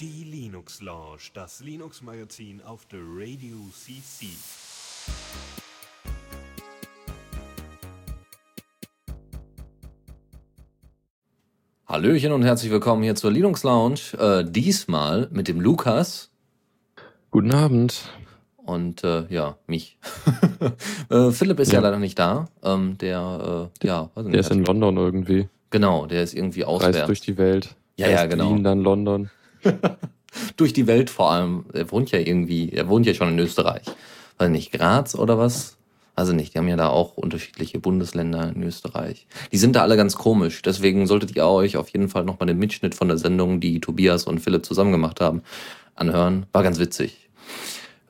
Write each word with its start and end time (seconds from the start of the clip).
Die 0.00 0.24
Linux 0.24 0.80
Lounge, 0.80 1.30
das 1.34 1.60
Linux 1.60 2.02
Magazin 2.02 2.60
auf 2.62 2.86
der 2.86 3.00
Radio 3.00 3.56
CC. 3.72 4.26
Hallöchen 11.86 12.32
und 12.32 12.42
herzlich 12.42 12.72
willkommen 12.72 13.02
hier 13.02 13.14
zur 13.14 13.30
Linux 13.30 13.64
Lounge. 13.64 14.00
Äh, 14.18 14.44
diesmal 14.50 15.28
mit 15.30 15.46
dem 15.46 15.60
Lukas. 15.60 16.30
Guten 17.30 17.52
Abend. 17.52 18.08
Und 18.56 19.04
äh, 19.04 19.26
ja, 19.28 19.58
mich. 19.66 19.98
äh, 21.10 21.30
Philipp 21.32 21.60
ist 21.60 21.72
ja. 21.72 21.80
Ja. 21.80 21.82
leider 21.82 21.98
nicht 21.98 22.18
da. 22.18 22.48
Ähm, 22.62 22.96
der, 22.98 23.70
äh, 23.82 23.86
ja, 23.86 24.10
weiß 24.14 24.24
nicht, 24.24 24.34
Der 24.34 24.40
ist 24.40 24.50
in 24.50 24.64
London 24.64 24.96
irgendwie. 24.96 25.48
Genau, 25.72 26.06
der 26.06 26.22
ist 26.22 26.34
irgendwie 26.34 26.62
Reist 26.62 26.84
auswärts. 26.84 27.06
durch 27.06 27.20
die 27.20 27.36
Welt. 27.38 27.74
Ja, 27.96 28.08
ja, 28.08 28.26
genau. 28.26 28.50
Wien, 28.50 28.62
dann 28.62 28.80
London. 28.80 29.30
Durch 30.56 30.72
die 30.72 30.86
Welt 30.86 31.10
vor 31.10 31.30
allem. 31.30 31.66
Er 31.72 31.90
wohnt 31.90 32.10
ja 32.10 32.18
irgendwie, 32.18 32.70
er 32.70 32.88
wohnt 32.88 33.06
ja 33.06 33.14
schon 33.14 33.28
in 33.28 33.38
Österreich. 33.38 33.82
Weiß 34.38 34.48
nicht, 34.48 34.72
Graz 34.72 35.14
oder 35.14 35.38
was? 35.38 35.76
Also 36.14 36.32
nicht, 36.32 36.54
die 36.54 36.58
haben 36.58 36.68
ja 36.68 36.76
da 36.76 36.88
auch 36.88 37.16
unterschiedliche 37.16 37.78
Bundesländer 37.78 38.52
in 38.54 38.62
Österreich. 38.62 39.26
Die 39.50 39.56
sind 39.56 39.76
da 39.76 39.82
alle 39.82 39.96
ganz 39.96 40.16
komisch. 40.16 40.60
Deswegen 40.62 41.06
solltet 41.06 41.34
ihr 41.36 41.46
euch 41.46 41.76
auf 41.76 41.88
jeden 41.88 42.08
Fall 42.08 42.24
nochmal 42.24 42.46
den 42.46 42.58
Mitschnitt 42.58 42.94
von 42.94 43.08
der 43.08 43.18
Sendung, 43.18 43.60
die 43.60 43.80
Tobias 43.80 44.24
und 44.24 44.40
Philipp 44.40 44.64
zusammen 44.64 44.92
gemacht 44.92 45.20
haben, 45.20 45.42
anhören. 45.94 46.46
War 46.52 46.62
ganz 46.62 46.78
witzig. 46.78 47.30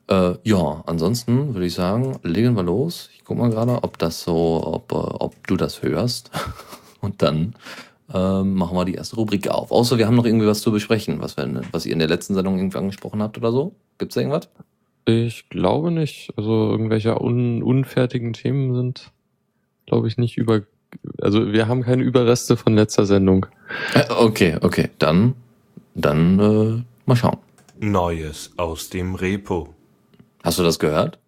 Äh, 0.07 0.33
ja, 0.43 0.83
ansonsten 0.85 1.53
würde 1.53 1.65
ich 1.65 1.73
sagen, 1.73 2.19
legen 2.23 2.55
wir 2.55 2.63
los. 2.63 3.09
Ich 3.15 3.23
guck 3.23 3.37
mal 3.37 3.49
gerade, 3.49 3.83
ob 3.83 3.97
das 3.97 4.23
so, 4.23 4.61
ob, 4.65 4.91
äh, 4.91 4.95
ob 4.95 5.47
du 5.47 5.55
das 5.55 5.81
hörst. 5.81 6.31
Und 7.03 7.21
dann 7.21 7.53
ähm, 8.13 8.55
machen 8.55 8.77
wir 8.77 8.85
die 8.85 8.95
erste 8.95 9.17
Rubrik 9.17 9.49
auf. 9.49 9.71
Außer 9.71 9.97
wir 9.97 10.07
haben 10.07 10.15
noch 10.15 10.25
irgendwie 10.25 10.47
was 10.47 10.61
zu 10.61 10.71
besprechen, 10.71 11.21
was, 11.21 11.35
wir, 11.35 11.61
was 11.71 11.85
ihr 11.85 11.93
in 11.93 11.99
der 11.99 12.07
letzten 12.07 12.33
Sendung 12.33 12.57
irgendwie 12.57 12.77
angesprochen 12.77 13.21
habt 13.21 13.37
oder 13.37 13.51
so. 13.51 13.75
Gibt's 13.97 14.15
da 14.15 14.21
irgendwas? 14.21 14.49
Ich 15.05 15.49
glaube 15.49 15.91
nicht. 15.91 16.31
Also 16.37 16.71
irgendwelche 16.71 17.21
un 17.21 17.61
unfertigen 17.61 18.31
Themen 18.31 18.73
sind, 18.73 19.11
glaube 19.85 20.07
ich, 20.07 20.17
nicht 20.17 20.37
über. 20.37 20.61
Also 21.21 21.51
wir 21.51 21.67
haben 21.67 21.81
keine 21.83 22.03
Überreste 22.03 22.55
von 22.55 22.73
letzter 22.73 23.05
Sendung. 23.05 23.47
Äh, 23.93 24.05
okay, 24.09 24.57
okay. 24.61 24.89
Dann, 24.99 25.35
dann 25.93 26.39
äh, 26.39 26.83
mal 27.05 27.15
schauen. 27.15 27.39
Neues 27.79 28.51
aus 28.55 28.89
dem 28.89 29.15
Repo. 29.15 29.73
Hast 30.41 30.57
du 30.57 30.63
das 30.63 30.79
gehört? 30.79 31.19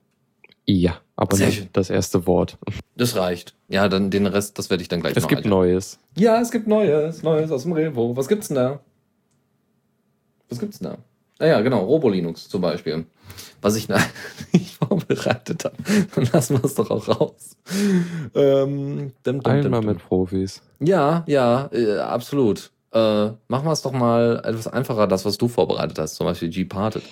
Ja, 0.65 0.99
aber 1.17 1.35
Sehr 1.35 1.47
nicht 1.47 1.57
schön. 1.57 1.69
das 1.73 1.89
erste 1.89 2.27
Wort. 2.27 2.57
Das 2.95 3.15
reicht. 3.17 3.54
Ja, 3.67 3.87
dann 3.89 4.11
den 4.11 4.27
Rest, 4.27 4.59
das 4.59 4.69
werde 4.69 4.83
ich 4.83 4.89
dann 4.89 5.01
gleich 5.01 5.15
Es 5.17 5.23
noch 5.23 5.29
gibt 5.29 5.37
halten. 5.39 5.49
Neues. 5.49 5.99
Ja, 6.15 6.39
es 6.39 6.51
gibt 6.51 6.67
Neues, 6.67 7.23
Neues 7.23 7.51
aus 7.51 7.63
dem 7.63 7.71
Repo. 7.73 8.15
Was 8.15 8.27
gibt's 8.27 8.47
denn 8.49 8.55
da? 8.55 8.79
Was 10.49 10.59
gibt's 10.59 10.79
denn 10.79 10.91
da? 10.91 10.97
Ah 11.39 11.47
ja, 11.47 11.61
genau, 11.61 11.83
Robolinux 11.83 12.47
zum 12.47 12.61
Beispiel. 12.61 13.05
Was 13.61 13.75
ich 13.75 13.87
nicht 14.53 14.75
vorbereitet 14.75 15.65
habe. 15.65 15.75
Dann 16.15 16.29
lassen 16.31 16.57
wir 16.57 16.63
es 16.65 16.75
doch 16.75 16.89
auch 16.91 17.07
raus. 17.09 17.57
Ähm, 18.35 19.11
dim, 19.25 19.41
dim, 19.41 19.51
Einmal 19.51 19.81
dim. 19.81 19.89
mit 19.89 19.99
Profis. 19.99 20.61
Ja, 20.79 21.23
ja, 21.27 21.69
äh, 21.73 21.97
absolut. 21.97 22.71
Äh, 22.93 22.99
machen 23.47 23.65
wir 23.65 23.71
es 23.71 23.81
doch 23.81 23.91
mal 23.91 24.41
etwas 24.45 24.67
einfacher, 24.67 25.07
das, 25.07 25.25
was 25.25 25.37
du 25.37 25.47
vorbereitet 25.47 25.97
hast, 25.99 26.15
zum 26.15 26.27
Beispiel 26.27 26.49
G-Parted. 26.49 27.03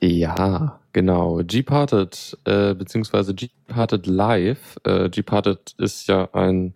Ja, 0.00 0.80
genau. 0.92 1.40
Gparted, 1.44 2.38
äh, 2.44 2.74
beziehungsweise 2.74 3.34
Gparted 3.34 4.06
Live. 4.06 4.76
Äh, 4.84 5.08
Gparted 5.10 5.74
ist 5.78 6.08
ja 6.08 6.28
ein 6.32 6.74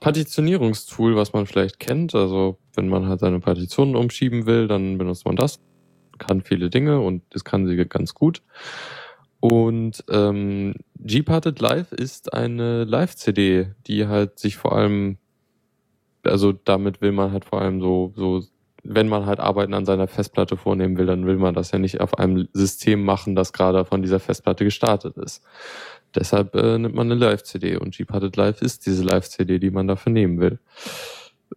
Partitionierungstool, 0.00 1.14
was 1.16 1.32
man 1.32 1.46
vielleicht 1.46 1.78
kennt. 1.78 2.14
Also 2.14 2.58
wenn 2.74 2.88
man 2.88 3.06
halt 3.08 3.20
seine 3.20 3.40
Partitionen 3.40 3.96
umschieben 3.96 4.46
will, 4.46 4.66
dann 4.66 4.98
benutzt 4.98 5.26
man 5.26 5.36
das. 5.36 5.60
Kann 6.18 6.42
viele 6.42 6.70
Dinge 6.70 7.00
und 7.00 7.22
das 7.30 7.44
kann 7.44 7.66
sie 7.66 7.76
ganz 7.86 8.14
gut. 8.14 8.42
Und 9.40 10.04
ähm, 10.08 10.74
Gparted 10.98 11.60
Live 11.60 11.92
ist 11.92 12.32
eine 12.32 12.84
Live-CD, 12.84 13.74
die 13.86 14.06
halt 14.06 14.38
sich 14.38 14.56
vor 14.56 14.72
allem, 14.76 15.18
also 16.24 16.52
damit 16.52 17.00
will 17.00 17.12
man 17.12 17.32
halt 17.32 17.44
vor 17.44 17.60
allem 17.60 17.80
so, 17.80 18.12
so 18.14 18.42
wenn 18.84 19.08
man 19.08 19.26
halt 19.26 19.38
Arbeiten 19.38 19.74
an 19.74 19.84
seiner 19.84 20.08
Festplatte 20.08 20.56
vornehmen 20.56 20.98
will, 20.98 21.06
dann 21.06 21.26
will 21.26 21.36
man 21.36 21.54
das 21.54 21.70
ja 21.70 21.78
nicht 21.78 22.00
auf 22.00 22.18
einem 22.18 22.48
System 22.52 23.04
machen, 23.04 23.36
das 23.36 23.52
gerade 23.52 23.84
von 23.84 24.02
dieser 24.02 24.20
Festplatte 24.20 24.64
gestartet 24.64 25.16
ist. 25.16 25.42
Deshalb 26.14 26.54
äh, 26.54 26.78
nimmt 26.78 26.94
man 26.94 27.10
eine 27.10 27.18
Live-CD 27.18 27.76
und 27.76 27.96
Gparted 27.96 28.36
Live 28.36 28.60
ist 28.60 28.86
diese 28.86 29.04
Live-CD, 29.04 29.58
die 29.58 29.70
man 29.70 29.86
dafür 29.86 30.12
nehmen 30.12 30.40
will. 30.40 30.58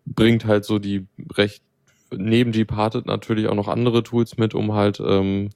Bringt 0.05 0.45
halt 0.45 0.65
so 0.65 0.79
die 0.79 1.07
recht 1.33 1.63
neben 2.11 2.51
Gparted 2.51 3.05
natürlich 3.07 3.47
auch 3.47 3.55
noch 3.55 3.67
andere 3.67 4.03
Tools 4.03 4.37
mit, 4.37 4.53
um 4.53 4.73
halt 4.73 4.99
ähm, 4.99 5.49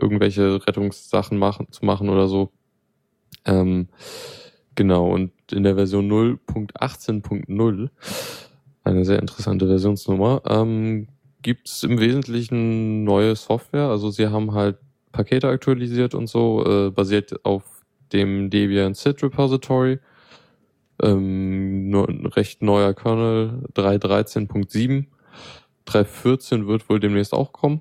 irgendwelche 0.00 0.66
Rettungssachen 0.66 1.38
machen, 1.38 1.68
zu 1.70 1.84
machen 1.84 2.08
oder 2.08 2.28
so. 2.28 2.52
Ähm, 3.44 3.88
genau, 4.74 5.10
und 5.10 5.32
in 5.50 5.62
der 5.62 5.74
Version 5.74 6.10
0.18.0 6.10 7.88
eine 8.84 9.04
sehr 9.04 9.18
interessante 9.18 9.66
Versionsnummer. 9.66 10.42
Ähm, 10.46 11.08
Gibt 11.42 11.68
es 11.68 11.82
im 11.82 11.98
Wesentlichen 11.98 13.04
neue 13.04 13.34
Software. 13.34 13.88
Also 13.88 14.10
sie 14.10 14.28
haben 14.28 14.52
halt 14.52 14.78
Pakete 15.12 15.48
aktualisiert 15.48 16.14
und 16.14 16.28
so, 16.28 16.64
äh, 16.66 16.90
basiert 16.90 17.44
auf 17.44 17.62
dem 18.12 18.50
Debian 18.50 18.94
SID 18.94 19.22
Repository. 19.22 19.98
Ähm, 21.02 21.94
recht 22.36 22.62
neuer 22.62 22.92
Kernel 22.94 23.64
3.13.7. 23.74 25.06
3.14 25.86 26.66
wird 26.66 26.88
wohl 26.88 27.00
demnächst 27.00 27.32
auch 27.32 27.52
kommen. 27.52 27.80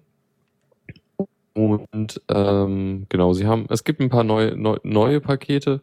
Und 1.54 2.22
ähm, 2.30 3.06
genau, 3.10 3.34
sie 3.34 3.46
haben, 3.46 3.66
es 3.70 3.84
gibt 3.84 4.00
ein 4.00 4.10
paar 4.10 4.24
neue, 4.24 4.56
neu, 4.56 4.78
neue 4.84 5.20
Pakete, 5.20 5.82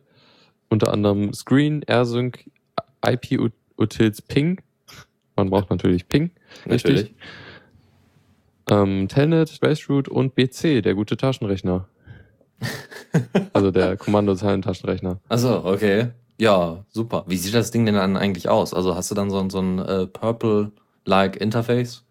unter 0.71 0.93
anderem 0.93 1.35
Screen, 1.35 1.83
AirSync, 1.83 2.51
IP-Utils 3.05 4.23
Ping. 4.23 4.61
Man 5.37 5.51
braucht 5.51 5.71
natürlich 5.71 6.09
Ping. 6.09 6.31
Natürlich. 6.67 7.01
Richtig. 7.03 7.17
Ähm, 8.71 9.07
Telnet, 9.09 9.61
Traceroute 9.61 10.11
und 10.11 10.35
BC, 10.35 10.83
der 10.83 10.95
gute 10.95 11.17
Taschenrechner. 11.17 11.87
also 13.53 13.71
der 13.71 13.97
Kommandozeilen-Taschenrechner. 13.97 15.21
Achso, 15.29 15.65
okay. 15.65 16.09
Ja, 16.39 16.85
super. 16.91 17.25
Wie 17.27 17.37
sieht 17.37 17.55
das 17.55 17.71
Ding 17.71 17.87
denn 17.87 17.95
dann 17.95 18.17
eigentlich 18.17 18.49
aus? 18.49 18.75
Also 18.75 18.95
hast 18.95 19.11
du 19.11 19.15
dann 19.15 19.31
so, 19.31 19.39
ein- 19.39 19.51
so 19.51 19.61
ein 19.61 19.79
äh, 19.79 20.07
Purple-like 20.07 21.37
Interface? 21.37 22.03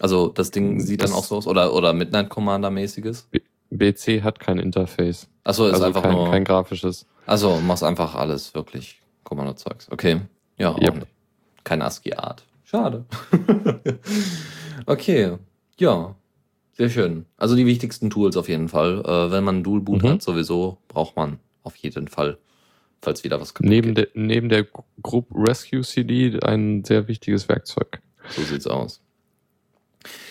Also 0.00 0.28
das 0.28 0.50
Ding 0.50 0.80
sieht 0.80 1.02
Das- 1.02 1.10
dann 1.10 1.18
auch 1.18 1.24
so 1.24 1.36
aus? 1.36 1.46
Oder, 1.46 1.74
oder 1.74 1.92
Midnight 1.92 2.30
Commander-mäßiges? 2.30 3.28
BC 3.70 4.22
hat 4.22 4.40
kein 4.40 4.58
Interface. 4.58 5.28
Achso, 5.44 5.66
ist 5.66 5.74
also 5.74 5.84
einfach 5.86 6.02
kein, 6.02 6.12
nur. 6.12 6.30
kein 6.30 6.44
grafisches. 6.44 7.06
Also 7.26 7.60
machst 7.60 7.84
einfach 7.84 8.14
alles 8.14 8.54
wirklich 8.54 9.00
Kommando-Zeugs. 9.24 9.88
Okay. 9.92 10.20
Ja, 10.58 10.74
Yep. 10.80 11.06
Kein 11.64 11.82
ASCII-Art. 11.82 12.44
Schade. 12.64 13.04
okay. 14.86 15.36
Ja. 15.78 16.14
Sehr 16.72 16.88
schön. 16.88 17.26
Also 17.36 17.56
die 17.56 17.66
wichtigsten 17.66 18.08
Tools 18.10 18.36
auf 18.36 18.48
jeden 18.48 18.68
Fall. 18.68 19.02
Äh, 19.04 19.30
wenn 19.30 19.44
man 19.44 19.62
Dual 19.62 19.80
Boot 19.80 20.02
Mhm. 20.02 20.08
hat, 20.08 20.22
sowieso 20.22 20.78
braucht 20.88 21.16
man 21.16 21.38
auf 21.62 21.76
jeden 21.76 22.08
Fall, 22.08 22.38
falls 23.02 23.22
wieder 23.24 23.40
was 23.40 23.52
kaputt 23.52 23.68
Neben 23.68 23.94
geht. 23.94 24.14
der, 24.14 24.22
neben 24.22 24.48
der 24.48 24.66
Group 25.02 25.26
Rescue 25.34 25.82
CD 25.82 26.38
ein 26.42 26.82
sehr 26.84 27.06
wichtiges 27.08 27.48
Werkzeug. 27.48 28.00
So 28.30 28.42
sieht's 28.42 28.66
aus. 28.66 29.02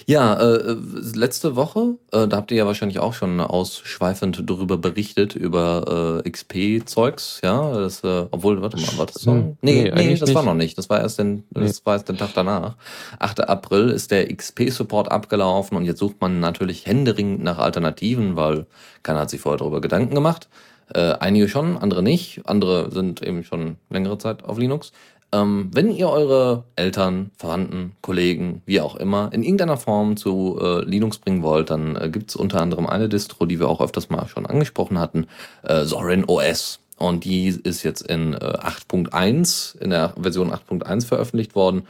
Ja, 0.07 0.34
äh, 0.34 0.75
letzte 1.13 1.56
Woche, 1.56 1.96
äh, 2.12 2.28
da 2.28 2.38
habt 2.38 2.50
ihr 2.50 2.57
ja 2.57 2.66
wahrscheinlich 2.66 2.97
auch 2.97 3.13
schon 3.13 3.40
ausschweifend 3.40 4.41
darüber 4.50 4.78
berichtet, 4.78 5.35
über 5.35 6.22
äh, 6.25 6.30
XP-Zeugs, 6.30 7.41
ja, 7.44 7.74
das, 7.74 8.03
äh, 8.03 8.25
obwohl, 8.31 8.62
warte 8.62 8.78
mal, 8.78 8.97
war 8.97 9.06
das 9.06 9.22
so? 9.22 9.31
Hm, 9.34 9.58
Nee, 9.62 9.91
nee, 9.94 10.08
nee, 10.08 10.16
das 10.16 10.34
war 10.34 10.41
nicht. 10.41 10.47
noch 10.47 10.56
nicht, 10.56 10.78
das 10.78 10.90
war 10.90 11.00
erst 11.00 11.19
den, 11.19 11.44
das 11.52 11.85
war 11.85 11.94
erst 11.94 12.09
den 12.09 12.18
Tag 12.18 12.31
danach. 12.34 12.76
8. 13.20 13.47
April 13.47 13.90
ist 13.90 14.09
der 14.09 14.28
XP-Support 14.35 15.11
abgelaufen 15.11 15.78
und 15.78 15.85
jetzt 15.85 15.99
sucht 15.99 16.20
man 16.22 16.40
natürlich 16.40 16.88
händeringend 16.88 17.44
nach 17.44 17.59
Alternativen, 17.59 18.35
weil 18.35 18.66
keiner 19.03 19.20
hat 19.20 19.29
sich 19.29 19.41
vorher 19.41 19.59
darüber 19.59 19.82
Gedanken 19.82 20.16
gemacht. 20.16 20.49
Äh, 20.91 21.14
einige 21.20 21.47
schon, 21.47 21.78
andere 21.78 22.02
nicht. 22.02 22.41
Andere 22.46 22.91
sind 22.91 23.22
eben 23.22 23.44
schon 23.44 23.78
längere 23.91 24.17
Zeit 24.17 24.44
auf 24.44 24.58
Linux. 24.58 24.91
Ähm, 25.31 25.70
wenn 25.73 25.91
ihr 25.91 26.09
eure 26.09 26.64
Eltern, 26.76 27.31
Verwandten, 27.37 27.91
Kollegen, 28.02 28.64
wie 28.66 28.81
auch 28.81 28.96
immer, 28.96 29.29
in 29.31 29.43
irgendeiner 29.43 29.78
Form 29.78 30.17
zu 30.17 30.59
äh, 30.59 30.84
Linux 30.84 31.20
bringen 31.20 31.43
wollt, 31.43 31.70
dann 31.70 31.96
äh, 31.96 32.09
gibt's 32.09 32.35
unter 32.35 32.61
anderem 32.61 32.87
eine 32.87 33.09
Distro, 33.09 33.46
die 33.46 33.59
wir 33.59 33.70
auch 33.70 33.81
öfters 33.81 34.09
mal 34.09 34.28
schon 34.28 34.47
angesprochen 34.47 34.97
hatten, 34.97 35.28
äh, 35.64 35.85
Zorin 35.85 36.26
OS. 36.26 36.79
Und 36.97 37.26
die 37.26 37.47
ist 37.47 37.84
jetzt 37.84 38.02
in 38.02 38.34
äh, 38.34 38.37
8.1, 38.37 39.79
in 39.79 39.91
der 39.91 40.14
Version 40.20 40.52
8.1 40.52 41.05
veröffentlicht 41.05 41.55
worden. 41.55 41.84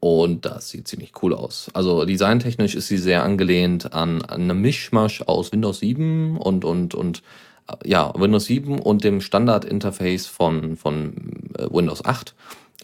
Und 0.00 0.44
das 0.46 0.70
sieht 0.70 0.88
ziemlich 0.88 1.12
cool 1.22 1.34
aus. 1.34 1.70
Also 1.74 2.04
designtechnisch 2.04 2.74
ist 2.74 2.88
sie 2.88 2.98
sehr 2.98 3.22
angelehnt 3.24 3.92
an, 3.92 4.22
an 4.22 4.42
eine 4.42 4.54
Mischmasch 4.54 5.22
aus 5.22 5.52
Windows 5.52 5.80
7 5.80 6.36
und, 6.38 6.64
und, 6.64 6.94
und 6.94 7.22
äh, 7.68 7.88
ja, 7.88 8.12
Windows 8.16 8.46
7 8.46 8.78
und 8.78 9.04
dem 9.04 9.20
Standardinterface 9.20 10.26
von, 10.26 10.76
von 10.76 11.14
äh, 11.58 11.66
Windows 11.70 12.04
8. 12.04 12.34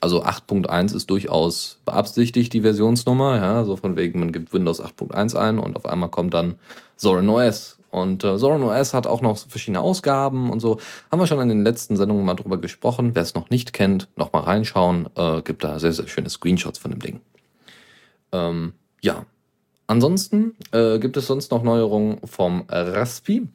also 0.02 0.24
8.1 0.24 0.96
ist 0.96 1.08
durchaus 1.10 1.78
beabsichtigt, 1.84 2.52
die 2.52 2.62
Versionsnummer, 2.62 3.36
ja, 3.36 3.64
so 3.64 3.76
von 3.76 3.96
wegen, 3.96 4.18
man 4.18 4.32
gibt 4.32 4.52
Windows 4.52 4.82
8.1 4.82 5.36
ein 5.36 5.60
und 5.60 5.76
auf 5.76 5.86
einmal 5.86 6.08
kommt 6.08 6.34
dann 6.34 6.56
Zorin 6.96 7.28
OS. 7.28 7.78
Und 7.90 8.24
äh, 8.24 8.36
Zorin 8.36 8.64
OS 8.64 8.94
hat 8.94 9.06
auch 9.06 9.20
noch 9.20 9.38
verschiedene 9.38 9.80
Ausgaben 9.80 10.50
und 10.50 10.58
so. 10.58 10.78
Haben 11.10 11.20
wir 11.20 11.26
schon 11.28 11.40
in 11.40 11.48
den 11.48 11.62
letzten 11.62 11.96
Sendungen 11.96 12.24
mal 12.24 12.34
drüber 12.34 12.58
gesprochen. 12.58 13.14
Wer 13.14 13.22
es 13.22 13.34
noch 13.34 13.50
nicht 13.50 13.72
kennt, 13.72 14.08
noch 14.16 14.32
mal 14.32 14.40
reinschauen. 14.40 15.08
Äh, 15.14 15.42
gibt 15.42 15.62
da 15.62 15.78
sehr, 15.78 15.92
sehr 15.92 16.08
schöne 16.08 16.30
Screenshots 16.30 16.78
von 16.80 16.90
dem 16.90 17.00
Ding. 17.00 17.20
Ähm, 18.32 18.72
ja. 19.02 19.24
Ansonsten 19.86 20.56
äh, 20.72 20.98
gibt 20.98 21.16
es 21.16 21.28
sonst 21.28 21.52
noch 21.52 21.62
Neuerungen 21.62 22.18
vom 22.24 22.64
Raspi. 22.68 23.46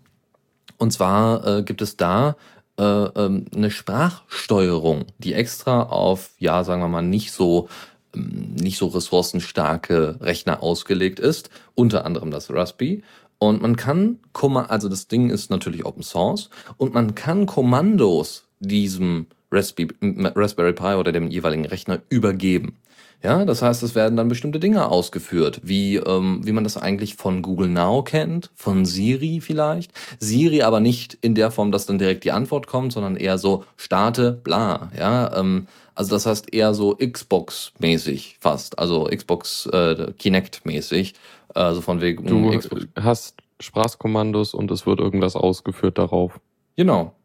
Und 0.77 0.93
zwar 0.93 1.45
äh, 1.45 1.63
gibt 1.63 1.81
es 1.81 1.97
da 1.97 2.35
äh, 2.77 2.83
ähm, 2.83 3.45
eine 3.55 3.71
Sprachsteuerung, 3.71 5.05
die 5.17 5.33
extra 5.33 5.83
auf, 5.83 6.31
ja, 6.39 6.63
sagen 6.63 6.81
wir 6.81 6.87
mal, 6.87 7.01
nicht 7.01 7.31
so 7.31 7.69
ähm, 8.15 8.55
nicht 8.55 8.77
so 8.77 8.87
ressourcenstarke 8.87 10.17
Rechner 10.21 10.63
ausgelegt 10.63 11.19
ist, 11.19 11.49
unter 11.75 12.05
anderem 12.05 12.31
das 12.31 12.51
Raspi. 12.51 13.03
Und 13.39 13.61
man 13.61 13.75
kann, 13.75 14.19
also 14.33 14.89
das 14.89 15.07
Ding 15.07 15.29
ist 15.29 15.51
natürlich 15.51 15.85
Open 15.85 16.01
Source 16.03 16.49
und 16.77 16.93
man 16.93 17.13
kann 17.13 17.45
Kommandos 17.45 18.45
diesem 18.59 19.27
Raspberry 19.51 20.73
Pi 20.73 20.95
oder 20.95 21.11
dem 21.11 21.27
jeweiligen 21.27 21.65
Rechner 21.65 22.01
übergeben. 22.09 22.77
Ja, 23.23 23.45
das 23.45 23.61
heißt, 23.63 23.81
es 23.81 23.95
werden 23.95 24.15
dann 24.15 24.27
bestimmte 24.27 24.59
Dinge 24.59 24.89
ausgeführt, 24.89 25.61
wie, 25.63 25.95
ähm, 25.95 26.41
wie 26.45 26.51
man 26.51 26.63
das 26.63 26.77
eigentlich 26.77 27.15
von 27.15 27.41
Google 27.41 27.67
Now 27.67 28.03
kennt, 28.03 28.51
von 28.53 28.85
Siri 28.85 29.41
vielleicht. 29.41 29.91
Siri 30.19 30.61
aber 30.61 30.79
nicht 30.79 31.17
in 31.21 31.33
der 31.33 31.49
Form, 31.49 31.71
dass 31.71 31.87
dann 31.87 31.97
direkt 31.97 32.23
die 32.25 32.31
Antwort 32.31 32.67
kommt, 32.67 32.93
sondern 32.93 33.15
eher 33.15 33.39
so 33.39 33.63
starte, 33.75 34.33
bla. 34.43 34.91
Ja, 34.97 35.35
ähm, 35.35 35.67
also 35.95 36.15
das 36.15 36.27
heißt 36.27 36.53
eher 36.53 36.75
so 36.75 36.95
Xbox-mäßig 36.95 38.37
fast, 38.39 38.77
also 38.77 39.05
Xbox 39.05 39.65
äh, 39.65 40.13
Kinect-mäßig. 40.17 41.13
Also 41.55 41.81
von 41.81 42.01
wegen. 42.01 42.27
Du 42.27 42.55
Xbox. 42.55 42.87
hast 42.99 43.37
Sprachkommandos 43.59 44.53
und 44.53 44.69
es 44.69 44.85
wird 44.85 44.99
irgendwas 44.99 45.35
ausgeführt 45.35 45.97
darauf. 45.97 46.39
Genau. 46.75 47.15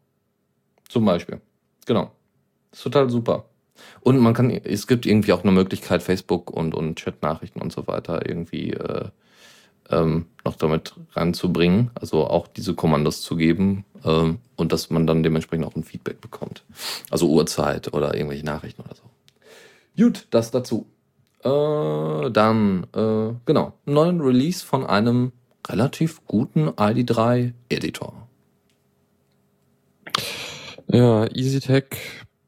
Zum 0.89 1.05
Beispiel. 1.05 1.39
Genau. 1.85 2.11
Das 2.71 2.79
ist 2.79 2.83
total 2.83 3.09
super. 3.11 3.45
Und 4.01 4.19
man 4.19 4.33
kann, 4.33 4.49
es 4.49 4.87
gibt 4.87 5.05
irgendwie 5.05 5.33
auch 5.33 5.43
eine 5.43 5.51
Möglichkeit, 5.51 6.03
Facebook 6.03 6.51
und, 6.51 6.75
und 6.75 6.97
Chat-Nachrichten 6.97 7.61
und 7.61 7.71
so 7.71 7.87
weiter 7.87 8.27
irgendwie 8.27 8.71
äh, 8.71 9.05
ähm, 9.89 10.25
noch 10.45 10.55
damit 10.55 10.93
ranzubringen, 11.13 11.91
also 11.95 12.27
auch 12.27 12.47
diese 12.47 12.73
Kommandos 12.73 13.21
zu 13.21 13.35
geben 13.35 13.85
ähm, 14.03 14.39
und 14.55 14.71
dass 14.71 14.89
man 14.89 15.07
dann 15.07 15.23
dementsprechend 15.23 15.65
auch 15.65 15.75
ein 15.75 15.83
Feedback 15.83 16.21
bekommt. 16.21 16.63
Also 17.09 17.29
Uhrzeit 17.29 17.93
oder 17.93 18.15
irgendwelche 18.15 18.45
Nachrichten 18.45 18.81
oder 18.81 18.95
so. 18.95 19.03
Gut, 20.01 20.27
das 20.31 20.51
dazu. 20.51 20.87
Äh, 21.43 22.31
dann, 22.31 22.87
äh, 22.95 23.33
genau, 23.45 23.73
einen 23.85 23.95
neuen 23.95 24.21
Release 24.21 24.65
von 24.65 24.85
einem 24.85 25.31
relativ 25.67 26.25
guten 26.25 26.69
ID3-Editor. 26.69 28.27
Ja, 30.87 31.25
EasyTech 31.25 31.85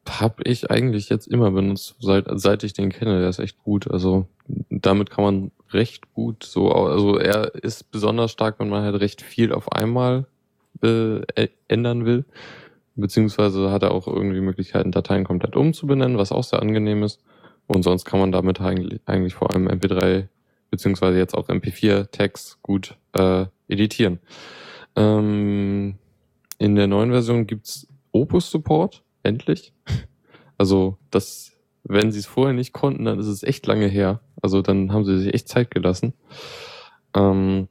habe 0.08 0.44
ich 0.44 0.70
eigentlich 0.70 1.10
jetzt 1.10 1.28
immer 1.28 1.52
benutzt, 1.52 1.96
seit, 2.00 2.26
seit 2.34 2.64
ich 2.64 2.74
den 2.74 2.92
kenne. 2.92 3.20
Der 3.20 3.30
ist 3.30 3.40
echt 3.40 3.58
gut. 3.64 3.90
Also 3.90 4.28
damit 4.70 5.10
kann 5.10 5.24
man 5.24 5.52
recht 5.72 6.14
gut 6.14 6.44
so, 6.44 6.72
also 6.72 7.18
er 7.18 7.56
ist 7.56 7.92
besonders 7.92 8.32
stark, 8.32 8.60
wenn 8.60 8.70
man 8.70 8.84
halt 8.84 9.00
recht 9.00 9.22
viel 9.22 9.52
auf 9.52 9.72
einmal 9.72 10.26
äh, 10.82 11.22
ändern 11.68 12.06
will. 12.06 12.26
Beziehungsweise 12.96 13.72
hat 13.72 13.84
er 13.84 13.92
auch 13.92 14.08
irgendwie 14.08 14.40
Möglichkeiten, 14.40 14.92
Dateien 14.92 15.26
komplett 15.26 15.56
umzubenennen, 15.56 16.18
was 16.18 16.32
auch 16.32 16.44
sehr 16.44 16.62
angenehm 16.62 17.04
ist. 17.04 17.22
Und 17.68 17.84
sonst 17.84 18.06
kann 18.06 18.20
man 18.20 18.32
damit 18.32 18.62
eigentlich, 18.62 19.02
eigentlich 19.06 19.34
vor 19.34 19.52
allem 19.52 19.68
MP3 19.68 20.28
beziehungsweise 20.70 21.18
jetzt 21.18 21.36
auch 21.36 21.48
MP4-Tags 21.48 22.60
gut 22.62 22.98
äh, 23.14 23.46
editieren. 23.68 24.20
Ähm, 24.96 25.96
in 26.58 26.76
der 26.76 26.88
neuen 26.88 27.12
Version 27.12 27.48
gibt's 27.48 27.88
Opus-Support 28.12 29.04
endlich. 29.26 29.74
Also 30.58 30.98
das, 31.12 31.52
wenn 31.84 32.14
sie 32.14 32.20
es 32.20 32.26
vorher 32.26 32.54
nicht 32.54 32.72
konnten, 32.72 33.06
dann 33.06 33.20
ist 33.20 33.28
es 33.28 33.44
echt 33.44 33.66
lange 33.68 33.88
her. 33.88 34.22
Also 34.42 34.62
dann 34.62 34.94
haben 34.94 35.04
sie 35.04 35.20
sich 35.20 35.34
echt 35.34 35.50
Zeit 35.50 35.70
gelassen. 35.70 36.14
Ähm, 37.14 37.68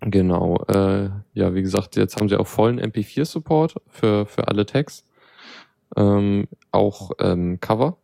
genau. 0.00 0.64
Äh, 0.68 1.10
ja, 1.34 1.54
wie 1.54 1.62
gesagt, 1.62 1.96
jetzt 1.96 2.16
haben 2.16 2.28
sie 2.28 2.38
auch 2.38 2.46
vollen 2.46 2.80
MP4-Support 2.80 3.82
für, 3.88 4.26
für 4.26 4.48
alle 4.48 4.66
Tags. 4.66 5.04
Ähm, 5.96 6.48
auch 6.72 7.12
ähm, 7.20 7.60
Cover, 7.60 7.98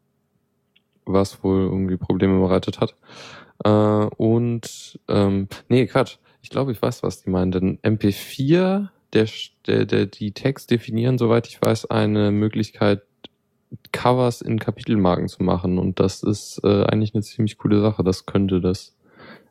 was 1.04 1.42
wohl 1.42 1.62
irgendwie 1.62 1.96
Probleme 1.96 2.38
bereitet 2.38 2.80
hat. 2.80 2.96
Äh, 3.64 3.70
und 3.70 5.00
ähm, 5.08 5.48
nee, 5.68 5.86
Quatsch. 5.86 6.18
Ich 6.42 6.50
glaube, 6.50 6.72
ich 6.72 6.82
weiß, 6.82 7.02
was 7.02 7.22
die 7.22 7.30
meinen. 7.30 7.52
Denn 7.52 7.78
MP4 7.78 8.88
der, 9.12 9.28
der, 9.66 9.84
der, 9.86 10.06
die 10.06 10.32
Tags 10.32 10.66
definieren, 10.66 11.18
soweit 11.18 11.46
ich 11.46 11.60
weiß, 11.60 11.86
eine 11.90 12.30
Möglichkeit, 12.30 13.02
Covers 13.90 14.42
in 14.42 14.58
Kapitelmarken 14.58 15.28
zu 15.28 15.42
machen. 15.42 15.78
Und 15.78 15.98
das 15.98 16.22
ist 16.22 16.60
äh, 16.62 16.84
eigentlich 16.84 17.14
eine 17.14 17.22
ziemlich 17.22 17.58
coole 17.58 17.80
Sache. 17.80 18.04
Das 18.04 18.26
könnte 18.26 18.60
das 18.60 18.94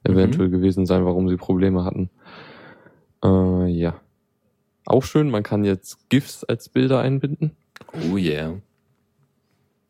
mhm. 0.03 0.13
eventuell 0.13 0.49
gewesen 0.49 0.85
sein, 0.85 1.05
warum 1.05 1.27
sie 1.27 1.37
Probleme 1.37 1.83
hatten. 1.83 2.09
Äh, 3.23 3.67
ja. 3.67 3.99
Auch 4.85 5.03
schön, 5.03 5.29
man 5.29 5.43
kann 5.43 5.63
jetzt 5.63 6.09
GIFs 6.09 6.43
als 6.43 6.69
Bilder 6.69 6.99
einbinden. 7.01 7.51
Oh 7.93 8.17
yeah. 8.17 8.57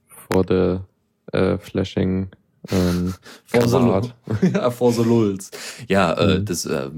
For 0.07 0.45
the 0.47 1.37
äh, 1.37 1.57
Flashing 1.57 2.29
ähm, 2.69 3.13
for, 3.45 3.67
the, 3.67 4.47
ja, 4.53 4.69
for 4.69 4.91
the 4.91 5.03
Lulz. 5.03 5.51
Ja, 5.87 6.13
äh, 6.13 6.39
mhm. 6.39 6.45
das 6.45 6.65
äh, 6.65 6.89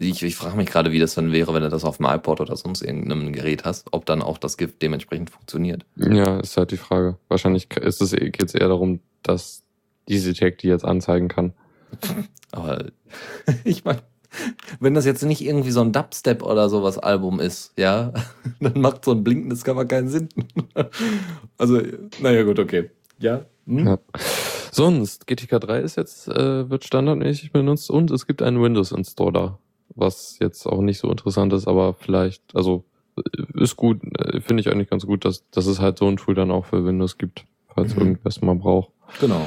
ich, 0.00 0.22
ich 0.22 0.34
frage 0.34 0.56
mich 0.56 0.68
gerade, 0.68 0.92
wie 0.92 0.98
das 0.98 1.14
dann 1.14 1.30
wäre, 1.30 1.52
wenn 1.52 1.62
du 1.62 1.68
das 1.68 1.84
auf 1.84 1.98
dem 1.98 2.06
iPod 2.06 2.40
oder 2.40 2.56
sonst 2.56 2.80
irgendeinem 2.80 3.32
Gerät 3.32 3.64
hast, 3.64 3.88
ob 3.92 4.06
dann 4.06 4.22
auch 4.22 4.38
das 4.38 4.56
Gift 4.56 4.80
dementsprechend 4.80 5.28
funktioniert. 5.28 5.84
Ja, 5.96 6.40
ist 6.40 6.56
halt 6.56 6.70
die 6.70 6.78
Frage. 6.78 7.18
Wahrscheinlich 7.28 7.70
ist 7.76 8.00
es 8.00 8.12
geht 8.12 8.42
es 8.42 8.54
eher 8.54 8.68
darum, 8.68 9.00
dass 9.22 9.62
diese 10.08 10.32
Tag 10.32 10.58
die 10.58 10.68
jetzt 10.68 10.86
anzeigen 10.86 11.28
kann. 11.28 11.52
Aber 12.50 12.86
ich 13.64 13.84
meine, 13.84 14.00
wenn 14.78 14.94
das 14.94 15.04
jetzt 15.04 15.22
nicht 15.22 15.42
irgendwie 15.42 15.70
so 15.70 15.82
ein 15.82 15.92
Dubstep 15.92 16.42
oder 16.42 16.70
sowas 16.70 16.96
Album 16.96 17.38
ist, 17.38 17.74
ja, 17.76 18.14
dann 18.60 18.80
macht 18.80 19.04
so 19.04 19.10
ein 19.10 19.22
blinkendes 19.22 19.64
Cover 19.64 19.84
keinen 19.84 20.08
Sinn. 20.08 20.30
also, 21.58 21.82
naja, 22.20 22.44
gut, 22.44 22.58
okay. 22.58 22.90
Ja. 23.18 23.44
Hm? 23.66 23.86
ja. 23.86 23.98
Sonst, 24.72 25.26
GTK 25.26 25.60
3 25.60 25.80
ist 25.80 25.96
jetzt, 25.96 26.26
äh, 26.28 26.70
wird 26.70 26.84
standardmäßig 26.84 27.52
benutzt 27.52 27.90
und 27.90 28.10
es 28.10 28.26
gibt 28.26 28.40
einen 28.40 28.62
Windows-Installer 28.62 29.58
was 29.94 30.38
jetzt 30.40 30.66
auch 30.66 30.80
nicht 30.80 30.98
so 30.98 31.10
interessant 31.10 31.52
ist, 31.52 31.68
aber 31.68 31.94
vielleicht, 31.94 32.42
also 32.54 32.84
äh, 33.16 33.62
ist 33.62 33.76
gut, 33.76 34.00
äh, 34.18 34.40
finde 34.40 34.60
ich 34.60 34.68
eigentlich 34.70 34.90
ganz 34.90 35.06
gut, 35.06 35.24
dass, 35.24 35.48
dass 35.50 35.66
es 35.66 35.80
halt 35.80 35.98
so 35.98 36.08
ein 36.08 36.16
Tool 36.16 36.34
dann 36.34 36.50
auch 36.50 36.66
für 36.66 36.84
Windows 36.84 37.18
gibt, 37.18 37.44
falls 37.74 37.94
mhm. 37.94 38.02
irgendwas 38.02 38.40
mal 38.40 38.54
braucht. 38.54 38.90
Genau. 39.20 39.46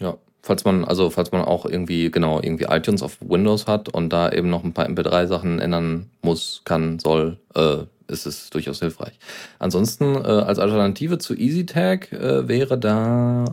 Ja. 0.00 0.16
Falls 0.42 0.64
man, 0.66 0.84
also 0.84 1.08
falls 1.08 1.32
man 1.32 1.42
auch 1.42 1.64
irgendwie, 1.64 2.10
genau, 2.10 2.38
irgendwie 2.38 2.64
iTunes 2.64 3.02
auf 3.02 3.16
Windows 3.22 3.66
hat 3.66 3.88
und 3.88 4.10
da 4.12 4.30
eben 4.30 4.50
noch 4.50 4.62
ein 4.62 4.74
paar 4.74 4.86
MP3-Sachen 4.86 5.58
ändern 5.58 6.10
muss, 6.20 6.60
kann, 6.66 6.98
soll, 6.98 7.38
äh, 7.54 7.84
ist 8.08 8.26
es 8.26 8.50
durchaus 8.50 8.80
hilfreich. 8.80 9.18
Ansonsten 9.58 10.16
äh, 10.16 10.18
als 10.18 10.58
Alternative 10.58 11.16
zu 11.16 11.34
EasyTag 11.34 12.12
äh, 12.12 12.46
wäre 12.46 12.76
da 12.76 13.44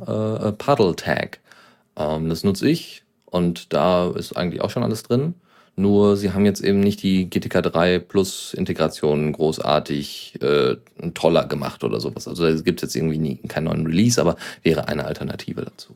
äh, 0.42 0.52
Puddle 0.52 0.98
Tag. 0.98 1.40
Ähm, 1.96 2.28
das 2.28 2.44
nutze 2.44 2.70
ich 2.70 3.04
und 3.24 3.72
da 3.72 4.12
ist 4.12 4.34
eigentlich 4.34 4.62
auch 4.62 4.70
schon 4.70 4.84
alles 4.84 5.04
drin. 5.04 5.36
Nur 5.76 6.18
sie 6.18 6.32
haben 6.34 6.46
jetzt 6.46 6.62
eben 6.62 6.80
nicht 6.80 7.02
die 7.02 7.30
GTK 7.30 7.64
3 7.64 8.00
Plus 8.00 8.54
Integration 8.54 9.32
großartig 9.32 10.40
äh, 10.42 10.76
toller 11.14 11.46
gemacht 11.46 11.84
oder 11.84 12.00
sowas. 12.00 12.28
Also 12.28 12.46
es 12.46 12.64
gibt 12.64 12.82
jetzt 12.82 12.96
irgendwie 12.96 13.18
nie, 13.18 13.38
keinen 13.48 13.66
neuen 13.66 13.88
Release, 13.88 14.20
aber 14.20 14.36
wäre 14.64 14.88
eine 14.88 15.06
Alternative 15.06 15.62
dazu. 15.64 15.96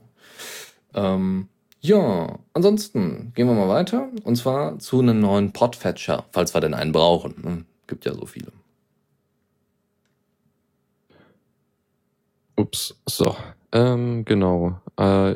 Ähm, 0.94 1.50
ja, 1.82 2.40
ansonsten 2.54 3.32
gehen 3.36 3.48
wir 3.48 3.54
mal 3.54 3.68
weiter. 3.68 4.10
Und 4.24 4.38
zwar 4.38 4.80
zu 4.80 5.02
einem 5.02 5.20
neuen 5.20 5.52
Podfetcher, 5.52 6.26
falls 6.32 6.56
wir 6.56 6.62
denn 6.62 6.74
einen 6.74 6.92
brauchen. 6.92 7.36
Ne? 7.44 7.66
Gibt 7.86 8.06
ja 8.06 8.14
so 8.14 8.26
viele. 8.26 8.52
Ups, 12.56 12.96
so. 13.06 13.36
Ähm, 13.72 14.26
genau. 14.26 14.80
Äh, 14.98 15.36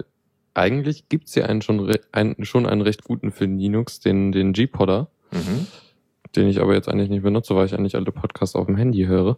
eigentlich 0.59 1.09
gibt's 1.09 1.35
ja 1.35 1.45
einen 1.45 1.61
schon, 1.61 1.91
einen, 2.11 2.45
schon 2.45 2.65
einen 2.65 2.81
recht 2.81 3.03
guten 3.03 3.31
für 3.31 3.45
Linux, 3.45 3.99
den, 3.99 4.31
den 4.31 4.53
G-Podder, 4.53 5.09
mhm. 5.31 5.67
den 6.35 6.47
ich 6.47 6.59
aber 6.61 6.73
jetzt 6.73 6.89
eigentlich 6.89 7.09
nicht 7.09 7.23
benutze, 7.23 7.55
weil 7.55 7.65
ich 7.65 7.73
eigentlich 7.73 7.95
alle 7.95 8.11
Podcasts 8.11 8.55
auf 8.55 8.65
dem 8.65 8.75
Handy 8.75 9.05
höre. 9.05 9.37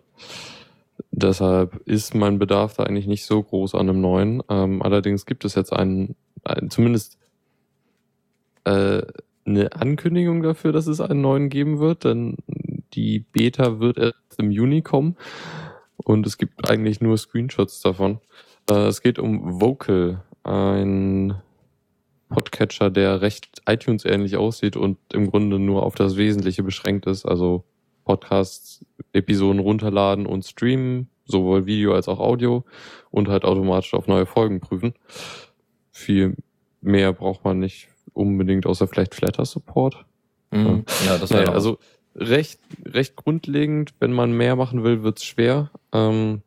Deshalb 1.12 1.82
ist 1.86 2.16
mein 2.16 2.40
Bedarf 2.40 2.76
da 2.76 2.84
eigentlich 2.84 3.08
nicht 3.08 3.26
so 3.26 3.42
groß 3.42 3.76
an 3.76 3.90
einem 3.90 4.02
neuen. 4.02 4.44
Ähm, 4.50 4.82
allerdings 4.82 5.26
gibt 5.26 5.46
es 5.46 5.56
jetzt 5.56 5.74
einen, 5.74 6.16
einen 6.44 6.70
zumindest 6.70 7.18
äh, 8.66 9.02
eine 9.46 9.74
Ankündigung 9.74 10.44
dafür, 10.44 10.72
dass 10.72 10.88
es 10.88 11.02
einen 11.02 11.22
neuen 11.22 11.50
geben 11.50 11.80
wird, 11.80 12.04
denn 12.04 12.38
die 12.94 13.20
Beta 13.20 13.80
wird 13.80 13.98
erst 13.98 14.16
im 14.38 14.52
Juni 14.52 14.82
kommen 14.82 15.18
und 15.98 16.28
es 16.28 16.38
gibt 16.38 16.70
eigentlich 16.70 17.02
nur 17.02 17.18
Screenshots 17.18 17.82
davon. 17.82 18.20
Äh, 18.70 18.88
es 18.88 19.02
geht 19.02 19.20
um 19.20 19.62
Vocal, 19.62 20.24
ein 20.44 21.36
Podcatcher, 22.30 22.90
der 22.90 23.22
recht 23.22 23.62
iTunes-ähnlich 23.68 24.38
aussieht 24.38 24.76
und 24.76 24.98
im 25.14 25.30
Grunde 25.30 25.60
nur 25.60 25.84
auf 25.84 25.96
das 25.96 26.16
Wesentliche 26.18 26.64
beschränkt 26.64 27.06
ist. 27.06 27.26
Also 27.26 27.66
Podcasts, 28.06 28.86
Episoden 29.14 29.60
runterladen 29.60 30.26
und 30.26 30.46
streamen, 30.46 31.10
sowohl 31.26 31.66
Video 31.66 31.94
als 31.94 32.08
auch 32.08 32.20
Audio 32.20 32.64
und 33.10 33.28
halt 33.28 33.44
automatisch 33.44 33.94
auf 33.94 34.08
neue 34.08 34.26
Folgen 34.26 34.60
prüfen. 34.60 34.94
Viel 35.92 36.38
mehr 36.82 37.14
braucht 37.14 37.44
man 37.44 37.60
nicht 37.60 37.90
unbedingt, 38.14 38.66
außer 38.66 38.88
vielleicht 38.88 39.16
Flatter-Support. 39.16 40.06
Mhm. 40.52 40.86
Ja, 41.06 41.18
das 41.18 41.30
Naja, 41.30 41.44
wäre 41.44 41.54
also 41.54 41.78
recht, 42.16 42.60
recht 42.86 43.16
grundlegend. 43.16 43.94
Wenn 44.00 44.14
man 44.14 44.32
mehr 44.32 44.56
machen 44.56 44.84
will, 44.84 45.04
wird's 45.04 45.24
schwer. 45.24 45.70
Ähm, 45.94 46.42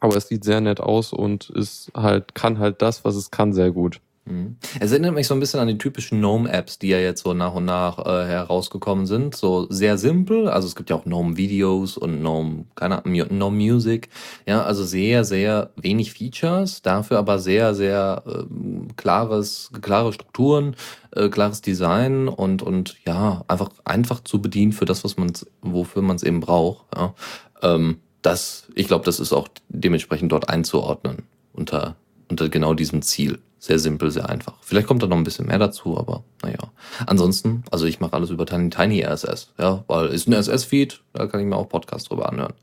aber 0.00 0.16
es 0.16 0.28
sieht 0.28 0.44
sehr 0.44 0.60
nett 0.60 0.80
aus 0.80 1.12
und 1.12 1.50
ist 1.50 1.90
halt, 1.94 2.34
kann 2.34 2.58
halt 2.58 2.82
das, 2.82 3.04
was 3.04 3.14
es 3.14 3.30
kann, 3.30 3.52
sehr 3.52 3.70
gut. 3.70 4.00
Mhm. 4.24 4.56
Es 4.78 4.92
erinnert 4.92 5.14
mich 5.14 5.26
so 5.26 5.34
ein 5.34 5.40
bisschen 5.40 5.58
an 5.58 5.66
die 5.66 5.78
typischen 5.78 6.20
Gnome-Apps, 6.20 6.78
die 6.78 6.88
ja 6.88 6.98
jetzt 6.98 7.24
so 7.24 7.34
nach 7.34 7.54
und 7.54 7.64
nach 7.64 7.98
äh, 7.98 8.26
herausgekommen 8.26 9.06
sind. 9.06 9.34
So 9.34 9.66
sehr 9.68 9.98
simpel. 9.98 10.48
Also 10.48 10.68
es 10.68 10.76
gibt 10.76 10.90
ja 10.90 10.96
auch 10.96 11.04
Gnome-Videos 11.04 11.96
und 11.96 12.20
Gnome, 12.20 12.66
keine 12.76 13.04
Ahnung, 13.04 13.28
Gnome 13.28 13.56
Music. 13.56 14.08
Ja, 14.46 14.62
also 14.62 14.84
sehr, 14.84 15.24
sehr 15.24 15.70
wenig 15.76 16.12
Features, 16.12 16.82
dafür 16.82 17.18
aber 17.18 17.40
sehr, 17.40 17.74
sehr 17.74 18.22
ähm, 18.26 18.88
klares, 18.96 19.70
klare 19.80 20.12
Strukturen, 20.12 20.76
äh, 21.10 21.28
klares 21.28 21.60
Design 21.60 22.28
und, 22.28 22.62
und 22.62 22.96
ja, 23.04 23.44
einfach, 23.48 23.70
einfach 23.84 24.20
zu 24.20 24.40
bedienen 24.40 24.72
für 24.72 24.84
das, 24.84 25.02
was 25.02 25.16
man, 25.16 25.32
wofür 25.62 26.02
man 26.02 26.16
es 26.16 26.22
eben 26.22 26.40
braucht. 26.40 26.86
Ja. 26.94 27.14
Ähm, 27.62 27.98
das, 28.22 28.68
ich 28.74 28.86
glaube, 28.86 29.04
das 29.04 29.20
ist 29.20 29.32
auch 29.32 29.48
dementsprechend 29.68 30.32
dort 30.32 30.48
einzuordnen 30.48 31.24
unter, 31.52 31.96
unter 32.28 32.48
genau 32.48 32.74
diesem 32.74 33.02
Ziel. 33.02 33.38
Sehr 33.58 33.78
simpel, 33.78 34.10
sehr 34.10 34.28
einfach. 34.28 34.54
Vielleicht 34.62 34.88
kommt 34.88 35.04
da 35.04 35.06
noch 35.06 35.16
ein 35.16 35.22
bisschen 35.22 35.46
mehr 35.46 35.58
dazu, 35.58 35.96
aber 35.96 36.24
naja. 36.42 36.58
Ansonsten, 37.06 37.62
also 37.70 37.86
ich 37.86 38.00
mache 38.00 38.14
alles 38.14 38.30
über 38.30 38.44
Tiny, 38.44 38.70
Tiny 38.70 39.04
RSS, 39.04 39.52
ja, 39.58 39.84
weil 39.86 40.08
ist 40.08 40.26
ein 40.26 40.34
RSS-Feed, 40.34 41.00
da 41.12 41.26
kann 41.28 41.40
ich 41.40 41.46
mir 41.46 41.56
auch 41.56 41.68
Podcasts 41.68 42.08
drüber 42.08 42.28
anhören. 42.28 42.54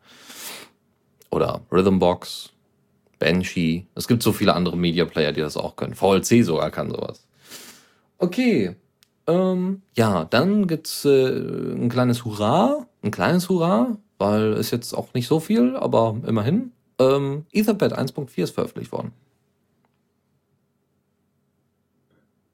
Oder 1.30 1.62
Rhythmbox, 1.72 2.51
Banshee. 3.18 3.86
Es 3.96 4.08
gibt 4.08 4.24
so 4.24 4.34
viele 4.34 4.56
andere 4.56 4.75
Media 4.75 5.06
Player, 5.06 5.32
die 5.32 5.42
das 5.42 5.56
auch 5.56 5.75
können. 5.75 5.94
VLC 5.94 6.44
sogar 6.44 6.72
kann 6.72 6.89
sowas. 6.89 7.25
Okay. 8.18 8.75
Ähm, 9.28 9.84
ja, 9.96 10.25
dann 10.25 10.68
gibt's 10.68 11.06
äh, 11.06 11.30
ein 11.30 11.89
kleines 11.89 12.25
Hurra, 12.25 12.88
ein 13.04 13.12
kleines 13.12 13.48
Hurra, 13.48 13.98
weil 14.20 14.54
ist 14.54 14.70
jetzt 14.72 14.94
auch 14.94 15.14
nicht 15.16 15.28
so 15.28 15.40
viel, 15.40 15.76
aber 15.76 16.16
immerhin. 16.28 16.72
Ähm, 17.00 17.46
Etherpad 17.52 17.98
1.4 17.98 18.44
ist 18.44 18.52
veröffentlicht 18.52 18.92
worden. 18.92 19.12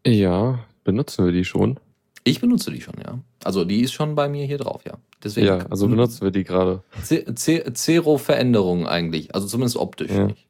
Ja, 0.06 0.60
benutzen 0.84 1.26
wir 1.26 1.32
die 1.32 1.46
schon? 1.46 1.80
Ich 2.24 2.42
benutze 2.42 2.72
die 2.72 2.82
schon, 2.82 2.96
ja. 3.04 3.20
Also 3.44 3.66
die 3.66 3.82
ist 3.82 3.94
schon 3.94 4.16
bei 4.16 4.30
mir 4.30 4.46
hier 4.46 4.58
drauf, 4.58 4.84
ja. 4.86 4.94
Deswegen 5.24 5.48
Ja, 5.48 5.58
also 5.70 5.88
benutzen 5.88 6.22
wir 6.24 6.32
die 6.32 6.44
gerade. 6.44 6.84
Z- 7.04 7.38
Z- 7.38 7.78
Zero 7.78 8.18
Veränderungen 8.18 8.86
eigentlich, 8.88 9.34
also 9.36 9.48
zumindest 9.48 9.78
optisch 9.78 10.12
Ja. 10.12 10.28
nicht. 10.28 10.48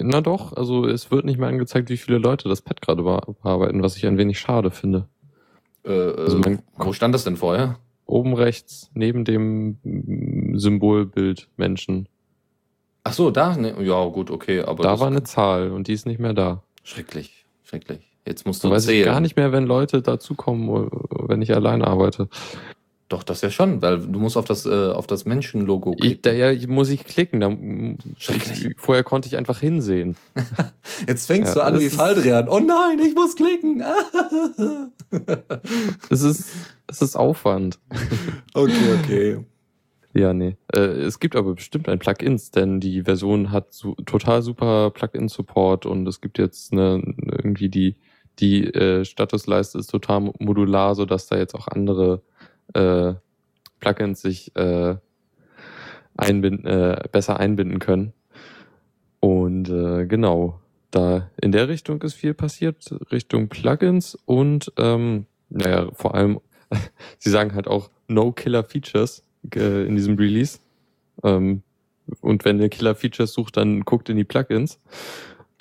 Na 0.00 0.20
doch, 0.20 0.52
also 0.52 0.86
es 0.86 1.10
wird 1.10 1.24
nicht 1.24 1.38
mehr 1.38 1.48
angezeigt, 1.48 1.88
wie 1.90 1.96
viele 1.96 2.18
Leute 2.18 2.48
das 2.48 2.62
Pad 2.62 2.80
gerade 2.82 3.02
be- 3.02 3.34
bearbeiten, 3.42 3.82
was 3.82 3.96
ich 3.96 4.06
ein 4.06 4.18
wenig 4.18 4.38
schade 4.38 4.70
finde. 4.70 5.08
Äh, 5.84 5.90
Also 5.90 6.36
äh, 6.38 6.40
man- 6.40 6.62
wo 6.76 6.92
stand 6.92 7.14
das 7.14 7.24
denn 7.24 7.36
vorher? 7.36 7.78
Oben 8.12 8.34
rechts, 8.34 8.90
neben 8.94 9.24
dem 9.24 9.78
mm, 9.82 10.58
Symbolbild 10.58 11.48
Menschen. 11.56 12.08
Ach 13.04 13.12
so, 13.14 13.30
da, 13.30 13.56
ne, 13.56 13.74
ja 13.82 14.04
gut, 14.06 14.30
okay, 14.30 14.60
aber 14.60 14.82
da 14.82 15.00
war 15.00 15.08
eine 15.08 15.22
Zahl 15.24 15.72
und 15.72 15.88
die 15.88 15.94
ist 15.94 16.06
nicht 16.06 16.20
mehr 16.20 16.34
da. 16.34 16.62
schrecklich, 16.84 17.46
schrecklich. 17.64 18.00
Jetzt 18.26 18.46
musst 18.46 18.62
Da 18.62 18.68
du 18.68 18.74
weiß 18.74 18.84
zählen. 18.86 19.00
ich 19.00 19.04
gar 19.06 19.20
nicht 19.20 19.36
mehr, 19.36 19.50
wenn 19.50 19.64
Leute 19.64 20.00
dazukommen, 20.02 20.68
äh, 20.68 20.88
wenn 21.28 21.42
ich 21.42 21.52
alleine 21.54 21.86
arbeite. 21.88 22.28
Doch, 23.12 23.24
das 23.24 23.42
ja 23.42 23.50
schon, 23.50 23.82
weil 23.82 23.98
du 24.00 24.18
musst 24.18 24.38
auf 24.38 24.46
das, 24.46 24.64
äh, 24.64 24.70
auf 24.70 25.06
das 25.06 25.26
Menschenlogo 25.26 25.92
Ich, 25.98 26.00
klicken. 26.00 26.22
da 26.22 26.32
ja, 26.32 26.66
muss 26.66 26.88
ich 26.88 27.04
klicken. 27.04 27.40
Da, 27.40 27.54
Schrecklich. 28.16 28.74
vorher 28.78 29.04
konnte 29.04 29.28
ich 29.28 29.36
einfach 29.36 29.60
hinsehen. 29.60 30.16
Jetzt 31.06 31.26
fängst 31.26 31.54
Ja, 31.54 31.60
du 31.60 31.66
an 31.66 31.74
das 31.74 31.82
wie 31.82 31.88
Faldrian. 31.90 32.48
Oh 32.48 32.58
nein, 32.58 32.98
ich 33.06 33.14
muss 33.14 33.36
klicken. 33.36 33.82
Es 36.08 36.22
ist, 36.22 36.48
es 36.86 37.02
ist 37.02 37.16
Aufwand. 37.16 37.78
okay, 38.54 38.72
okay. 39.02 39.44
Ja, 40.14 40.32
nee. 40.32 40.56
Äh, 40.74 40.80
es 40.80 41.20
gibt 41.20 41.36
aber 41.36 41.54
bestimmt 41.54 41.90
ein 41.90 41.98
Plugins, 41.98 42.50
denn 42.50 42.80
die 42.80 43.02
Version 43.02 43.50
hat 43.50 43.74
so, 43.74 43.94
total 44.06 44.40
super 44.40 44.90
Plugin-Support 44.90 45.84
und 45.84 46.08
es 46.08 46.22
gibt 46.22 46.38
jetzt 46.38 46.72
eine, 46.72 47.02
irgendwie 47.30 47.68
die, 47.68 47.96
die 48.38 48.64
äh, 48.64 49.04
Statusleiste 49.04 49.78
ist 49.78 49.88
total 49.90 50.32
modular, 50.38 50.94
sodass 50.94 51.26
da 51.26 51.36
jetzt 51.36 51.54
auch 51.54 51.68
andere 51.68 52.22
äh, 52.74 53.14
Plugins 53.80 54.20
sich 54.20 54.54
äh, 54.56 54.96
einbinden, 56.16 56.66
äh, 56.66 57.08
besser 57.10 57.38
einbinden 57.40 57.78
können. 57.78 58.12
Und 59.20 59.68
äh, 59.68 60.06
genau, 60.06 60.60
da 60.90 61.30
in 61.40 61.52
der 61.52 61.68
Richtung 61.68 62.02
ist 62.02 62.14
viel 62.14 62.34
passiert, 62.34 62.94
Richtung 63.10 63.48
Plugins 63.48 64.16
und 64.26 64.72
ähm, 64.78 65.26
naja, 65.48 65.88
vor 65.92 66.14
allem, 66.14 66.40
sie 67.18 67.30
sagen 67.30 67.54
halt 67.54 67.66
auch 67.66 67.90
No 68.08 68.32
Killer 68.32 68.64
Features 68.64 69.22
äh, 69.54 69.86
in 69.86 69.96
diesem 69.96 70.16
Release. 70.16 70.58
Ähm, 71.22 71.62
und 72.20 72.44
wenn 72.44 72.60
ihr 72.60 72.68
Killer 72.68 72.94
Features 72.94 73.32
sucht, 73.32 73.56
dann 73.56 73.82
guckt 73.82 74.08
in 74.08 74.16
die 74.16 74.24
Plugins, 74.24 74.80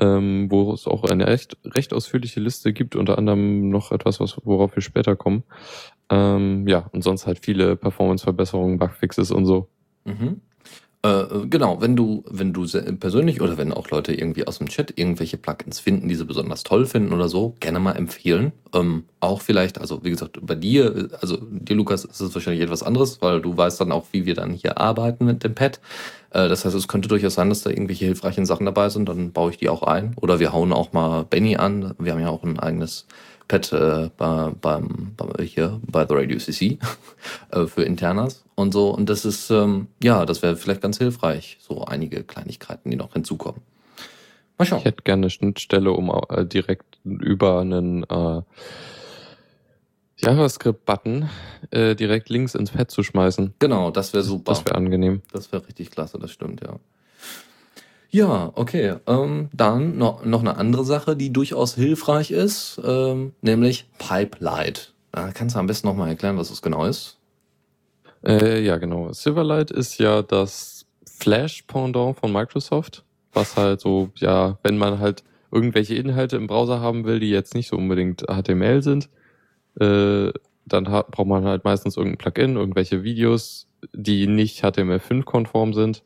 ähm, 0.02 0.48
wo 0.50 0.74
es 0.74 0.88
auch 0.88 1.04
eine 1.04 1.28
recht, 1.28 1.58
recht 1.64 1.94
ausführliche 1.94 2.40
Liste 2.40 2.74
gibt, 2.74 2.96
unter 2.96 3.18
anderem 3.18 3.70
noch 3.70 3.92
etwas, 3.92 4.20
was, 4.20 4.38
worauf 4.44 4.76
wir 4.76 4.82
später 4.82 5.16
kommen. 5.16 5.44
Ähm, 6.10 6.68
ja, 6.68 6.90
und 6.92 7.04
sonst 7.04 7.28
halt 7.28 7.40
viele 7.40 7.76
Performance-Verbesserungen, 7.76 8.80
Bugfixes 8.80 9.32
und 9.32 9.46
so. 9.46 9.70
Mhm. 10.04 10.42
Äh, 11.04 11.48
genau, 11.50 11.82
wenn 11.82 11.96
du, 11.96 12.24
wenn 12.30 12.54
du 12.54 12.68
persönlich 13.00 13.42
oder 13.42 13.58
wenn 13.58 13.74
auch 13.74 13.90
Leute 13.90 14.14
irgendwie 14.14 14.46
aus 14.46 14.60
dem 14.60 14.70
Chat 14.70 15.00
irgendwelche 15.00 15.38
Plugins 15.38 15.80
finden, 15.80 16.08
die 16.08 16.14
sie 16.14 16.26
besonders 16.26 16.62
toll 16.62 16.86
finden 16.86 17.12
oder 17.12 17.28
so, 17.28 17.56
gerne 17.60 17.80
mal 17.80 17.94
empfehlen. 17.94 18.52
Ähm, 18.74 19.06
auch 19.20 19.42
vielleicht, 19.42 19.82
also 19.82 20.04
wie 20.04 20.12
gesagt, 20.12 20.38
bei 20.44 20.54
dir, 20.54 20.96
äh, 20.96 21.16
also 21.20 21.38
dir, 21.38 21.76
Lukas, 21.76 22.06
ist 22.06 22.20
es 22.20 22.36
wahrscheinlich 22.36 22.62
etwas 22.62 22.84
anderes, 22.84 23.20
weil 23.20 23.42
du 23.42 23.58
weißt 23.58 23.82
dann 23.82 23.92
auch, 23.92 24.06
wie 24.12 24.28
wir 24.28 24.36
dann 24.36 24.54
hier 24.54 24.78
arbeiten 24.78 25.26
mit 25.26 25.44
dem 25.44 25.56
Pad. 25.56 25.80
Äh, 26.30 26.48
das 26.48 26.66
heißt, 26.66 26.76
es 26.76 26.88
könnte 26.88 27.10
durchaus 27.10 27.34
sein, 27.34 27.50
dass 27.50 27.64
da 27.64 27.72
irgendwelche 27.72 28.06
hilfreichen 28.06 28.46
Sachen 28.46 28.68
dabei 28.68 28.90
sind, 28.90 29.10
dann 29.10 29.32
baue 29.32 29.50
ich 29.50 29.58
die 29.58 29.70
auch 29.70 29.82
ein. 29.82 30.14
Oder 30.22 30.40
wir 30.40 30.54
hauen 30.54 30.72
auch 30.72 30.94
mal 30.94 31.24
Benny 31.24 31.56
an. 31.56 31.96
Wir 31.98 32.14
haben 32.14 32.22
ja 32.22 32.30
auch 32.30 32.44
ein 32.44 32.60
eigenes 32.60 33.08
Pad 33.48 33.72
äh, 33.74 34.10
bei, 34.18 34.52
beim, 34.62 35.14
bei, 35.18 35.44
hier 35.44 35.80
bei 35.86 36.06
The 36.08 36.14
Radio 36.14 36.38
CC 36.38 36.80
äh, 37.52 37.66
für 37.66 37.84
Internas 37.84 38.44
und 38.56 38.72
so. 38.72 38.90
Und 38.90 39.10
das 39.10 39.26
ist, 39.26 39.50
ähm, 39.50 39.88
ja, 40.02 40.26
das 40.26 40.42
wäre 40.42 40.56
vielleicht 40.56 40.82
ganz 40.82 40.98
hilfreich. 40.98 41.58
So 41.62 41.86
einige 41.86 42.24
Kleinigkeiten, 42.24 42.92
die 42.92 42.98
noch 42.98 43.14
hinzukommen. 43.14 43.62
Mal 44.58 44.66
schauen. 44.66 44.80
Ich 44.80 44.86
hätte 44.86 45.04
gerne 45.04 45.24
eine 45.24 45.30
Schnittstelle, 45.30 45.92
um 45.92 46.12
äh, 46.30 46.46
direkt 46.46 47.00
über 47.04 47.62
einen 47.62 48.04
äh, 48.04 48.42
JavaScript-Button 50.18 51.30
äh, 51.72 51.96
direkt 51.96 52.30
Links 52.30 52.56
ins 52.56 52.72
Pad 52.72 52.92
zu 52.92 53.04
schmeißen. 53.04 53.56
Genau, 53.60 53.92
das 53.92 54.14
wäre 54.14 54.24
super. 54.24 54.52
Das 54.52 54.66
wäre 54.66 54.76
angenehm. 54.76 55.22
Das 55.32 55.52
wäre 55.52 55.66
richtig 55.68 55.92
klasse, 55.92 56.20
das 56.20 56.32
stimmt, 56.32 56.62
ja. 56.62 56.80
Ja, 58.12 58.52
okay. 58.56 58.96
Ähm, 59.08 59.50
dann 59.54 59.98
noch, 59.98 60.26
noch 60.26 60.42
eine 60.42 60.58
andere 60.58 60.84
Sache, 60.84 61.16
die 61.16 61.32
durchaus 61.32 61.76
hilfreich 61.76 62.32
ist, 62.32 62.80
ähm, 62.84 63.34
nämlich 63.42 63.90
Pipelight. 63.98 64.94
Da 65.12 65.32
kannst 65.32 65.56
du 65.56 65.60
am 65.60 65.68
besten 65.68 65.88
nochmal 65.88 66.10
erklären, 66.10 66.38
was 66.38 66.50
das 66.50 66.62
genau 66.62 66.86
ist. 66.86 67.18
Äh, 68.24 68.64
ja, 68.64 68.78
genau. 68.78 69.12
Silverlight 69.14 69.72
ist 69.72 69.98
ja 69.98 70.22
das 70.22 70.86
Flash-Pendant 71.06 72.20
von 72.20 72.32
Microsoft, 72.32 73.04
was 73.34 73.56
halt 73.56 73.80
so, 73.80 74.10
ja, 74.16 74.58
wenn 74.64 74.78
man 74.78 75.00
halt 75.00 75.24
irgendwelche 75.52 75.96
Inhalte 75.96 76.36
im 76.36 76.48
Browser 76.48 76.82
haben 76.82 77.06
will, 77.06 77.20
die 77.20 77.30
jetzt 77.30 77.56
nicht 77.56 77.70
so 77.70 77.78
unbedingt 77.78 78.24
HTML 78.24 78.84
sind, 78.84 79.10
äh, 79.80 80.32
dann 80.66 80.90
hat, 80.90 81.12
braucht 81.12 81.28
man 81.28 81.46
halt 81.46 81.64
meistens 81.64 81.98
irgendein 81.98 82.18
Plugin, 82.18 82.56
irgendwelche 82.56 83.04
Videos, 83.04 83.68
die 83.94 84.28
nicht 84.28 84.64
HTML5-konform 84.64 85.74
sind. 85.74 86.04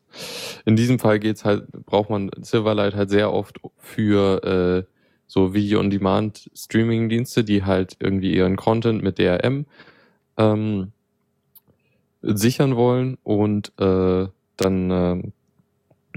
In 0.65 0.75
diesem 0.75 0.99
Fall 0.99 1.19
geht's 1.19 1.45
halt, 1.45 1.71
braucht 1.85 2.09
man 2.09 2.31
Silverlight 2.41 2.95
halt 2.95 3.09
sehr 3.09 3.33
oft 3.33 3.59
für 3.77 4.85
äh, 4.87 4.91
so 5.27 5.53
Video-on-Demand-Streaming-Dienste, 5.53 7.43
die 7.43 7.63
halt 7.63 7.97
irgendwie 7.99 8.33
ihren 8.35 8.55
Content 8.55 9.03
mit 9.03 9.19
DRM 9.19 9.65
ähm, 10.37 10.91
sichern 12.21 12.75
wollen 12.75 13.17
und 13.23 13.71
äh, 13.79 14.27
dann 14.57 14.91
äh, 14.91 15.31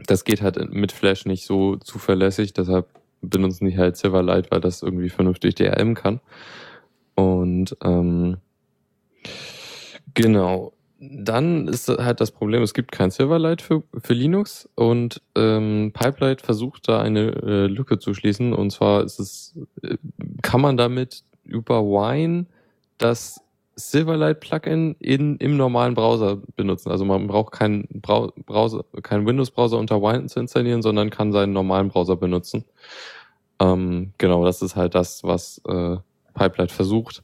das 0.06 0.24
geht 0.24 0.42
halt 0.42 0.72
mit 0.72 0.92
Flash 0.92 1.26
nicht 1.26 1.44
so 1.44 1.76
zuverlässig, 1.76 2.52
deshalb 2.52 2.88
benutzen 3.20 3.66
die 3.66 3.76
halt 3.76 3.96
Silverlight, 3.96 4.50
weil 4.50 4.60
das 4.60 4.82
irgendwie 4.82 5.08
vernünftig 5.08 5.56
DRM 5.56 5.94
kann. 5.94 6.20
Und 7.14 7.76
ähm, 7.82 8.36
genau, 10.14 10.72
dann 11.00 11.68
ist 11.68 11.88
halt 11.88 12.20
das 12.20 12.32
Problem, 12.32 12.62
es 12.62 12.74
gibt 12.74 12.90
kein 12.90 13.10
Silverlight 13.10 13.62
für, 13.62 13.84
für 14.02 14.14
Linux 14.14 14.68
und 14.74 15.22
ähm, 15.36 15.92
Pipelight 15.94 16.42
versucht 16.42 16.88
da 16.88 17.00
eine 17.00 17.30
äh, 17.36 17.66
Lücke 17.66 17.98
zu 17.98 18.14
schließen. 18.14 18.52
Und 18.52 18.70
zwar 18.70 19.04
ist 19.04 19.20
es, 19.20 19.54
äh, 19.82 19.96
kann 20.42 20.60
man 20.60 20.76
damit 20.76 21.22
über 21.44 21.82
Wine 21.82 22.46
das 22.98 23.40
Silverlight 23.76 24.40
Plugin 24.40 24.96
in, 24.98 25.36
im 25.36 25.56
normalen 25.56 25.94
Browser 25.94 26.42
benutzen. 26.56 26.90
Also 26.90 27.04
man 27.04 27.28
braucht 27.28 27.52
keinen 27.52 27.86
Browser, 28.00 28.84
keinen 29.02 29.24
Windows-Browser 29.24 29.78
unter 29.78 30.02
Wine 30.02 30.26
zu 30.26 30.40
installieren, 30.40 30.82
sondern 30.82 31.10
kann 31.10 31.32
seinen 31.32 31.52
normalen 31.52 31.88
Browser 31.88 32.16
benutzen. 32.16 32.64
Ähm, 33.60 34.12
genau, 34.18 34.44
das 34.44 34.62
ist 34.62 34.74
halt 34.74 34.96
das, 34.96 35.22
was 35.22 35.60
äh, 35.68 35.96
Pipelight 36.34 36.72
versucht. 36.72 37.22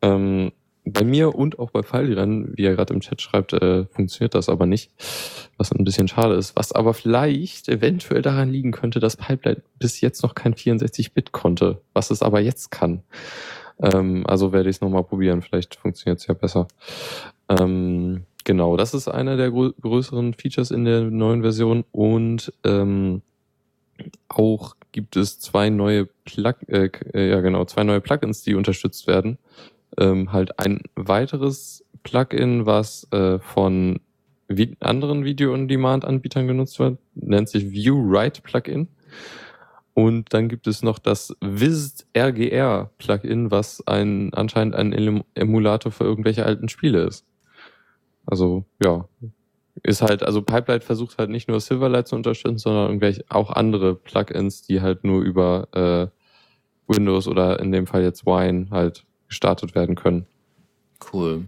Ähm, 0.00 0.52
bei 0.84 1.04
mir 1.04 1.34
und 1.34 1.58
auch 1.58 1.70
bei 1.70 1.82
Fallrennen, 1.82 2.56
wie 2.56 2.64
er 2.64 2.74
gerade 2.74 2.94
im 2.94 3.00
Chat 3.00 3.20
schreibt, 3.20 3.52
äh, 3.52 3.84
funktioniert 3.86 4.34
das 4.34 4.48
aber 4.48 4.66
nicht, 4.66 4.90
was 5.56 5.72
ein 5.72 5.84
bisschen 5.84 6.08
schade 6.08 6.34
ist. 6.34 6.56
Was 6.56 6.72
aber 6.72 6.94
vielleicht 6.94 7.68
eventuell 7.68 8.22
daran 8.22 8.50
liegen 8.50 8.72
könnte, 8.72 8.98
dass 8.98 9.16
Pipeline 9.16 9.62
bis 9.78 10.00
jetzt 10.00 10.22
noch 10.22 10.34
kein 10.34 10.54
64-Bit 10.54 11.32
konnte, 11.32 11.80
was 11.92 12.10
es 12.10 12.22
aber 12.22 12.40
jetzt 12.40 12.70
kann. 12.70 13.02
Ähm, 13.82 14.26
also 14.26 14.52
werde 14.52 14.70
ich 14.70 14.76
es 14.76 14.80
nochmal 14.80 15.04
probieren, 15.04 15.42
vielleicht 15.42 15.74
funktioniert 15.76 16.20
es 16.20 16.26
ja 16.26 16.34
besser. 16.34 16.66
Ähm, 17.48 18.24
genau, 18.44 18.76
das 18.76 18.94
ist 18.94 19.08
einer 19.08 19.36
der 19.36 19.50
grö 19.50 19.72
größeren 19.80 20.34
Features 20.34 20.70
in 20.70 20.84
der 20.84 21.02
neuen 21.02 21.42
Version 21.42 21.84
und 21.92 22.52
ähm, 22.64 23.22
auch 24.28 24.76
gibt 24.92 25.16
es 25.16 25.38
zwei 25.38 25.68
neue 25.68 26.06
Plug 26.24 26.54
äh, 26.68 26.90
ja 27.14 27.40
genau 27.40 27.64
zwei 27.66 27.84
neue 27.84 28.00
Plugins, 28.00 28.42
die 28.42 28.54
unterstützt 28.54 29.06
werden 29.06 29.38
ähm, 29.98 30.32
halt 30.32 30.58
ein 30.58 30.82
weiteres 30.94 31.84
Plugin, 32.02 32.66
was 32.66 33.06
äh, 33.12 33.38
von 33.38 34.00
vi 34.48 34.76
anderen 34.80 35.24
Video-on-Demand-Anbietern 35.24 36.46
genutzt 36.46 36.78
wird, 36.78 36.98
nennt 37.14 37.48
sich 37.48 37.70
View-Write-Plugin. 37.70 38.88
Und 39.94 40.32
dann 40.32 40.48
gibt 40.48 40.66
es 40.66 40.82
noch 40.82 40.98
das 40.98 41.36
Visit 41.40 42.06
RGR 42.16 42.90
Plugin, 42.98 43.50
was 43.50 43.86
ein, 43.86 44.32
anscheinend 44.34 44.74
ein 44.74 45.22
Emulator 45.34 45.92
für 45.92 46.04
irgendwelche 46.04 46.44
alten 46.44 46.68
Spiele 46.68 47.04
ist. 47.04 47.26
Also, 48.26 48.64
ja. 48.82 49.08
Ist 49.82 50.02
halt, 50.02 50.22
also 50.22 50.42
Pipelight 50.42 50.84
versucht 50.84 51.16
halt 51.18 51.30
nicht 51.30 51.48
nur 51.48 51.60
Silverlight 51.60 52.08
zu 52.08 52.16
unterstützen, 52.16 52.58
sondern 52.58 52.88
irgendwelche 52.88 53.24
auch 53.28 53.50
andere 53.50 53.94
Plugins, 53.94 54.62
die 54.62 54.80
halt 54.80 55.04
nur 55.04 55.22
über 55.22 55.68
äh, 55.72 56.92
Windows 56.92 57.28
oder 57.28 57.60
in 57.60 57.72
dem 57.72 57.86
Fall 57.86 58.02
jetzt 58.02 58.26
Wine 58.26 58.68
halt 58.70 59.06
gestartet 59.30 59.74
werden 59.74 59.94
können. 59.94 60.26
Cool. 61.12 61.46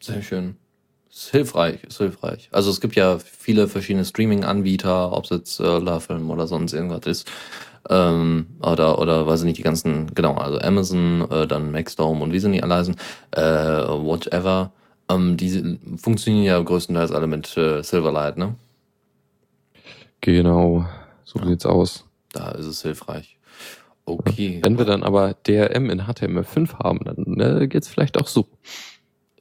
Sehr 0.00 0.22
schön. 0.22 0.56
Ist 1.08 1.30
hilfreich, 1.30 1.84
ist 1.84 1.98
hilfreich. 1.98 2.48
Also 2.50 2.70
es 2.70 2.80
gibt 2.80 2.96
ja 2.96 3.18
viele 3.18 3.68
verschiedene 3.68 4.04
Streaming-Anbieter, 4.04 5.12
ob 5.12 5.24
es 5.24 5.30
jetzt 5.30 5.60
äh, 5.60 5.78
Love-Film 5.78 6.30
oder 6.30 6.46
sonst 6.46 6.72
irgendwas 6.72 7.06
ist. 7.06 7.30
Ähm, 7.88 8.46
oder, 8.62 8.98
oder 8.98 9.26
weiß 9.26 9.40
ich 9.40 9.46
nicht, 9.46 9.58
die 9.58 9.62
ganzen, 9.62 10.14
genau, 10.14 10.34
also 10.34 10.58
Amazon, 10.58 11.30
äh, 11.30 11.46
dann 11.46 11.72
Maxdome 11.72 12.22
und 12.22 12.32
wie 12.32 12.38
sie 12.38 12.48
nicht 12.48 12.62
alle 12.62 12.74
heißen, 12.76 12.96
äh, 13.32 13.40
whatever. 13.40 14.72
Ähm, 15.08 15.36
die 15.36 15.78
funktionieren 15.96 16.44
ja 16.44 16.60
größtenteils 16.60 17.12
alle 17.12 17.26
mit 17.26 17.56
äh, 17.56 17.82
Silverlight, 17.82 18.36
ne? 18.36 18.54
Genau, 20.20 20.86
so 21.24 21.38
ja. 21.40 21.46
sieht's 21.46 21.66
aus. 21.66 22.04
Da 22.32 22.52
ist 22.52 22.66
es 22.66 22.82
hilfreich. 22.82 23.39
Okay. 24.04 24.60
Wenn 24.62 24.78
wir 24.78 24.84
dann 24.84 25.02
aber 25.02 25.34
DRM 25.46 25.90
in 25.90 26.02
HTML5 26.02 26.78
haben, 26.78 27.00
dann 27.04 27.40
äh, 27.40 27.68
geht's 27.68 27.88
vielleicht 27.88 28.18
auch 28.18 28.26
so. 28.26 28.46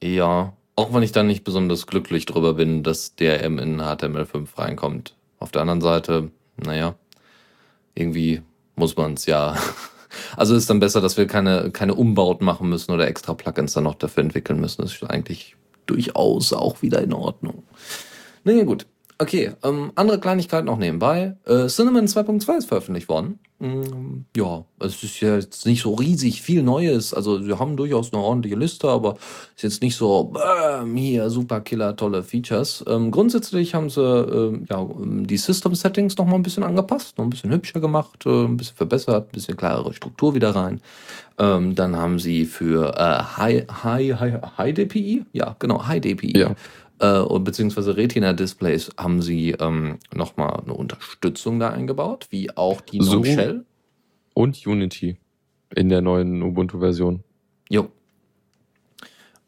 Ja, 0.01 0.53
auch 0.75 0.93
wenn 0.93 1.03
ich 1.03 1.11
dann 1.11 1.27
nicht 1.27 1.43
besonders 1.43 1.87
glücklich 1.87 2.25
drüber 2.25 2.53
bin, 2.53 2.83
dass 2.83 3.15
DRM 3.15 3.59
in 3.59 3.81
HTML5 3.81 4.57
reinkommt. 4.57 5.15
Auf 5.39 5.51
der 5.51 5.61
anderen 5.61 5.81
Seite, 5.81 6.31
naja, 6.57 6.95
irgendwie 7.95 8.41
muss 8.75 8.95
man 8.95 9.13
es 9.13 9.25
ja. 9.25 9.55
Also 10.35 10.55
ist 10.55 10.67
dann 10.67 10.79
besser, 10.79 11.01
dass 11.01 11.17
wir 11.17 11.27
keine, 11.27 11.69
keine 11.69 11.93
Umbauten 11.93 12.43
machen 12.43 12.67
müssen 12.67 12.91
oder 12.91 13.07
extra 13.07 13.35
Plugins 13.35 13.73
dann 13.73 13.83
noch 13.83 13.93
dafür 13.93 14.23
entwickeln 14.23 14.59
müssen. 14.59 14.81
Das 14.81 14.93
ist 14.93 15.03
eigentlich 15.03 15.55
durchaus 15.85 16.51
auch 16.51 16.81
wieder 16.81 16.99
in 17.03 17.13
Ordnung. 17.13 17.61
Naja, 18.43 18.63
gut. 18.63 18.87
Okay, 19.21 19.51
ähm, 19.63 19.91
andere 19.95 20.17
Kleinigkeit 20.17 20.63
noch 20.63 20.77
nebenbei. 20.77 21.35
Äh, 21.45 21.67
Cinnamon 21.67 22.05
2.2 22.05 22.57
ist 22.57 22.69
veröffentlicht 22.69 23.09
worden. 23.09 23.37
Mm, 23.59 24.23
ja, 24.37 24.63
es 24.79 25.03
ist 25.03 25.19
ja 25.19 25.35
jetzt 25.35 25.65
nicht 25.65 25.81
so 25.81 25.93
riesig 25.93 26.41
viel 26.41 26.63
Neues. 26.63 27.13
Also 27.13 27.45
wir 27.45 27.59
haben 27.59 27.75
durchaus 27.75 28.13
eine 28.13 28.23
ordentliche 28.23 28.55
Liste, 28.55 28.87
aber 28.87 29.17
ist 29.57 29.63
jetzt 29.63 29.81
nicht 29.81 29.97
so, 29.97 30.23
bäm, 30.23 30.95
hier, 30.95 31.29
super 31.29 31.59
Killer, 31.59 31.97
tolle 31.97 32.23
Features. 32.23 32.85
Ähm, 32.87 33.11
grundsätzlich 33.11 33.75
haben 33.75 33.89
sie 33.89 34.01
äh, 34.01 34.57
ja, 34.69 34.87
die 34.97 35.37
System-Settings 35.37 36.15
noch 36.15 36.25
mal 36.25 36.35
ein 36.35 36.43
bisschen 36.43 36.63
angepasst, 36.63 37.17
noch 37.17 37.25
ein 37.25 37.29
bisschen 37.29 37.51
hübscher 37.51 37.81
gemacht, 37.81 38.25
äh, 38.25 38.45
ein 38.45 38.55
bisschen 38.55 38.77
verbessert, 38.77 39.27
ein 39.27 39.33
bisschen 39.33 39.57
klarere 39.57 39.93
Struktur 39.93 40.33
wieder 40.33 40.55
rein. 40.55 40.79
Ähm, 41.37 41.75
dann 41.75 41.97
haben 41.97 42.19
sie 42.19 42.45
für 42.45 42.95
High, 43.37 43.65
High, 43.83 44.17
High, 44.17 44.41
High 44.57 44.73
DPI, 44.73 45.25
ja 45.33 45.57
genau, 45.59 45.85
High 45.85 45.99
DPI, 45.99 46.37
ja 46.37 46.55
äh, 46.99 47.39
beziehungsweise 47.39 47.95
Retina-Displays 47.97 48.91
haben 48.97 49.21
sie 49.21 49.51
ähm, 49.51 49.99
nochmal 50.13 50.61
eine 50.63 50.73
Unterstützung 50.73 51.59
da 51.59 51.69
eingebaut, 51.69 52.27
wie 52.29 52.55
auch 52.55 52.81
die 52.81 53.01
so 53.01 53.23
Shell. 53.23 53.65
Und 54.33 54.65
Unity 54.65 55.17
in 55.75 55.89
der 55.89 56.01
neuen 56.01 56.41
Ubuntu-Version. 56.41 57.23
Jo. 57.69 57.89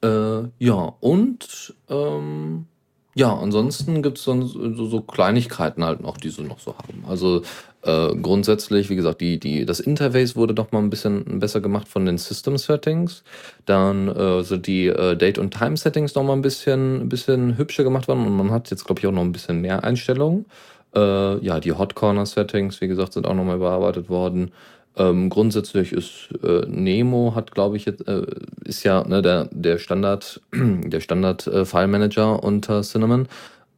Äh, 0.04 0.44
ja, 0.60 0.96
und 1.00 1.76
ähm, 1.90 2.66
ja, 3.14 3.36
ansonsten 3.36 4.02
gibt 4.02 4.18
es 4.18 4.26
dann 4.26 4.44
so, 4.44 4.88
so 4.88 5.02
Kleinigkeiten 5.02 5.84
halt 5.84 6.02
noch, 6.02 6.18
die 6.18 6.30
sie 6.30 6.44
noch 6.44 6.60
so 6.60 6.76
haben. 6.78 7.04
Also 7.08 7.42
äh, 7.84 8.16
grundsätzlich, 8.16 8.90
wie 8.90 8.96
gesagt, 8.96 9.22
die, 9.22 9.40
die, 9.40 9.66
das 9.66 9.80
Interface 9.80 10.36
wurde 10.36 10.54
doch 10.54 10.72
mal 10.72 10.80
ein 10.80 10.90
bisschen 10.90 11.40
besser 11.40 11.62
gemacht 11.62 11.88
von 11.88 12.06
den 12.06 12.18
System 12.18 12.58
Settings. 12.58 13.24
Dann 13.66 14.08
äh, 14.08 14.44
sind 14.44 14.68
die 14.68 14.88
äh, 14.88 15.16
Date- 15.16 15.40
und 15.40 15.54
Time-Settings 15.54 16.14
noch 16.16 16.24
mal 16.24 16.34
ein 16.34 16.42
bisschen, 16.42 17.02
ein 17.02 17.10
bisschen 17.10 17.58
hübscher 17.58 17.84
gemacht 17.84 18.08
worden 18.08 18.26
und 18.26 18.36
man 18.36 18.52
hat 18.52 18.70
jetzt, 18.70 18.86
glaube 18.86 19.00
ich, 19.00 19.08
auch 19.08 19.12
noch 19.12 19.22
ein 19.22 19.32
bisschen 19.32 19.62
mehr 19.62 19.84
Einstellungen. 19.84 20.46
Äh, 20.94 21.44
ja, 21.44 21.60
die 21.60 21.72
Hot 21.72 21.96
Corner 21.96 22.26
Settings, 22.26 22.82
wie 22.82 22.88
gesagt, 22.88 23.14
sind 23.14 23.26
auch 23.26 23.34
noch 23.34 23.46
mal 23.46 23.56
überarbeitet 23.56 24.10
worden. 24.10 24.52
Ähm, 24.98 25.30
grundsätzlich 25.30 25.94
ist 25.94 26.30
äh, 26.44 26.66
Nemo 26.68 27.34
hat, 27.34 27.52
glaube 27.52 27.78
ich, 27.78 27.86
jetzt, 27.86 28.06
äh, 28.08 28.26
ist 28.66 28.84
ja 28.84 29.08
ne, 29.08 29.22
der, 29.22 29.48
der 29.52 29.78
Standard, 29.78 30.42
der 30.54 31.00
Standard 31.00 31.48
äh, 31.48 31.66
File 31.66 31.88
Manager 31.88 32.44
unter 32.44 32.82
Cinnamon. 32.82 33.28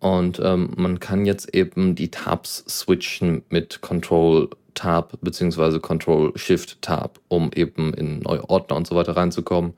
Und 0.04 0.42
ähm, 0.44 0.72
man 0.76 1.00
kann 1.00 1.26
jetzt 1.26 1.56
eben 1.56 1.96
die 1.96 2.12
Tabs 2.12 2.66
switchen 2.68 3.44
mit 3.48 3.80
Control 3.80 4.50
Tab 4.74 5.14
beziehungsweise 5.22 5.80
Control 5.80 6.34
Shift 6.36 6.82
Tab, 6.82 7.22
um 7.30 7.52
eben 7.56 7.94
in 7.94 8.20
neue 8.20 8.50
Ordner 8.50 8.76
und 8.76 8.86
so 8.86 8.98
weiter 8.98 9.16
reinzukommen. 9.16 9.76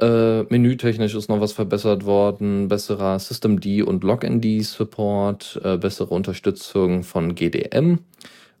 Äh, 0.00 0.44
menütechnisch 0.44 1.14
ist 1.14 1.28
noch 1.28 1.42
was 1.42 1.52
verbessert 1.52 2.06
worden, 2.06 2.68
besserer 2.68 3.18
Systemd 3.18 3.66
und 3.82 4.02
Lognd 4.04 4.64
Support, 4.64 5.60
äh, 5.62 5.76
bessere 5.76 6.14
Unterstützung 6.14 7.02
von 7.02 7.34
GDM 7.34 7.98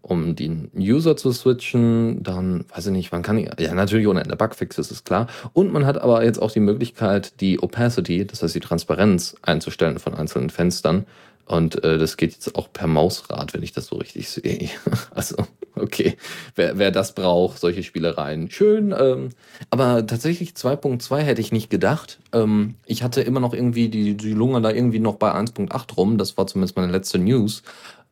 um 0.02 0.34
den 0.34 0.70
User 0.76 1.16
zu 1.16 1.32
switchen, 1.32 2.22
dann 2.22 2.64
weiß 2.74 2.86
ich 2.86 2.92
nicht, 2.92 3.12
man 3.12 3.22
kann 3.22 3.38
ja 3.38 3.74
natürlich 3.74 4.06
ohne 4.06 4.20
Ende 4.20 4.36
Bugfixes 4.36 4.90
ist 4.90 5.04
klar. 5.04 5.28
Und 5.52 5.72
man 5.72 5.86
hat 5.86 5.98
aber 5.98 6.24
jetzt 6.24 6.42
auch 6.42 6.50
die 6.50 6.60
Möglichkeit, 6.60 7.40
die 7.40 7.62
Opacity, 7.62 8.26
das 8.26 8.42
heißt 8.42 8.54
die 8.54 8.60
Transparenz 8.60 9.36
einzustellen 9.42 9.98
von 9.98 10.14
einzelnen 10.14 10.50
Fenstern. 10.50 11.06
Und 11.46 11.82
äh, 11.84 11.98
das 11.98 12.16
geht 12.16 12.32
jetzt 12.32 12.54
auch 12.54 12.72
per 12.72 12.86
Mausrad, 12.86 13.52
wenn 13.52 13.62
ich 13.62 13.72
das 13.72 13.86
so 13.86 13.96
richtig 13.96 14.28
sehe. 14.28 14.70
also, 15.10 15.36
okay, 15.74 16.16
wer, 16.54 16.78
wer 16.78 16.90
das 16.90 17.14
braucht, 17.14 17.58
solche 17.58 17.82
Spielereien, 17.82 18.50
schön. 18.50 18.94
Ähm, 18.96 19.30
aber 19.70 20.06
tatsächlich 20.06 20.52
2.2 20.52 21.18
hätte 21.18 21.40
ich 21.40 21.52
nicht 21.52 21.70
gedacht. 21.70 22.20
Ähm, 22.32 22.76
ich 22.86 23.02
hatte 23.02 23.22
immer 23.22 23.40
noch 23.40 23.54
irgendwie 23.54 23.88
die, 23.88 24.16
die 24.16 24.32
Lunge 24.32 24.60
da 24.62 24.70
irgendwie 24.70 25.00
noch 25.00 25.16
bei 25.16 25.32
1.8 25.34 25.94
rum. 25.94 26.18
Das 26.18 26.36
war 26.38 26.46
zumindest 26.46 26.76
meine 26.76 26.92
letzte 26.92 27.18
News. 27.18 27.62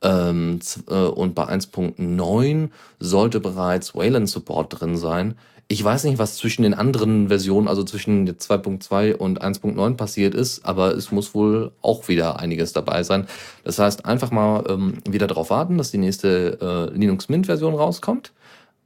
Ähm, 0.02 0.60
äh, 0.88 0.94
und 0.94 1.34
bei 1.34 1.44
1.9 1.44 2.70
sollte 2.98 3.40
bereits 3.40 3.94
Wayland 3.94 4.28
Support 4.28 4.80
drin 4.80 4.96
sein. 4.96 5.36
Ich 5.72 5.84
weiß 5.84 6.02
nicht, 6.02 6.18
was 6.18 6.36
zwischen 6.36 6.64
den 6.64 6.74
anderen 6.74 7.28
Versionen, 7.28 7.68
also 7.68 7.84
zwischen 7.84 8.28
2.2 8.28 9.14
und 9.14 9.40
1.9 9.40 9.94
passiert 9.94 10.34
ist, 10.34 10.66
aber 10.66 10.96
es 10.96 11.12
muss 11.12 11.32
wohl 11.32 11.70
auch 11.80 12.08
wieder 12.08 12.40
einiges 12.40 12.72
dabei 12.72 13.04
sein. 13.04 13.28
Das 13.62 13.78
heißt, 13.78 14.04
einfach 14.04 14.32
mal 14.32 14.64
ähm, 14.68 14.94
wieder 15.08 15.28
darauf 15.28 15.50
warten, 15.50 15.78
dass 15.78 15.92
die 15.92 15.98
nächste 15.98 16.58
äh, 16.60 16.98
Linux 16.98 17.28
Mint 17.28 17.46
Version 17.46 17.76
rauskommt, 17.76 18.32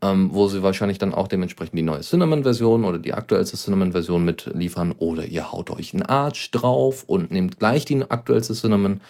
ähm, 0.03 0.29
wo 0.35 0.47
sie 0.49 0.63
wahrscheinlich 0.63 0.99
dann 0.99 1.15
auch 1.15 1.27
dementsprechend 1.27 1.79
die 1.79 1.83
neue 1.83 2.03
Cinnamon 2.03 2.43
Version 2.43 2.85
oder 2.85 2.99
die 2.99 3.15
aktuellste 3.15 3.57
Cinnamon 3.57 3.93
Version 3.93 4.23
mitliefern 4.23 4.93
oder 4.99 5.25
ihr 5.25 5.53
haut 5.53 5.71
euch 5.71 5.95
einen 5.95 6.03
Arch 6.03 6.51
drauf 6.51 7.05
und 7.07 7.31
nehmt 7.31 7.59
gleich 7.59 7.87
die 7.87 8.05
aktuellste 8.11 8.53
Cinnamon 8.53 9.01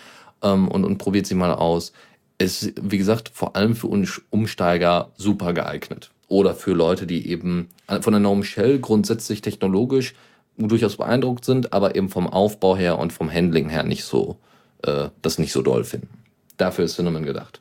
ähm, 0.44 0.68
und, 0.68 0.84
und 0.84 0.98
probiert 0.98 1.26
sie 1.26 1.34
mal 1.34 1.52
aus. 1.52 1.92
Ist, 2.38 2.72
wie 2.80 2.98
gesagt, 2.98 3.32
vor 3.34 3.56
allem 3.56 3.74
für 3.74 3.88
Umsteiger 4.30 5.10
super 5.16 5.52
geeignet. 5.52 6.13
Oder 6.28 6.54
für 6.54 6.72
Leute, 6.72 7.06
die 7.06 7.28
eben 7.28 7.68
von 8.00 8.12
der 8.12 8.20
Norm 8.20 8.44
Shell 8.44 8.78
grundsätzlich 8.78 9.42
technologisch 9.42 10.14
durchaus 10.56 10.96
beeindruckt 10.96 11.44
sind, 11.44 11.72
aber 11.72 11.96
eben 11.96 12.08
vom 12.08 12.26
Aufbau 12.26 12.76
her 12.76 12.98
und 12.98 13.12
vom 13.12 13.32
Handling 13.32 13.68
her 13.68 13.82
nicht 13.82 14.04
so, 14.04 14.36
äh, 14.82 15.08
das 15.22 15.38
nicht 15.38 15.52
so 15.52 15.62
doll 15.62 15.84
finden. 15.84 16.08
Dafür 16.56 16.84
ist 16.84 16.96
Cinnamon 16.96 17.24
gedacht. 17.24 17.60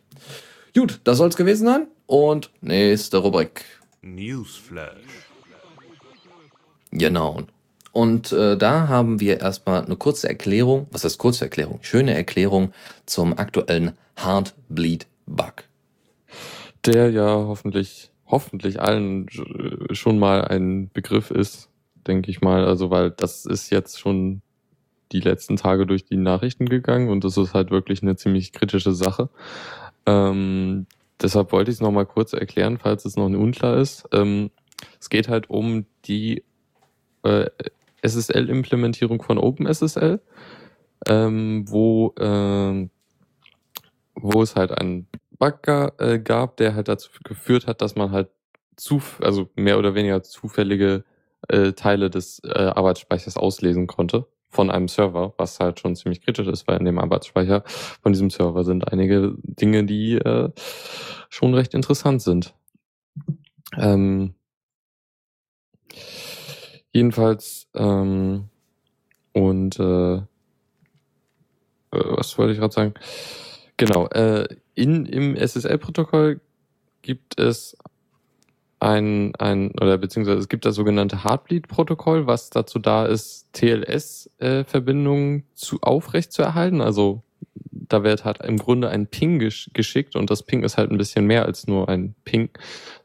Gut, 0.76 1.00
das 1.04 1.18
soll's 1.18 1.36
gewesen 1.36 1.66
sein. 1.66 1.88
Und 2.06 2.52
nächste 2.62 3.18
Rubrik. 3.18 3.64
Newsflash. 4.02 4.98
Genau. 6.92 7.44
Und 7.92 8.32
äh, 8.32 8.58
da 8.58 8.88
haben 8.88 9.20
wir 9.20 9.40
erstmal 9.40 9.86
eine 9.86 9.96
kurze 9.96 10.28
Erklärung, 10.28 10.88
was 10.92 11.04
heißt 11.04 11.20
kurze 11.20 11.46
Erklärung? 11.46 11.80
Schöne 11.82 12.14
Erklärung 12.16 12.74
zum 13.06 13.38
aktuellen 13.38 13.92
Heartbleed-Bug. 14.16 15.64
Der 16.86 17.12
ja 17.12 17.26
hoffentlich, 17.26 18.12
hoffentlich 18.26 18.82
allen 18.82 19.28
schon 19.92 20.20
mal 20.20 20.46
ein 20.46 20.90
Begriff 20.94 21.32
ist, 21.32 21.70
denke 22.08 22.32
ich 22.32 22.42
mal. 22.42 22.66
Also, 22.66 22.90
weil 22.90 23.12
das 23.12 23.46
ist 23.46 23.70
jetzt 23.70 24.00
schon 24.00 24.42
die 25.12 25.20
letzten 25.20 25.58
Tage 25.58 25.86
durch 25.86 26.06
die 26.06 26.18
Nachrichten 26.18 26.68
gegangen 26.68 27.10
und 27.10 27.24
das 27.24 27.38
ist 27.38 27.54
halt 27.54 27.72
wirklich 27.72 28.02
eine 28.02 28.16
ziemlich 28.16 28.52
kritische 28.52 28.94
Sache. 28.94 29.30
Ähm, 30.06 30.88
deshalb 31.22 31.52
wollte 31.52 31.72
ich 31.72 31.78
es 31.78 31.82
nochmal 31.82 32.06
kurz 32.06 32.34
erklären, 32.34 32.80
falls 32.80 33.06
es 33.06 33.16
noch 33.16 33.26
unklar 33.26 33.78
ist. 33.78 34.06
Ähm, 34.12 34.50
es 35.00 35.10
geht 35.10 35.30
halt 35.30 35.50
um 35.50 35.86
die 36.06 36.44
äh, 37.24 37.50
SSL-Implementierung 38.02 39.22
von 39.22 39.38
OpenSSL, 39.38 40.20
ähm, 41.08 41.66
wo, 41.68 42.14
äh, 42.18 42.90
wo 44.16 44.42
es 44.42 44.56
halt 44.56 44.72
einen 44.72 45.08
Bug 45.38 45.68
äh, 45.68 46.20
gab, 46.20 46.58
der 46.58 46.76
halt 46.76 46.88
dazu 46.88 47.10
geführt 47.24 47.68
hat, 47.68 47.82
dass 47.82 47.96
man 47.96 48.12
halt 48.12 48.30
zu, 48.76 49.02
also 49.22 49.50
mehr 49.56 49.78
oder 49.78 49.96
weniger 49.96 50.24
zufällige 50.24 51.04
äh, 51.48 51.74
Teile 51.74 52.10
des 52.10 52.40
äh, 52.44 52.50
Arbeitsspeichers 52.50 53.38
auslesen 53.38 53.88
konnte 53.88 54.28
von 54.50 54.70
einem 54.70 54.88
Server, 54.88 55.34
was 55.38 55.60
halt 55.60 55.80
schon 55.80 55.96
ziemlich 55.96 56.22
kritisch 56.22 56.48
ist, 56.48 56.68
weil 56.68 56.78
in 56.78 56.86
dem 56.86 57.00
Arbeitsspeicher 57.00 57.64
von 57.66 58.14
diesem 58.14 58.30
Server 58.30 58.64
sind 58.64 58.92
einige 58.92 59.36
Dinge, 59.42 59.84
die 59.84 60.16
äh, 60.16 60.50
schon 61.30 61.54
recht 61.56 61.74
interessant 61.74 62.22
sind. 62.22 62.54
Ähm, 63.78 64.36
jedenfalls 66.92 67.68
ähm, 67.74 68.50
und 69.34 69.80
äh, 69.80 70.16
äh 70.18 70.22
was 71.92 72.38
wollte 72.38 72.54
ich 72.54 72.60
gerade 72.60 72.74
sagen? 72.74 72.94
Genau, 73.78 74.08
äh, 74.10 74.48
in, 74.76 75.06
im 75.06 75.36
SSL-Protokoll 75.36 76.42
gibt 77.02 77.40
es 77.40 77.78
ein, 78.80 79.34
ein 79.38 79.72
oder 79.80 79.98
beziehungsweise 79.98 80.40
es 80.40 80.50
gibt 80.50 80.66
das 80.66 80.76
sogenannte 80.76 81.24
Heartbleed-Protokoll, 81.24 82.28
was 82.28 82.50
dazu 82.50 82.80
da 82.80 83.06
ist, 83.06 83.48
TLS-Verbindungen 83.54 85.40
äh, 85.40 85.44
zu 85.54 85.80
aufrecht 85.82 86.34
zu 86.34 86.42
erhalten. 86.42 86.82
Also 86.82 87.24
da 87.72 88.04
wird 88.04 88.26
halt 88.26 88.40
im 88.44 88.58
Grunde 88.58 88.90
ein 88.90 89.08
Ping 89.08 89.40
gesch 89.40 89.70
geschickt 89.74 90.16
und 90.16 90.30
das 90.30 90.44
Ping 90.44 90.64
ist 90.64 90.78
halt 90.78 90.92
ein 90.92 90.98
bisschen 90.98 91.26
mehr 91.26 91.46
als 91.46 91.68
nur 91.68 91.88
ein 91.88 92.16
Ping, 92.26 92.50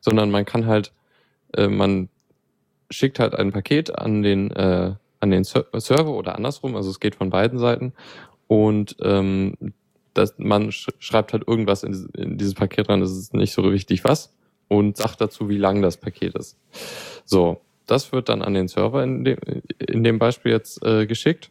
sondern 0.00 0.30
man 0.30 0.44
kann 0.44 0.66
halt, 0.66 0.92
äh, 1.54 1.68
man 1.68 2.08
schickt 2.90 3.20
halt 3.20 3.34
ein 3.34 3.52
Paket 3.52 3.96
an 3.96 4.22
den 4.22 4.50
äh, 4.50 4.94
an 5.20 5.30
den 5.30 5.44
Ser 5.44 5.66
Server 5.74 6.12
oder 6.12 6.36
andersrum, 6.36 6.76
also 6.76 6.90
es 6.90 7.00
geht 7.00 7.16
von 7.16 7.30
beiden 7.30 7.58
Seiten 7.58 7.92
und 8.46 8.96
ähm, 9.02 9.54
das, 10.18 10.34
man 10.38 10.72
sch 10.72 10.88
schreibt 10.98 11.32
halt 11.32 11.46
irgendwas 11.46 11.82
in, 11.82 12.08
in 12.16 12.38
dieses 12.38 12.54
Paket 12.54 12.88
rein, 12.88 13.00
das 13.00 13.12
ist 13.12 13.34
nicht 13.34 13.52
so 13.52 13.72
wichtig 13.72 14.04
was 14.04 14.34
und 14.68 14.96
sagt 14.96 15.20
dazu, 15.20 15.48
wie 15.48 15.56
lang 15.56 15.80
das 15.80 15.96
Paket 15.96 16.34
ist. 16.34 16.58
So, 17.24 17.60
das 17.86 18.12
wird 18.12 18.28
dann 18.28 18.42
an 18.42 18.54
den 18.54 18.68
Server 18.68 19.02
in 19.02 19.24
dem, 19.24 19.38
in 19.78 20.04
dem 20.04 20.18
Beispiel 20.18 20.52
jetzt 20.52 20.84
äh, 20.84 21.06
geschickt 21.06 21.50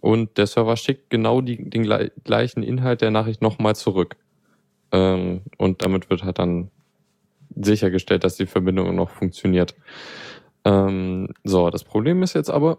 und 0.00 0.38
der 0.38 0.46
Server 0.46 0.76
schickt 0.76 1.10
genau 1.10 1.40
die, 1.40 1.68
den 1.68 1.82
gleichen 2.24 2.62
Inhalt 2.62 3.00
der 3.00 3.10
Nachricht 3.10 3.42
nochmal 3.42 3.74
zurück. 3.74 4.16
Ähm, 4.92 5.42
und 5.58 5.82
damit 5.82 6.10
wird 6.10 6.22
halt 6.22 6.38
dann 6.38 6.70
sichergestellt, 7.56 8.24
dass 8.24 8.36
die 8.36 8.46
Verbindung 8.46 8.94
noch 8.94 9.10
funktioniert. 9.10 9.74
Ähm, 10.64 11.28
so, 11.44 11.70
das 11.70 11.84
Problem 11.84 12.22
ist 12.22 12.34
jetzt 12.34 12.50
aber, 12.50 12.78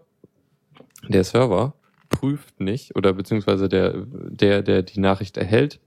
der 1.07 1.23
Server 1.23 1.73
prüft 2.09 2.59
nicht, 2.59 2.95
oder 2.95 3.13
beziehungsweise 3.13 3.69
der, 3.69 3.93
der, 4.05 4.61
der 4.61 4.83
die 4.83 4.99
Nachricht 4.99 5.37
erhält, 5.37 5.79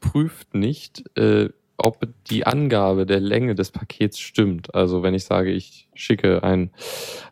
prüft 0.00 0.54
nicht, 0.54 1.04
äh, 1.16 1.48
ob 1.78 2.08
die 2.30 2.46
Angabe 2.46 3.06
der 3.06 3.20
Länge 3.20 3.54
des 3.54 3.70
Pakets 3.70 4.18
stimmt. 4.18 4.74
Also 4.74 5.02
wenn 5.02 5.14
ich 5.14 5.24
sage, 5.24 5.52
ich 5.52 5.88
schicke 5.94 6.42
ein 6.42 6.70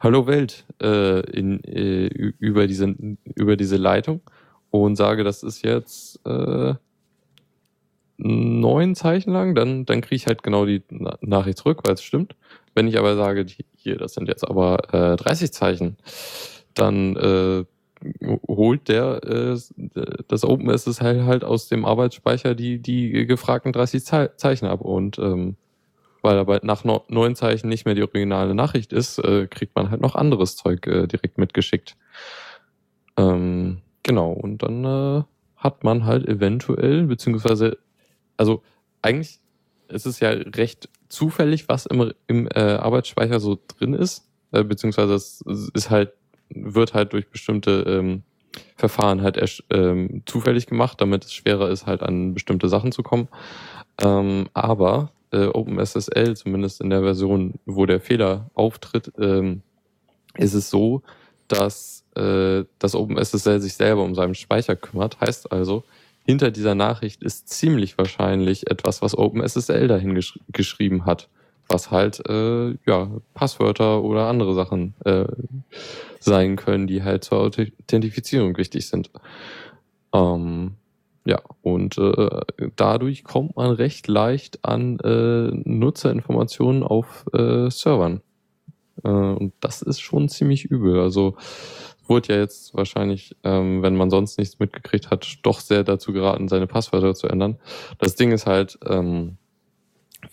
Hallo 0.01 0.27
Welt 0.27 0.65
äh, 0.83 1.21
in, 1.31 1.63
äh, 1.65 2.07
über, 2.07 2.67
diese, 2.67 2.95
über 3.35 3.57
diese 3.57 3.77
Leitung 3.77 4.21
und 4.71 4.97
sage, 4.97 5.25
das 5.25 5.43
ist 5.43 5.63
jetzt 5.65 6.21
äh, 6.27 6.75
neun 8.17 8.95
Zeichen 8.95 9.33
lang, 9.33 9.55
dann, 9.55 9.87
dann 9.87 10.01
kriege 10.01 10.17
ich 10.17 10.27
halt 10.27 10.43
genau 10.43 10.67
die 10.67 10.83
Nachricht 11.21 11.59
zurück, 11.59 11.81
weil 11.85 11.95
es 11.95 12.03
stimmt. 12.03 12.37
Wenn 12.75 12.87
ich 12.87 12.99
aber 12.99 13.17
sage, 13.17 13.47
hier, 13.77 13.97
das 13.97 14.15
sind 14.15 14.29
jetzt 14.29 14.47
aber 14.47 14.93
äh, 14.93 15.17
30 15.17 15.53
Zeichen, 15.53 15.97
dann 16.75 17.17
äh, 17.17 17.65
holt 18.47 18.89
der 18.89 19.23
äh, 19.25 19.59
das 20.29 20.45
OpenSSL 20.45 21.25
halt 21.25 21.45
aus 21.45 21.69
dem 21.69 21.85
Arbeitsspeicher 21.85 22.55
die, 22.55 22.79
die 22.79 23.27
gefragten 23.27 23.73
30 23.73 24.05
Zeichen 24.37 24.67
ab. 24.67 24.81
Und 24.81 25.19
ähm, 25.19 25.57
weil 26.23 26.39
aber 26.39 26.61
nach 26.63 26.85
neun 26.85 27.37
Zeichen 27.37 27.69
nicht 27.69 27.85
mehr 27.85 27.95
die 27.95 28.03
originale 28.03 28.55
Nachricht 28.55 28.93
ist, 28.95 29.19
äh, 29.19 29.47
kriegt 29.47 29.77
man 29.77 29.91
halt 29.91 30.01
noch 30.01 30.15
anderes 30.15 30.57
Zeug 30.57 30.87
äh, 30.87 31.07
direkt 31.07 31.37
mitgeschickt. 31.37 31.97
Ähm, 33.19 33.83
genau, 34.03 34.33
und 34.33 34.63
dann 34.63 34.85
äh, 34.85 35.23
hat 35.57 35.85
man 35.85 36.07
halt 36.07 36.27
eventuell, 36.27 37.05
beziehungsweise, 37.05 37.77
also 38.39 38.63
eigentlich 39.03 39.39
ist 39.89 40.07
es 40.07 40.21
ja 40.21 40.31
recht 40.31 40.89
zufällig, 41.09 41.69
was 41.69 41.85
im, 41.85 42.13
im 42.27 42.49
äh, 42.49 42.59
Arbeitsspeicher 42.59 43.39
so 43.39 43.59
drin 43.69 43.93
ist, 43.93 44.27
äh, 44.53 44.65
beziehungsweise 44.65 45.15
es 45.15 45.43
ist 45.75 45.91
halt 45.91 46.15
wird 46.49 46.95
halt 46.95 47.13
durch 47.13 47.29
bestimmte 47.29 47.85
ähm, 47.87 48.23
Verfahren 48.77 49.23
halt 49.23 49.63
ähm, 49.71 50.23
zufällig 50.27 50.67
gemacht, 50.67 51.01
damit 51.01 51.25
es 51.25 51.35
schwerer 51.35 51.71
ist, 51.71 51.87
halt 51.87 52.03
an 52.03 52.35
bestimmte 52.35 52.69
Sachen 52.69 52.93
zu 52.93 53.03
kommen. 53.03 53.29
Ähm, 54.01 54.49
aber 54.53 55.11
äh, 55.33 55.47
OpenSSL, 55.47 56.37
zumindest 56.37 56.81
in 56.81 56.91
der 56.91 57.03
Version, 57.03 57.55
wo 57.67 57.87
der 57.87 58.01
Fehler 58.01 58.51
auftritt, 58.55 59.13
ähm, 59.19 59.63
ist 60.37 60.55
es 60.55 60.71
so, 60.71 61.03
dass 61.49 62.05
äh, 62.17 62.65
das 62.79 62.95
OpenSSL 62.95 63.61
sich 63.61 63.75
selber 63.75 64.03
um 64.03 64.15
seinen 64.15 64.35
Speicher 64.35 64.77
kümmert. 64.77 65.21
Heißt 65.21 65.51
also, 65.53 65.85
hinter 66.25 66.51
dieser 66.51 66.75
Nachricht 66.75 67.23
ist 67.23 67.49
ziemlich 67.49 67.99
wahrscheinlich 67.99 68.71
etwas, 68.71 69.03
was 69.03 69.17
OpenSSL 69.17 69.89
dahin 69.89 70.15
gesch 70.15 70.39
geschrieben 70.49 71.07
hat 71.07 71.29
was 71.69 71.91
halt 71.91 72.23
äh, 72.29 72.77
ja 72.87 73.11
Passwörter 73.35 74.03
oder 74.03 74.27
andere 74.29 74.55
Sachen 74.55 74.95
äh, 75.05 75.27
sein 76.21 76.57
können, 76.57 76.87
die 76.87 77.03
halt 77.03 77.25
zur 77.25 77.39
Authentifizierung 77.39 78.57
wichtig 78.57 78.89
sind. 78.89 79.11
Ähm, 80.13 80.73
ja, 81.27 81.41
und 81.63 81.97
äh, 81.97 82.41
dadurch 82.77 83.25
kommt 83.25 83.57
man 83.57 83.71
recht 83.71 84.09
leicht 84.09 84.65
an 84.65 84.99
äh, 85.01 85.51
Nutzerinformationen 85.69 86.83
auf 86.83 87.25
äh, 87.33 87.71
Servern. 87.71 88.21
Äh, 89.03 89.09
und 89.09 89.55
das 89.61 89.81
ist 89.81 90.01
schon 90.01 90.29
ziemlich 90.29 90.67
übel. 90.67 91.01
Also 91.01 91.37
wurde 92.07 92.35
ja 92.35 92.41
jetzt 92.41 92.75
wahrscheinlich, 92.75 93.37
ähm, 93.43 93.83
wenn 93.83 93.97
man 93.97 94.11
sonst 94.11 94.39
nichts 94.39 94.59
mitgekriegt 94.59 95.11
hat, 95.11 95.39
doch 95.43 95.61
sehr 95.61 95.85
dazu 95.85 96.13
geraten, 96.13 96.49
seine 96.49 96.67
Passwörter 96.67 97.15
zu 97.15 97.29
ändern. 97.29 97.59
Das 97.99 98.15
Ding 98.17 98.31
ist 98.31 98.47
halt, 98.47 98.79
ähm, 98.87 99.39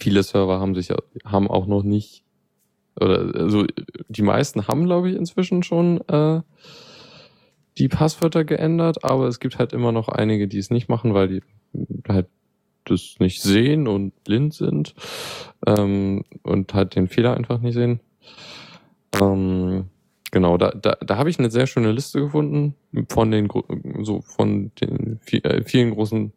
viele 0.02 0.24
Server 0.24 0.60
haben 0.60 0.76
sich 0.76 0.90
haben 1.26 1.48
auch 1.48 1.68
noch 1.68 1.84
nicht 1.84 2.24
oder 3.00 3.32
also 3.36 3.66
die 4.10 4.22
meisten 4.22 4.68
haben 4.68 4.86
glaube 4.86 5.10
ich 5.10 5.16
inzwischen 5.16 5.64
schon 5.64 6.02
äh, 6.08 6.42
die 7.78 7.88
Passwörter 7.88 8.44
geändert, 8.44 9.04
aber 9.04 9.28
es 9.28 9.40
gibt 9.40 9.58
halt 9.58 9.74
immer 9.74 9.92
noch 9.92 10.10
einige, 10.10 10.48
die 10.48 10.58
es 10.58 10.72
nicht 10.72 10.90
machen, 10.90 11.14
weil 11.14 11.28
die 11.28 11.42
halt 12.08 12.28
das 12.86 13.16
nicht 13.20 13.42
sehen 13.42 13.88
und 13.88 14.24
blind 14.24 14.54
sind 14.54 14.96
ähm, 15.66 16.24
und 16.44 16.74
halt 16.74 16.96
den 16.96 17.08
Fehler 17.08 17.38
einfach 17.38 17.60
nicht 17.60 17.76
sehen. 17.76 18.02
Ähm, 19.22 19.86
genau, 20.32 20.58
da, 20.58 20.72
da, 20.72 20.96
da 20.96 21.18
habe 21.18 21.30
ich 21.30 21.40
eine 21.40 21.52
sehr 21.52 21.68
schöne 21.68 21.92
Liste 21.92 22.20
gefunden 22.20 22.76
von 23.08 23.32
den 23.32 23.48
so 24.02 24.22
von 24.22 24.72
den 24.82 25.20
äh, 25.32 25.64
vielen 25.64 25.92
großen 25.92 26.34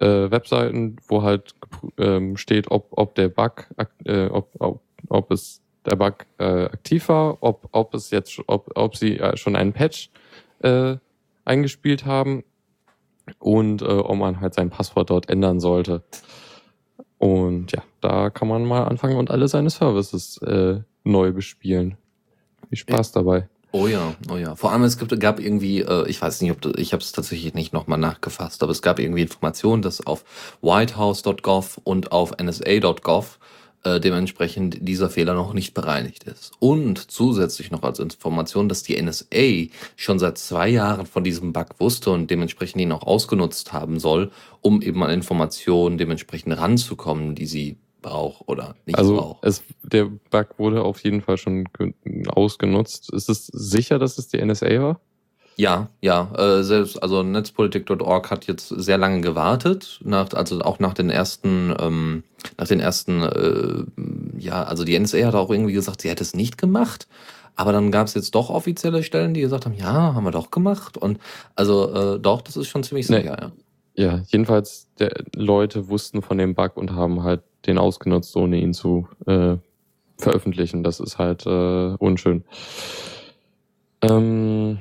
äh, 0.00 0.30
Webseiten, 0.30 0.96
wo 1.08 1.22
halt 1.22 1.54
ähm, 1.98 2.36
steht, 2.36 2.70
ob, 2.70 2.88
ob 2.90 3.14
der 3.14 3.28
Bug, 3.28 3.66
äh, 4.04 4.26
ob, 4.26 4.50
ob, 4.58 4.82
ob 5.08 5.30
es 5.30 5.62
der 5.86 5.96
Bug 5.96 6.26
äh, 6.38 6.64
aktiv 6.64 7.08
war, 7.08 7.38
ob, 7.42 7.68
ob 7.72 7.94
es 7.94 8.10
jetzt, 8.10 8.40
ob, 8.46 8.70
ob 8.74 8.96
sie 8.96 9.18
äh, 9.18 9.36
schon 9.36 9.56
einen 9.56 9.72
Patch 9.72 10.10
äh, 10.60 10.96
eingespielt 11.44 12.06
haben 12.06 12.44
und 13.38 13.82
äh, 13.82 13.86
ob 13.86 14.16
man 14.16 14.40
halt 14.40 14.54
sein 14.54 14.70
Passwort 14.70 15.10
dort 15.10 15.28
ändern 15.28 15.60
sollte. 15.60 16.02
Und 17.18 17.72
ja, 17.72 17.82
da 18.00 18.30
kann 18.30 18.48
man 18.48 18.64
mal 18.64 18.84
anfangen 18.84 19.16
und 19.16 19.30
alle 19.30 19.48
seine 19.48 19.70
Services 19.70 20.38
äh, 20.42 20.80
neu 21.04 21.32
bespielen. 21.32 21.96
Viel 22.68 22.78
Spaß 22.78 23.12
dabei. 23.12 23.48
Oh 23.76 23.88
ja, 23.88 24.14
oh 24.30 24.36
ja. 24.36 24.54
Vor 24.54 24.70
allem 24.70 24.84
es 24.84 24.98
gibt, 24.98 25.18
gab 25.18 25.40
irgendwie, 25.40 25.80
äh, 25.80 26.08
ich 26.08 26.22
weiß 26.22 26.42
nicht, 26.42 26.52
ob 26.52 26.60
das, 26.60 26.74
ich 26.76 26.92
habe 26.92 27.02
es 27.02 27.10
tatsächlich 27.10 27.54
nicht 27.54 27.72
nochmal 27.72 27.98
nachgefasst, 27.98 28.62
aber 28.62 28.70
es 28.70 28.82
gab 28.82 29.00
irgendwie 29.00 29.22
Informationen, 29.22 29.82
dass 29.82 30.06
auf 30.06 30.24
whitehouse.gov 30.62 31.80
und 31.82 32.12
auf 32.12 32.34
nsa.gov 32.40 33.40
äh, 33.82 33.98
dementsprechend 33.98 34.76
dieser 34.86 35.10
Fehler 35.10 35.34
noch 35.34 35.54
nicht 35.54 35.74
bereinigt 35.74 36.22
ist. 36.22 36.52
Und 36.60 37.10
zusätzlich 37.10 37.72
noch 37.72 37.82
als 37.82 37.98
Information, 37.98 38.68
dass 38.68 38.84
die 38.84 39.02
NSA 39.02 39.74
schon 39.96 40.20
seit 40.20 40.38
zwei 40.38 40.68
Jahren 40.68 41.06
von 41.06 41.24
diesem 41.24 41.52
Bug 41.52 41.80
wusste 41.80 42.12
und 42.12 42.30
dementsprechend 42.30 42.80
ihn 42.80 42.92
auch 42.92 43.02
ausgenutzt 43.02 43.72
haben 43.72 43.98
soll, 43.98 44.30
um 44.60 44.82
eben 44.82 45.02
an 45.02 45.10
Informationen 45.10 45.98
dementsprechend 45.98 46.56
ranzukommen, 46.56 47.34
die 47.34 47.46
sie 47.46 47.76
braucht 48.04 48.42
oder 48.46 48.76
nicht 48.86 48.96
Also 48.98 49.16
braucht. 49.16 49.44
es, 49.44 49.62
der 49.82 50.04
Bug 50.04 50.46
wurde 50.58 50.82
auf 50.82 51.02
jeden 51.02 51.20
Fall 51.22 51.36
schon 51.38 51.64
ge- 51.76 51.94
ausgenutzt. 52.28 53.12
Ist 53.12 53.28
es 53.28 53.46
sicher, 53.48 53.98
dass 53.98 54.18
es 54.18 54.28
die 54.28 54.38
NSA 54.44 54.80
war? 54.82 55.00
Ja, 55.56 55.88
ja, 56.00 56.32
äh, 56.36 56.62
selbst, 56.64 57.00
also 57.02 57.22
Netzpolitik.org 57.22 58.30
hat 58.30 58.46
jetzt 58.48 58.68
sehr 58.68 58.98
lange 58.98 59.20
gewartet, 59.20 60.00
nach, 60.04 60.32
also 60.34 60.60
auch 60.62 60.80
nach 60.80 60.94
den 60.94 61.10
ersten, 61.10 61.72
ähm, 61.78 62.24
nach 62.58 62.66
den 62.66 62.80
ersten, 62.80 63.22
äh, 63.22 63.84
ja, 64.38 64.64
also 64.64 64.82
die 64.84 64.98
NSA 64.98 65.26
hat 65.26 65.34
auch 65.36 65.50
irgendwie 65.50 65.72
gesagt, 65.72 66.00
sie 66.02 66.10
hätte 66.10 66.24
es 66.24 66.34
nicht 66.34 66.58
gemacht, 66.58 67.06
aber 67.54 67.70
dann 67.70 67.92
gab 67.92 68.08
es 68.08 68.14
jetzt 68.14 68.34
doch 68.34 68.50
offizielle 68.50 69.04
Stellen, 69.04 69.32
die 69.32 69.42
gesagt 69.42 69.64
haben, 69.64 69.74
ja, 69.74 70.14
haben 70.14 70.24
wir 70.24 70.32
doch 70.32 70.50
gemacht 70.50 70.96
und 70.98 71.18
also 71.54 72.14
äh, 72.16 72.18
doch, 72.18 72.42
das 72.42 72.56
ist 72.56 72.66
schon 72.66 72.82
ziemlich 72.82 73.08
Nee. 73.08 73.18
sicher, 73.18 73.36
ja. 73.40 73.52
Ja, 73.94 74.22
jedenfalls 74.26 74.88
der, 74.98 75.12
Leute 75.34 75.88
wussten 75.88 76.22
von 76.22 76.38
dem 76.38 76.54
Bug 76.54 76.76
und 76.76 76.92
haben 76.92 77.22
halt 77.22 77.42
den 77.66 77.78
ausgenutzt, 77.78 78.36
ohne 78.36 78.58
ihn 78.58 78.74
zu 78.74 79.08
äh, 79.26 79.56
veröffentlichen. 80.18 80.82
Das 80.82 81.00
ist 81.00 81.18
halt 81.18 81.46
äh, 81.46 81.94
unschön. 81.98 82.44
Ähm, 84.02 84.78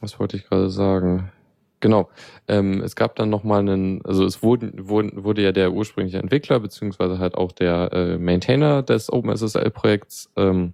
was 0.00 0.18
wollte 0.18 0.36
ich 0.36 0.44
gerade 0.44 0.68
sagen? 0.68 1.32
Genau. 1.80 2.08
Ähm, 2.48 2.82
es 2.82 2.96
gab 2.96 3.14
dann 3.16 3.30
nochmal 3.30 3.60
einen, 3.60 4.04
also 4.04 4.24
es 4.24 4.42
wurden, 4.42 4.88
wurden, 4.88 5.22
wurde 5.22 5.42
ja 5.42 5.52
der 5.52 5.72
ursprüngliche 5.72 6.18
Entwickler, 6.18 6.58
beziehungsweise 6.60 7.18
halt 7.18 7.34
auch 7.34 7.52
der 7.52 7.92
äh, 7.92 8.18
Maintainer 8.18 8.82
des 8.82 9.12
OpenSSL-Projekts 9.12 10.30
ähm, 10.36 10.72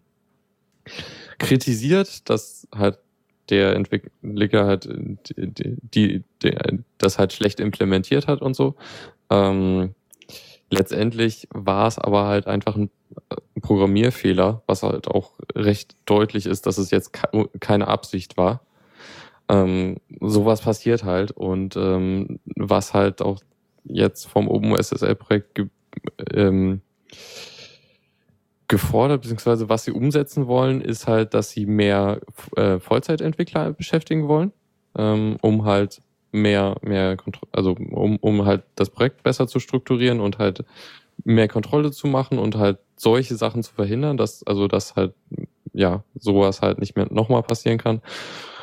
kritisiert, 1.38 2.29
dass 2.31 2.68
halt 2.75 2.99
der 3.51 3.75
Entwickler 3.75 4.67
halt 4.67 4.89
die, 4.89 5.79
die, 5.83 6.25
die, 6.43 6.59
das 6.99 7.19
halt 7.19 7.33
schlecht 7.33 7.61
implementiert 7.61 8.27
hat 8.27 8.43
und 8.43 8.55
so. 8.55 8.77
Ähm, 9.31 9.95
letztendlich 10.71 11.49
war 11.53 11.87
es 11.89 11.99
aber 11.99 12.27
halt 12.27 12.47
einfach 12.47 12.77
ein 12.77 12.91
äh, 13.31 13.61
Programmierfehler, 13.61 14.63
was 14.67 14.83
halt 14.83 15.09
auch 15.09 15.33
recht 15.55 15.97
deutlich 16.07 16.47
ist, 16.47 16.67
dass 16.67 16.79
es 16.79 16.91
jetzt 16.91 17.13
ke 17.13 17.49
keine 17.61 17.89
Absicht 17.89 18.37
war. 18.37 18.63
Ähm, 19.49 19.97
sowas 20.21 20.61
passiert 20.61 21.05
halt 21.05 21.33
und 21.33 21.77
ähm, 21.77 22.39
was 22.45 22.95
halt 22.95 23.21
auch 23.21 23.41
jetzt 23.85 24.27
vom 24.27 24.49
OpenSSL-Projekt 24.49 25.55
ge 25.55 25.67
ähm, 26.35 26.83
gefordert, 28.70 29.22
beziehungsweise 29.22 29.68
was 29.68 29.85
sie 29.85 29.90
umsetzen 29.90 30.46
wollen, 30.46 30.80
ist 30.80 31.09
halt, 31.09 31.35
dass 31.35 31.50
sie 31.50 31.66
mehr 31.66 32.20
äh, 32.56 32.78
Vollzeitentwickler 32.78 33.72
beschäftigen 33.72 34.28
wollen, 34.28 34.52
ähm, 34.96 35.37
um 35.42 35.64
halt 35.64 36.00
mehr, 36.33 36.76
mehr 36.80 37.16
Kontro 37.16 37.46
also 37.52 37.72
um, 37.72 38.16
um 38.18 38.46
halt 38.46 38.62
das 38.76 38.88
Projekt 38.88 39.24
besser 39.24 39.48
zu 39.48 39.59
strukturieren 39.59 40.20
und 40.20 40.38
halt 40.38 40.64
mehr 41.24 41.48
Kontrolle 41.48 41.90
zu 41.90 42.06
machen 42.06 42.38
und 42.38 42.56
halt 42.56 42.78
solche 42.96 43.35
Sachen 43.35 43.64
zu 43.64 43.74
verhindern, 43.74 44.16
dass, 44.16 44.46
also 44.46 44.68
dass 44.68 44.94
halt, 44.94 45.14
ja, 45.72 46.04
sowas 46.14 46.62
halt 46.62 46.78
nicht 46.78 46.96
mehr 46.96 47.09
nochmal 47.11 47.42
passieren 47.42 47.78
kann. 47.78 48.00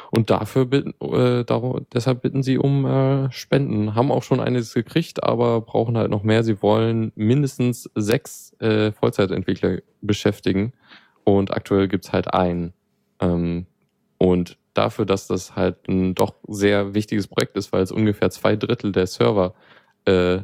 Und 0.09 0.29
dafür 0.29 0.65
bitten, 0.65 0.93
äh, 1.01 1.43
darum, 1.43 1.85
deshalb 1.93 2.21
bitten 2.21 2.43
sie 2.43 2.57
um 2.57 2.85
äh, 2.85 3.31
Spenden. 3.31 3.95
Haben 3.95 4.11
auch 4.11 4.23
schon 4.23 4.39
eines 4.39 4.73
gekriegt, 4.73 5.23
aber 5.23 5.61
brauchen 5.61 5.97
halt 5.97 6.11
noch 6.11 6.23
mehr. 6.23 6.43
Sie 6.43 6.61
wollen 6.61 7.11
mindestens 7.15 7.89
sechs 7.95 8.53
äh, 8.59 8.91
Vollzeitentwickler 8.91 9.79
beschäftigen. 10.01 10.73
Und 11.23 11.51
aktuell 11.51 11.87
gibt's 11.87 12.13
halt 12.13 12.33
einen. 12.33 12.73
Ähm, 13.19 13.65
und 14.17 14.57
dafür, 14.73 15.05
dass 15.05 15.27
das 15.27 15.55
halt 15.55 15.87
ein 15.87 16.15
doch 16.15 16.35
sehr 16.47 16.93
wichtiges 16.93 17.27
Projekt 17.27 17.57
ist, 17.57 17.73
weil 17.73 17.81
es 17.81 17.91
ungefähr 17.91 18.29
zwei 18.29 18.55
Drittel 18.55 18.91
der 18.91 19.07
Server 19.07 19.53
äh, 20.05 20.39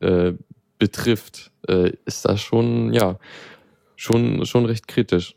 äh, 0.00 0.34
betrifft, 0.78 1.50
äh, 1.68 1.92
ist 2.04 2.24
das 2.26 2.40
schon, 2.40 2.92
ja, 2.92 3.18
schon, 3.96 4.44
schon 4.46 4.66
recht 4.66 4.86
kritisch. 4.86 5.36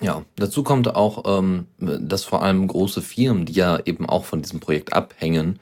Ja, 0.00 0.24
dazu 0.36 0.62
kommt 0.62 0.94
auch, 0.94 1.38
ähm, 1.38 1.66
dass 1.78 2.24
vor 2.24 2.42
allem 2.42 2.66
große 2.66 3.02
Firmen, 3.02 3.44
die 3.46 3.52
ja 3.52 3.78
eben 3.84 4.08
auch 4.08 4.24
von 4.24 4.40
diesem 4.40 4.60
Projekt 4.60 4.92
abhängen, 4.92 5.58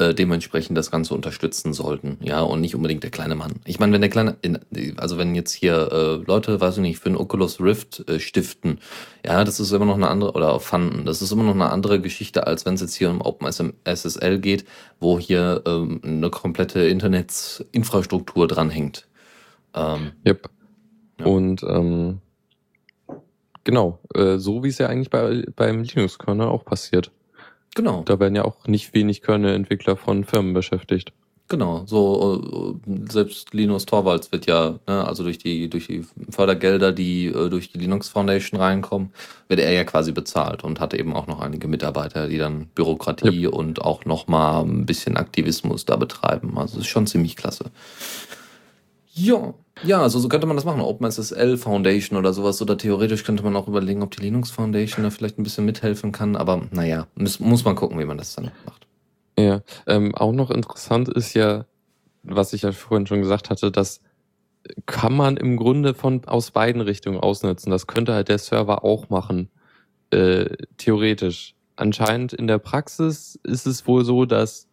äh, 0.00 0.14
dementsprechend 0.14 0.78
das 0.78 0.90
Ganze 0.90 1.14
unterstützen 1.14 1.74
sollten, 1.74 2.16
ja, 2.22 2.40
und 2.40 2.62
nicht 2.62 2.74
unbedingt 2.74 3.02
der 3.02 3.10
kleine 3.10 3.34
Mann. 3.34 3.60
Ich 3.66 3.78
meine, 3.78 3.92
wenn 3.92 4.00
der 4.00 4.08
kleine, 4.08 4.36
in, 4.40 4.58
also 4.96 5.18
wenn 5.18 5.34
jetzt 5.34 5.52
hier 5.52 5.92
äh, 5.92 6.24
Leute, 6.26 6.60
weiß 6.60 6.76
ich 6.76 6.82
nicht, 6.82 6.98
für 7.00 7.10
einen 7.10 7.18
Oculus 7.18 7.60
Rift 7.60 8.08
äh, 8.08 8.18
stiften, 8.18 8.78
ja, 9.26 9.44
das 9.44 9.60
ist 9.60 9.72
immer 9.72 9.84
noch 9.84 9.96
eine 9.96 10.08
andere, 10.08 10.32
oder 10.32 10.58
fanden, 10.58 11.04
das 11.04 11.20
ist 11.20 11.32
immer 11.32 11.42
noch 11.42 11.54
eine 11.54 11.70
andere 11.70 12.00
Geschichte, 12.00 12.46
als 12.46 12.64
wenn 12.64 12.74
es 12.74 12.80
jetzt 12.80 12.94
hier 12.94 13.10
um 13.10 13.20
OpenSSL 13.20 14.38
geht, 14.38 14.64
wo 15.00 15.18
hier 15.18 15.62
ähm, 15.66 16.00
eine 16.02 16.30
komplette 16.30 16.80
Internetinfrastruktur 16.80 18.48
dranhängt. 18.48 19.06
Ähm, 19.74 20.12
Yep. 20.26 20.48
Ja. 21.18 21.26
Und 21.26 21.62
ähm, 21.64 22.20
genau, 23.64 23.98
äh, 24.14 24.38
so 24.38 24.62
wie 24.62 24.68
es 24.68 24.78
ja 24.78 24.88
eigentlich 24.88 25.10
bei, 25.10 25.44
beim 25.56 25.82
Linux-Kernel 25.82 26.48
auch 26.48 26.64
passiert. 26.64 27.10
genau. 27.74 28.02
Da 28.04 28.18
werden 28.20 28.34
ja 28.34 28.44
auch 28.44 28.66
nicht 28.66 28.94
wenig 28.94 29.22
Kernel-Entwickler 29.22 29.96
von 29.96 30.24
Firmen 30.24 30.54
beschäftigt. 30.54 31.12
Genau, 31.50 31.82
so 31.84 32.72
äh, 32.86 33.10
selbst 33.10 33.52
Linus 33.54 33.84
Torvalds 33.84 34.30
wird 34.30 34.46
ja, 34.46 34.78
ne, 34.86 35.04
also 35.04 35.24
durch 35.24 35.36
die 35.36 35.68
durch 35.68 35.88
die 35.88 36.04
Fördergelder, 36.30 36.92
die 36.92 37.26
äh, 37.26 37.48
durch 37.48 37.72
die 37.72 37.78
Linux 37.78 38.08
Foundation 38.08 38.60
reinkommen, 38.60 39.12
wird 39.48 39.58
er 39.58 39.72
ja 39.72 39.82
quasi 39.82 40.12
bezahlt 40.12 40.62
und 40.62 40.78
hat 40.78 40.94
eben 40.94 41.12
auch 41.12 41.26
noch 41.26 41.40
einige 41.40 41.66
Mitarbeiter, 41.66 42.28
die 42.28 42.38
dann 42.38 42.68
Bürokratie 42.76 43.48
und 43.48 43.82
auch 43.82 44.04
noch 44.04 44.28
mal 44.28 44.62
ein 44.62 44.86
bisschen 44.86 45.16
Aktivismus 45.16 45.84
da 45.84 45.96
betreiben. 45.96 46.56
Also 46.56 46.74
es 46.74 46.84
ist 46.84 46.86
schon 46.86 47.08
ziemlich 47.08 47.34
klasse. 47.34 47.72
Ja, 49.12 49.52
ja, 49.84 50.02
also 50.02 50.18
so 50.18 50.28
könnte 50.28 50.46
man 50.46 50.56
das 50.56 50.64
machen. 50.64 50.80
OpenSSL 50.80 51.56
Foundation 51.56 52.18
oder 52.18 52.32
sowas. 52.32 52.60
Oder 52.62 52.76
theoretisch 52.76 53.24
könnte 53.24 53.42
man 53.42 53.56
auch 53.56 53.68
überlegen, 53.68 54.02
ob 54.02 54.10
die 54.10 54.22
Linux 54.22 54.50
Foundation 54.50 55.04
da 55.04 55.10
vielleicht 55.10 55.38
ein 55.38 55.42
bisschen 55.42 55.64
mithelfen 55.64 56.12
kann. 56.12 56.36
Aber 56.36 56.62
naja, 56.70 57.06
muss, 57.14 57.40
muss 57.40 57.64
man 57.64 57.76
gucken, 57.76 57.98
wie 57.98 58.04
man 58.04 58.18
das 58.18 58.34
dann 58.34 58.50
macht. 58.66 58.86
Ja, 59.38 59.62
ähm, 59.86 60.14
auch 60.14 60.32
noch 60.32 60.50
interessant 60.50 61.08
ist 61.08 61.34
ja, 61.34 61.64
was 62.22 62.52
ich 62.52 62.62
ja 62.62 62.72
vorhin 62.72 63.06
schon 63.06 63.20
gesagt 63.20 63.48
hatte, 63.48 63.70
dass 63.70 64.00
kann 64.86 65.14
man 65.16 65.36
im 65.36 65.56
Grunde 65.56 65.94
von 65.94 66.24
aus 66.26 66.50
beiden 66.50 66.82
Richtungen 66.82 67.18
ausnutzen. 67.18 67.70
Das 67.70 67.86
könnte 67.86 68.14
halt 68.14 68.28
der 68.28 68.38
Server 68.38 68.84
auch 68.84 69.08
machen, 69.08 69.48
äh, 70.10 70.56
theoretisch. 70.76 71.54
Anscheinend 71.76 72.32
in 72.32 72.46
der 72.46 72.58
Praxis 72.58 73.38
ist 73.42 73.66
es 73.66 73.86
wohl 73.86 74.04
so, 74.04 74.26
dass 74.26 74.68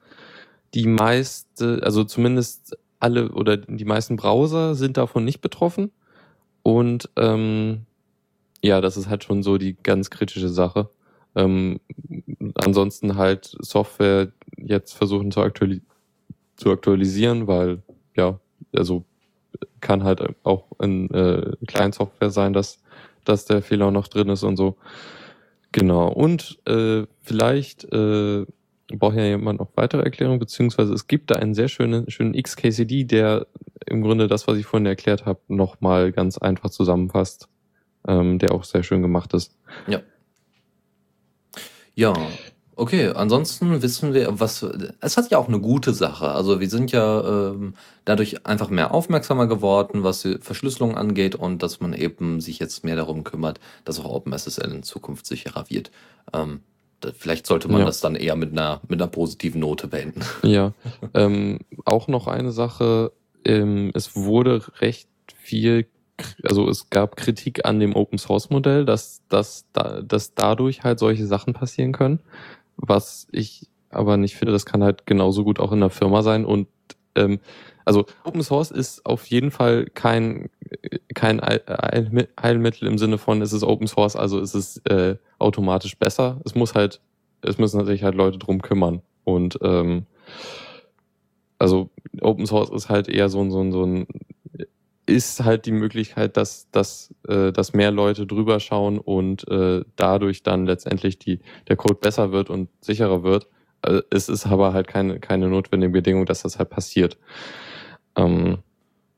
die 0.74 0.88
meiste, 0.88 1.80
also 1.84 2.04
zumindest 2.04 2.78
alle 3.00 3.32
oder 3.32 3.58
die 3.58 3.86
meisten 3.86 4.16
Browser 4.16 4.76
sind 4.76 4.98
davon 4.98 5.24
nicht 5.26 5.42
betroffen. 5.42 5.92
Und 6.64 7.10
ähm, 7.16 7.86
ja, 8.64 8.82
das 8.82 8.98
ist 8.98 9.10
halt 9.10 9.24
schon 9.24 9.44
so 9.44 9.58
die 9.58 9.76
ganz 9.82 10.10
kritische 10.10 10.50
Sache. 10.50 10.90
Ähm, 11.36 11.80
ansonsten 12.56 13.16
halt 13.16 13.56
Software 13.60 14.32
jetzt 14.58 14.94
versuchen 14.94 15.32
zu, 15.32 15.42
aktuali 15.42 15.82
zu 16.56 16.72
aktualisieren, 16.72 17.48
weil 17.48 17.84
ja, 18.16 18.40
also 18.76 19.06
kann 19.80 20.04
halt 20.04 20.22
auch 20.44 20.66
in 20.82 21.10
äh, 21.12 21.52
Kleinsoftware 21.68 22.32
sein, 22.32 22.54
dass, 22.54 22.82
dass 23.24 23.46
der 23.46 23.62
Fehler 23.62 23.92
noch 23.92 24.08
drin 24.08 24.30
ist 24.30 24.44
und 24.44 24.58
so. 24.58 24.78
Genau. 25.72 26.10
Und 26.10 26.60
äh, 26.68 27.06
vielleicht 27.22 27.84
äh, 27.94 28.46
braucht 28.96 29.18
ja 29.18 29.24
jemand 29.24 29.60
noch 29.60 29.70
weitere 29.76 30.04
Erklärungen, 30.04 30.40
beziehungsweise 30.40 30.94
es 30.94 31.08
gibt 31.08 31.32
da 31.32 31.36
einen 31.36 31.54
sehr 31.54 31.68
schönen, 31.68 32.10
schönen 32.10 32.42
XKCD, 32.42 33.04
der 33.04 33.48
im 33.86 34.02
Grunde 34.02 34.28
das, 34.28 34.48
was 34.48 34.58
ich 34.58 34.66
vorhin 34.66 34.86
erklärt 34.86 35.26
habe, 35.26 35.40
nochmal 35.48 36.12
ganz 36.12 36.38
einfach 36.38 36.70
zusammenfasst, 36.70 37.50
ähm, 38.08 38.40
der 38.40 38.52
auch 38.52 38.64
sehr 38.64 38.84
schön 38.84 39.02
gemacht 39.02 39.34
ist. 39.34 39.58
Ja, 41.96 42.14
okay. 42.76 43.10
Ansonsten 43.10 43.82
wissen 43.82 44.14
wir, 44.14 44.40
was. 44.40 44.64
Es 45.02 45.18
hat 45.18 45.32
ja 45.32 45.38
auch 45.38 45.48
eine 45.48 45.60
gute 45.60 45.94
Sache. 45.94 46.30
Also 46.30 46.60
wir 46.60 46.70
sind 46.70 46.92
ja 46.92 47.50
ähm, 47.50 47.74
dadurch 48.06 48.46
einfach 48.46 48.70
mehr 48.70 48.94
aufmerksamer 48.94 49.48
geworden, 49.48 50.04
was 50.04 50.22
die 50.22 50.38
Verschlüsselung 50.40 50.96
angeht 50.96 51.36
und 51.36 51.64
dass 51.64 51.80
man 51.80 51.94
eben 51.94 52.40
sich 52.40 52.60
jetzt 52.60 52.86
mehr 52.86 52.96
darum 52.96 53.24
kümmert, 53.24 53.60
dass 53.84 54.00
auch 54.00 54.06
OpenSSL 54.06 54.72
in 54.72 54.84
Zukunft 54.84 55.26
sicherer 55.26 55.70
wird. 55.70 55.92
Ähm, 56.34 56.62
vielleicht 57.18 57.48
sollte 57.48 57.68
man 57.68 57.80
Ja. 57.82 57.86
das 57.86 58.00
dann 58.02 58.16
eher 58.16 58.36
mit 58.36 58.52
einer 58.52 58.82
mit 58.88 59.02
einer 59.02 59.10
positiven 59.10 59.62
Note 59.62 59.88
beenden. 59.88 60.22
Ja, 60.44 60.74
ähm, 61.14 61.60
auch 61.86 62.08
noch 62.08 62.28
eine 62.28 62.52
Sache, 62.52 63.12
ähm, 63.46 63.92
es 63.94 64.16
wurde 64.16 64.62
recht 64.82 65.10
viel 65.36 65.88
also 66.44 66.68
es 66.68 66.90
gab 66.90 67.16
Kritik 67.16 67.66
an 67.66 67.80
dem 67.80 67.96
Open 67.96 68.18
Source 68.18 68.50
Modell, 68.50 68.86
dass, 68.86 69.22
dass, 69.30 69.66
dass 69.72 70.34
dadurch 70.34 70.84
halt 70.84 70.98
solche 70.98 71.28
Sachen 71.28 71.54
passieren 71.54 71.92
können. 71.92 72.22
Was 72.76 73.28
ich 73.32 73.68
aber 73.92 74.18
nicht 74.18 74.36
finde, 74.36 74.52
das 74.52 74.66
kann 74.66 74.84
halt 74.84 75.06
genauso 75.06 75.44
gut 75.44 75.60
auch 75.60 75.72
in 75.72 75.80
der 75.80 75.92
Firma 75.92 76.24
sein 76.24 76.44
und 76.44 76.68
ähm, 77.14 77.40
also 77.86 78.06
Open 78.24 78.42
Source 78.42 78.72
ist 78.72 79.06
auf 79.06 79.28
jeden 79.28 79.52
Fall 79.52 79.86
kein, 79.94 80.50
kein 81.14 81.42
Heilmittel 81.42 82.88
im 82.88 82.98
Sinne 82.98 83.18
von, 83.18 83.42
es 83.42 83.54
ist 83.54 83.64
Open 83.64 83.88
Source, 83.88 84.16
also 84.16 84.40
ist 84.40 84.54
es 84.54 84.78
äh, 84.86 85.16
automatisch 85.40 85.98
besser. 85.98 86.40
Es 86.46 86.56
muss 86.56 86.76
halt, 86.76 87.02
es 87.42 87.58
müssen 87.58 87.86
sich 87.86 88.04
halt 88.04 88.16
Leute 88.16 88.38
drum 88.38 88.62
kümmern. 88.62 89.02
Und 89.24 89.60
ähm, 89.62 90.06
also 91.60 91.90
Open 92.22 92.46
Source 92.46 92.70
ist 92.70 92.90
halt 92.90 93.08
eher 93.08 93.30
so 93.30 93.42
ein, 93.42 93.52
so 93.52 93.62
ein, 93.62 93.72
so 93.72 93.84
ein 93.84 94.08
ist 95.08 95.44
halt 95.44 95.66
die 95.66 95.72
Möglichkeit, 95.72 96.38
dass, 96.38 96.70
dass, 96.72 97.14
äh, 97.28 97.52
dass 97.52 97.74
mehr 97.74 97.92
Leute 97.92 98.28
drüber 98.28 98.60
schauen 98.60 99.00
und 99.00 99.48
äh, 99.48 99.84
dadurch 99.96 100.44
dann 100.44 100.66
letztendlich 100.66 101.18
die, 101.18 101.40
der 101.70 101.78
Code 101.78 101.96
besser 101.96 102.32
wird 102.32 102.50
und 102.50 102.70
sicherer 102.82 103.24
wird. 103.24 103.48
Äh, 103.84 104.02
es 104.10 104.28
ist 104.28 104.46
aber 104.46 104.74
halt 104.74 104.88
keine, 104.88 105.20
keine 105.20 105.48
notwendige 105.48 105.94
Bedingung, 105.94 106.26
dass 106.26 106.44
das 106.44 106.60
halt 106.60 106.70
passiert. 106.70 107.18
Ähm, 108.18 108.60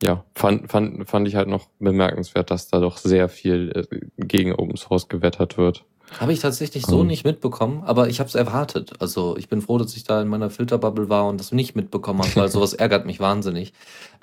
ja, 0.02 0.24
fand, 0.34 0.72
fand, 0.72 1.10
fand 1.10 1.28
ich 1.28 1.36
halt 1.36 1.48
noch 1.48 1.68
bemerkenswert, 1.80 2.52
dass 2.52 2.70
da 2.70 2.80
doch 2.80 2.98
sehr 2.98 3.30
viel 3.30 3.88
äh, 3.92 4.00
gegen 4.18 4.54
Open 4.54 4.78
Source 4.78 5.08
gewettert 5.08 5.58
wird. 5.58 5.84
Habe 6.18 6.34
ich 6.34 6.40
tatsächlich 6.40 6.86
so 6.86 7.02
um. 7.02 7.08
nicht 7.08 7.24
mitbekommen, 7.24 7.84
aber 7.86 8.10
ich 8.10 8.20
habe 8.20 8.28
es 8.28 8.36
erwartet. 8.36 8.94
Also 9.00 9.38
ich 9.38 9.48
bin 9.48 9.62
froh, 9.62 9.78
dass 9.78 9.96
ich 9.96 10.06
da 10.06 10.22
in 10.22 10.28
meiner 10.28 10.50
Filterbubble 10.50 11.10
war 11.10 11.28
und 11.28 11.40
das 11.40 11.52
nicht 11.52 11.76
mitbekommen 11.76 12.22
habe, 12.22 12.36
weil 12.36 12.48
sowas 12.50 12.74
ärgert 12.74 13.06
mich 13.06 13.20
wahnsinnig. 13.20 13.74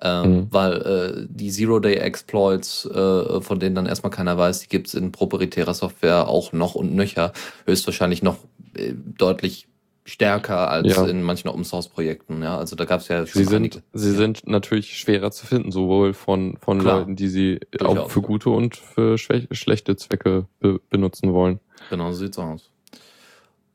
Ähm, 0.02 0.30
mhm. 0.30 0.46
Weil 0.50 0.72
äh, 0.82 1.26
die 1.28 1.50
Zero-Day-Exploits, 1.50 2.86
äh, 2.86 3.40
von 3.40 3.60
denen 3.60 3.76
dann 3.76 3.86
erstmal 3.86 4.10
keiner 4.10 4.36
weiß, 4.36 4.60
die 4.60 4.68
gibt 4.68 4.88
es 4.88 4.94
in 4.94 5.12
proprietärer 5.12 5.74
Software 5.74 6.28
auch 6.28 6.52
noch 6.52 6.74
und 6.74 6.94
nöcher. 6.94 7.32
Höchstwahrscheinlich 7.66 8.22
noch 8.22 8.38
äh, 8.74 8.92
deutlich 8.94 9.68
stärker 10.06 10.70
als 10.70 10.96
ja. 10.96 11.04
in 11.04 11.22
manchen 11.22 11.48
Open 11.48 11.64
Source 11.64 11.88
Projekten. 11.88 12.42
Ja, 12.42 12.56
also 12.56 12.76
da 12.76 12.84
gab 12.84 13.00
es 13.00 13.08
ja 13.08 13.26
schon 13.26 13.42
Sie 13.42 13.48
sind, 13.48 13.82
sie 13.92 14.10
ja. 14.10 14.16
sind 14.16 14.46
natürlich 14.46 14.96
schwerer 14.96 15.32
zu 15.32 15.46
finden, 15.46 15.72
sowohl 15.72 16.14
von, 16.14 16.56
von 16.58 16.80
Leuten, 16.80 17.16
die 17.16 17.28
sie 17.28 17.60
Durchaus. 17.72 17.98
auch 17.98 18.10
für 18.10 18.22
gute 18.22 18.50
und 18.50 18.76
für 18.76 19.18
schlechte 19.18 19.96
Zwecke 19.96 20.46
be 20.60 20.80
benutzen 20.88 21.32
wollen. 21.34 21.58
Genau, 21.90 22.12
so 22.12 22.18
sieht's 22.24 22.38
aus. 22.38 22.70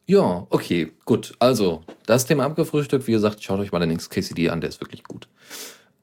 Ja, 0.07 0.47
okay, 0.49 0.91
gut. 1.05 1.33
Also, 1.39 1.83
das 2.05 2.25
Thema 2.25 2.45
abgefrühstückt. 2.45 3.07
Wie 3.07 3.11
gesagt, 3.11 3.43
schaut 3.43 3.59
euch 3.59 3.71
mal 3.71 3.79
den 3.79 3.95
XKCD 3.95 4.49
an, 4.49 4.61
der 4.61 4.69
ist 4.69 4.81
wirklich 4.81 5.03
gut. 5.03 5.27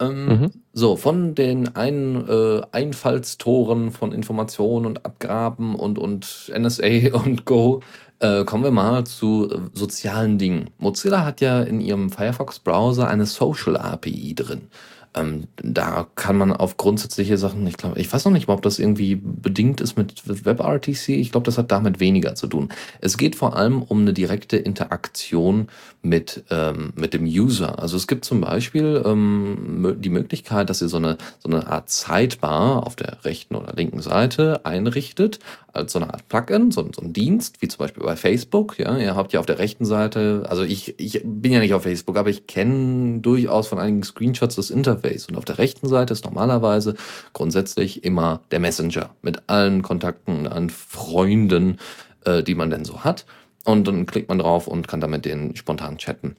Ähm, 0.00 0.26
mhm. 0.26 0.50
So, 0.72 0.96
von 0.96 1.34
den 1.34 1.74
ein, 1.74 2.28
äh, 2.28 2.62
Einfallstoren 2.70 3.90
von 3.90 4.12
Informationen 4.12 4.86
und 4.86 5.04
Abgraben 5.04 5.74
und, 5.74 5.98
und 5.98 6.52
NSA 6.56 7.12
und 7.12 7.44
Go 7.44 7.82
äh, 8.20 8.44
kommen 8.44 8.64
wir 8.64 8.70
mal 8.70 9.04
zu 9.04 9.50
äh, 9.50 9.58
sozialen 9.72 10.38
Dingen. 10.38 10.70
Mozilla 10.78 11.24
hat 11.24 11.40
ja 11.40 11.62
in 11.62 11.80
ihrem 11.80 12.10
Firefox-Browser 12.10 13.08
eine 13.08 13.26
Social 13.26 13.76
API 13.76 14.34
drin. 14.34 14.68
Ähm, 15.14 15.44
da 15.56 16.06
kann 16.16 16.36
man 16.36 16.52
auf 16.52 16.76
grundsätzliche 16.76 17.38
Sachen, 17.38 17.66
ich 17.66 17.76
glaube, 17.76 17.98
ich 17.98 18.12
weiß 18.12 18.24
noch 18.24 18.32
nicht 18.32 18.46
mal, 18.46 18.54
ob 18.54 18.62
das 18.62 18.78
irgendwie 18.78 19.14
bedingt 19.16 19.80
ist 19.80 19.96
mit 19.96 20.22
WebRTC. 20.44 21.08
Ich 21.10 21.32
glaube, 21.32 21.44
das 21.44 21.58
hat 21.58 21.72
damit 21.72 21.98
weniger 22.00 22.34
zu 22.34 22.46
tun. 22.46 22.68
Es 23.00 23.16
geht 23.16 23.34
vor 23.34 23.56
allem 23.56 23.82
um 23.82 24.02
eine 24.02 24.12
direkte 24.12 24.58
Interaktion 24.58 25.68
mit, 26.02 26.44
ähm, 26.50 26.92
mit 26.94 27.14
dem 27.14 27.24
User. 27.24 27.78
Also 27.78 27.96
es 27.96 28.06
gibt 28.06 28.24
zum 28.24 28.40
Beispiel 28.40 29.02
ähm, 29.04 29.96
die 29.98 30.10
Möglichkeit, 30.10 30.68
dass 30.68 30.82
ihr 30.82 30.88
so 30.88 30.98
eine, 30.98 31.16
so 31.38 31.48
eine 31.48 31.66
Art 31.66 31.88
Sidebar 31.90 32.86
auf 32.86 32.94
der 32.94 33.24
rechten 33.24 33.54
oder 33.54 33.72
linken 33.74 34.00
Seite 34.00 34.64
einrichtet, 34.66 35.38
als 35.78 35.92
so 35.92 35.98
eine 35.98 36.12
Art 36.12 36.28
Plugin, 36.28 36.70
so, 36.70 36.86
so 36.94 37.00
ein 37.00 37.12
Dienst, 37.12 37.62
wie 37.62 37.68
zum 37.68 37.78
Beispiel 37.78 38.02
bei 38.02 38.16
Facebook. 38.16 38.78
Ja, 38.78 38.96
ihr 38.98 39.16
habt 39.16 39.32
ja 39.32 39.40
auf 39.40 39.46
der 39.46 39.58
rechten 39.58 39.84
Seite, 39.84 40.44
also 40.48 40.62
ich, 40.62 40.98
ich 40.98 41.22
bin 41.24 41.52
ja 41.52 41.60
nicht 41.60 41.74
auf 41.74 41.84
Facebook, 41.84 42.16
aber 42.16 42.30
ich 42.30 42.46
kenne 42.46 43.20
durchaus 43.20 43.68
von 43.68 43.78
einigen 43.78 44.02
Screenshots 44.02 44.56
das 44.56 44.70
Interface. 44.70 45.26
Und 45.26 45.36
auf 45.36 45.44
der 45.44 45.58
rechten 45.58 45.88
Seite 45.88 46.12
ist 46.12 46.24
normalerweise 46.24 46.94
grundsätzlich 47.32 48.04
immer 48.04 48.40
der 48.50 48.60
Messenger 48.60 49.10
mit 49.22 49.42
allen 49.48 49.82
Kontakten 49.82 50.46
an 50.46 50.70
Freunden, 50.70 51.78
äh, 52.24 52.42
die 52.42 52.54
man 52.54 52.70
denn 52.70 52.84
so 52.84 53.04
hat. 53.04 53.24
Und 53.64 53.86
dann 53.88 54.06
klickt 54.06 54.28
man 54.28 54.38
drauf 54.38 54.66
und 54.66 54.88
kann 54.88 55.00
damit 55.00 55.24
den 55.24 55.56
spontan 55.56 55.98
chatten. 55.98 56.36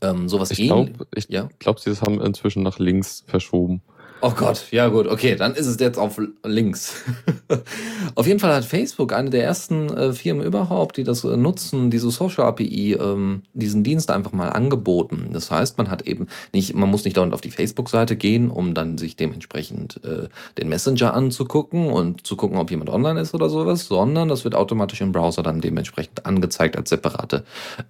Ähm, 0.00 0.28
sowas 0.28 0.50
ich 0.50 0.58
glaube, 0.58 0.92
ja? 1.28 1.48
glaub, 1.58 1.80
sie 1.80 1.90
das 1.90 2.02
haben 2.02 2.20
inzwischen 2.20 2.62
nach 2.62 2.78
links 2.78 3.24
verschoben. 3.26 3.82
Oh 4.26 4.32
Gott, 4.34 4.68
ja 4.70 4.88
gut, 4.88 5.06
okay, 5.06 5.36
dann 5.36 5.54
ist 5.54 5.66
es 5.66 5.78
jetzt 5.78 5.98
auf 5.98 6.18
links. 6.42 7.04
auf 8.14 8.26
jeden 8.26 8.40
Fall 8.40 8.54
hat 8.54 8.64
Facebook 8.64 9.12
eine 9.12 9.28
der 9.28 9.44
ersten 9.44 9.90
äh, 9.90 10.14
Firmen 10.14 10.46
überhaupt, 10.46 10.96
die 10.96 11.04
das 11.04 11.24
äh, 11.24 11.36
nutzen, 11.36 11.90
diese 11.90 12.10
Social 12.10 12.46
API, 12.46 12.94
ähm, 12.94 13.42
diesen 13.52 13.84
Dienst 13.84 14.10
einfach 14.10 14.32
mal 14.32 14.48
angeboten. 14.48 15.28
Das 15.34 15.50
heißt, 15.50 15.76
man 15.76 15.90
hat 15.90 16.06
eben 16.08 16.28
nicht, 16.54 16.74
man 16.74 16.88
muss 16.88 17.04
nicht 17.04 17.18
dauernd 17.18 17.34
auf 17.34 17.42
die 17.42 17.50
Facebook-Seite 17.50 18.16
gehen, 18.16 18.50
um 18.50 18.72
dann 18.72 18.96
sich 18.96 19.14
dementsprechend 19.16 20.00
äh, 20.04 20.28
den 20.56 20.70
Messenger 20.70 21.12
anzugucken 21.12 21.90
und 21.90 22.26
zu 22.26 22.36
gucken, 22.36 22.56
ob 22.56 22.70
jemand 22.70 22.88
online 22.88 23.20
ist 23.20 23.34
oder 23.34 23.50
sowas, 23.50 23.88
sondern 23.88 24.30
das 24.30 24.44
wird 24.44 24.54
automatisch 24.54 25.02
im 25.02 25.12
Browser 25.12 25.42
dann 25.42 25.60
dementsprechend 25.60 26.24
angezeigt 26.24 26.78
als 26.78 26.88
separate, 26.88 27.44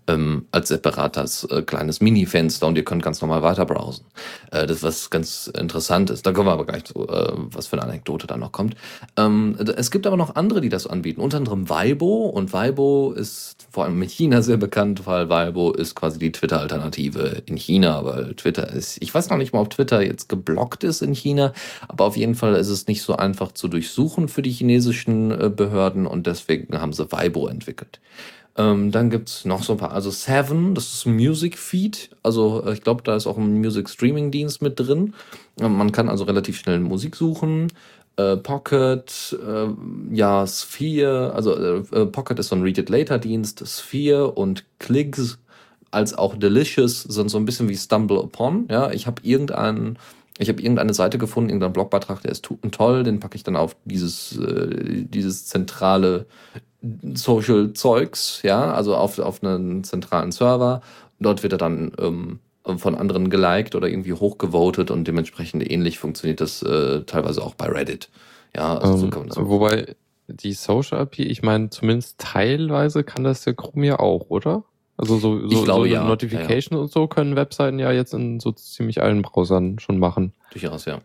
ähm, 0.08 0.46
als 0.50 0.66
separates 0.66 1.44
äh, 1.44 1.62
kleines 1.62 2.00
Mini-Fenster 2.00 2.66
und 2.66 2.76
ihr 2.76 2.84
könnt 2.84 3.04
ganz 3.04 3.20
normal 3.20 3.44
weiter 3.44 3.66
browsen. 3.66 4.04
Äh, 4.50 4.66
das 4.66 4.82
was 4.82 5.10
ganz 5.10 5.46
interessant 5.46 6.10
ist. 6.10 6.23
Da 6.24 6.32
kommen 6.32 6.48
wir 6.48 6.52
aber 6.52 6.64
gleich 6.64 6.84
zu, 6.84 7.06
äh, 7.06 7.32
was 7.34 7.66
für 7.66 7.76
eine 7.76 7.82
Anekdote 7.82 8.26
da 8.26 8.38
noch 8.38 8.50
kommt. 8.50 8.76
Ähm, 9.16 9.56
es 9.76 9.90
gibt 9.90 10.06
aber 10.06 10.16
noch 10.16 10.36
andere, 10.36 10.62
die 10.62 10.70
das 10.70 10.86
anbieten, 10.86 11.20
unter 11.20 11.36
anderem 11.36 11.68
Weibo. 11.68 12.26
Und 12.26 12.54
Weibo 12.54 13.12
ist 13.12 13.66
vor 13.70 13.84
allem 13.84 14.00
in 14.00 14.08
China 14.08 14.40
sehr 14.40 14.56
bekannt, 14.56 15.06
weil 15.06 15.28
Weibo 15.28 15.72
ist 15.72 15.94
quasi 15.94 16.18
die 16.18 16.32
Twitter-Alternative 16.32 17.42
in 17.44 17.56
China, 17.56 18.04
weil 18.06 18.34
Twitter 18.34 18.72
ist, 18.72 18.96
ich 19.02 19.14
weiß 19.14 19.28
noch 19.28 19.36
nicht 19.36 19.52
mal, 19.52 19.60
ob 19.60 19.68
Twitter 19.68 20.00
jetzt 20.02 20.30
geblockt 20.30 20.82
ist 20.82 21.02
in 21.02 21.12
China, 21.12 21.52
aber 21.88 22.06
auf 22.06 22.16
jeden 22.16 22.34
Fall 22.34 22.54
ist 22.54 22.70
es 22.70 22.86
nicht 22.86 23.02
so 23.02 23.16
einfach 23.16 23.52
zu 23.52 23.68
durchsuchen 23.68 24.28
für 24.28 24.40
die 24.40 24.50
chinesischen 24.50 25.30
äh, 25.30 25.50
Behörden 25.54 26.06
und 26.06 26.26
deswegen 26.26 26.80
haben 26.80 26.94
sie 26.94 27.12
Weibo 27.12 27.48
entwickelt. 27.48 28.00
Ähm, 28.56 28.92
dann 28.92 29.10
gibt's 29.10 29.44
noch 29.44 29.62
so 29.62 29.72
ein 29.72 29.78
paar, 29.78 29.92
also 29.92 30.10
Seven, 30.10 30.74
das 30.74 30.92
ist 30.92 31.06
ein 31.06 31.16
Music 31.16 31.58
Feed. 31.58 32.10
Also 32.22 32.64
äh, 32.64 32.74
ich 32.74 32.82
glaube, 32.82 33.02
da 33.02 33.16
ist 33.16 33.26
auch 33.26 33.36
ein 33.36 33.60
Music 33.60 33.88
Streaming 33.88 34.30
Dienst 34.30 34.62
mit 34.62 34.78
drin. 34.78 35.14
Ähm, 35.60 35.76
man 35.76 35.90
kann 35.90 36.08
also 36.08 36.24
relativ 36.24 36.58
schnell 36.58 36.78
Musik 36.78 37.16
suchen. 37.16 37.72
Äh, 38.16 38.36
Pocket, 38.36 39.36
äh, 39.44 39.66
ja, 40.14 40.46
Sphere, 40.46 41.32
also 41.34 41.56
äh, 41.56 41.78
äh, 41.92 42.06
Pocket 42.06 42.38
ist 42.38 42.48
so 42.48 42.56
ein 42.56 42.62
Read 42.62 42.78
It 42.78 42.88
Later 42.88 43.18
Dienst. 43.18 43.64
Sphere 43.66 44.30
und 44.30 44.64
Clicks 44.78 45.38
als 45.90 46.14
auch 46.14 46.36
Delicious 46.36 47.02
sind 47.02 47.30
so 47.30 47.38
ein 47.38 47.44
bisschen 47.44 47.68
wie 47.68 47.76
Stumble 47.76 48.20
Upon. 48.20 48.66
Ja, 48.70 48.92
ich 48.92 49.06
habe 49.06 49.22
irgendeinen 49.24 49.98
ich 50.38 50.48
habe 50.48 50.60
irgendeine 50.60 50.94
Seite 50.94 51.16
gefunden, 51.16 51.50
irgendeinen 51.50 51.74
Blogbeitrag, 51.74 52.20
der 52.22 52.32
ist 52.32 52.44
toll, 52.72 53.04
den 53.04 53.20
packe 53.20 53.36
ich 53.36 53.44
dann 53.44 53.54
auf 53.54 53.76
dieses, 53.84 54.36
äh, 54.36 55.04
dieses 55.04 55.46
zentrale 55.46 56.26
Social 57.14 57.72
Zeugs, 57.72 58.40
ja, 58.42 58.72
also 58.72 58.94
auf, 58.96 59.18
auf 59.18 59.42
einen 59.42 59.84
zentralen 59.84 60.32
Server. 60.32 60.82
Dort 61.20 61.42
wird 61.42 61.52
er 61.52 61.58
dann 61.58 61.92
ähm, 61.98 62.40
von 62.78 62.94
anderen 62.94 63.30
geliked 63.30 63.74
oder 63.74 63.88
irgendwie 63.88 64.12
hochgevotet 64.12 64.90
und 64.90 65.06
dementsprechend 65.06 65.70
ähnlich 65.70 65.98
funktioniert 65.98 66.40
das 66.40 66.62
äh, 66.62 67.02
teilweise 67.02 67.42
auch 67.42 67.54
bei 67.54 67.66
Reddit. 67.66 68.10
Ja, 68.56 68.78
also 68.78 68.94
ähm, 68.94 69.00
so 69.00 69.08
kann 69.08 69.20
man 69.20 69.28
das 69.28 69.38
wobei 69.38 69.96
die 70.28 70.52
Social 70.52 71.00
API, 71.00 71.24
ich 71.24 71.42
meine, 71.42 71.70
zumindest 71.70 72.18
teilweise 72.18 73.04
kann 73.04 73.24
das 73.24 73.44
der 73.44 73.54
Chrome 73.54 73.86
ja 73.86 73.98
auch, 73.98 74.30
oder? 74.30 74.64
Also 74.96 75.18
so, 75.18 75.48
so, 75.48 75.64
glaube, 75.64 75.88
so 75.88 75.94
ja. 75.94 76.04
Notification 76.04 76.76
ja, 76.76 76.78
ja. 76.78 76.82
und 76.82 76.90
so 76.90 77.08
können 77.08 77.36
Webseiten 77.36 77.78
ja 77.78 77.90
jetzt 77.90 78.14
in 78.14 78.40
so 78.40 78.52
ziemlich 78.52 79.02
allen 79.02 79.22
Browsern 79.22 79.78
schon 79.80 79.98
machen. 79.98 80.32
Durchaus, 80.52 80.84
ja. 80.84 81.00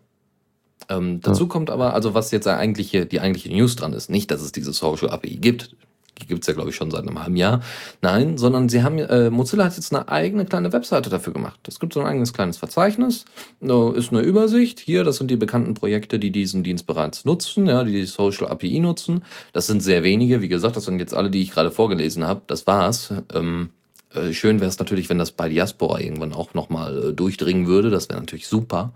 Ähm, 0.87 1.19
dazu 1.21 1.43
ja. 1.43 1.49
kommt 1.49 1.69
aber, 1.69 1.93
also 1.93 2.13
was 2.13 2.31
jetzt 2.31 2.47
eigentlich 2.47 2.91
hier, 2.91 3.05
die 3.05 3.19
eigentliche 3.19 3.49
News 3.49 3.75
dran 3.75 3.93
ist, 3.93 4.09
nicht, 4.09 4.31
dass 4.31 4.41
es 4.41 4.51
diese 4.51 4.73
Social 4.73 5.09
API 5.09 5.37
gibt. 5.37 5.75
Die 6.21 6.27
gibt 6.27 6.41
es 6.41 6.47
ja, 6.47 6.53
glaube 6.53 6.69
ich, 6.69 6.75
schon 6.75 6.91
seit 6.91 7.07
einem 7.07 7.21
halben 7.21 7.37
Jahr. 7.37 7.61
Nein, 8.01 8.37
sondern 8.37 8.67
sie 8.67 8.83
haben, 8.83 8.97
äh, 8.97 9.29
Mozilla 9.29 9.65
hat 9.65 9.75
jetzt 9.75 9.93
eine 9.93 10.09
eigene 10.09 10.45
kleine 10.45 10.73
Webseite 10.73 11.09
dafür 11.09 11.33
gemacht. 11.33 11.59
Es 11.67 11.79
gibt 11.79 11.93
so 11.93 12.01
ein 12.01 12.05
eigenes 12.05 12.33
kleines 12.33 12.57
Verzeichnis, 12.57 13.25
ist 13.61 14.11
eine 14.11 14.21
Übersicht. 14.21 14.79
Hier, 14.79 15.03
das 15.03 15.17
sind 15.17 15.31
die 15.31 15.37
bekannten 15.37 15.75
Projekte, 15.75 16.19
die 16.19 16.31
diesen 16.31 16.63
Dienst 16.63 16.87
bereits 16.87 17.23
nutzen, 17.23 17.67
ja, 17.67 17.83
die 17.83 17.93
die 17.93 18.05
Social 18.05 18.49
API 18.49 18.79
nutzen. 18.79 19.23
Das 19.53 19.67
sind 19.67 19.81
sehr 19.81 20.03
wenige. 20.03 20.41
Wie 20.41 20.49
gesagt, 20.49 20.75
das 20.75 20.85
sind 20.85 20.99
jetzt 20.99 21.13
alle, 21.13 21.29
die 21.29 21.41
ich 21.41 21.51
gerade 21.51 21.71
vorgelesen 21.71 22.27
habe. 22.27 22.41
Das 22.47 22.67
war's. 22.67 23.13
Ähm, 23.33 23.69
äh, 24.13 24.33
schön 24.33 24.59
wäre 24.59 24.69
es 24.69 24.79
natürlich, 24.79 25.09
wenn 25.09 25.19
das 25.19 25.31
bei 25.31 25.49
Diaspora 25.49 25.99
irgendwann 25.99 26.33
auch 26.33 26.53
nochmal 26.53 27.09
äh, 27.09 27.13
durchdringen 27.13 27.67
würde. 27.67 27.89
Das 27.89 28.09
wäre 28.09 28.19
natürlich 28.19 28.47
super. 28.47 28.91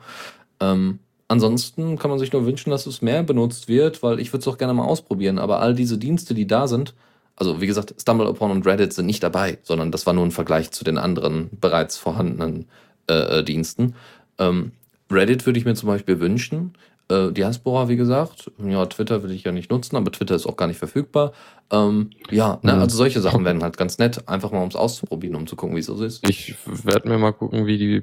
Ähm, 0.60 1.00
Ansonsten 1.34 1.98
kann 1.98 2.10
man 2.10 2.20
sich 2.20 2.32
nur 2.32 2.46
wünschen, 2.46 2.70
dass 2.70 2.86
es 2.86 3.02
mehr 3.02 3.24
benutzt 3.24 3.68
wird, 3.68 4.02
weil 4.04 4.20
ich 4.20 4.32
würde 4.32 4.42
es 4.42 4.48
auch 4.48 4.58
gerne 4.58 4.74
mal 4.74 4.86
ausprobieren. 4.86 5.40
Aber 5.40 5.60
all 5.60 5.74
diese 5.76 5.98
Dienste, 5.98 6.34
die 6.34 6.48
da 6.48 6.68
sind, 6.68 6.94
also 7.36 7.60
wie 7.60 7.68
gesagt, 7.68 7.94
StumbleUpon 8.00 8.52
und 8.52 8.66
Reddit 8.66 8.94
sind 8.94 9.08
nicht 9.08 9.24
dabei, 9.24 9.58
sondern 9.64 9.92
das 9.92 10.06
war 10.06 10.14
nur 10.14 10.24
ein 10.26 10.32
Vergleich 10.32 10.72
zu 10.72 10.84
den 10.84 10.98
anderen 10.98 11.50
bereits 11.60 11.98
vorhandenen 11.98 12.66
äh, 13.08 13.44
Diensten. 13.44 13.96
Ähm, 14.38 14.72
Reddit 15.12 15.46
würde 15.46 15.60
ich 15.60 15.66
mir 15.66 15.76
zum 15.76 15.88
Beispiel 15.88 16.20
wünschen, 16.20 16.74
Äh, 17.10 17.34
Diaspora, 17.34 17.90
wie 17.90 17.98
gesagt. 17.98 18.50
Ja, 18.66 18.86
Twitter 18.86 19.24
will 19.24 19.32
ich 19.32 19.44
ja 19.44 19.52
nicht 19.52 19.70
nutzen, 19.70 19.98
aber 19.98 20.10
Twitter 20.10 20.36
ist 20.36 20.46
auch 20.46 20.56
gar 20.56 20.68
nicht 20.68 20.78
verfügbar. 20.80 21.34
Ähm, 21.70 22.12
ja, 22.32 22.60
ne, 22.64 22.74
Mhm. 22.76 22.80
also 22.80 22.96
solche 22.96 23.20
Sachen 23.20 23.44
wären 23.44 23.62
halt 23.62 23.76
ganz 23.76 23.98
nett, 23.98 24.26
einfach 24.30 24.52
mal 24.54 24.64
um 24.64 24.70
es 24.70 24.76
auszuprobieren, 24.78 25.36
um 25.36 25.46
zu 25.46 25.58
gucken, 25.58 25.76
wie 25.76 25.82
es 25.82 25.88
so 25.88 26.02
ist. 26.02 26.26
Ich 26.30 26.56
werde 26.66 27.10
mir 27.10 27.18
mal 27.18 27.34
gucken, 27.34 27.66
wie 27.66 27.78
die 27.78 28.00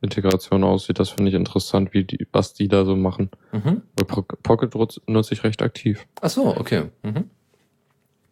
Pocket-Integration 0.00 0.64
aussieht. 0.64 0.98
Das 0.98 1.10
finde 1.10 1.30
ich 1.30 1.34
interessant, 1.34 1.92
wie 1.92 2.04
die, 2.04 2.26
was 2.32 2.54
die 2.54 2.68
da 2.68 2.84
so 2.84 2.96
machen. 2.96 3.30
Mhm. 3.52 3.82
Pocket 4.42 4.74
nutz- 4.74 5.00
nutze 5.06 5.34
ich 5.34 5.44
recht 5.44 5.62
aktiv. 5.62 6.06
Ach 6.20 6.30
so, 6.30 6.56
okay. 6.56 6.84
Mhm. 7.02 7.30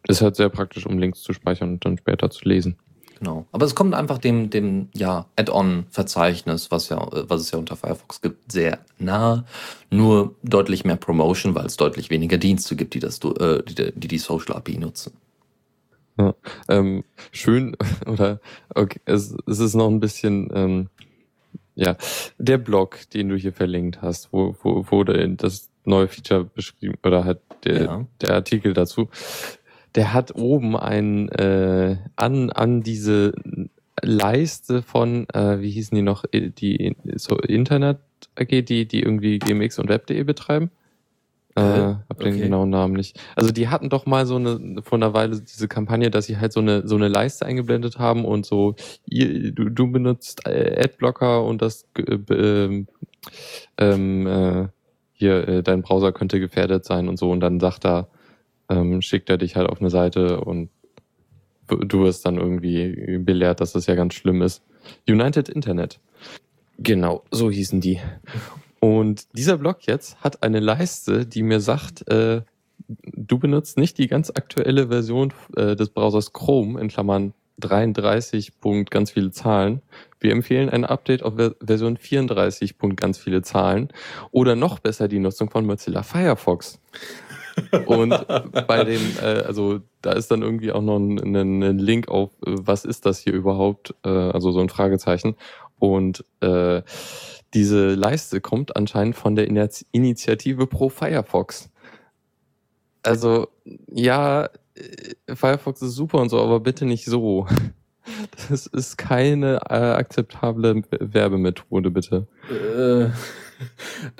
Ist 0.07 0.21
halt 0.21 0.35
sehr 0.35 0.49
praktisch, 0.49 0.85
um 0.85 0.97
Links 0.97 1.21
zu 1.21 1.33
speichern 1.33 1.73
und 1.73 1.85
dann 1.85 1.97
später 1.97 2.29
zu 2.29 2.47
lesen. 2.47 2.77
Genau. 3.19 3.45
Aber 3.51 3.65
es 3.65 3.75
kommt 3.75 3.93
einfach 3.93 4.17
dem, 4.17 4.49
dem 4.49 4.87
ja, 4.95 5.25
Add-on-Verzeichnis, 5.35 6.71
was 6.71 6.87
ja, 6.87 7.05
was 7.11 7.41
es 7.41 7.51
ja 7.51 7.59
unter 7.59 7.75
Firefox 7.75 8.21
gibt, 8.21 8.49
sehr 8.51 8.79
nahe. 8.97 9.43
Nur 9.91 10.35
deutlich 10.41 10.85
mehr 10.85 10.95
Promotion, 10.95 11.53
weil 11.53 11.65
es 11.65 11.75
deutlich 11.75 12.09
weniger 12.09 12.37
Dienste 12.37 12.77
gibt, 12.77 12.93
die 12.93 12.99
das, 12.99 13.19
äh, 13.19 13.61
die, 13.63 13.91
die 13.93 14.07
die 14.07 14.17
Social 14.17 14.55
API 14.55 14.77
nutzen. 14.77 15.13
Ähm, 16.67 17.05
schön, 17.31 17.77
oder 18.05 18.41
okay, 18.75 18.99
es, 19.05 19.35
es 19.47 19.59
ist 19.59 19.75
noch 19.75 19.87
ein 19.87 20.01
bisschen, 20.01 20.49
ähm, 20.53 20.89
ja, 21.79 21.95
der 22.37 22.57
Blog, 22.57 22.99
den 23.13 23.29
du 23.29 23.35
hier 23.37 23.53
verlinkt 23.53 24.01
hast, 24.01 24.33
wo, 24.33 24.53
wo, 24.61 24.85
wo 24.89 25.03
der- 25.05 25.27
das 25.29 25.69
neue 25.85 26.07
Feature 26.09 26.43
beschrieben, 26.43 26.95
oder 27.05 27.23
halt 27.23 27.39
der, 27.63 27.81
Ja. 27.83 28.05
der 28.21 28.31
Artikel 28.35 28.73
dazu, 28.73 29.07
der 29.95 30.13
hat 30.13 30.35
oben 30.35 30.75
ein, 30.75 31.29
äh, 31.29 31.95
an, 32.17 32.49
an 32.51 32.83
diese 32.83 33.33
Leiste 34.01 34.81
von, 34.81 35.27
äh, 35.33 35.61
wie 35.61 35.71
hießen 35.71 35.95
die 35.95 36.01
noch, 36.01 36.25
äh, 36.31 36.49
die 36.49 36.95
so 37.15 37.37
Internet 37.37 37.97
AG, 38.35 38.61
die, 38.63 38.85
die 38.85 39.01
irgendwie 39.01 39.39
GMX 39.39 39.79
und 39.79 39.89
Web.de 39.89 40.23
betreiben. 40.23 40.71
Äh, 41.55 41.61
Äh, 41.61 41.95
hab 42.09 42.19
den 42.19 42.33
okay. 42.33 42.41
genauen 42.43 42.69
Namen 42.69 42.93
nicht. 42.93 43.19
Also 43.35 43.51
die 43.51 43.67
hatten 43.69 43.89
doch 43.89 44.05
mal 44.05 44.25
so 44.25 44.35
eine, 44.35 44.81
vor 44.83 44.97
einer 44.97 45.13
Weile 45.13 45.41
diese 45.41 45.67
Kampagne, 45.67 46.11
dass 46.11 46.25
sie 46.25 46.37
halt 46.37 46.53
so 46.53 46.59
eine, 46.59 46.87
so 46.87 46.95
eine 46.95 47.07
Leiste 47.07 47.45
eingeblendet 47.45 47.97
haben 47.99 48.23
und 48.23 48.45
so, 48.45 48.75
ihr, 49.05 49.51
du, 49.51 49.69
du 49.69 49.91
benutzt 49.91 50.45
äh, 50.47 50.79
Adblocker 50.83 51.43
und 51.43 51.61
das, 51.61 51.85
äh, 51.97 52.33
ähm, 52.33 52.87
ähm, 53.77 54.27
äh, 54.27 54.67
hier, 55.13 55.47
äh, 55.47 55.63
dein 55.63 55.81
Browser 55.81 56.11
könnte 56.11 56.39
gefährdet 56.39 56.85
sein 56.85 57.09
und 57.09 57.17
so 57.17 57.31
und 57.31 57.39
dann 57.41 57.59
sagt 57.59 57.85
er, 57.85 58.07
ähm, 58.69 59.01
schickt 59.01 59.29
er 59.29 59.37
dich 59.37 59.55
halt 59.55 59.67
auf 59.67 59.81
eine 59.81 59.89
Seite 59.89 60.41
und 60.41 60.69
du 61.67 62.03
wirst 62.03 62.25
dann 62.25 62.37
irgendwie 62.37 63.17
belehrt, 63.19 63.59
dass 63.59 63.73
das 63.73 63.85
ja 63.87 63.95
ganz 63.95 64.13
schlimm 64.13 64.41
ist. 64.41 64.63
United 65.07 65.49
Internet. 65.49 65.99
Genau, 66.77 67.23
so 67.31 67.51
hießen 67.51 67.81
die. 67.81 67.99
Und 68.79 69.27
dieser 69.37 69.57
Blog 69.57 69.79
jetzt 69.81 70.21
hat 70.21 70.43
eine 70.43 70.59
Leiste, 70.59 71.25
die 71.25 71.43
mir 71.43 71.59
sagt, 71.59 72.07
äh, 72.09 72.41
du 72.87 73.39
benutzt 73.39 73.77
nicht 73.77 73.97
die 73.97 74.07
ganz 74.07 74.29
aktuelle 74.29 74.87
Version 74.87 75.33
äh, 75.55 75.75
des 75.75 75.89
Browsers 75.89 76.33
Chrome, 76.33 76.79
in 76.79 76.87
Klammern 76.87 77.33
33. 77.59 78.59
Punkt 78.59 78.91
ganz 78.91 79.11
viele 79.11 79.31
Zahlen. 79.31 79.81
Wir 80.19 80.31
empfehlen 80.31 80.69
ein 80.69 80.85
Update 80.85 81.23
auf 81.23 81.35
Ver 81.35 81.55
Version 81.61 81.97
34. 81.97 82.77
Punkt 82.77 82.99
ganz 82.99 83.17
viele 83.17 83.41
Zahlen. 83.41 83.89
Oder 84.31 84.55
noch 84.55 84.79
besser 84.79 85.07
die 85.07 85.19
Nutzung 85.19 85.49
von 85.49 85.65
Mozilla 85.65 86.03
Firefox. 86.03 86.79
Und 87.85 88.25
bei 88.67 88.83
dem, 88.85 89.01
äh, 89.21 89.41
also 89.41 89.81
da 90.01 90.13
ist 90.13 90.31
dann 90.31 90.41
irgendwie 90.41 90.71
auch 90.71 90.81
noch 90.81 90.97
ein, 90.97 91.35
ein, 91.35 91.61
ein 91.61 91.79
Link 91.79 92.07
auf, 92.07 92.31
äh, 92.45 92.51
was 92.55 92.85
ist 92.85 93.05
das 93.05 93.19
hier 93.19 93.33
überhaupt? 93.33 93.93
Äh, 94.05 94.09
also 94.09 94.51
so 94.51 94.61
ein 94.61 94.69
Fragezeichen. 94.69 95.35
Und 95.79 96.23
äh, 96.41 96.81
diese 97.53 97.95
Leiste 97.95 98.41
kommt 98.41 98.75
anscheinend 98.75 99.15
von 99.15 99.35
der 99.35 99.47
Initi- 99.47 99.85
Initiative 99.91 100.67
Pro 100.67 100.89
Firefox. 100.89 101.69
Also, 103.03 103.47
ja, 103.87 104.49
äh, 104.75 105.35
Firefox 105.35 105.81
ist 105.81 105.95
super 105.95 106.19
und 106.19 106.29
so, 106.29 106.39
aber 106.39 106.59
bitte 106.59 106.85
nicht 106.85 107.05
so. 107.05 107.47
Das 108.49 108.65
ist 108.65 108.97
keine 108.97 109.57
äh, 109.69 109.75
akzeptable 109.75 110.81
Werbemethode, 110.99 111.91
bitte. 111.91 112.27
Äh, 112.49 113.09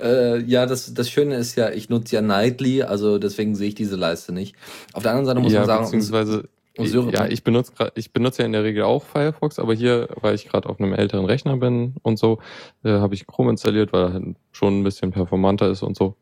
äh, 0.00 0.38
ja, 0.42 0.66
das, 0.66 0.94
das 0.94 1.10
Schöne 1.10 1.34
ist 1.36 1.56
ja, 1.56 1.70
ich 1.70 1.88
nutze 1.88 2.16
ja 2.16 2.22
Nightly, 2.22 2.82
also 2.82 3.18
deswegen 3.18 3.56
sehe 3.56 3.68
ich 3.68 3.74
diese 3.74 3.96
Leiste 3.96 4.32
nicht. 4.32 4.54
Auf 4.92 5.02
der 5.02 5.12
anderen 5.12 5.26
Seite 5.26 5.40
muss 5.40 5.52
ja, 5.52 5.60
man 5.60 5.66
sagen, 5.66 5.84
beziehungsweise, 5.84 6.48
um 6.80 6.86
Syrer- 6.86 7.12
ja, 7.12 7.26
ich 7.26 7.44
benutze 7.44 7.72
grad, 7.72 7.92
ich 7.96 8.12
benutze 8.12 8.42
ja 8.42 8.46
in 8.46 8.52
der 8.52 8.64
Regel 8.64 8.82
auch 8.82 9.04
Firefox, 9.04 9.58
aber 9.58 9.74
hier, 9.74 10.08
weil 10.20 10.34
ich 10.34 10.48
gerade 10.48 10.68
auf 10.68 10.80
einem 10.80 10.92
älteren 10.92 11.24
Rechner 11.26 11.56
bin 11.56 11.94
und 12.02 12.18
so, 12.18 12.38
äh, 12.84 12.90
habe 12.90 13.14
ich 13.14 13.26
Chrome 13.26 13.50
installiert, 13.50 13.92
weil 13.92 14.02
er 14.04 14.12
halt 14.14 14.24
schon 14.52 14.80
ein 14.80 14.84
bisschen 14.84 15.10
performanter 15.12 15.68
ist 15.68 15.82
und 15.82 15.96
so. 15.96 16.16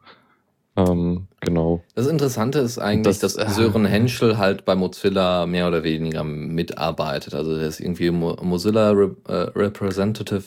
Ähm, 0.77 1.27
genau. 1.41 1.83
Das 1.97 2.07
Interessante 2.07 2.61
ist 2.61 2.79
eigentlich, 2.79 3.19
Das- 3.19 3.35
dass 3.35 3.57
Sören 3.57 3.85
Henschel 3.85 4.39
halt 4.39 4.65
bei 4.65 4.77
Mozilla 4.77 5.45
mehr 5.47 5.67
oder 5.67 5.83
weniger 5.83 6.23
mitarbeitet. 6.23 7.35
Also 7.35 7.57
der 7.57 7.67
ist 7.67 7.81
irgendwie 7.81 8.11
Mo 8.13 8.37
Mozilla 8.43 8.91
Re 8.93 9.17
äh, 9.27 9.33
Representative 9.59 10.45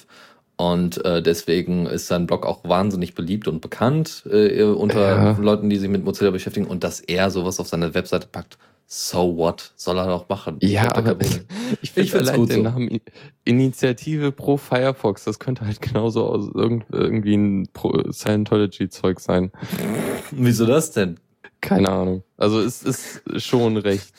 und 0.56 1.04
äh, 1.04 1.22
deswegen 1.22 1.86
ist 1.86 2.08
sein 2.08 2.28
Blog 2.28 2.46
auch 2.46 2.64
wahnsinnig 2.64 3.14
beliebt 3.16 3.48
und 3.50 3.60
bekannt 3.62 4.24
äh, 4.32 4.64
unter 4.64 5.00
Ja. 5.02 5.38
Leuten, 5.38 5.70
die 5.70 5.76
sich 5.78 5.90
mit 5.90 6.06
Mozilla 6.06 6.32
beschäftigen. 6.32 6.68
Und 6.68 6.84
dass 6.86 7.02
er 7.02 7.30
sowas 7.30 7.60
auf 7.60 7.68
seine 7.68 7.94
Webseite 7.94 8.28
packt, 8.32 8.58
so 8.94 9.38
what? 9.38 9.72
Soll 9.78 9.98
er 10.00 10.08
doch 10.08 10.28
machen. 10.28 10.58
Ja, 10.62 10.84
Ich 10.84 10.96
aber 10.98 11.16
ich 11.82 11.96
Ich 11.96 12.12
finde 12.12 12.20
allein 12.20 12.36
gut 12.36 12.50
den 12.50 12.56
so. 12.58 12.62
Namen 12.64 13.00
Initiative 13.46 14.34
pro 14.34 14.58
Firefox, 14.58 15.24
das 15.24 15.40
könnte 15.40 15.66
halt 15.66 15.80
genauso 15.82 16.26
aus 16.26 16.50
irgend, 16.54 16.84
irgendwie 16.92 17.38
ein 17.38 17.70
Scientology-Zeug 18.12 19.22
sein. 19.22 19.54
Wieso 20.32 20.66
das 20.66 20.92
denn? 20.92 21.18
Keine 21.62 21.90
Ahnung. 21.90 22.24
Also 22.36 22.60
es 22.60 22.84
ist 22.84 23.22
schon 23.42 23.78
recht 23.78 24.12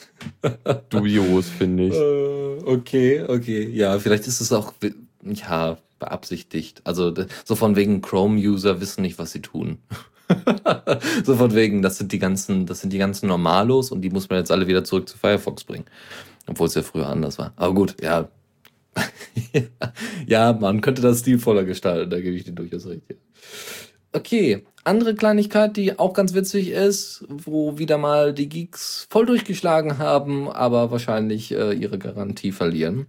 dubios, 0.88 1.50
finde 1.50 1.88
ich. 1.88 1.94
Äh, 1.94 2.64
okay, 2.64 3.24
okay. 3.28 3.68
Ja, 3.68 3.98
vielleicht 3.98 4.26
ist 4.26 4.40
es 4.40 4.52
auch 4.52 4.72
ja, 5.22 5.76
beabsichtigt. 5.98 6.80
Also 6.84 7.12
so 7.44 7.56
von 7.56 7.76
wegen 7.76 8.00
Chrome-User 8.00 8.80
wissen 8.80 9.02
nicht, 9.02 9.18
was 9.18 9.32
sie 9.32 9.42
tun. 9.42 9.78
so 11.24 11.36
von 11.36 11.54
wegen, 11.54 11.82
das 11.82 11.98
sind 11.98 12.12
die 12.12 12.18
ganzen, 12.18 12.66
das 12.66 12.80
sind 12.80 12.92
die 12.92 12.98
ganzen 12.98 13.26
Normalos 13.26 13.90
und 13.90 14.02
die 14.02 14.10
muss 14.10 14.28
man 14.28 14.38
jetzt 14.38 14.50
alle 14.50 14.66
wieder 14.66 14.84
zurück 14.84 15.08
zu 15.08 15.18
Firefox 15.18 15.64
bringen. 15.64 15.86
Obwohl 16.46 16.66
es 16.66 16.74
ja 16.74 16.82
früher 16.82 17.08
anders 17.08 17.38
war. 17.38 17.52
Aber 17.56 17.74
gut, 17.74 17.96
ja. 18.02 18.28
ja, 20.26 20.52
man 20.52 20.80
könnte 20.80 21.00
das 21.00 21.20
stilvoller 21.20 21.64
gestalten, 21.64 22.10
da 22.10 22.20
gebe 22.20 22.36
ich 22.36 22.44
dir 22.44 22.52
durchaus 22.52 22.86
recht. 22.86 23.02
Okay, 24.12 24.64
andere 24.84 25.14
Kleinigkeit, 25.14 25.76
die 25.76 25.98
auch 25.98 26.12
ganz 26.12 26.34
witzig 26.34 26.70
ist, 26.70 27.24
wo 27.28 27.78
wieder 27.78 27.96
mal 27.96 28.34
die 28.34 28.48
Geeks 28.48 29.06
voll 29.08 29.24
durchgeschlagen 29.24 29.96
haben, 29.96 30.50
aber 30.50 30.90
wahrscheinlich 30.90 31.52
äh, 31.52 31.72
ihre 31.72 31.98
Garantie 31.98 32.52
verlieren. 32.52 33.06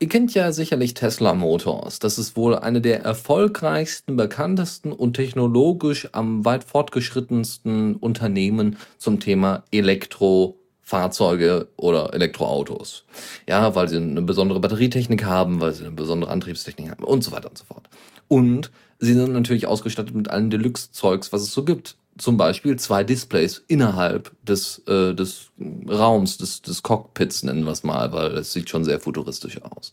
Ihr 0.00 0.08
kennt 0.08 0.32
ja 0.32 0.52
sicherlich 0.52 0.94
Tesla 0.94 1.34
Motors. 1.34 1.98
Das 1.98 2.18
ist 2.18 2.36
wohl 2.36 2.54
eine 2.54 2.80
der 2.80 3.02
erfolgreichsten, 3.02 4.16
bekanntesten 4.16 4.92
und 4.92 5.14
technologisch 5.14 6.08
am 6.12 6.44
weit 6.44 6.62
fortgeschrittensten 6.62 7.96
Unternehmen 7.96 8.76
zum 8.98 9.18
Thema 9.18 9.64
Elektrofahrzeuge 9.72 11.66
oder 11.76 12.14
Elektroautos. 12.14 13.06
Ja, 13.48 13.74
weil 13.74 13.88
sie 13.88 13.96
eine 13.96 14.22
besondere 14.22 14.60
Batterietechnik 14.60 15.24
haben, 15.24 15.60
weil 15.60 15.72
sie 15.72 15.84
eine 15.84 15.92
besondere 15.92 16.30
Antriebstechnik 16.30 16.90
haben 16.90 17.02
und 17.02 17.24
so 17.24 17.32
weiter 17.32 17.48
und 17.48 17.58
so 17.58 17.64
fort. 17.64 17.88
Und 18.28 18.70
sie 19.00 19.14
sind 19.14 19.32
natürlich 19.32 19.66
ausgestattet 19.66 20.14
mit 20.14 20.30
allen 20.30 20.50
Deluxe-Zeugs, 20.50 21.32
was 21.32 21.42
es 21.42 21.50
so 21.50 21.64
gibt. 21.64 21.96
Zum 22.18 22.36
Beispiel 22.36 22.76
zwei 22.78 23.04
Displays 23.04 23.64
innerhalb 23.68 24.32
des, 24.44 24.82
äh, 24.86 25.14
des 25.14 25.50
Raums, 25.88 26.36
des, 26.36 26.62
des 26.62 26.82
Cockpits, 26.82 27.42
nennen 27.44 27.64
wir 27.64 27.72
es 27.72 27.84
mal, 27.84 28.12
weil 28.12 28.32
es 28.32 28.52
sieht 28.52 28.68
schon 28.68 28.84
sehr 28.84 29.00
futuristisch 29.00 29.62
aus. 29.62 29.92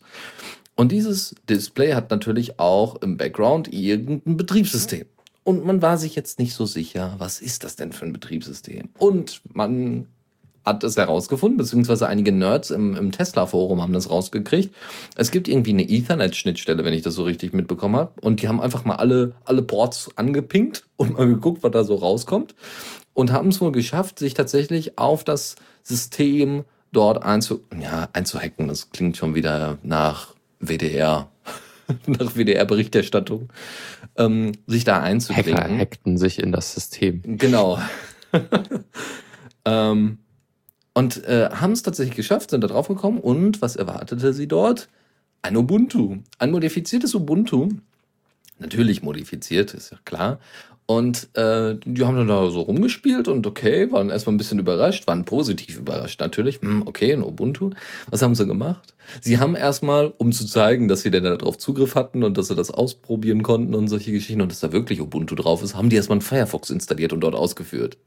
Und 0.75 0.91
dieses 0.91 1.35
Display 1.49 1.93
hat 1.93 2.11
natürlich 2.11 2.59
auch 2.59 2.95
im 3.01 3.17
Background 3.17 3.71
irgendein 3.71 4.35
Betriebssystem. 4.37 5.05
Und 5.43 5.63
man 5.63 5.81
war 5.81 5.97
sich 5.97 6.15
jetzt 6.15 6.39
nicht 6.39 6.53
so 6.55 6.65
sicher, 6.65 7.15
was 7.19 7.39
ist 7.39 7.63
das 7.63 7.75
denn 7.75 7.91
für 7.93 8.05
ein 8.05 8.13
Betriebssystem? 8.13 8.89
Und 8.97 9.41
man 9.53 10.07
hat 10.65 10.83
es 10.83 10.97
herausgefunden, 10.97 11.57
beziehungsweise 11.57 12.07
einige 12.07 12.31
Nerds 12.31 12.71
im, 12.71 12.95
im 12.95 13.11
Tesla-Forum 13.11 13.81
haben 13.81 13.93
das 13.93 14.09
rausgekriegt. 14.09 14.73
Es 15.15 15.31
gibt 15.31 15.47
irgendwie 15.47 15.71
eine 15.71 15.87
Ethernet-Schnittstelle, 15.87 16.83
wenn 16.83 16.93
ich 16.93 17.03
das 17.03 17.13
so 17.13 17.23
richtig 17.23 17.53
mitbekommen 17.53 17.95
habe. 17.95 18.11
Und 18.21 18.41
die 18.41 18.47
haben 18.47 18.59
einfach 18.59 18.85
mal 18.85 18.95
alle, 18.95 19.33
alle 19.45 19.61
Ports 19.61 20.09
angepinkt 20.15 20.85
und 20.97 21.17
mal 21.17 21.27
geguckt, 21.27 21.63
was 21.63 21.71
da 21.71 21.83
so 21.83 21.95
rauskommt. 21.95 22.55
Und 23.13 23.31
haben 23.31 23.49
es 23.49 23.61
wohl 23.61 23.71
geschafft, 23.71 24.19
sich 24.19 24.33
tatsächlich 24.33 24.97
auf 24.97 25.23
das 25.23 25.55
System 25.83 26.65
dort 26.91 27.23
einzu, 27.23 27.63
ja, 27.79 28.09
einzuhacken. 28.13 28.67
Das 28.67 28.89
klingt 28.89 29.17
schon 29.17 29.35
wieder 29.35 29.77
nach 29.83 30.33
WDR, 30.59 31.29
nach 32.07 32.35
WDR-Berichterstattung, 32.35 33.49
ähm, 34.17 34.53
sich 34.65 34.83
da 34.83 35.01
einzubringen. 35.01 35.57
Hacker 35.57 35.77
hackten 35.77 36.17
sich 36.17 36.39
in 36.39 36.51
das 36.51 36.73
System. 36.73 37.21
Genau. 37.37 37.79
ähm, 39.65 40.19
und 40.95 41.23
äh, 41.25 41.49
haben 41.51 41.73
es 41.73 41.83
tatsächlich 41.83 42.15
geschafft, 42.15 42.49
sind 42.49 42.61
da 42.61 42.67
drauf 42.67 42.87
gekommen 42.87 43.19
und 43.19 43.61
was 43.61 43.75
erwartete 43.75 44.33
sie 44.33 44.47
dort? 44.47 44.87
Ein 45.41 45.57
Ubuntu. 45.57 46.19
Ein 46.39 46.51
modifiziertes 46.51 47.13
Ubuntu. 47.13 47.69
Natürlich 48.57 49.03
modifiziert, 49.03 49.73
ist 49.73 49.91
ja 49.91 49.99
klar. 50.05 50.39
Und 50.87 51.29
äh, 51.33 51.77
die 51.83 52.05
haben 52.05 52.15
dann 52.15 52.27
da 52.27 52.49
so 52.51 52.61
rumgespielt 52.61 53.27
und 53.27 53.47
okay, 53.47 53.91
waren 53.91 54.11
erstmal 54.11 54.35
ein 54.35 54.37
bisschen 54.37 54.59
überrascht, 54.59 55.07
waren 55.07 55.25
positiv 55.25 55.79
überrascht 55.79 56.19
natürlich. 56.19 56.61
Hm, 56.61 56.83
okay, 56.85 57.11
ein 57.11 57.23
Ubuntu. 57.23 57.71
Was 58.11 58.21
haben 58.21 58.35
sie 58.35 58.45
gemacht? 58.45 58.93
Sie 59.21 59.39
haben 59.39 59.55
erstmal, 59.55 60.13
um 60.17 60.31
zu 60.31 60.45
zeigen, 60.45 60.87
dass 60.87 61.01
sie 61.01 61.11
denn 61.11 61.23
darauf 61.23 61.57
Zugriff 61.57 61.95
hatten 61.95 62.23
und 62.23 62.37
dass 62.37 62.47
sie 62.47 62.55
das 62.55 62.71
ausprobieren 62.71 63.43
konnten 63.43 63.75
und 63.75 63.87
solche 63.87 64.11
Geschichten 64.11 64.41
und 64.41 64.51
dass 64.51 64.59
da 64.59 64.71
wirklich 64.71 65.01
Ubuntu 65.01 65.35
drauf 65.35 65.63
ist, 65.63 65.75
haben 65.75 65.89
die 65.89 65.95
erstmal 65.95 66.15
einen 66.15 66.21
Firefox 66.21 66.69
installiert 66.69 67.13
und 67.13 67.21
dort 67.21 67.35
ausgeführt. 67.35 67.97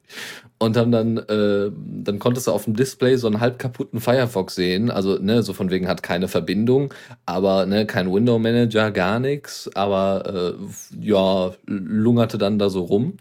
Und 0.59 0.76
haben 0.76 0.91
dann, 0.93 1.18
äh, 1.18 1.70
dann 2.05 2.18
konntest 2.18 2.47
du 2.47 2.53
auf 2.53 2.64
dem 2.64 2.74
Display 2.74 3.16
so 3.16 3.26
einen 3.26 3.41
halb 3.41 3.59
kaputten 3.59 4.01
Firefox 4.01 4.55
sehen. 4.55 4.91
Also, 4.91 5.18
ne, 5.18 5.43
so 5.43 5.53
von 5.53 5.70
wegen 5.70 5.89
hat 5.89 6.03
keine 6.03 6.29
Verbindung, 6.29 6.93
aber 7.26 7.66
ne, 7.66 7.87
kein 7.87 8.12
Window 8.12 8.39
Manager, 8.39 8.91
gar 8.91 9.20
nichts, 9.20 9.70
aber 9.74 10.57
äh, 10.59 11.05
ja, 11.05 11.53
lungerte 11.66 12.39
dann 12.39 12.59
da 12.59 12.68
so 12.71 12.83
rum. 12.83 13.14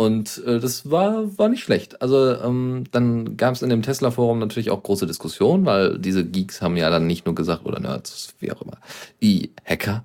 Und 0.00 0.42
äh, 0.46 0.60
das 0.60 0.90
war, 0.90 1.36
war 1.36 1.50
nicht 1.50 1.62
schlecht. 1.62 2.00
Also 2.00 2.34
ähm, 2.34 2.84
dann 2.90 3.36
gab 3.36 3.54
es 3.54 3.60
in 3.60 3.68
dem 3.68 3.82
Tesla-Forum 3.82 4.38
natürlich 4.38 4.70
auch 4.70 4.82
große 4.82 5.06
Diskussionen, 5.06 5.66
weil 5.66 5.98
diese 5.98 6.24
Geeks 6.24 6.62
haben 6.62 6.78
ja 6.78 6.88
dann 6.88 7.06
nicht 7.06 7.26
nur 7.26 7.34
gesagt, 7.34 7.66
oder 7.66 7.80
Nerds, 7.80 8.34
wie 8.38 8.50
auch 8.50 8.62
immer, 8.62 8.78
die 9.20 9.52
Hacker 9.62 10.02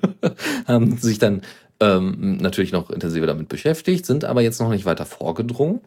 haben 0.66 0.96
sich 0.96 1.20
dann 1.20 1.42
ähm, 1.78 2.38
natürlich 2.38 2.72
noch 2.72 2.90
intensiver 2.90 3.28
damit 3.28 3.48
beschäftigt, 3.48 4.04
sind 4.04 4.24
aber 4.24 4.42
jetzt 4.42 4.60
noch 4.60 4.68
nicht 4.68 4.84
weiter 4.84 5.06
vorgedrungen. 5.06 5.80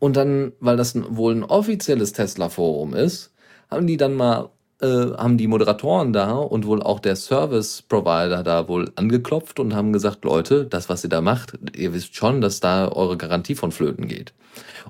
Und 0.00 0.16
dann, 0.16 0.52
weil 0.58 0.76
das 0.76 0.96
wohl 0.96 1.34
ein 1.34 1.44
offizielles 1.44 2.12
Tesla-Forum 2.12 2.94
ist, 2.94 3.32
haben 3.70 3.86
die 3.86 3.98
dann 3.98 4.14
mal 4.14 4.50
äh, 4.80 5.12
haben 5.16 5.38
die 5.38 5.46
Moderatoren 5.46 6.12
da 6.12 6.32
und 6.32 6.66
wohl 6.66 6.82
auch 6.82 7.00
der 7.00 7.16
Service 7.16 7.82
Provider 7.82 8.42
da 8.42 8.68
wohl 8.68 8.90
angeklopft 8.96 9.60
und 9.60 9.74
haben 9.74 9.92
gesagt, 9.92 10.24
Leute, 10.24 10.64
das, 10.66 10.88
was 10.88 11.04
ihr 11.04 11.10
da 11.10 11.20
macht, 11.20 11.58
ihr 11.76 11.92
wisst 11.92 12.16
schon, 12.16 12.40
dass 12.40 12.60
da 12.60 12.88
eure 12.88 13.16
Garantie 13.16 13.54
von 13.54 13.72
Flöten 13.72 14.08
geht. 14.08 14.32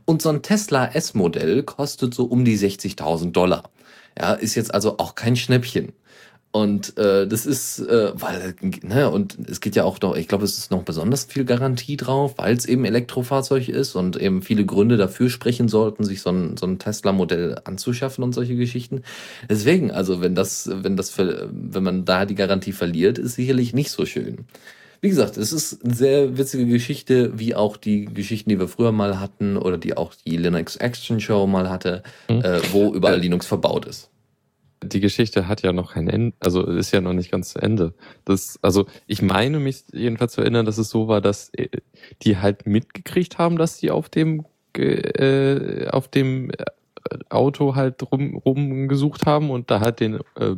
Und 0.05 0.22
so 0.22 0.28
ein 0.28 0.43
Tesla 0.43 0.86
S-Modell 0.86 1.62
kostet 1.62 2.14
so 2.14 2.24
um 2.24 2.45
die 2.45 2.59
60.000 2.59 3.32
Dollar. 3.32 3.64
Ja, 4.18 4.32
ist 4.32 4.55
jetzt 4.55 4.74
also 4.74 4.99
auch 4.99 5.14
kein 5.14 5.36
Schnäppchen. 5.36 5.93
Und 6.53 6.98
äh, 6.98 7.28
das 7.28 7.46
ist, 7.46 7.78
äh, 7.78 8.11
weil, 8.14 8.55
ne, 8.82 9.09
und 9.09 9.38
es 9.48 9.61
geht 9.61 9.76
ja 9.76 9.84
auch 9.84 10.01
noch, 10.01 10.16
ich 10.16 10.26
glaube, 10.26 10.44
es 10.44 10.59
ist 10.59 10.72
noch 10.72 10.82
besonders 10.82 11.24
viel 11.24 11.44
Garantie 11.44 11.96
drauf, 11.96 12.34
weil 12.38 12.57
es 12.57 12.66
eben 12.66 12.84
Elektrofahrzeug 12.84 13.68
ist 13.68 13.94
und 13.94 14.16
eben 14.16 14.42
viele 14.42 14.64
Gründe 14.64 14.96
dafür 14.96 15.30
sprechen 15.30 15.68
sollten, 15.68 16.03
sich 16.03 16.22
so 16.22 16.30
ein, 16.30 16.57
so 16.57 16.66
ein 16.66 16.80
Tesla-Modell 16.80 17.61
anzuschaffen 17.64 18.24
und 18.24 18.34
solche 18.34 18.57
Geschichten. 18.57 19.03
Deswegen, 19.48 19.92
also 19.92 20.20
wenn 20.20 20.34
das, 20.34 20.68
wenn 20.72 20.96
das, 20.96 21.16
wenn 21.16 21.82
man 21.84 22.05
da 22.05 22.26
die 22.26 22.34
Garantie 22.34 22.72
verliert, 22.72 23.18
ist 23.18 23.36
sicherlich 23.36 23.72
nicht 23.72 23.92
so 23.92 24.05
schön. 24.05 24.38
Wie 25.01 25.09
gesagt, 25.09 25.36
es 25.36 25.53
ist 25.53 25.84
eine 25.84 25.94
sehr 25.94 26.36
witzige 26.36 26.66
Geschichte, 26.66 27.38
wie 27.38 27.55
auch 27.55 27.76
die 27.76 28.07
Geschichten, 28.07 28.51
die 28.51 28.59
wir 28.59 28.68
früher 28.68 28.92
mal 28.92 29.20
hatten 29.20 29.57
oder 29.57 29.78
die 29.78 29.96
auch 29.96 30.14
die 30.26 30.36
Linux 30.36 30.76
Action 30.76 31.20
Show 31.20 31.46
mal 31.46 31.70
hatte, 31.70 32.03
mhm. 32.28 32.40
äh, 32.40 32.61
wo 32.72 32.92
überall 32.92 33.20
Linux 33.20 33.46
verbaut 33.46 33.86
ist 33.86 34.11
die 34.82 35.00
Geschichte 35.00 35.46
hat 35.46 35.62
ja 35.62 35.72
noch 35.72 35.94
kein 35.94 36.08
Ende, 36.08 36.36
also 36.40 36.64
ist 36.66 36.92
ja 36.92 37.00
noch 37.00 37.12
nicht 37.12 37.30
ganz 37.30 37.50
zu 37.52 37.58
Ende. 37.58 37.94
Das, 38.24 38.58
also 38.62 38.86
ich 39.06 39.22
meine 39.22 39.58
mich 39.58 39.84
jedenfalls 39.92 40.32
zu 40.32 40.40
erinnern, 40.40 40.66
dass 40.66 40.78
es 40.78 40.90
so 40.90 41.08
war, 41.08 41.20
dass 41.20 41.50
äh, 41.54 41.68
die 42.22 42.38
halt 42.38 42.66
mitgekriegt 42.66 43.38
haben, 43.38 43.58
dass 43.58 43.78
die 43.78 43.90
auf 43.90 44.08
dem 44.08 44.44
äh, 44.74 45.88
auf 45.88 46.08
dem 46.08 46.50
äh, 46.50 46.64
Auto 47.28 47.74
halt 47.74 48.10
rum, 48.10 48.36
rumgesucht 48.36 49.26
haben 49.26 49.50
und 49.50 49.70
da 49.70 49.80
halt 49.80 50.00
den 50.00 50.20
äh, 50.36 50.56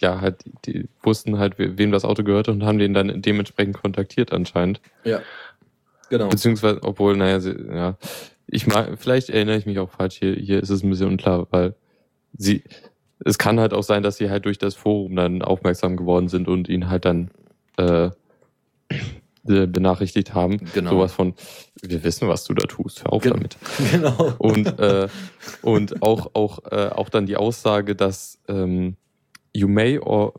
ja 0.00 0.20
halt 0.20 0.44
die 0.66 0.88
wussten 1.02 1.38
halt 1.38 1.58
wem 1.58 1.92
das 1.92 2.04
Auto 2.04 2.22
gehörte 2.24 2.50
und 2.50 2.64
haben 2.64 2.78
den 2.78 2.94
dann 2.94 3.22
dementsprechend 3.22 3.80
kontaktiert 3.80 4.32
anscheinend. 4.32 4.80
Ja. 5.04 5.20
Genau. 6.10 6.28
Beziehungsweise, 6.28 6.82
obwohl, 6.82 7.16
naja, 7.16 7.40
sie, 7.40 7.56
ja, 7.72 7.96
ich 8.46 8.66
mag, 8.66 8.98
vielleicht 8.98 9.30
erinnere 9.30 9.56
ich 9.56 9.66
mich 9.66 9.78
auch 9.78 9.90
falsch. 9.90 10.16
Hier, 10.16 10.34
hier 10.34 10.62
ist 10.62 10.70
es 10.70 10.82
ein 10.82 10.90
bisschen 10.90 11.08
unklar, 11.08 11.46
weil 11.50 11.74
sie, 12.36 12.62
es 13.24 13.38
kann 13.38 13.60
halt 13.60 13.72
auch 13.72 13.82
sein, 13.82 14.02
dass 14.02 14.16
sie 14.16 14.30
halt 14.30 14.44
durch 14.44 14.58
das 14.58 14.74
Forum 14.74 15.16
dann 15.16 15.42
aufmerksam 15.42 15.96
geworden 15.96 16.28
sind 16.28 16.48
und 16.48 16.68
ihn 16.68 16.88
halt 16.88 17.04
dann 17.04 17.30
äh, 17.76 18.10
benachrichtigt 19.44 20.34
haben. 20.34 20.58
Genau. 20.72 20.90
Sowas 20.90 21.12
von, 21.12 21.34
wir 21.82 22.02
wissen, 22.02 22.28
was 22.28 22.44
du 22.44 22.54
da 22.54 22.66
tust, 22.66 23.04
hör 23.04 23.12
auf 23.12 23.22
Ge 23.22 23.32
damit. 23.32 23.56
Genau. 23.92 24.32
Und, 24.38 24.78
äh, 24.78 25.08
und 25.62 26.02
auch, 26.02 26.30
auch, 26.34 26.60
äh, 26.70 26.88
auch 26.88 27.08
dann 27.08 27.26
die 27.26 27.36
Aussage, 27.36 27.94
dass 27.94 28.38
ähm, 28.48 28.96
you 29.52 29.68
may 29.68 29.98
or 29.98 30.34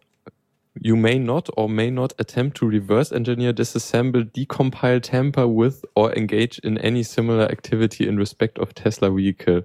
you 0.81 0.95
may 0.95 1.17
not 1.17 1.55
or 1.57 1.69
may 1.69 1.89
not 1.89 2.19
attempt 2.19 2.57
to 2.57 2.65
reverse 2.65 3.15
engineer, 3.15 3.53
disassemble, 3.53 4.25
decompile, 4.25 4.99
tamper 5.01 5.47
with 5.47 5.83
or 5.95 6.15
engage 6.15 6.59
in 6.59 6.77
any 6.77 7.03
similar 7.03 7.49
activity 7.49 8.05
in 8.05 8.17
respect 8.17 8.59
of 8.59 8.73
Tesla 8.73 9.15
Vehicle. 9.15 9.63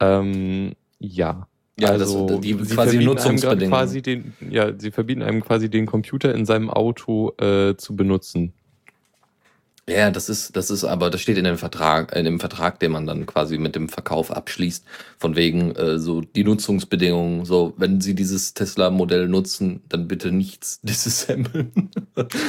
Ähm, 0.00 0.74
ja. 0.98 1.46
Ja, 1.80 1.88
also 1.90 2.26
das, 2.26 2.40
die 2.40 2.54
sie 2.54 2.74
quasi 2.74 2.98
Nutzungsbedingungen. 2.98 3.70
Quasi 3.70 4.02
den, 4.02 4.34
ja, 4.50 4.72
sie 4.76 4.90
verbieten 4.90 5.22
einem 5.22 5.42
quasi 5.42 5.70
den 5.70 5.86
Computer 5.86 6.34
in 6.34 6.44
seinem 6.44 6.70
Auto 6.70 7.32
äh, 7.38 7.76
zu 7.76 7.96
benutzen. 7.96 8.52
Ja, 9.90 10.10
das 10.10 10.28
ist, 10.28 10.56
das 10.56 10.70
ist 10.70 10.84
aber, 10.84 11.10
das 11.10 11.20
steht 11.20 11.36
in 11.36 11.44
dem 11.44 11.58
Vertrag, 11.58 12.14
in 12.14 12.24
dem 12.24 12.38
Vertrag, 12.38 12.78
den 12.78 12.92
man 12.92 13.06
dann 13.06 13.26
quasi 13.26 13.58
mit 13.58 13.74
dem 13.74 13.88
Verkauf 13.88 14.30
abschließt, 14.30 14.84
von 15.18 15.34
wegen 15.34 15.74
äh, 15.74 15.98
so 15.98 16.20
die 16.20 16.44
Nutzungsbedingungen. 16.44 17.44
So, 17.44 17.74
wenn 17.76 18.00
Sie 18.00 18.14
dieses 18.14 18.54
Tesla-Modell 18.54 19.28
nutzen, 19.28 19.82
dann 19.88 20.06
bitte 20.06 20.30
nichts 20.30 20.80
disassemblen. 20.82 21.90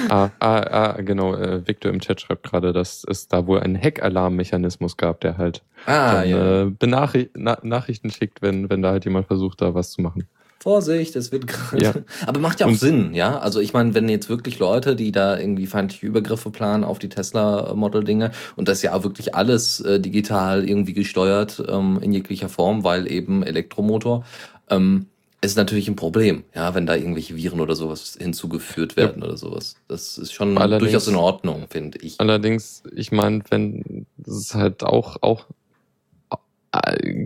ah, 0.10 0.30
ah, 0.40 0.60
ah, 0.60 1.02
genau. 1.02 1.36
Äh, 1.36 1.68
Victor 1.68 1.92
im 1.92 2.00
Chat 2.00 2.22
schreibt 2.22 2.44
gerade, 2.44 2.74
dass 2.74 3.04
es 3.10 3.28
da 3.28 3.48
wohl 3.48 3.60
einen 3.60 3.82
Hack-Alarm-Mechanismus 3.82 4.98
gab, 4.98 5.22
der 5.22 5.38
halt 5.38 5.64
ah, 5.88 6.22
dann, 6.22 6.30
ja. 6.30 6.62
äh, 6.62 6.66
Benachricht 6.70 7.32
Na 7.36 7.58
Nachrichten 7.64 8.12
schickt, 8.12 8.42
wenn, 8.42 8.70
wenn 8.70 8.84
da 8.84 8.92
halt 8.92 9.06
jemand 9.06 9.26
versucht, 9.28 9.62
da 9.62 9.74
was 9.74 9.92
zu 9.92 10.02
machen. 10.02 10.28
Vorsicht, 10.62 11.16
es 11.16 11.32
wird 11.32 11.48
gerade. 11.48 11.84
Ja. 11.84 11.94
Aber 12.28 12.40
macht 12.40 12.60
ja 12.60 12.68
auch 12.68 12.72
und 12.72 12.80
Sinn, 12.80 13.16
ja. 13.16 13.40
Also 13.40 13.60
ich 13.60 13.74
meine, 13.74 13.96
wenn 13.96 14.08
jetzt 14.10 14.30
wirklich 14.30 14.60
Leute, 14.60 14.96
die 14.96 15.12
da 15.12 15.38
irgendwie 15.38 15.66
feindliche 15.66 16.06
Übergriffe 16.06 16.52
planen 16.52 16.84
auf 16.84 17.00
die 17.00 17.10
Tesla-Model-Dinge 17.10 18.32
und 18.56 18.68
das 18.68 18.84
ja 18.84 18.94
auch 18.94 19.04
wirklich 19.04 19.34
alles 19.34 19.80
äh, 19.82 20.00
digital 20.00 20.68
irgendwie 20.68 20.94
gesteuert 20.94 21.64
ähm, 21.68 22.00
in 22.02 22.14
jeglicher 22.14 22.48
Form, 22.48 22.84
weil 22.84 23.12
eben 23.12 23.42
Elektromotor, 23.42 24.24
ähm, 24.70 25.08
ist 25.44 25.58
natürlich 25.58 25.88
ein 25.88 25.96
Problem, 25.96 26.44
ja, 26.54 26.76
wenn 26.76 26.86
da 26.86 26.96
irgendwelche 26.96 27.36
Viren 27.36 27.60
oder 27.60 27.76
sowas 27.76 28.16
hinzugeführt 28.20 28.96
werden 28.96 29.22
ja. 29.22 29.28
oder 29.28 29.38
sowas. 29.38 29.76
Das 29.88 30.20
ist 30.20 30.34
schon 30.34 30.56
allerdings, 30.60 30.92
durchaus 30.92 31.08
in 31.08 31.16
Ordnung, 31.16 31.66
finde 31.68 31.98
ich. 32.00 32.20
Allerdings, 32.20 32.84
ich 32.96 33.12
meine, 33.12 33.42
wenn 33.50 34.06
das 34.18 34.36
ist 34.38 34.54
halt 34.54 34.84
auch 34.84 35.18
auch 35.22 35.48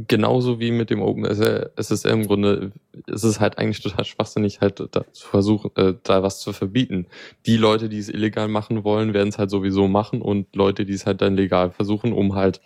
genauso 0.07 0.59
wie 0.59 0.71
mit 0.71 0.89
dem 0.89 1.01
OpenSSL, 1.01 1.71
es 1.75 1.91
ist 1.91 2.05
im 2.05 2.25
Grunde, 2.25 2.71
es 3.05 3.23
ist 3.23 3.39
halt 3.39 3.59
eigentlich 3.59 3.81
total 3.81 4.03
schwachsinnig, 4.03 4.59
halt 4.59 4.79
da 4.91 5.05
zu 5.11 5.27
versuchen, 5.27 5.71
äh, 5.75 5.93
da 6.03 6.23
was 6.23 6.39
zu 6.39 6.51
verbieten. 6.51 7.05
Die 7.45 7.57
Leute, 7.57 7.87
die 7.87 7.99
es 7.99 8.09
illegal 8.09 8.47
machen 8.47 8.83
wollen, 8.83 9.13
werden 9.13 9.29
es 9.29 9.37
halt 9.37 9.51
sowieso 9.51 9.87
machen 9.87 10.21
und 10.21 10.55
Leute, 10.55 10.85
die 10.85 10.93
es 10.93 11.05
halt 11.05 11.21
dann 11.21 11.35
legal 11.35 11.69
versuchen, 11.69 12.11
um 12.11 12.33
halt, 12.33 12.59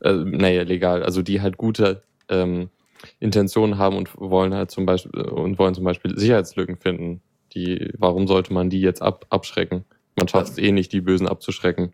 äh, 0.00 0.14
naja, 0.14 0.62
legal, 0.62 1.04
also 1.04 1.22
die 1.22 1.40
halt 1.40 1.58
gute 1.58 2.02
ähm, 2.28 2.70
Intentionen 3.20 3.78
haben 3.78 3.96
und 3.96 4.18
wollen 4.18 4.52
halt 4.52 4.72
zum 4.72 4.84
Beispiel 4.84 5.20
und 5.20 5.60
wollen 5.60 5.74
zum 5.74 5.84
Beispiel 5.84 6.18
Sicherheitslücken 6.18 6.76
finden. 6.76 7.20
Die, 7.54 7.92
warum 7.96 8.26
sollte 8.26 8.52
man 8.52 8.68
die 8.68 8.80
jetzt 8.80 9.00
ab, 9.00 9.26
abschrecken? 9.30 9.84
Man 10.16 10.26
schafft 10.26 10.52
es 10.52 10.58
eh 10.58 10.72
nicht, 10.72 10.92
die 10.92 11.02
Bösen 11.02 11.28
abzuschrecken. 11.28 11.92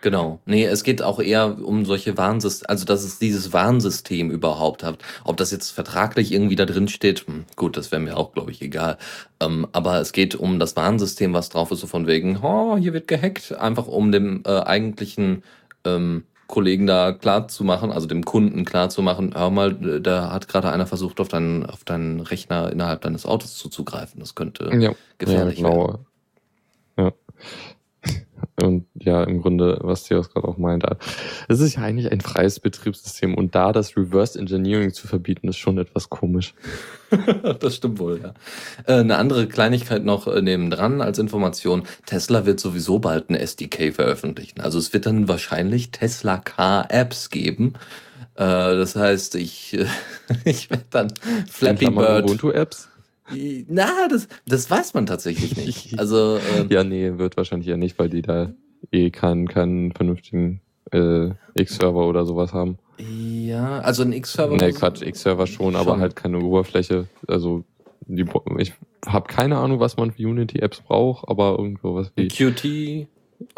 Genau. 0.00 0.40
Nee, 0.46 0.64
es 0.64 0.82
geht 0.82 1.02
auch 1.02 1.20
eher 1.20 1.58
um 1.62 1.84
solche 1.84 2.16
Warnsysteme, 2.16 2.68
also 2.70 2.84
dass 2.84 3.04
es 3.04 3.18
dieses 3.18 3.52
Warnsystem 3.52 4.30
überhaupt 4.30 4.82
hat. 4.82 4.98
Ob 5.24 5.36
das 5.36 5.50
jetzt 5.50 5.70
vertraglich 5.70 6.32
irgendwie 6.32 6.56
da 6.56 6.64
drin 6.64 6.88
steht, 6.88 7.26
hm, 7.26 7.44
gut, 7.56 7.76
das 7.76 7.92
wäre 7.92 8.00
mir 8.00 8.16
auch, 8.16 8.32
glaube 8.32 8.50
ich, 8.50 8.62
egal. 8.62 8.96
Ähm, 9.40 9.66
aber 9.72 10.00
es 10.00 10.12
geht 10.12 10.34
um 10.34 10.58
das 10.58 10.76
Warnsystem, 10.76 11.34
was 11.34 11.50
drauf 11.50 11.70
ist, 11.70 11.80
so 11.80 11.86
von 11.86 12.06
wegen, 12.06 12.38
oh, 12.42 12.76
hier 12.76 12.92
wird 12.92 13.08
gehackt, 13.08 13.56
einfach 13.56 13.86
um 13.86 14.12
dem 14.12 14.42
äh, 14.46 14.60
eigentlichen 14.60 15.42
ähm, 15.84 16.24
Kollegen 16.46 16.86
da 16.86 17.12
klar 17.12 17.46
zu 17.48 17.62
machen, 17.62 17.92
also 17.92 18.06
dem 18.06 18.24
Kunden 18.24 18.64
klar 18.64 18.88
zu 18.88 19.02
machen, 19.02 19.34
hör 19.34 19.50
mal, 19.50 20.00
da 20.00 20.32
hat 20.32 20.48
gerade 20.48 20.70
einer 20.70 20.86
versucht, 20.86 21.20
auf 21.20 21.28
deinen, 21.28 21.64
auf 21.64 21.84
deinen 21.84 22.20
Rechner 22.20 22.72
innerhalb 22.72 23.02
deines 23.02 23.24
Autos 23.24 23.56
zuzugreifen. 23.56 24.18
Das 24.18 24.34
könnte 24.34 24.70
ja. 24.76 24.92
gefährlich 25.18 25.60
ja, 25.60 25.68
genau. 25.68 25.86
werden. 25.86 26.06
Ja. 26.98 27.12
Und 28.62 28.86
ja, 28.94 29.22
im 29.24 29.40
Grunde, 29.40 29.78
was 29.82 30.04
Theos 30.04 30.30
gerade 30.30 30.46
auch 30.46 30.58
meinte, 30.58 30.96
es 31.48 31.60
ist 31.60 31.76
ja 31.76 31.82
eigentlich 31.82 32.10
ein 32.10 32.20
freies 32.20 32.60
Betriebssystem 32.60 33.34
und 33.34 33.54
da 33.54 33.72
das 33.72 33.96
Reverse 33.96 34.38
Engineering 34.38 34.92
zu 34.92 35.06
verbieten, 35.06 35.48
ist 35.48 35.58
schon 35.58 35.78
etwas 35.78 36.10
komisch. 36.10 36.54
das 37.60 37.76
stimmt 37.76 37.98
wohl, 37.98 38.20
ja. 38.22 38.34
Äh, 38.86 39.00
eine 39.00 39.16
andere 39.16 39.46
Kleinigkeit 39.48 40.04
noch 40.04 40.26
äh, 40.26 40.42
nebendran 40.42 41.00
als 41.00 41.18
Information. 41.18 41.84
Tesla 42.06 42.46
wird 42.46 42.60
sowieso 42.60 42.98
bald 42.98 43.30
ein 43.30 43.34
SDK 43.34 43.94
veröffentlichen. 43.94 44.60
Also 44.60 44.78
es 44.78 44.92
wird 44.92 45.06
dann 45.06 45.28
wahrscheinlich 45.28 45.90
Tesla 45.90 46.38
Car 46.38 46.86
Apps 46.90 47.30
geben. 47.30 47.74
Äh, 48.34 48.44
das 48.44 48.96
heißt, 48.96 49.34
ich, 49.36 49.78
ich 50.44 50.70
werde 50.70 50.84
dann 50.90 51.12
Flappy 51.50 51.90
Bird. 51.90 52.24
Ubuntu 52.24 52.50
Apps? 52.50 52.89
Na, 53.68 54.08
das, 54.08 54.28
das 54.46 54.70
weiß 54.70 54.94
man 54.94 55.06
tatsächlich 55.06 55.56
nicht. 55.56 55.94
Also 55.98 56.38
ähm, 56.56 56.68
ja, 56.70 56.84
nee, 56.84 57.18
wird 57.18 57.36
wahrscheinlich 57.36 57.68
ja 57.68 57.76
nicht, 57.76 57.98
weil 57.98 58.08
die 58.08 58.22
da 58.22 58.52
eh 58.90 59.10
keinen, 59.10 59.48
keinen 59.48 59.92
vernünftigen 59.92 60.60
äh, 60.92 61.30
X-Server 61.54 62.06
oder 62.06 62.24
sowas 62.24 62.52
haben. 62.52 62.78
Ja, 62.98 63.80
also 63.80 64.02
ein 64.02 64.12
X-Server. 64.12 64.56
Nee, 64.56 64.72
Quatsch, 64.72 65.02
X-Server 65.02 65.46
schon, 65.46 65.76
aber 65.76 65.92
Schon. 65.92 66.00
halt 66.00 66.16
keine 66.16 66.38
Oberfläche. 66.38 67.06
Also 67.26 67.64
die, 68.06 68.24
ich 68.58 68.72
habe 69.06 69.28
keine 69.28 69.58
Ahnung, 69.58 69.80
was 69.80 69.96
man 69.96 70.12
für 70.12 70.26
Unity-Apps 70.26 70.80
braucht, 70.82 71.28
aber 71.28 71.56
irgendwo 71.58 71.94
was 71.94 72.12
wie. 72.16 72.28
QT. 72.28 73.06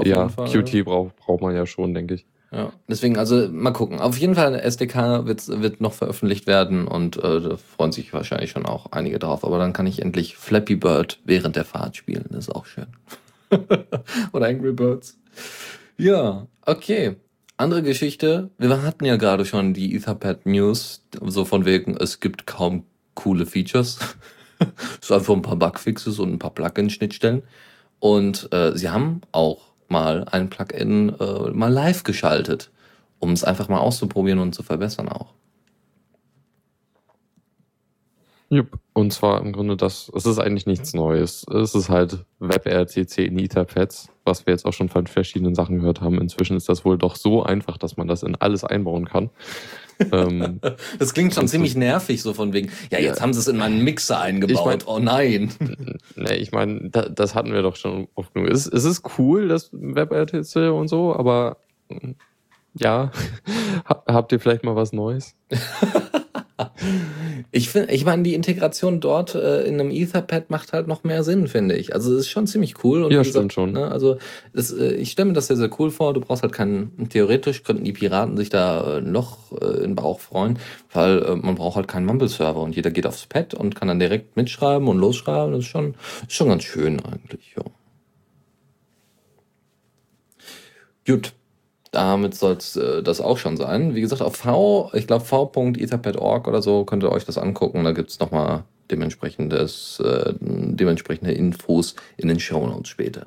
ja. 0.04 0.28
Qt 0.28 0.84
braucht 0.84 1.16
braucht 1.16 1.42
man 1.42 1.54
ja 1.54 1.66
schon, 1.66 1.94
denke 1.94 2.14
ich. 2.14 2.26
Ja, 2.52 2.70
deswegen, 2.86 3.16
also 3.16 3.48
mal 3.48 3.72
gucken. 3.72 3.98
Auf 3.98 4.18
jeden 4.18 4.34
Fall, 4.34 4.54
SDK 4.54 5.24
wird, 5.24 5.48
wird 5.48 5.80
noch 5.80 5.94
veröffentlicht 5.94 6.46
werden 6.46 6.86
und 6.86 7.16
äh, 7.16 7.40
da 7.40 7.56
freuen 7.56 7.92
sich 7.92 8.12
wahrscheinlich 8.12 8.50
schon 8.50 8.66
auch 8.66 8.92
einige 8.92 9.18
drauf. 9.18 9.42
Aber 9.42 9.58
dann 9.58 9.72
kann 9.72 9.86
ich 9.86 10.02
endlich 10.02 10.36
Flappy 10.36 10.76
Bird 10.76 11.18
während 11.24 11.56
der 11.56 11.64
Fahrt 11.64 11.96
spielen. 11.96 12.26
Das 12.28 12.48
ist 12.48 12.54
auch 12.54 12.66
schön. 12.66 12.88
Oder 14.32 14.46
Angry 14.46 14.72
Birds. 14.72 15.18
Ja, 15.96 16.46
okay. 16.66 17.16
Andere 17.56 17.82
Geschichte. 17.82 18.50
Wir 18.58 18.82
hatten 18.82 19.06
ja 19.06 19.16
gerade 19.16 19.46
schon 19.46 19.72
die 19.72 19.94
Etherpad 19.94 20.44
News, 20.44 21.06
so 21.24 21.46
von 21.46 21.64
wegen, 21.64 21.96
es 21.96 22.20
gibt 22.20 22.46
kaum 22.46 22.84
coole 23.14 23.46
Features. 23.46 23.98
es 24.58 25.08
ist 25.08 25.12
einfach 25.12 25.34
ein 25.34 25.42
paar 25.42 25.56
Bugfixes 25.56 26.18
und 26.18 26.32
ein 26.32 26.38
paar 26.38 26.54
Plugin-Schnittstellen. 26.54 27.44
Und 27.98 28.52
äh, 28.52 28.76
sie 28.76 28.90
haben 28.90 29.22
auch 29.32 29.71
mal 29.92 30.24
ein 30.24 30.50
Plugin 30.50 31.14
äh, 31.20 31.50
mal 31.50 31.72
live 31.72 32.02
geschaltet, 32.02 32.72
um 33.20 33.30
es 33.30 33.44
einfach 33.44 33.68
mal 33.68 33.78
auszuprobieren 33.78 34.40
und 34.40 34.54
zu 34.54 34.64
verbessern 34.64 35.08
auch. 35.08 35.34
Jupp. 38.52 38.78
Und 38.92 39.14
zwar 39.14 39.40
im 39.40 39.52
Grunde 39.52 39.78
das, 39.78 40.12
es 40.14 40.26
ist 40.26 40.38
eigentlich 40.38 40.66
nichts 40.66 40.92
Neues. 40.92 41.46
Es 41.48 41.74
ist 41.74 41.88
halt 41.88 42.26
WebRTC 42.38 43.18
in 43.18 43.38
Etherpads, 43.38 44.10
was 44.24 44.44
wir 44.44 44.52
jetzt 44.52 44.66
auch 44.66 44.74
schon 44.74 44.90
von 44.90 45.06
verschiedenen 45.06 45.54
Sachen 45.54 45.78
gehört 45.78 46.02
haben. 46.02 46.20
Inzwischen 46.20 46.58
ist 46.58 46.68
das 46.68 46.84
wohl 46.84 46.98
doch 46.98 47.16
so 47.16 47.42
einfach, 47.42 47.78
dass 47.78 47.96
man 47.96 48.08
das 48.08 48.22
in 48.22 48.36
alles 48.36 48.62
einbauen 48.62 49.06
kann. 49.06 49.30
Ähm, 50.12 50.60
Das 50.98 51.14
klingt 51.14 51.34
schon 51.34 51.48
ziemlich 51.48 51.76
nervig, 51.76 52.22
so 52.22 52.34
von 52.34 52.52
wegen, 52.52 52.70
ja, 52.90 52.98
jetzt 52.98 53.16
Ja. 53.18 53.22
haben 53.22 53.32
sie 53.32 53.40
es 53.40 53.48
in 53.48 53.56
meinen 53.56 53.84
Mixer 53.84 54.20
eingebaut. 54.20 54.56
Ich 54.58 54.64
mein- 54.86 54.94
oh 54.94 54.98
nein. 54.98 55.52
ne, 56.16 56.36
ich 56.36 56.52
meine, 56.52 56.88
da, 56.90 57.02
das 57.08 57.34
hatten 57.34 57.52
wir 57.52 57.62
doch 57.62 57.76
schon 57.76 58.08
oft 58.14 58.34
genug. 58.34 58.50
Es, 58.50 58.66
es 58.66 58.84
ist 58.84 59.02
cool, 59.18 59.48
das 59.48 59.70
WebRTC 59.72 60.72
und 60.72 60.88
so, 60.88 61.14
aber 61.14 61.58
ja, 62.74 63.10
Ha- 63.88 64.02
habt 64.06 64.32
ihr 64.32 64.40
vielleicht 64.40 64.64
mal 64.64 64.76
was 64.76 64.92
Neues? 64.92 65.34
Ich 67.50 67.68
finde, 67.68 67.92
ich 67.92 68.04
meine, 68.04 68.22
die 68.22 68.34
Integration 68.34 69.00
dort 69.00 69.34
äh, 69.34 69.62
in 69.64 69.78
einem 69.78 69.90
Etherpad 69.90 70.50
macht 70.50 70.72
halt 70.72 70.88
noch 70.88 71.04
mehr 71.04 71.22
Sinn, 71.22 71.48
finde 71.48 71.76
ich. 71.76 71.94
Also 71.94 72.12
es 72.12 72.20
ist 72.20 72.30
schon 72.30 72.46
ziemlich 72.46 72.82
cool. 72.84 73.12
Ja, 73.12 73.24
stimmt 73.24 73.52
schon. 73.52 73.72
Ne, 73.72 73.90
also 73.90 74.18
das, 74.52 74.72
äh, 74.72 74.94
ich 74.94 75.10
stelle 75.10 75.28
mir 75.28 75.34
das 75.34 75.48
sehr, 75.48 75.56
sehr 75.56 75.70
cool 75.78 75.90
vor. 75.90 76.14
Du 76.14 76.20
brauchst 76.20 76.42
halt 76.42 76.52
keinen, 76.52 77.08
theoretisch 77.10 77.62
könnten 77.62 77.84
die 77.84 77.92
Piraten 77.92 78.36
sich 78.36 78.48
da 78.48 78.98
äh, 78.98 79.00
noch 79.00 79.52
äh, 79.60 79.84
in 79.84 79.94
Bauch 79.94 80.20
freuen, 80.20 80.58
weil 80.92 81.22
äh, 81.22 81.36
man 81.36 81.54
braucht 81.54 81.76
halt 81.76 81.88
keinen 81.88 82.06
Mumble-Server 82.06 82.60
und 82.60 82.74
jeder 82.74 82.90
geht 82.90 83.06
aufs 83.06 83.26
Pad 83.26 83.54
und 83.54 83.74
kann 83.74 83.88
dann 83.88 83.98
direkt 83.98 84.36
mitschreiben 84.36 84.88
und 84.88 84.98
losschreiben. 84.98 85.52
Das 85.52 85.60
ist 85.60 85.70
schon, 85.70 85.94
ist 86.26 86.34
schon 86.34 86.48
ganz 86.48 86.64
schön 86.64 87.00
eigentlich, 87.04 87.54
ja. 87.56 87.64
Gut. 91.06 91.34
Damit 91.92 92.34
soll 92.34 92.54
es 92.54 92.74
äh, 92.76 93.02
das 93.02 93.20
auch 93.20 93.38
schon 93.38 93.56
sein. 93.56 93.94
Wie 93.94 94.00
gesagt, 94.00 94.22
auf 94.22 94.36
V, 94.36 94.90
ich 94.94 95.06
glaube 95.06 95.24
v.etherpad.org 95.24 96.48
oder 96.48 96.62
so 96.62 96.84
könnt 96.84 97.04
ihr 97.04 97.12
euch 97.12 97.24
das 97.24 97.38
angucken. 97.38 97.84
Da 97.84 97.92
gibt's 97.92 98.18
nochmal 98.18 98.64
dementsprechendes, 98.90 100.00
äh, 100.00 100.34
dementsprechende 100.40 101.32
Infos 101.32 101.94
in 102.16 102.28
den 102.28 102.40
Shownotes 102.40 102.88
später. 102.88 103.26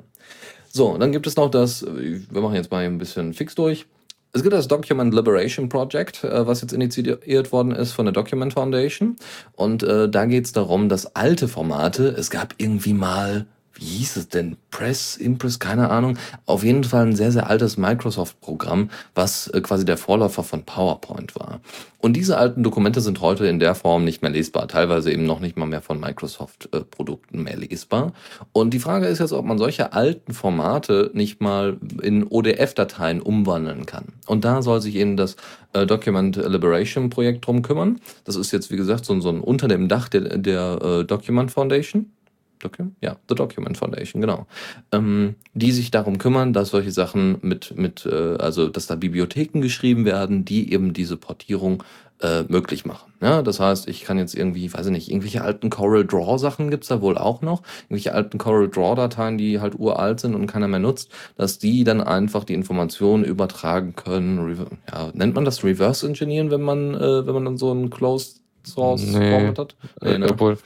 So, 0.70 0.98
dann 0.98 1.12
gibt 1.12 1.26
es 1.26 1.36
noch 1.36 1.50
das, 1.50 1.86
wir 1.86 2.40
machen 2.42 2.54
jetzt 2.54 2.70
mal 2.70 2.84
ein 2.84 2.98
bisschen 2.98 3.32
fix 3.32 3.54
durch. 3.54 3.86
Es 4.32 4.42
gibt 4.42 4.52
das 4.52 4.68
Document 4.68 5.14
Liberation 5.14 5.68
Project, 5.68 6.24
äh, 6.24 6.46
was 6.46 6.60
jetzt 6.60 6.72
initiiert 6.72 7.52
worden 7.52 7.72
ist 7.72 7.92
von 7.92 8.04
der 8.04 8.12
Document 8.12 8.52
Foundation. 8.52 9.16
Und 9.54 9.82
äh, 9.84 10.08
da 10.08 10.26
geht 10.26 10.44
es 10.44 10.52
darum, 10.52 10.88
dass 10.88 11.14
alte 11.14 11.48
Formate, 11.48 12.08
es 12.08 12.30
gab 12.30 12.54
irgendwie 12.58 12.92
mal, 12.92 13.46
wie 13.76 13.84
hieß 13.84 14.16
es 14.16 14.28
denn, 14.28 14.56
Press, 14.70 15.16
Impress, 15.16 15.58
keine 15.58 15.90
Ahnung, 15.90 16.18
auf 16.46 16.64
jeden 16.64 16.84
Fall 16.84 17.06
ein 17.06 17.16
sehr, 17.16 17.32
sehr 17.32 17.48
altes 17.48 17.76
Microsoft-Programm, 17.76 18.90
was 19.14 19.48
äh, 19.48 19.60
quasi 19.60 19.84
der 19.84 19.96
Vorläufer 19.96 20.42
von 20.42 20.64
PowerPoint 20.64 21.36
war. 21.36 21.60
Und 21.98 22.14
diese 22.14 22.38
alten 22.38 22.62
Dokumente 22.62 23.00
sind 23.00 23.20
heute 23.20 23.46
in 23.46 23.58
der 23.58 23.74
Form 23.74 24.04
nicht 24.04 24.22
mehr 24.22 24.30
lesbar, 24.30 24.68
teilweise 24.68 25.10
eben 25.10 25.24
noch 25.24 25.40
nicht 25.40 25.56
mal 25.56 25.66
mehr 25.66 25.82
von 25.82 25.98
Microsoft-Produkten 25.98 27.42
mehr 27.42 27.56
lesbar. 27.56 28.12
Und 28.52 28.74
die 28.74 28.78
Frage 28.78 29.06
ist 29.06 29.18
jetzt, 29.18 29.32
ob 29.32 29.44
man 29.44 29.58
solche 29.58 29.92
alten 29.92 30.32
Formate 30.32 31.10
nicht 31.14 31.40
mal 31.40 31.78
in 32.02 32.24
ODF-Dateien 32.24 33.20
umwandeln 33.20 33.86
kann. 33.86 34.04
Und 34.26 34.44
da 34.44 34.62
soll 34.62 34.80
sich 34.80 34.94
eben 34.94 35.16
das 35.16 35.36
äh, 35.72 35.86
Document 35.86 36.36
Liberation 36.36 37.10
Projekt 37.10 37.46
drum 37.46 37.62
kümmern. 37.62 38.00
Das 38.24 38.36
ist 38.36 38.52
jetzt, 38.52 38.70
wie 38.70 38.76
gesagt, 38.76 39.04
so, 39.04 39.18
so 39.20 39.28
ein 39.30 39.40
unter 39.40 39.68
dem 39.68 39.88
Dach 39.88 40.08
der, 40.08 40.38
der 40.38 40.78
äh, 40.82 41.04
Document 41.04 41.50
Foundation. 41.50 42.12
Docu 42.60 42.90
ja, 43.00 43.16
The 43.28 43.34
Document 43.34 43.76
Foundation, 43.76 44.20
genau. 44.20 44.46
Ähm, 44.92 45.34
die 45.54 45.72
sich 45.72 45.90
darum 45.90 46.18
kümmern, 46.18 46.52
dass 46.52 46.70
solche 46.70 46.90
Sachen 46.90 47.38
mit, 47.42 47.76
mit 47.76 48.06
äh, 48.06 48.36
also 48.36 48.68
dass 48.68 48.86
da 48.86 48.94
Bibliotheken 48.94 49.60
geschrieben 49.60 50.04
werden, 50.04 50.44
die 50.44 50.72
eben 50.72 50.92
diese 50.92 51.16
Portierung 51.16 51.82
äh, 52.20 52.44
möglich 52.48 52.86
machen. 52.86 53.12
Ja, 53.20 53.42
das 53.42 53.60
heißt, 53.60 53.88
ich 53.88 54.04
kann 54.04 54.18
jetzt 54.18 54.34
irgendwie, 54.34 54.72
weiß 54.72 54.86
ich 54.86 54.92
nicht, 54.92 55.10
irgendwelche 55.10 55.42
alten 55.42 55.70
Coral 55.70 56.06
Draw 56.06 56.38
Sachen 56.38 56.70
gibt's 56.70 56.88
da 56.88 57.00
wohl 57.00 57.18
auch 57.18 57.42
noch, 57.42 57.62
irgendwelche 57.84 58.14
alten 58.14 58.38
Coral 58.38 58.68
Draw 58.68 58.94
Dateien, 58.94 59.36
die 59.38 59.60
halt 59.60 59.78
uralt 59.78 60.20
sind 60.20 60.34
und 60.34 60.46
keiner 60.46 60.68
mehr 60.68 60.80
nutzt, 60.80 61.10
dass 61.36 61.58
die 61.58 61.84
dann 61.84 62.00
einfach 62.00 62.44
die 62.44 62.54
Informationen 62.54 63.24
übertragen 63.24 63.94
können. 63.96 64.66
Ja, 64.90 65.10
nennt 65.12 65.34
man 65.34 65.44
das 65.44 65.62
Reverse 65.64 66.06
Engineeren, 66.06 66.50
wenn 66.50 66.62
man, 66.62 66.94
äh, 66.94 67.26
wenn 67.26 67.34
man 67.34 67.44
dann 67.44 67.58
so 67.58 67.72
ein 67.72 67.90
Closed 67.90 68.40
Source 68.66 69.02
Nee. 69.02 69.30
Format 69.30 69.58
hat? 69.58 69.76
Äh, 70.02 70.18
ne? 70.18 70.28
Obwohl, 70.30 70.58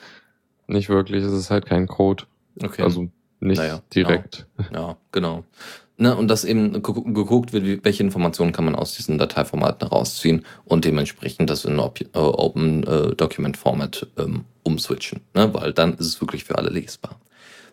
nicht 0.71 0.89
wirklich, 0.89 1.23
es 1.25 1.33
ist 1.33 1.51
halt 1.51 1.66
kein 1.66 1.87
Code. 1.87 2.25
Okay. 2.62 2.83
Also 2.83 3.09
nicht 3.41 3.59
Naja, 3.59 3.81
direkt. 3.95 4.47
Ja, 4.73 4.97
genau. 5.12 5.45
Ne, 5.97 6.16
und 6.16 6.29
dass 6.29 6.45
eben 6.45 6.83
gu- 6.83 7.12
geguckt 7.12 7.53
wird, 7.53 7.85
welche 7.85 8.03
Informationen 8.03 8.53
kann 8.53 8.64
man 8.64 8.75
aus 8.75 8.97
diesen 8.97 9.18
Dateiformaten 9.18 9.87
herausziehen 9.89 10.47
und 10.64 10.87
dementsprechend 10.87 11.51
das 11.51 11.66
in 11.66 11.79
äh, 11.79 11.83
Open 12.18 12.85
äh, 12.87 13.14
Document 13.14 13.57
Format 13.59 14.07
ähm, 14.18 14.45
umswitchen, 14.62 15.21
ne, 15.35 15.53
weil 15.53 15.75
dann 15.75 15.93
ist 15.95 16.07
es 16.07 16.21
wirklich 16.23 16.45
für 16.45 16.57
alle 16.57 16.71
lesbar. 16.71 17.21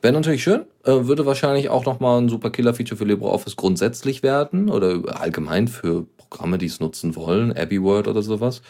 Wäre 0.02 0.14
natürlich 0.14 0.44
schön, 0.44 0.66
äh, 0.84 0.92
würde 1.06 1.26
wahrscheinlich 1.26 1.70
auch 1.70 1.86
nochmal 1.86 2.22
ein 2.22 2.28
super 2.30 2.50
Killer-Feature 2.50 2.98
für 2.98 3.06
LibreOffice 3.06 3.56
grundsätzlich 3.56 4.24
werden 4.24 4.70
oder 4.70 5.00
allgemein 5.20 5.70
für 5.70 6.06
Programme, 6.18 6.58
die 6.58 6.66
es 6.66 6.82
nutzen 6.82 7.16
wollen, 7.16 7.56
Abbey 7.56 7.82
Word 7.82 8.10
oder 8.10 8.22
sowas. 8.22 8.62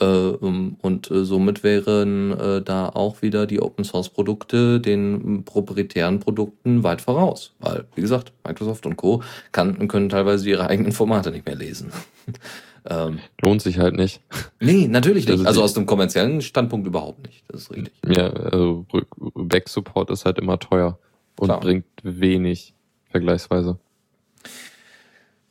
Äh, 0.00 0.04
ähm, 0.04 0.76
und 0.80 1.10
äh, 1.10 1.24
somit 1.24 1.62
wären 1.62 2.32
äh, 2.38 2.62
da 2.62 2.88
auch 2.88 3.22
wieder 3.22 3.46
die 3.46 3.60
Open 3.60 3.84
Source 3.84 4.08
Produkte 4.08 4.80
den 4.80 5.14
ähm, 5.14 5.44
proprietären 5.44 6.20
Produkten 6.20 6.82
weit 6.82 7.00
voraus. 7.00 7.52
Weil, 7.60 7.84
wie 7.94 8.00
gesagt, 8.00 8.32
Microsoft 8.44 8.86
und 8.86 8.96
Co. 8.96 9.22
Kann, 9.52 9.86
können 9.88 10.08
teilweise 10.08 10.48
ihre 10.48 10.66
eigenen 10.68 10.92
Formate 10.92 11.30
nicht 11.30 11.46
mehr 11.46 11.56
lesen. 11.56 11.92
ähm, 12.90 13.20
Lohnt 13.42 13.62
sich 13.62 13.78
halt 13.78 13.94
nicht. 13.94 14.20
nee, 14.60 14.88
natürlich 14.88 15.24
nicht. 15.26 15.32
Also 15.32 15.46
Also 15.46 15.62
aus 15.62 15.74
dem 15.74 15.86
kommerziellen 15.86 16.40
Standpunkt 16.42 16.86
überhaupt 16.86 17.26
nicht. 17.26 17.44
Das 17.48 17.62
ist 17.62 17.70
richtig. 17.70 17.92
Ja, 18.06 18.30
also 18.30 18.86
Back-Support 19.34 20.10
ist 20.10 20.24
halt 20.24 20.38
immer 20.38 20.58
teuer 20.58 20.98
und 21.38 21.46
Klar. 21.46 21.60
bringt 21.60 21.84
wenig 22.02 22.74
vergleichsweise. 23.10 23.78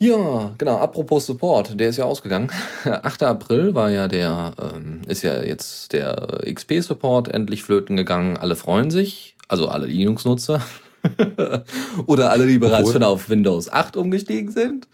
Ja, 0.02 0.52
genau. 0.58 0.78
Apropos 0.78 1.28
Support, 1.28 1.80
der 1.80 1.90
ist 1.90 1.98
ja 1.98 2.06
ausgegangen. 2.06 2.50
8. 2.86 3.22
April 3.22 3.76
war 3.76 3.92
ja 3.92 4.08
der, 4.08 4.52
ähm, 4.60 5.02
ist 5.08 5.22
ja 5.22 5.44
jetzt 5.44 5.94
der 5.94 6.40
XP-Support 6.52 7.28
endlich 7.28 7.62
flöten 7.62 7.98
gegangen. 7.98 8.36
Alle 8.36 8.56
freuen 8.56 8.90
sich, 8.90 9.36
also 9.48 9.68
alle 9.68 9.86
Linux-Nutzer. 9.86 10.60
Oder 12.08 12.32
alle, 12.32 12.48
die 12.48 12.58
bereits 12.58 12.80
Obwohl- 12.82 12.94
schon 12.94 13.04
auf 13.04 13.30
Windows 13.30 13.72
8 13.72 13.96
umgestiegen 13.96 14.52
sind. 14.52 14.88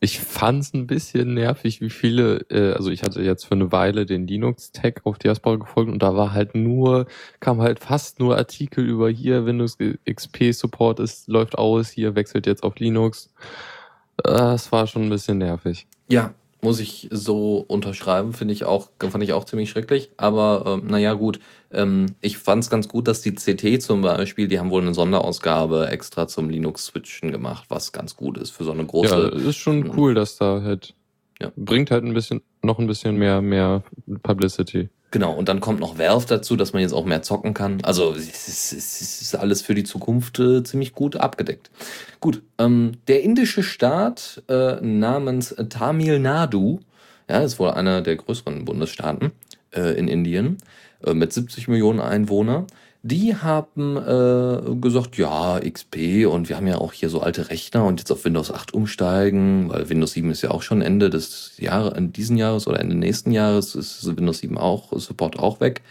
Ich 0.00 0.20
fand's 0.20 0.74
ein 0.74 0.86
bisschen 0.86 1.32
nervig, 1.32 1.80
wie 1.80 1.88
viele, 1.88 2.40
äh, 2.50 2.74
also 2.74 2.90
ich 2.90 3.02
hatte 3.02 3.22
jetzt 3.22 3.46
für 3.46 3.54
eine 3.54 3.72
Weile 3.72 4.04
den 4.04 4.26
Linux-Tag 4.26 5.00
auf 5.04 5.16
Diaspora 5.16 5.56
gefolgt 5.56 5.90
und 5.90 6.02
da 6.02 6.14
war 6.14 6.34
halt 6.34 6.54
nur, 6.54 7.06
kam 7.40 7.62
halt 7.62 7.78
fast 7.80 8.20
nur 8.20 8.36
Artikel 8.36 8.84
über 8.86 9.08
hier, 9.08 9.46
Windows 9.46 9.78
XP 10.04 10.52
Support 10.52 11.00
ist, 11.00 11.28
läuft 11.28 11.56
aus, 11.56 11.88
hier 11.88 12.14
wechselt 12.14 12.46
jetzt 12.46 12.62
auf 12.62 12.76
Linux. 12.78 13.30
Das 14.16 14.72
war 14.72 14.86
schon 14.86 15.02
ein 15.02 15.10
bisschen 15.10 15.38
nervig. 15.38 15.86
Ja, 16.08 16.34
muss 16.62 16.80
ich 16.80 17.08
so 17.10 17.58
unterschreiben, 17.68 18.32
finde 18.32 18.54
ich 18.54 18.64
auch, 18.64 18.88
fand 18.98 19.22
ich 19.22 19.32
auch 19.32 19.44
ziemlich 19.44 19.70
schrecklich. 19.70 20.10
Aber 20.16 20.78
ähm, 20.82 20.86
naja, 20.88 21.12
gut. 21.14 21.38
Ähm, 21.70 22.06
ich 22.20 22.38
fand 22.38 22.64
es 22.64 22.70
ganz 22.70 22.88
gut, 22.88 23.08
dass 23.08 23.20
die 23.20 23.34
CT 23.34 23.82
zum 23.82 24.02
Beispiel, 24.02 24.48
die 24.48 24.58
haben 24.58 24.70
wohl 24.70 24.82
eine 24.82 24.94
Sonderausgabe 24.94 25.88
extra 25.88 26.26
zum 26.26 26.48
Linux-Switchen 26.48 27.30
gemacht, 27.30 27.66
was 27.68 27.92
ganz 27.92 28.16
gut 28.16 28.38
ist 28.38 28.50
für 28.50 28.64
so 28.64 28.72
eine 28.72 28.86
große. 28.86 29.32
Ja, 29.36 29.48
ist 29.48 29.56
schon 29.56 29.96
cool, 29.96 30.14
dass 30.14 30.36
da 30.38 30.62
halt, 30.62 30.94
Ja. 31.40 31.52
bringt 31.56 31.90
halt 31.90 32.04
ein 32.04 32.14
bisschen, 32.14 32.40
noch 32.62 32.78
ein 32.78 32.86
bisschen 32.86 33.16
mehr, 33.16 33.42
mehr 33.42 33.82
Publicity. 34.22 34.88
Genau, 35.16 35.32
und 35.32 35.48
dann 35.48 35.60
kommt 35.60 35.80
noch 35.80 35.98
Valve 35.98 36.26
dazu, 36.26 36.56
dass 36.56 36.74
man 36.74 36.82
jetzt 36.82 36.92
auch 36.92 37.06
mehr 37.06 37.22
zocken 37.22 37.54
kann. 37.54 37.78
Also 37.84 38.12
es 38.12 38.48
ist, 38.48 38.72
es 38.74 39.22
ist 39.22 39.34
alles 39.34 39.62
für 39.62 39.74
die 39.74 39.82
Zukunft 39.82 40.38
äh, 40.38 40.62
ziemlich 40.62 40.92
gut 40.92 41.16
abgedeckt. 41.16 41.70
Gut, 42.20 42.42
ähm, 42.58 42.98
der 43.08 43.22
indische 43.22 43.62
Staat 43.62 44.42
äh, 44.50 44.78
namens 44.82 45.56
Tamil 45.70 46.18
Nadu, 46.18 46.80
ja, 47.30 47.38
ist 47.38 47.58
wohl 47.58 47.70
einer 47.70 48.02
der 48.02 48.16
größeren 48.16 48.66
Bundesstaaten 48.66 49.32
äh, 49.74 49.98
in 49.98 50.06
Indien, 50.06 50.58
äh, 51.02 51.14
mit 51.14 51.32
70 51.32 51.66
Millionen 51.68 52.00
Einwohnern 52.00 52.66
die 53.06 53.36
haben 53.36 53.96
äh, 53.96 54.74
gesagt, 54.80 55.16
ja, 55.16 55.60
XP 55.60 56.26
und 56.26 56.48
wir 56.48 56.56
haben 56.56 56.66
ja 56.66 56.78
auch 56.78 56.92
hier 56.92 57.08
so 57.08 57.20
alte 57.20 57.50
Rechner 57.50 57.84
und 57.84 58.00
jetzt 58.00 58.10
auf 58.10 58.24
Windows 58.24 58.50
8 58.50 58.74
umsteigen, 58.74 59.68
weil 59.68 59.88
Windows 59.88 60.12
7 60.12 60.30
ist 60.30 60.42
ja 60.42 60.50
auch 60.50 60.62
schon 60.62 60.82
Ende 60.82 61.08
des 61.08 61.52
Jahres, 61.58 61.94
diesen 61.96 62.36
Jahres 62.36 62.66
oder 62.66 62.80
Ende 62.80 62.96
nächsten 62.96 63.30
Jahres 63.30 63.74
ist 63.74 64.04
Windows 64.16 64.38
7 64.38 64.58
auch, 64.58 64.92
Support 64.98 65.38
auch 65.38 65.60
weg. 65.60 65.82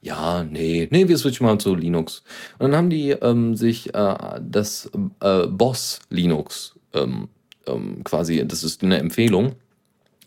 Ja, 0.00 0.44
nee, 0.44 0.88
nee, 0.90 1.08
wir 1.08 1.18
switchen 1.18 1.46
mal 1.46 1.58
zu 1.58 1.74
Linux. 1.74 2.22
Und 2.58 2.70
dann 2.70 2.76
haben 2.76 2.90
die 2.90 3.10
ähm, 3.10 3.56
sich 3.56 3.94
äh, 3.94 4.16
das 4.40 4.90
äh, 5.20 5.46
Boss 5.48 6.00
Linux 6.10 6.76
ähm, 6.94 7.28
ähm, 7.66 8.02
quasi, 8.04 8.46
das 8.46 8.64
ist 8.64 8.82
eine 8.82 8.98
Empfehlung, 8.98 9.56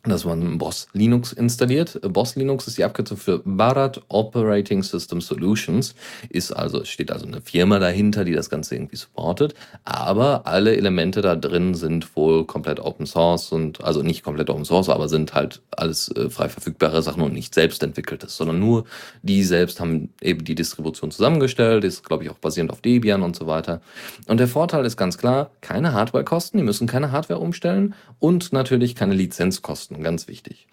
dass 0.10 0.26
man 0.26 0.58
Boss 0.58 0.88
Linux 0.94 1.34
installiert. 1.34 2.00
Boss 2.02 2.36
Linux 2.36 2.68
ist 2.68 2.78
die 2.78 2.84
Abkürzung 2.84 3.18
für 3.18 3.40
Bharat 3.46 4.02
Operating 4.10 4.84
System 4.84 5.22
Solutions. 5.22 5.96
Ist 6.30 6.52
also, 6.52 6.84
steht 6.84 7.12
also 7.12 7.26
eine 7.26 7.42
Firma 7.42 7.80
dahinter, 7.80 8.26
die 8.26 8.34
das 8.34 8.50
Ganze 8.50 8.76
irgendwie 8.76 8.96
supportet. 8.96 9.54
Aber 9.86 10.48
alle 10.48 10.76
Elemente 10.76 11.22
da 11.22 11.36
drin 11.36 11.76
sind 11.76 12.16
wohl 12.16 12.46
komplett 12.46 12.80
Open 12.80 13.06
Source 13.06 13.52
und, 13.52 13.84
also 13.84 14.02
nicht 14.02 14.24
komplett 14.24 14.50
Open 14.50 14.66
Source, 14.66 14.90
aber 14.90 15.08
sind 15.08 15.34
halt 15.34 15.62
alles 15.72 16.10
äh, 16.16 16.30
frei 16.30 16.50
verfügbare 16.50 17.02
Sachen 17.02 17.24
und 17.24 17.34
nicht 17.34 17.54
selbst 17.54 17.84
entwickeltes, 17.84 18.36
sondern 18.36 18.60
nur 18.60 18.86
die 19.22 19.44
selbst 19.44 19.80
haben 19.80 20.10
eben 20.22 20.44
die 20.44 20.56
Distribution 20.56 21.12
zusammengestellt, 21.12 21.84
ist, 21.84 22.04
glaube 22.04 22.24
ich, 22.24 22.30
auch 22.30 22.38
basierend 22.38 22.72
auf 22.72 22.82
Debian 22.82 23.22
und 23.22 23.36
so 23.36 23.48
weiter. 23.48 23.82
Und 24.28 24.40
der 24.40 24.48
Vorteil 24.48 24.86
ist 24.86 24.98
ganz 24.98 25.18
klar, 25.18 25.52
keine 25.62 25.94
Hardwarekosten, 25.94 26.58
die 26.58 26.64
müssen 26.64 26.88
keine 26.88 27.12
Hardware 27.12 27.40
umstellen 27.40 27.94
und 28.20 28.54
natürlich 28.54 28.96
keine 28.96 29.14
Lizenzkosten. 29.14 29.99
Ganz 30.02 30.28
wichtig. 30.28 30.68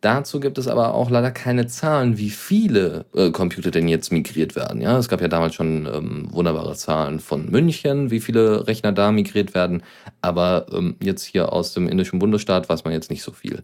Dazu 0.00 0.40
gibt 0.40 0.58
es 0.58 0.66
aber 0.66 0.94
auch 0.94 1.10
leider 1.10 1.30
keine 1.30 1.66
Zahlen, 1.66 2.18
wie 2.18 2.30
viele 2.30 3.04
äh, 3.14 3.30
Computer 3.30 3.70
denn 3.70 3.86
jetzt 3.86 4.10
migriert 4.10 4.56
werden. 4.56 4.80
Ja, 4.80 4.98
es 4.98 5.08
gab 5.08 5.20
ja 5.20 5.28
damals 5.28 5.54
schon 5.54 5.86
ähm, 5.86 6.28
wunderbare 6.32 6.74
Zahlen 6.74 7.20
von 7.20 7.50
München, 7.50 8.10
wie 8.10 8.20
viele 8.20 8.66
Rechner 8.66 8.92
da 8.92 9.12
migriert 9.12 9.54
werden. 9.54 9.82
Aber 10.20 10.66
ähm, 10.72 10.96
jetzt 11.00 11.24
hier 11.24 11.52
aus 11.52 11.74
dem 11.74 11.88
indischen 11.88 12.18
Bundesstaat 12.18 12.68
weiß 12.68 12.84
man 12.84 12.92
jetzt 12.92 13.10
nicht 13.10 13.22
so 13.22 13.32
viel. 13.32 13.62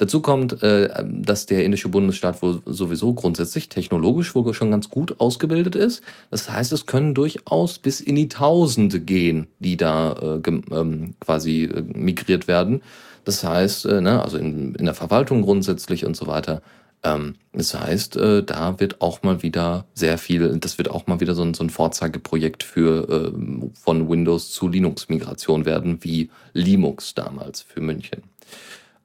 Dazu 0.00 0.22
kommt, 0.22 0.62
äh, 0.62 0.88
dass 1.04 1.44
der 1.44 1.62
indische 1.62 1.90
Bundesstaat 1.90 2.40
wohl 2.40 2.62
sowieso 2.64 3.12
grundsätzlich 3.12 3.68
technologisch 3.68 4.34
wohl 4.34 4.54
schon 4.54 4.70
ganz 4.70 4.88
gut 4.88 5.20
ausgebildet 5.20 5.76
ist. 5.76 6.02
Das 6.30 6.50
heißt, 6.50 6.72
es 6.72 6.86
können 6.86 7.14
durchaus 7.14 7.78
bis 7.78 8.00
in 8.00 8.14
die 8.14 8.28
Tausende 8.28 8.98
gehen, 8.98 9.48
die 9.58 9.76
da 9.76 10.40
äh, 10.42 10.50
ähm, 10.70 11.16
quasi 11.20 11.64
äh, 11.64 11.82
migriert 11.82 12.48
werden. 12.48 12.80
Das 13.24 13.44
heißt, 13.44 13.86
äh, 13.86 14.00
ne, 14.00 14.22
also 14.22 14.38
in, 14.38 14.74
in 14.74 14.84
der 14.84 14.94
Verwaltung 14.94 15.42
grundsätzlich 15.42 16.06
und 16.06 16.16
so 16.16 16.26
weiter. 16.26 16.62
Ähm, 17.02 17.36
das 17.52 17.78
heißt, 17.78 18.16
äh, 18.16 18.42
da 18.42 18.78
wird 18.78 19.00
auch 19.00 19.22
mal 19.22 19.42
wieder 19.42 19.86
sehr 19.94 20.18
viel, 20.18 20.58
das 20.58 20.78
wird 20.78 20.90
auch 20.90 21.06
mal 21.06 21.20
wieder 21.20 21.34
so 21.34 21.42
ein, 21.42 21.54
so 21.54 21.64
ein 21.64 21.70
Vorzeigeprojekt 21.70 22.62
für 22.62 23.08
äh, 23.08 23.32
von 23.74 24.08
Windows 24.08 24.50
zu 24.50 24.68
Linux-Migration 24.68 25.64
werden, 25.64 25.98
wie 26.02 26.30
Linux 26.52 27.14
damals 27.14 27.62
für 27.62 27.80
München. 27.80 28.22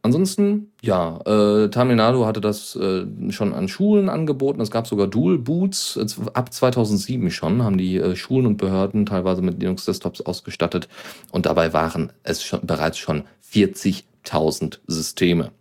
Ansonsten, 0.06 0.72
ja, 0.84 1.20
äh, 1.26 1.70
Tamil 1.70 1.96
Nadu 1.96 2.28
hatte 2.28 2.40
das 2.40 2.76
äh, 2.76 3.06
schon 3.32 3.56
an 3.56 3.68
Schulen 3.68 4.08
angeboten. 4.08 4.62
Es 4.62 4.70
gab 4.70 4.86
sogar 4.86 5.08
Dual 5.08 5.40
Boots. 5.40 6.00
Ab 6.36 6.54
2007 6.54 7.32
schon 7.32 7.64
haben 7.64 7.80
die 7.80 7.98
äh, 7.98 8.16
Schulen 8.16 8.46
und 8.46 8.58
Behörden 8.58 9.08
teilweise 9.08 9.42
mit 9.42 9.60
Linux-Desktops 9.60 10.22
ausgestattet. 10.22 10.90
Und 11.32 11.48
dabei 11.48 11.74
waren 11.74 12.14
es 12.22 12.44
schon, 12.44 12.60
bereits 12.68 13.00
schon 13.00 13.24
40.000 13.56 14.80
Systeme. 14.88 15.52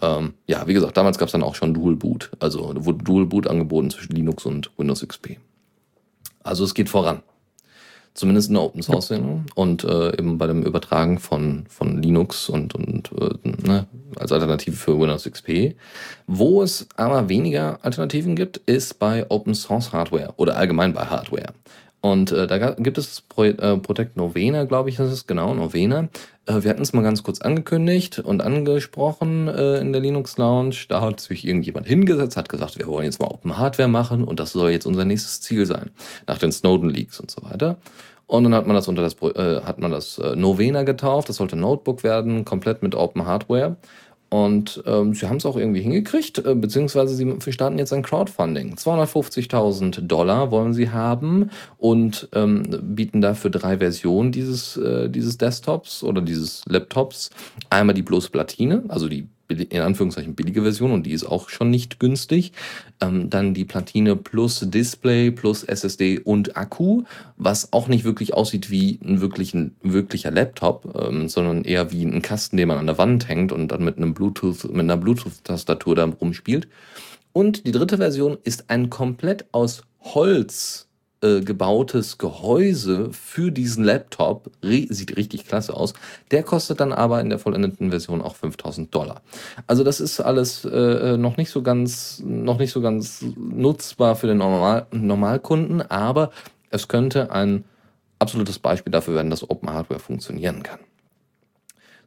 Ähm, 0.00 0.34
ja, 0.46 0.66
wie 0.66 0.74
gesagt, 0.74 0.96
damals 0.96 1.16
gab 1.16 1.28
es 1.28 1.32
dann 1.32 1.42
auch 1.42 1.54
schon 1.54 1.74
Dual 1.74 1.96
Boot. 1.96 2.30
Also 2.40 2.72
wurde 2.84 3.04
Dual 3.04 3.26
Boot 3.26 3.46
angeboten 3.46 3.90
zwischen 3.90 4.14
Linux 4.14 4.44
und 4.44 4.70
Windows 4.76 5.06
XP. 5.06 5.38
Also 6.42 6.64
es 6.64 6.74
geht 6.74 6.88
voran. 6.88 7.22
Zumindest 8.14 8.48
in 8.48 8.54
der 8.56 8.64
Open 8.64 8.82
Source 8.82 9.06
Szene 9.06 9.44
und 9.54 9.84
äh, 9.84 10.10
eben 10.18 10.36
bei 10.36 10.46
dem 10.46 10.62
Übertragen 10.64 11.18
von, 11.18 11.64
von 11.70 12.02
Linux 12.02 12.50
und, 12.50 12.74
und 12.74 13.10
äh, 13.12 13.66
ne, 13.66 13.86
als 14.16 14.32
Alternative 14.32 14.76
für 14.76 15.00
Windows 15.00 15.24
XP. 15.24 15.76
Wo 16.26 16.62
es 16.62 16.88
aber 16.96 17.30
weniger 17.30 17.78
Alternativen 17.82 18.36
gibt, 18.36 18.58
ist 18.58 18.98
bei 18.98 19.24
Open 19.30 19.54
Source 19.54 19.94
Hardware 19.94 20.34
oder 20.36 20.58
allgemein 20.58 20.92
bei 20.92 21.06
Hardware. 21.06 21.54
Und 22.02 22.32
äh, 22.32 22.48
da 22.48 22.72
gibt 22.72 22.98
es 22.98 23.08
das 23.08 23.20
Pro 23.20 23.44
äh, 23.44 23.78
Protect 23.78 24.16
Novena, 24.16 24.64
glaube 24.64 24.90
ich, 24.90 24.96
das 24.96 25.12
ist 25.12 25.28
genau, 25.28 25.54
Novena. 25.54 26.08
Äh, 26.46 26.64
wir 26.64 26.70
hatten 26.70 26.82
es 26.82 26.92
mal 26.92 27.02
ganz 27.02 27.22
kurz 27.22 27.40
angekündigt 27.40 28.18
und 28.18 28.42
angesprochen 28.42 29.46
äh, 29.46 29.78
in 29.78 29.92
der 29.92 30.02
Linux 30.02 30.36
Lounge. 30.36 30.74
Da 30.88 31.00
hat 31.00 31.20
sich 31.20 31.46
irgendjemand 31.46 31.86
hingesetzt, 31.86 32.36
hat 32.36 32.48
gesagt, 32.48 32.76
wir 32.76 32.88
wollen 32.88 33.04
jetzt 33.04 33.20
mal 33.20 33.28
Open 33.28 33.56
Hardware 33.56 33.88
machen 33.88 34.24
und 34.24 34.40
das 34.40 34.50
soll 34.50 34.72
jetzt 34.72 34.84
unser 34.84 35.04
nächstes 35.04 35.42
Ziel 35.42 35.64
sein. 35.64 35.92
Nach 36.26 36.38
den 36.38 36.50
Snowden 36.50 36.90
Leaks 36.90 37.20
und 37.20 37.30
so 37.30 37.40
weiter. 37.44 37.78
Und 38.26 38.44
dann 38.44 38.54
hat 38.54 38.66
man 38.66 38.74
das 38.74 38.88
unter 38.88 39.02
das, 39.02 39.14
äh, 39.36 39.60
hat 39.62 39.78
man 39.78 39.92
das 39.92 40.18
äh, 40.18 40.34
Novena 40.34 40.82
getauft. 40.82 41.28
Das 41.28 41.36
sollte 41.36 41.54
Notebook 41.54 42.02
werden, 42.02 42.44
komplett 42.44 42.82
mit 42.82 42.96
Open 42.96 43.26
Hardware. 43.26 43.76
Und 44.32 44.82
ähm, 44.86 45.12
sie 45.12 45.28
haben 45.28 45.36
es 45.36 45.44
auch 45.44 45.58
irgendwie 45.58 45.82
hingekriegt, 45.82 46.38
äh, 46.38 46.54
beziehungsweise 46.54 47.14
sie 47.14 47.52
starten 47.52 47.78
jetzt 47.78 47.92
ein 47.92 48.00
Crowdfunding. 48.02 48.76
250.000 48.76 50.06
Dollar 50.06 50.50
wollen 50.50 50.72
sie 50.72 50.88
haben 50.88 51.50
und 51.76 52.30
ähm, 52.32 52.62
bieten 52.80 53.20
dafür 53.20 53.50
drei 53.50 53.76
Versionen 53.76 54.32
dieses, 54.32 54.78
äh, 54.78 55.10
dieses 55.10 55.36
Desktops 55.36 56.02
oder 56.02 56.22
dieses 56.22 56.62
Laptops. 56.66 57.28
Einmal 57.68 57.94
die 57.94 58.00
bloße 58.00 58.30
Platine, 58.30 58.84
also 58.88 59.06
die 59.06 59.28
in 59.52 59.80
Anführungszeichen 59.80 60.34
billige 60.34 60.62
Version 60.62 60.92
und 60.92 61.04
die 61.04 61.12
ist 61.12 61.24
auch 61.24 61.48
schon 61.48 61.70
nicht 61.70 62.00
günstig. 62.00 62.52
Ähm, 63.00 63.30
dann 63.30 63.54
die 63.54 63.64
Platine 63.64 64.16
plus 64.16 64.60
Display 64.60 65.30
plus 65.30 65.64
SSD 65.64 66.18
und 66.18 66.56
Akku, 66.56 67.04
was 67.36 67.72
auch 67.72 67.88
nicht 67.88 68.04
wirklich 68.04 68.34
aussieht 68.34 68.70
wie 68.70 68.98
ein, 69.04 69.20
wirklichen, 69.20 69.76
wirklicher 69.82 70.30
Laptop, 70.30 70.94
ähm, 71.00 71.28
sondern 71.28 71.64
eher 71.64 71.92
wie 71.92 72.04
ein 72.04 72.22
Kasten, 72.22 72.56
den 72.56 72.68
man 72.68 72.78
an 72.78 72.86
der 72.86 72.98
Wand 72.98 73.28
hängt 73.28 73.52
und 73.52 73.68
dann 73.68 73.84
mit 73.84 73.96
einem 73.96 74.14
Bluetooth, 74.14 74.64
mit 74.64 74.80
einer 74.80 74.96
Bluetooth-Tastatur 74.96 75.94
da 75.94 76.04
rumspielt. 76.04 76.68
Und 77.32 77.66
die 77.66 77.72
dritte 77.72 77.96
Version 77.96 78.38
ist 78.44 78.68
ein 78.68 78.90
komplett 78.90 79.46
aus 79.52 79.82
Holz 80.00 80.88
äh, 81.22 81.40
gebautes 81.40 82.18
Gehäuse 82.18 83.12
für 83.12 83.52
diesen 83.52 83.84
Laptop. 83.84 84.50
sieht 84.60 85.16
richtig 85.16 85.46
klasse 85.46 85.74
aus. 85.74 85.94
Der 86.30 86.42
kostet 86.42 86.80
dann 86.80 86.92
aber 86.92 87.20
in 87.20 87.30
der 87.30 87.38
vollendeten 87.38 87.90
Version 87.90 88.20
auch 88.20 88.34
5000 88.34 88.94
Dollar. 88.94 89.22
Also 89.66 89.84
das 89.84 90.00
ist 90.00 90.20
alles 90.20 90.64
äh, 90.64 91.16
noch 91.16 91.36
nicht 91.36 91.50
so 91.50 91.62
ganz, 91.62 92.20
noch 92.24 92.58
nicht 92.58 92.72
so 92.72 92.80
ganz 92.80 93.24
nutzbar 93.36 94.16
für 94.16 94.26
den 94.26 94.38
Normal 94.38 94.86
Normalkunden, 94.90 95.82
aber 95.82 96.30
es 96.70 96.88
könnte 96.88 97.30
ein 97.30 97.64
absolutes 98.18 98.58
Beispiel 98.58 98.90
dafür 98.90 99.14
werden, 99.14 99.30
dass 99.30 99.48
Open 99.48 99.70
Hardware 99.70 100.00
funktionieren 100.00 100.62
kann. 100.62 100.80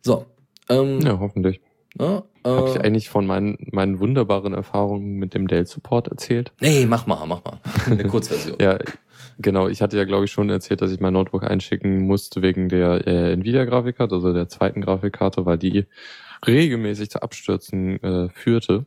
So. 0.01 0.25
Ähm, 0.69 0.99
ja, 1.01 1.19
hoffentlich. 1.19 1.61
Ja, 1.99 2.23
äh, 2.43 2.49
Habe 2.49 2.69
ich 2.69 2.81
eigentlich 2.81 3.09
von 3.09 3.25
meinen, 3.25 3.57
meinen 3.71 3.99
wunderbaren 3.99 4.53
Erfahrungen 4.53 5.15
mit 5.15 5.33
dem 5.33 5.47
Dell-Support 5.47 6.09
erzählt? 6.09 6.51
Nee, 6.59 6.85
mach 6.85 7.07
mal, 7.07 7.25
mach 7.25 7.43
mal. 7.43 7.59
Eine 7.85 8.03
Kurzversion. 8.07 8.57
ja, 8.59 8.77
Genau, 9.39 9.67
ich 9.67 9.81
hatte 9.81 9.97
ja, 9.97 10.05
glaube 10.05 10.25
ich, 10.25 10.31
schon 10.31 10.49
erzählt, 10.49 10.81
dass 10.81 10.91
ich 10.91 10.99
mein 10.99 11.13
Notebook 11.13 11.43
einschicken 11.43 12.07
musste 12.07 12.41
wegen 12.41 12.69
der 12.69 13.05
äh, 13.05 13.33
Nvidia-Grafikkarte, 13.33 14.15
also 14.15 14.33
der 14.33 14.47
zweiten 14.47 14.81
Grafikkarte, 14.81 15.45
weil 15.45 15.57
die 15.57 15.85
regelmäßig 16.45 17.09
zu 17.09 17.21
Abstürzen 17.21 18.01
äh, 18.01 18.29
führte. 18.29 18.85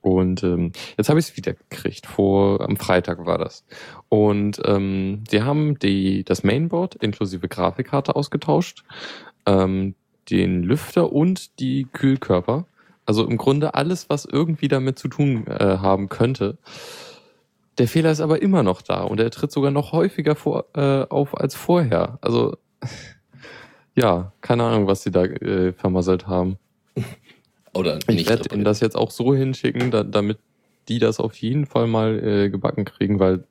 Und 0.00 0.42
ähm, 0.42 0.72
jetzt 0.98 1.08
habe 1.08 1.18
ich 1.18 1.28
es 1.28 1.36
wieder 1.36 1.54
gekriegt. 1.54 2.06
Vor 2.06 2.60
am 2.60 2.76
Freitag 2.76 3.24
war 3.24 3.38
das. 3.38 3.64
Und 4.10 4.60
ähm, 4.64 5.24
sie 5.30 5.42
haben 5.42 5.78
die 5.78 6.24
das 6.24 6.44
Mainboard 6.44 6.96
inklusive 6.96 7.48
Grafikkarte 7.48 8.14
ausgetauscht, 8.14 8.84
ähm, 9.46 9.94
den 10.30 10.62
Lüfter 10.62 11.10
und 11.12 11.58
die 11.58 11.86
Kühlkörper. 11.90 12.66
Also 13.06 13.26
im 13.26 13.38
Grunde 13.38 13.74
alles, 13.74 14.10
was 14.10 14.24
irgendwie 14.24 14.68
damit 14.68 14.98
zu 14.98 15.08
tun 15.08 15.46
äh, 15.46 15.78
haben 15.78 16.08
könnte. 16.08 16.58
Der 17.78 17.88
Fehler 17.88 18.10
ist 18.10 18.20
aber 18.20 18.40
immer 18.40 18.62
noch 18.62 18.82
da 18.82 19.02
und 19.02 19.20
er 19.20 19.30
tritt 19.30 19.50
sogar 19.50 19.70
noch 19.70 19.92
häufiger 19.92 20.36
vor, 20.36 20.66
äh, 20.74 21.02
auf 21.08 21.36
als 21.36 21.54
vorher. 21.54 22.18
Also 22.20 22.56
ja, 23.96 24.32
keine 24.40 24.64
Ahnung, 24.64 24.86
was 24.86 25.02
sie 25.02 25.10
da 25.10 25.24
äh, 25.24 25.72
vermasselt 25.72 26.26
haben. 26.26 26.58
Oder 27.74 27.94
nicht. 27.94 28.08
Ich 28.10 28.28
werde 28.28 28.54
ihnen 28.54 28.64
das 28.64 28.80
jetzt 28.80 28.96
auch 28.96 29.10
so 29.10 29.34
hinschicken, 29.34 29.90
da, 29.90 30.04
damit 30.04 30.38
die 30.88 30.98
das 30.98 31.18
auf 31.18 31.34
jeden 31.36 31.66
Fall 31.66 31.86
mal 31.86 32.18
äh, 32.22 32.50
gebacken 32.50 32.84
kriegen, 32.84 33.18
weil 33.18 33.44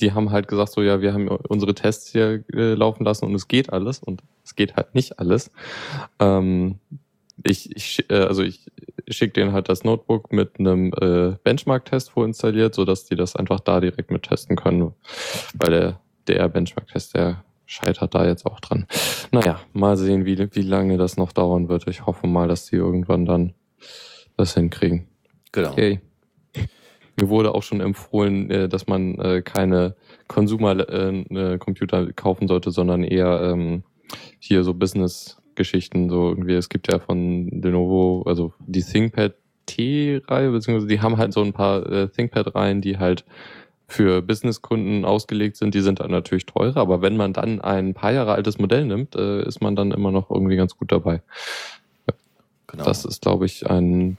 die 0.00 0.12
haben 0.12 0.30
halt 0.30 0.48
gesagt, 0.48 0.72
so 0.72 0.82
ja, 0.82 1.00
wir 1.00 1.12
haben 1.12 1.28
unsere 1.28 1.74
Tests 1.74 2.10
hier 2.10 2.44
äh, 2.52 2.74
laufen 2.74 3.04
lassen 3.04 3.24
und 3.26 3.34
es 3.34 3.48
geht 3.48 3.72
alles 3.72 4.00
und 4.00 4.22
es 4.44 4.54
geht 4.54 4.76
halt 4.76 4.94
nicht 4.94 5.18
alles. 5.18 5.50
Ähm, 6.18 6.78
ich, 7.42 7.74
ich, 7.74 8.10
äh, 8.10 8.14
also 8.14 8.42
ich 8.42 8.70
schicke 9.08 9.32
denen 9.34 9.52
halt 9.52 9.68
das 9.68 9.84
Notebook 9.84 10.32
mit 10.32 10.58
einem 10.58 10.92
äh, 11.00 11.36
Benchmark-Test 11.42 12.10
vorinstalliert, 12.10 12.74
sodass 12.74 13.04
die 13.04 13.16
das 13.16 13.36
einfach 13.36 13.60
da 13.60 13.80
direkt 13.80 14.10
mit 14.10 14.22
testen 14.24 14.56
können. 14.56 14.92
Weil 15.54 15.70
der, 15.70 16.00
der 16.28 16.48
Benchmark-Test, 16.48 17.14
der 17.14 17.44
scheitert 17.66 18.14
da 18.14 18.26
jetzt 18.26 18.46
auch 18.46 18.60
dran. 18.60 18.86
Naja, 19.32 19.60
mal 19.72 19.96
sehen, 19.96 20.24
wie, 20.26 20.38
wie 20.54 20.62
lange 20.62 20.96
das 20.96 21.16
noch 21.16 21.32
dauern 21.32 21.68
wird. 21.68 21.86
Ich 21.88 22.06
hoffe 22.06 22.26
mal, 22.26 22.48
dass 22.48 22.66
die 22.66 22.76
irgendwann 22.76 23.24
dann 23.24 23.54
das 24.36 24.54
hinkriegen. 24.54 25.08
Genau. 25.52 25.72
Okay. 25.72 26.00
Mir 27.20 27.28
wurde 27.28 27.54
auch 27.54 27.62
schon 27.62 27.80
empfohlen, 27.80 28.50
äh, 28.50 28.68
dass 28.68 28.86
man 28.86 29.18
äh, 29.20 29.42
keine 29.42 29.94
Consumer-Computer 30.26 32.12
kaufen 32.12 32.48
sollte, 32.48 32.70
sondern 32.72 33.04
eher 33.04 33.40
ähm, 33.42 33.84
hier 34.40 34.64
so 34.64 34.74
Business-Geschichten. 35.54 36.10
So 36.10 36.28
irgendwie, 36.28 36.54
es 36.54 36.68
gibt 36.68 36.90
ja 36.90 36.98
von 36.98 37.48
Lenovo, 37.48 38.24
also 38.26 38.52
die 38.66 38.82
ThinkPad 38.82 39.34
T-Reihe, 39.66 40.50
beziehungsweise 40.50 40.86
die 40.86 41.00
haben 41.00 41.16
halt 41.16 41.32
so 41.32 41.42
ein 41.42 41.52
paar 41.52 41.86
äh, 41.90 42.08
ThinkPad-Reihen, 42.08 42.80
die 42.82 42.98
halt 42.98 43.24
für 43.86 44.22
Businesskunden 44.22 45.04
ausgelegt 45.04 45.56
sind, 45.56 45.74
die 45.74 45.80
sind 45.80 46.00
dann 46.00 46.10
natürlich 46.10 46.46
teurer, 46.46 46.78
aber 46.78 47.02
wenn 47.02 47.16
man 47.16 47.32
dann 47.32 47.60
ein 47.60 47.94
paar 47.94 48.12
Jahre 48.12 48.32
altes 48.32 48.58
Modell 48.58 48.86
nimmt, 48.86 49.14
äh, 49.14 49.42
ist 49.46 49.62
man 49.62 49.76
dann 49.76 49.92
immer 49.92 50.10
noch 50.10 50.30
irgendwie 50.30 50.56
ganz 50.56 50.76
gut 50.76 50.90
dabei. 50.90 51.22
Ja. 52.08 52.14
Genau. 52.66 52.84
Das 52.84 53.04
ist, 53.04 53.22
glaube 53.22 53.46
ich, 53.46 53.68
ein 53.70 54.16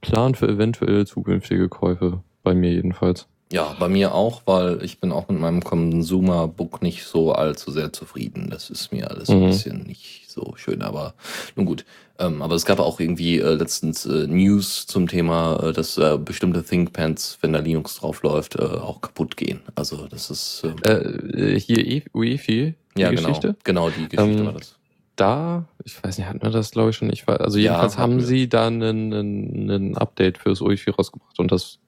Plan 0.00 0.34
für 0.34 0.48
eventuell 0.48 1.06
zukünftige 1.06 1.68
Käufe, 1.68 2.20
bei 2.42 2.54
mir 2.54 2.72
jedenfalls. 2.72 3.26
Ja, 3.50 3.74
bei 3.78 3.88
mir 3.88 4.14
auch, 4.14 4.42
weil 4.44 4.82
ich 4.84 5.00
bin 5.00 5.10
auch 5.10 5.28
mit 5.28 5.40
meinem 5.40 5.64
Consumer-Book 5.64 6.82
nicht 6.82 7.04
so 7.04 7.32
allzu 7.32 7.70
sehr 7.70 7.92
zufrieden. 7.92 8.50
Das 8.50 8.68
ist 8.68 8.92
mir 8.92 9.10
alles 9.10 9.28
mhm. 9.28 9.36
ein 9.36 9.46
bisschen 9.46 9.82
nicht 9.84 10.30
so 10.30 10.52
schön, 10.56 10.82
aber 10.82 11.14
nun 11.56 11.64
gut. 11.64 11.84
Ähm, 12.18 12.42
aber 12.42 12.56
es 12.56 12.66
gab 12.66 12.80
auch 12.80 13.00
irgendwie 13.00 13.38
äh, 13.38 13.54
letztens 13.54 14.04
äh, 14.04 14.26
News 14.26 14.86
zum 14.86 15.06
Thema, 15.06 15.68
äh, 15.68 15.72
dass 15.72 15.96
äh, 15.96 16.18
bestimmte 16.18 16.62
ThinkPads, 16.62 17.38
wenn 17.40 17.52
da 17.52 17.60
Linux 17.60 17.96
drauf 17.96 18.22
läuft, 18.22 18.56
äh, 18.56 18.62
auch 18.62 19.00
kaputt 19.00 19.36
gehen. 19.36 19.60
Also 19.76 20.06
das 20.08 20.28
ist 20.28 20.64
äh, 20.84 20.90
äh, 20.90 21.60
hier 21.60 21.86
e 21.86 22.02
UEFI, 22.12 22.74
die 22.96 23.00
ja, 23.00 23.10
genau. 23.10 23.28
Geschichte. 23.28 23.56
Genau, 23.64 23.86
genau 23.86 23.96
die 23.96 24.08
Geschichte 24.08 24.40
ähm, 24.40 24.46
war 24.46 24.52
das. 24.54 24.74
Da, 25.16 25.64
ich 25.84 26.02
weiß 26.02 26.18
nicht, 26.18 26.28
hatten 26.28 26.42
wir 26.42 26.50
das 26.50 26.72
glaube 26.72 26.90
ich 26.90 26.96
schon. 26.96 27.12
Ich 27.12 27.26
war, 27.26 27.40
also 27.40 27.58
jedenfalls 27.58 27.94
ja, 27.94 28.00
haben 28.00 28.18
wir. 28.18 28.24
sie 28.24 28.48
da 28.48 28.66
einen 28.66 29.96
Update 29.96 30.38
fürs 30.38 30.60
UEFI 30.60 30.90
rausgebracht 30.90 31.38
und 31.38 31.50
das 31.50 31.78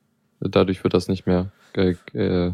Dadurch 0.40 0.82
wird 0.82 0.94
das 0.94 1.08
nicht 1.08 1.26
mehr, 1.26 1.52
äh, 1.74 1.94
äh, 2.14 2.52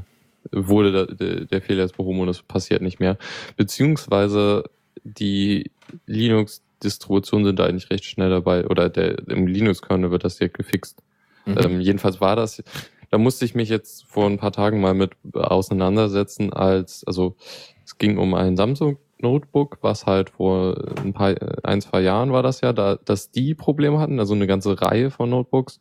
wurde 0.52 1.06
der, 1.14 1.44
der 1.46 1.62
Fehler 1.62 1.82
jetzt 1.82 1.96
behoben 1.96 2.20
und 2.20 2.28
es 2.28 2.42
passiert 2.42 2.82
nicht 2.82 3.00
mehr. 3.00 3.16
Beziehungsweise 3.56 4.64
die 5.04 5.70
Linux-Distributionen 6.06 7.46
sind 7.46 7.58
da 7.58 7.66
eigentlich 7.66 7.90
recht 7.90 8.04
schnell 8.04 8.30
dabei 8.30 8.66
oder 8.66 8.88
der, 8.88 9.28
im 9.28 9.46
Linux-Kernel 9.46 10.10
wird 10.10 10.24
das 10.24 10.36
direkt 10.36 10.56
gefixt. 10.56 11.02
Mhm. 11.46 11.58
Ähm, 11.58 11.80
jedenfalls 11.80 12.20
war 12.20 12.36
das, 12.36 12.62
da 13.10 13.18
musste 13.18 13.44
ich 13.44 13.54
mich 13.54 13.68
jetzt 13.68 14.04
vor 14.04 14.26
ein 14.26 14.38
paar 14.38 14.52
Tagen 14.52 14.80
mal 14.80 14.94
mit 14.94 15.12
auseinandersetzen, 15.32 16.52
als, 16.52 17.04
also 17.06 17.36
es 17.84 17.98
ging 17.98 18.18
um 18.18 18.34
ein 18.34 18.56
Samsung 18.56 18.98
Notebook, 19.18 19.78
was 19.80 20.06
halt 20.06 20.30
vor 20.30 20.76
ein 21.02 21.12
paar, 21.12 21.34
ein, 21.62 21.80
zwei 21.80 22.00
Jahren 22.02 22.32
war 22.32 22.42
das 22.42 22.60
ja, 22.60 22.72
da, 22.72 22.96
dass 22.96 23.30
die 23.30 23.54
Probleme 23.54 23.98
hatten, 23.98 24.20
also 24.20 24.34
eine 24.34 24.46
ganze 24.46 24.80
Reihe 24.80 25.10
von 25.10 25.30
Notebooks 25.30 25.80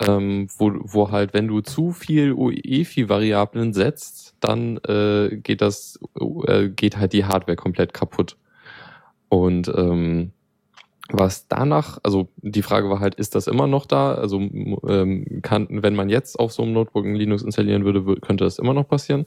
ähm, 0.00 0.48
wo, 0.58 0.72
wo 0.82 1.10
halt, 1.10 1.34
wenn 1.34 1.48
du 1.48 1.60
zu 1.60 1.92
viel 1.92 2.32
UEFI-Variablen 2.32 3.72
setzt, 3.72 4.34
dann 4.40 4.78
äh, 4.78 5.36
geht 5.36 5.60
das, 5.60 5.98
äh, 6.46 6.68
geht 6.68 6.96
halt 6.96 7.12
die 7.12 7.24
Hardware 7.24 7.56
komplett 7.56 7.94
kaputt. 7.94 8.36
Und 9.28 9.68
ähm, 9.74 10.32
was 11.10 11.48
danach, 11.48 11.98
also 12.02 12.28
die 12.36 12.62
Frage 12.62 12.88
war 12.88 13.00
halt, 13.00 13.14
ist 13.16 13.34
das 13.34 13.46
immer 13.46 13.66
noch 13.66 13.86
da? 13.86 14.14
Also 14.14 14.38
ähm, 14.38 15.40
kann, 15.42 15.68
wenn 15.70 15.94
man 15.94 16.08
jetzt 16.08 16.38
auf 16.38 16.52
so 16.52 16.62
einem 16.62 16.72
Notebook 16.72 17.04
ein 17.04 17.14
Linux 17.14 17.42
installieren 17.42 17.84
würde, 17.84 18.20
könnte 18.20 18.44
das 18.44 18.58
immer 18.58 18.74
noch 18.74 18.88
passieren. 18.88 19.26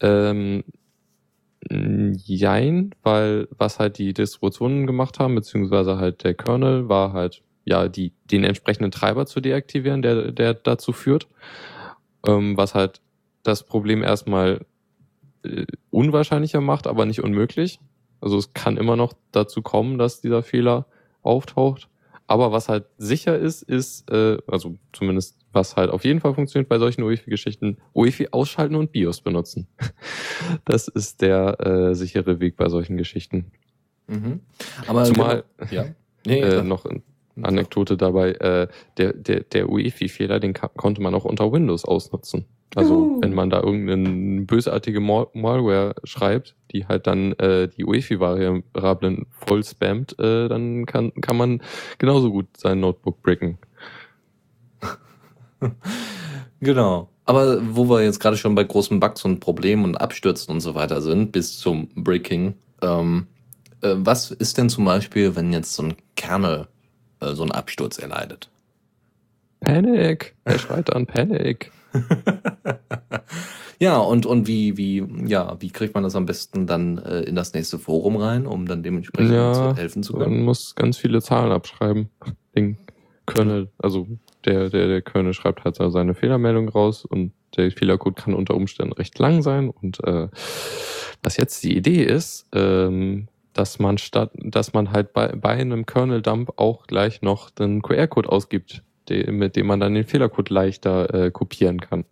Ähm, 0.00 0.64
jein, 1.70 2.94
weil 3.02 3.48
was 3.56 3.78
halt 3.78 3.98
die 3.98 4.12
Distributionen 4.12 4.86
gemacht 4.86 5.18
haben, 5.18 5.34
beziehungsweise 5.34 5.98
halt 5.98 6.24
der 6.24 6.34
Kernel, 6.34 6.88
war 6.88 7.12
halt 7.12 7.42
ja, 7.64 7.88
die, 7.88 8.12
den 8.24 8.44
entsprechenden 8.44 8.90
Treiber 8.90 9.26
zu 9.26 9.40
deaktivieren, 9.40 10.02
der, 10.02 10.32
der 10.32 10.54
dazu 10.54 10.92
führt. 10.92 11.28
Ähm, 12.26 12.56
was 12.56 12.74
halt 12.74 13.00
das 13.42 13.64
Problem 13.64 14.02
erstmal 14.02 14.64
äh, 15.44 15.66
unwahrscheinlicher 15.90 16.60
macht, 16.60 16.86
aber 16.86 17.06
nicht 17.06 17.22
unmöglich. 17.22 17.80
Also 18.20 18.38
es 18.38 18.54
kann 18.54 18.76
immer 18.76 18.96
noch 18.96 19.12
dazu 19.32 19.62
kommen, 19.62 19.98
dass 19.98 20.20
dieser 20.20 20.42
Fehler 20.42 20.86
auftaucht. 21.22 21.88
Aber 22.26 22.52
was 22.52 22.70
halt 22.70 22.86
sicher 22.96 23.38
ist, 23.38 23.62
ist, 23.62 24.10
äh, 24.10 24.38
also 24.46 24.76
zumindest 24.92 25.36
was 25.52 25.76
halt 25.76 25.90
auf 25.90 26.04
jeden 26.04 26.20
Fall 26.20 26.34
funktioniert 26.34 26.68
bei 26.68 26.78
solchen 26.78 27.02
UEFI-Geschichten, 27.02 27.78
UEFI 27.94 28.28
ausschalten 28.32 28.74
und 28.74 28.92
BIOS 28.92 29.20
benutzen. 29.20 29.68
Das 30.64 30.88
ist 30.88 31.22
der 31.22 31.60
äh, 31.60 31.94
sichere 31.94 32.40
Weg 32.40 32.56
bei 32.56 32.68
solchen 32.68 32.96
Geschichten. 32.96 33.52
Mhm. 34.08 34.40
Aber 34.86 35.04
Zumal 35.04 35.44
genau, 35.56 35.72
ja. 35.72 35.84
nee, 36.26 36.40
äh, 36.40 36.62
noch 36.62 36.84
Anekdote 37.42 37.96
dabei, 37.96 38.32
äh, 38.32 38.68
der, 38.96 39.12
der, 39.12 39.40
der 39.40 39.68
UEFI-Fehler, 39.68 40.40
den 40.40 40.54
konnte 40.54 41.02
man 41.02 41.14
auch 41.14 41.24
unter 41.24 41.52
Windows 41.52 41.84
ausnutzen. 41.84 42.46
Also 42.74 42.94
uh. 42.94 43.22
wenn 43.22 43.34
man 43.34 43.50
da 43.50 43.60
irgendeine 43.62 44.42
bösartige 44.42 45.00
Mal 45.00 45.28
Malware 45.32 45.94
schreibt, 46.04 46.56
die 46.72 46.86
halt 46.86 47.06
dann 47.06 47.32
äh, 47.34 47.68
die 47.68 47.84
UEFI-Variablen 47.84 49.26
voll 49.30 49.64
spammt, 49.64 50.18
äh, 50.18 50.48
dann 50.48 50.86
kann, 50.86 51.12
kann 51.20 51.36
man 51.36 51.62
genauso 51.98 52.30
gut 52.30 52.46
sein 52.56 52.80
Notebook 52.80 53.22
bricken. 53.22 53.58
genau. 56.60 57.08
Aber 57.26 57.60
wo 57.74 57.88
wir 57.88 58.02
jetzt 58.02 58.20
gerade 58.20 58.36
schon 58.36 58.54
bei 58.54 58.64
großen 58.64 59.00
Bugs 59.00 59.24
und 59.24 59.40
Problemen 59.40 59.84
und 59.84 59.96
Abstürzen 59.96 60.52
und 60.52 60.60
so 60.60 60.74
weiter 60.74 61.00
sind, 61.00 61.32
bis 61.32 61.58
zum 61.58 61.88
Breaking, 61.94 62.54
ähm, 62.82 63.28
äh, 63.80 63.94
was 63.96 64.30
ist 64.30 64.58
denn 64.58 64.68
zum 64.68 64.84
Beispiel, 64.84 65.36
wenn 65.36 65.52
jetzt 65.52 65.74
so 65.74 65.84
ein 65.84 65.94
Kernel 66.16 66.68
so 67.20 67.42
einen 67.42 67.52
Absturz 67.52 67.98
erleidet. 67.98 68.48
Panic! 69.60 70.34
Er 70.44 70.58
schreit 70.58 70.92
an 70.92 71.06
Panic. 71.06 71.70
ja, 73.78 73.98
und, 73.98 74.26
und 74.26 74.46
wie, 74.46 74.76
wie, 74.76 75.04
ja, 75.26 75.56
wie 75.60 75.70
kriegt 75.70 75.94
man 75.94 76.02
das 76.02 76.16
am 76.16 76.26
besten 76.26 76.66
dann 76.66 76.98
äh, 76.98 77.20
in 77.22 77.34
das 77.34 77.54
nächste 77.54 77.78
Forum 77.78 78.16
rein, 78.16 78.46
um 78.46 78.66
dann 78.66 78.82
dementsprechend 78.82 79.32
ja, 79.32 79.52
zu 79.52 79.76
helfen 79.76 80.02
zu 80.02 80.14
können? 80.14 80.36
Man 80.36 80.44
muss 80.44 80.74
ganz 80.74 80.98
viele 80.98 81.22
Zahlen 81.22 81.52
abschreiben. 81.52 82.10
Den 82.54 82.76
Kernel, 83.26 83.70
also 83.78 84.06
der, 84.44 84.68
der, 84.68 84.88
der 84.88 85.02
Kernel 85.02 85.32
schreibt 85.32 85.64
halt 85.64 85.76
seine 85.76 86.14
Fehlermeldung 86.14 86.68
raus 86.68 87.04
und 87.04 87.32
der 87.56 87.70
Fehlercode 87.70 88.16
kann 88.16 88.34
unter 88.34 88.54
Umständen 88.54 88.92
recht 88.92 89.18
lang 89.18 89.42
sein. 89.42 89.70
Und 89.70 90.02
äh, 90.04 90.28
was 91.22 91.36
jetzt 91.36 91.62
die 91.64 91.76
Idee 91.76 92.04
ist, 92.04 92.46
ähm, 92.52 93.28
dass 93.54 93.78
man 93.78 93.98
statt, 93.98 94.32
dass 94.34 94.72
man 94.72 94.92
halt 94.92 95.12
bei, 95.12 95.28
bei 95.28 95.50
einem 95.50 95.86
Kernel-Dump 95.86 96.54
auch 96.56 96.86
gleich 96.86 97.22
noch 97.22 97.50
den 97.50 97.82
QR-Code 97.82 98.30
ausgibt, 98.30 98.82
die, 99.08 99.24
mit 99.30 99.56
dem 99.56 99.66
man 99.66 99.80
dann 99.80 99.94
den 99.94 100.04
Fehlercode 100.04 100.50
leichter 100.50 101.14
äh, 101.14 101.30
kopieren 101.30 101.80
kann. 101.80 102.04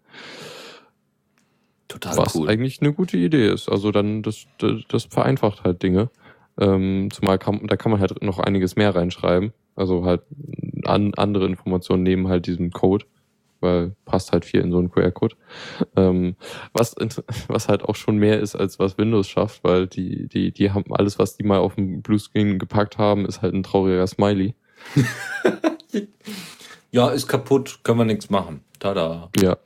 Total 1.89 2.17
Was 2.17 2.35
cool. 2.35 2.49
eigentlich 2.49 2.81
eine 2.81 2.93
gute 2.93 3.19
Idee 3.19 3.49
ist. 3.49 3.69
Also 3.69 3.93
dann, 3.93 4.23
das, 4.23 4.47
das, 4.59 4.81
das 4.89 5.05
vereinfacht 5.05 5.65
halt 5.65 5.83
Dinge. 5.83 6.11
Ähm, 6.59 7.09
zumal 7.13 7.39
kann, 7.39 7.67
da 7.67 7.77
kann 7.77 7.93
man 7.93 8.01
halt 8.01 8.23
noch 8.23 8.39
einiges 8.39 8.77
mehr 8.77 8.95
reinschreiben. 8.95 9.53
Also 9.75 10.05
halt 10.05 10.23
an, 10.85 11.13
andere 11.15 11.47
Informationen 11.47 12.03
neben 12.03 12.29
halt 12.29 12.47
diesem 12.47 12.71
Code 12.71 13.05
weil 13.63 13.95
passt 14.05 14.33
halt 14.33 14.45
viel 14.45 14.61
in 14.61 14.71
so 14.71 14.79
einen 14.79 14.91
QR-Code. 14.91 15.37
Ähm, 15.97 16.37
was, 16.73 16.95
was 17.49 17.69
halt 17.69 17.83
auch 17.83 17.97
schon 17.97 18.17
mehr 18.17 18.41
ist, 18.41 18.55
als 18.55 18.79
was 18.79 18.99
Windows 18.99 19.29
schafft, 19.29 19.65
weil 19.65 19.87
die, 19.87 20.29
die, 20.29 20.53
die 20.53 20.71
haben 20.73 20.93
alles, 20.95 21.19
was 21.19 21.37
die 21.37 21.45
mal 21.45 21.59
auf 21.59 21.77
dem 21.77 22.03
Bluescreen 22.03 22.59
gepackt 22.59 22.99
haben, 22.99 23.27
ist 23.27 23.43
halt 23.43 23.55
ein 23.55 23.63
trauriger 23.63 24.07
Smiley. 24.07 24.55
ja, 26.91 27.11
ist 27.11 27.29
kaputt, 27.29 27.81
können 27.83 27.99
wir 27.99 28.05
nichts 28.05 28.31
machen. 28.31 28.63
Tada. 28.79 29.31
Ja. 29.41 29.57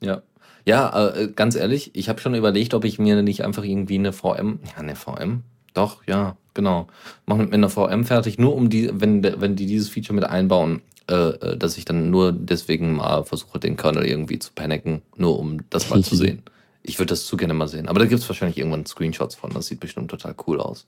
Ja. 0.00 0.22
Ja, 0.66 1.08
äh, 1.08 1.28
ganz 1.34 1.56
ehrlich, 1.56 1.90
ich 1.94 2.08
habe 2.08 2.20
schon 2.20 2.34
überlegt, 2.34 2.74
ob 2.74 2.84
ich 2.84 2.98
mir 2.98 3.22
nicht 3.22 3.44
einfach 3.44 3.64
irgendwie 3.64 3.96
eine 3.96 4.12
VM, 4.12 4.60
ja, 4.64 4.76
eine 4.76 4.94
VM, 4.94 5.42
doch, 5.74 6.06
ja, 6.06 6.36
genau, 6.54 6.86
machen 7.26 7.46
mit 7.46 7.54
einer 7.54 7.70
VM 7.70 8.04
fertig, 8.04 8.38
nur 8.38 8.54
um 8.54 8.68
die, 8.68 8.90
wenn, 8.92 9.22
wenn 9.22 9.56
die 9.56 9.66
dieses 9.66 9.88
Feature 9.88 10.14
mit 10.14 10.24
einbauen, 10.24 10.82
äh, 11.10 11.30
äh, 11.30 11.56
dass 11.56 11.76
ich 11.76 11.84
dann 11.84 12.10
nur 12.10 12.32
deswegen 12.32 12.94
mal 12.94 13.24
versuche, 13.24 13.58
den 13.58 13.76
Kernel 13.76 14.06
irgendwie 14.06 14.38
zu 14.38 14.52
paniken, 14.54 15.02
nur 15.16 15.38
um 15.38 15.58
das 15.68 15.90
mal 15.90 16.04
zu 16.04 16.14
sehen. 16.16 16.42
Ich 16.82 16.98
würde 16.98 17.10
das 17.10 17.26
zu 17.26 17.36
gerne 17.36 17.52
mal 17.52 17.68
sehen. 17.68 17.88
Aber 17.88 17.98
da 17.98 18.06
gibt 18.06 18.22
es 18.22 18.28
wahrscheinlich 18.28 18.58
irgendwann 18.58 18.86
Screenshots 18.86 19.34
von. 19.34 19.50
Das 19.50 19.66
sieht 19.66 19.80
bestimmt 19.80 20.10
total 20.10 20.34
cool 20.46 20.60
aus. 20.60 20.86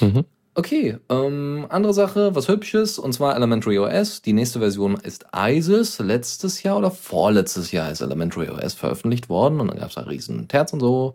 Mhm. 0.00 0.24
Okay, 0.54 0.96
ähm, 1.10 1.66
andere 1.68 1.92
Sache, 1.92 2.34
was 2.34 2.48
Hübsches, 2.48 2.98
und 2.98 3.12
zwar 3.12 3.36
Elementary 3.36 3.78
OS. 3.78 4.22
Die 4.22 4.32
nächste 4.32 4.60
Version 4.60 4.94
ist 4.94 5.26
ISIS. 5.36 5.98
Letztes 5.98 6.62
Jahr 6.62 6.78
oder 6.78 6.90
vorletztes 6.90 7.72
Jahr 7.72 7.90
ist 7.90 8.00
Elementary 8.00 8.48
OS 8.48 8.72
veröffentlicht 8.72 9.28
worden 9.28 9.60
und 9.60 9.68
dann 9.68 9.78
gab 9.78 9.90
es 9.90 9.96
da 9.96 10.02
riesen 10.02 10.48
Terz 10.48 10.72
und 10.72 10.80
so, 10.80 11.14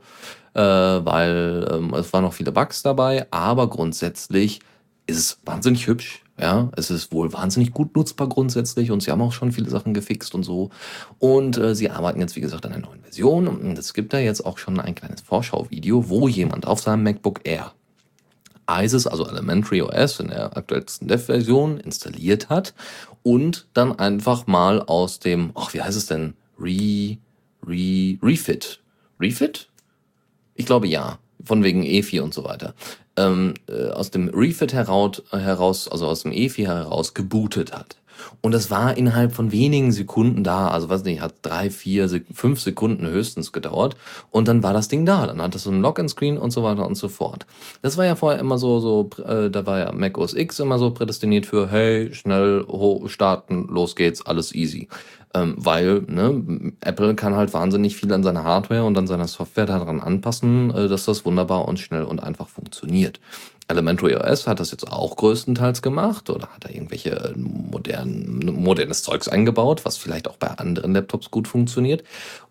äh, 0.53 0.61
weil 0.61 1.67
ähm, 1.71 1.93
es 1.95 2.13
waren 2.13 2.23
noch 2.23 2.33
viele 2.33 2.51
Bugs 2.51 2.83
dabei, 2.83 3.25
aber 3.31 3.67
grundsätzlich 3.67 4.59
ist 5.07 5.17
es 5.17 5.37
wahnsinnig 5.43 5.87
hübsch. 5.87 6.21
Ja, 6.41 6.71
es 6.75 6.89
ist 6.89 7.13
wohl 7.13 7.31
wahnsinnig 7.33 7.71
gut 7.71 7.95
nutzbar 7.95 8.27
grundsätzlich 8.27 8.89
und 8.89 9.03
sie 9.03 9.11
haben 9.11 9.21
auch 9.21 9.31
schon 9.31 9.51
viele 9.51 9.69
Sachen 9.69 9.93
gefixt 9.93 10.33
und 10.33 10.41
so. 10.41 10.71
Und 11.19 11.57
äh, 11.59 11.75
sie 11.75 11.91
arbeiten 11.91 12.19
jetzt, 12.19 12.35
wie 12.35 12.41
gesagt, 12.41 12.65
an 12.65 12.73
einer 12.73 12.87
neuen 12.87 13.03
Version. 13.03 13.47
Und 13.47 13.77
es 13.77 13.93
gibt 13.93 14.11
da 14.11 14.17
jetzt 14.17 14.43
auch 14.43 14.57
schon 14.57 14.79
ein 14.79 14.95
kleines 14.95 15.21
Vorschauvideo, 15.21 16.09
wo 16.09 16.27
jemand 16.27 16.65
auf 16.65 16.81
seinem 16.81 17.03
MacBook 17.03 17.41
Air 17.43 17.73
ISIS, 18.67 19.05
also 19.05 19.27
Elementary 19.27 19.83
OS 19.83 20.19
in 20.19 20.29
der 20.29 20.57
aktuellsten 20.57 21.07
Dev-Version 21.07 21.79
installiert 21.79 22.49
hat 22.49 22.73
und 23.21 23.67
dann 23.73 23.99
einfach 23.99 24.47
mal 24.47 24.81
aus 24.81 25.19
dem, 25.19 25.51
ach, 25.53 25.75
wie 25.75 25.81
heißt 25.81 25.97
es 25.97 26.07
denn? 26.07 26.33
Re, 26.59 27.17
Re, 27.67 28.17
Refit. 28.23 28.81
Refit? 29.19 29.69
Ich 30.55 30.65
glaube 30.65 30.87
ja. 30.87 31.19
Von 31.43 31.63
wegen 31.63 31.83
EFI 31.83 32.19
und 32.19 32.35
so 32.35 32.43
weiter. 32.43 32.75
Ähm, 33.17 33.55
äh, 33.67 33.89
aus 33.89 34.09
dem 34.09 34.29
Refit 34.29 34.73
heraus, 34.73 35.21
heraus, 35.31 35.87
also 35.89 36.07
aus 36.07 36.23
dem 36.23 36.31
EFI 36.31 36.63
heraus 36.63 37.13
gebootet 37.13 37.73
hat. 37.73 37.97
Und 38.41 38.53
das 38.53 38.71
war 38.71 38.97
innerhalb 38.97 39.33
von 39.33 39.51
wenigen 39.51 39.91
Sekunden 39.91 40.43
da. 40.43 40.69
Also 40.69 40.89
weiß 40.89 41.03
nicht, 41.03 41.21
hat 41.21 41.35
drei, 41.41 41.69
vier, 41.69 42.09
fünf 42.33 42.61
Sekunden 42.61 43.07
höchstens 43.07 43.51
gedauert. 43.51 43.95
Und 44.29 44.47
dann 44.47 44.63
war 44.63 44.73
das 44.73 44.87
Ding 44.87 45.05
da. 45.05 45.27
Dann 45.27 45.41
hat 45.41 45.55
es 45.55 45.63
so 45.63 45.71
ein 45.71 45.81
Login-Screen 45.81 46.37
und 46.37 46.51
so 46.51 46.63
weiter 46.63 46.85
und 46.85 46.95
so 46.95 47.07
fort. 47.07 47.45
Das 47.81 47.97
war 47.97 48.05
ja 48.05 48.15
vorher 48.15 48.39
immer 48.39 48.57
so, 48.57 48.79
so, 48.79 49.09
äh, 49.23 49.49
da 49.49 49.65
war 49.65 49.79
ja 49.79 49.91
Mac 49.91 50.17
OS 50.17 50.33
X 50.33 50.59
immer 50.59 50.79
so 50.79 50.91
prädestiniert 50.91 51.45
für, 51.45 51.69
hey, 51.69 52.13
schnell 52.13 52.65
starten, 53.07 53.67
los 53.69 53.95
geht's, 53.95 54.25
alles 54.25 54.53
easy. 54.53 54.87
Ähm, 55.33 55.55
weil 55.57 56.01
ne, 56.07 56.73
Apple 56.81 57.15
kann 57.15 57.35
halt 57.35 57.53
wahnsinnig 57.53 57.95
viel 57.95 58.11
an 58.11 58.23
seiner 58.23 58.43
Hardware 58.43 58.83
und 58.83 58.97
an 58.97 59.07
seiner 59.07 59.27
Software 59.27 59.65
daran 59.65 60.01
anpassen, 60.01 60.71
äh, 60.71 60.89
dass 60.89 61.05
das 61.05 61.25
wunderbar 61.25 61.67
und 61.67 61.79
schnell 61.79 62.03
und 62.03 62.21
einfach 62.21 62.49
funktioniert. 62.49 63.19
Elementary 63.71 64.15
OS 64.15 64.47
hat 64.47 64.59
das 64.59 64.71
jetzt 64.71 64.91
auch 64.91 65.15
größtenteils 65.15 65.81
gemacht 65.81 66.29
oder 66.29 66.47
hat 66.47 66.65
da 66.65 66.69
irgendwelche 66.69 67.33
modernen, 67.37 68.53
modernes 68.61 69.03
Zeugs 69.03 69.29
eingebaut, 69.29 69.85
was 69.85 69.97
vielleicht 69.97 70.27
auch 70.27 70.35
bei 70.35 70.47
anderen 70.47 70.93
Laptops 70.93 71.31
gut 71.31 71.47
funktioniert. 71.47 72.03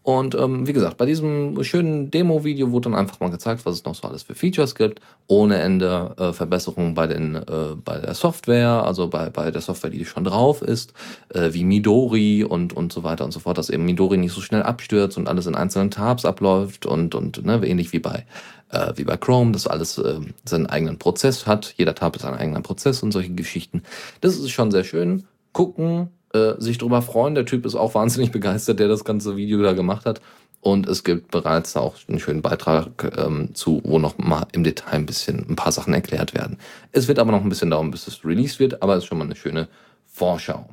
Und 0.03 0.35
ähm, 0.35 0.67
wie 0.67 0.73
gesagt, 0.73 0.97
bei 0.97 1.05
diesem 1.05 1.63
schönen 1.63 2.11
Demo-Video 2.11 2.71
wurde 2.71 2.91
dann 2.91 2.99
einfach 2.99 3.21
mal 3.21 3.31
gezeigt, 3.31 3.67
was 3.67 3.75
es 3.75 3.85
noch 3.85 3.95
so 3.95 4.09
alles 4.09 4.23
für 4.23 4.35
Features 4.35 4.75
gibt. 4.75 5.01
Ohne 5.27 5.59
Ende 5.59 6.15
äh, 6.19 6.33
Verbesserungen 6.33 6.95
bei, 6.95 7.07
den, 7.07 7.35
äh, 7.35 7.77
bei 7.85 7.99
der 7.99 8.15
Software, 8.15 8.85
also 8.85 9.09
bei, 9.09 9.29
bei 9.29 9.51
der 9.51 9.61
Software, 9.61 9.91
die 9.91 10.05
schon 10.07 10.25
drauf 10.25 10.63
ist, 10.63 10.95
äh, 11.35 11.53
wie 11.53 11.65
Midori 11.65 12.45
und, 12.45 12.73
und 12.73 12.93
so 12.93 13.05
weiter 13.05 13.27
und 13.27 13.33
so 13.33 13.41
fort, 13.41 13.59
dass 13.59 13.69
eben 13.69 13.85
Midori 13.85 14.17
nicht 14.17 14.33
so 14.33 14.41
schnell 14.41 14.63
abstürzt 14.63 15.19
und 15.19 15.29
alles 15.29 15.47
in 15.47 15.55
einzelnen 15.55 15.91
Tabs 15.91 16.25
abläuft 16.25 16.87
und, 16.87 17.15
und 17.15 17.45
ne, 17.45 17.61
ähnlich 17.63 17.93
wie 17.93 17.99
bei 17.99 18.25
äh, 18.71 18.93
wie 18.97 19.05
bei 19.05 19.17
Chrome, 19.17 19.53
das 19.53 19.67
alles 19.67 19.99
äh, 19.99 20.21
seinen 20.45 20.67
eigenen 20.67 20.99
Prozess 20.99 21.47
hat. 21.47 21.75
Jeder 21.77 21.95
Tab 21.95 22.17
ist 22.17 22.25
ein 22.25 22.35
eigener 22.35 22.63
Prozess 22.63 23.03
und 23.03 23.13
solche 23.13 23.35
Geschichten. 23.35 23.83
Das 24.21 24.37
ist 24.37 24.51
schon 24.51 24.71
sehr 24.71 24.85
schön. 24.85 25.25
Gucken, 25.53 26.11
äh, 26.33 26.55
sich 26.59 26.79
drüber 26.79 27.03
freuen. 27.03 27.35
Der 27.35 27.47
Typ 27.47 27.67
ist 27.67 27.75
auch 27.75 27.95
wahnsinnig 27.95 28.31
begeistert, 28.33 28.81
der 28.81 28.89
das 28.89 29.05
ganze 29.05 29.37
Video 29.37 29.63
da 29.63 29.73
gemacht 29.73 30.07
hat. 30.07 30.21
Und 30.63 30.87
es 30.89 31.05
gibt 31.05 31.31
bereits 31.31 31.75
auch 31.77 31.95
einen 32.07 32.21
schönen 32.21 32.43
Beitrag 32.43 33.17
ähm, 33.17 33.55
zu, 33.55 33.81
wo 33.83 33.99
noch 33.99 34.19
mal 34.19 34.47
im 34.53 34.63
Detail 34.63 34.93
ein 34.93 35.07
bisschen 35.07 35.47
ein 35.49 35.57
paar 35.57 35.73
Sachen 35.73 35.95
erklärt 35.95 36.35
werden. 36.35 36.59
Es 36.93 37.09
wird 37.09 37.19
aber 37.19 37.33
noch 37.33 37.43
ein 37.43 37.49
bisschen 37.49 37.71
dauern, 37.71 37.91
bis 37.91 38.07
es 38.07 38.25
released 38.25 38.61
wird, 38.61 38.83
aber 38.83 38.95
es 38.95 39.05
ist 39.05 39.09
schon 39.09 39.19
mal 39.19 39.25
eine 39.25 39.37
schöne 39.37 39.69
Vorschau. 40.07 40.69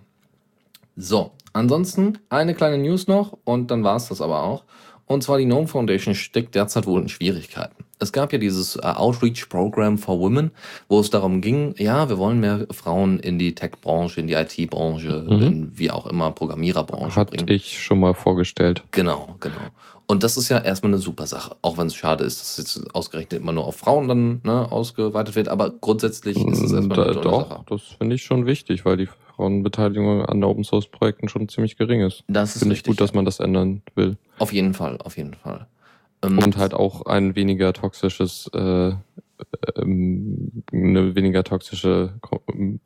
So, 0.98 1.32
ansonsten 1.54 2.18
eine 2.30 2.54
kleine 2.54 2.80
News 2.80 3.08
noch 3.08 3.38
und 3.46 3.72
dann 3.72 3.84
war 3.84 3.96
es 3.96 4.10
das 4.10 4.20
aber 4.20 4.44
auch. 4.44 4.64
Und 5.08 5.24
zwar 5.24 5.38
die 5.38 5.46
Gnome 5.46 5.68
Foundation 5.68 6.16
steckt 6.16 6.54
derzeit 6.54 6.86
wohl 6.86 7.02
in 7.02 7.10
Schwierigkeiten. 7.10 7.86
Es 8.00 8.12
gab 8.12 8.32
ja 8.32 8.38
dieses 8.38 8.76
äh, 8.76 8.82
Outreach 8.82 9.50
Program 9.50 9.98
for 9.98 10.20
Women, 10.20 10.52
wo 10.88 11.00
es 11.00 11.10
darum 11.10 11.42
ging, 11.42 11.74
ja, 11.78 12.10
wir 12.10 12.18
wollen 12.18 12.40
mehr 12.40 12.68
Frauen 12.72 13.20
in 13.20 13.40
die 13.40 13.56
Tech-Branche, 13.56 14.20
in 14.20 14.28
die 14.28 14.34
IT-Branche, 14.34 15.26
mhm. 15.28 15.42
in 15.42 15.72
wie 15.76 15.90
auch 15.90 16.06
immer 16.06 16.32
Programmiererbranche 16.32 17.16
Hat 17.16 17.32
bringen. 17.32 17.48
ich 17.50 17.82
schon 17.82 18.00
mal 18.00 18.14
vorgestellt. 18.14 18.84
Genau, 18.92 19.36
genau. 19.40 19.56
Und 20.06 20.24
das 20.24 20.38
ist 20.38 20.50
ja 20.50 20.60
erstmal 20.60 20.92
eine 20.92 21.02
super 21.02 21.26
Sache, 21.26 21.56
auch 21.62 21.78
wenn 21.78 21.88
es 21.88 21.96
schade 21.96 22.24
ist, 22.24 22.40
dass 22.40 22.58
es 22.58 22.76
jetzt 22.76 22.96
ausgerechnet 22.96 23.42
immer 23.42 23.52
nur 23.52 23.66
auf 23.66 23.76
Frauen 23.76 24.08
dann 24.08 24.42
ne, 24.44 24.72
ausgeweitet 24.72 25.36
wird, 25.36 25.50
aber 25.50 25.72
grundsätzlich 25.72 26.38
ist 26.38 26.62
es 26.62 26.72
erstmal 26.72 27.00
eine 27.00 27.14
da, 27.16 27.22
tolle 27.22 27.22
doch, 27.22 27.50
Sache. 27.50 27.64
Das 27.68 27.82
finde 27.98 28.16
ich 28.16 28.24
schon 28.24 28.46
wichtig, 28.46 28.86
weil 28.86 28.98
die 28.98 29.10
Frauenbeteiligung 29.36 30.26
an 30.26 30.44
Open 30.44 30.64
Source 30.64 30.88
Projekten 30.88 31.28
schon 31.28 31.50
ziemlich 31.50 31.78
gering 31.78 32.02
ist. 32.02 32.24
Das 32.28 32.56
ist 32.56 32.60
Finde 32.60 32.76
ich 32.76 32.84
gut, 32.84 33.02
dass 33.02 33.14
man 33.14 33.26
das 33.26 33.40
ändern 33.40 33.82
will. 33.96 34.18
Auf 34.40 34.54
jeden 34.54 34.74
Fall, 34.74 34.98
auf 35.00 35.18
jeden 35.18 35.34
Fall. 35.34 35.68
Ähm, 36.24 36.40
und 36.40 36.58
halt 36.58 36.74
auch 36.74 37.06
ein 37.06 37.36
weniger 37.36 37.74
toxisches, 37.74 38.50
äh, 38.54 38.94
ähm, 39.76 40.64
eine 40.72 41.16
weniger 41.16 41.44
toxische 41.44 42.14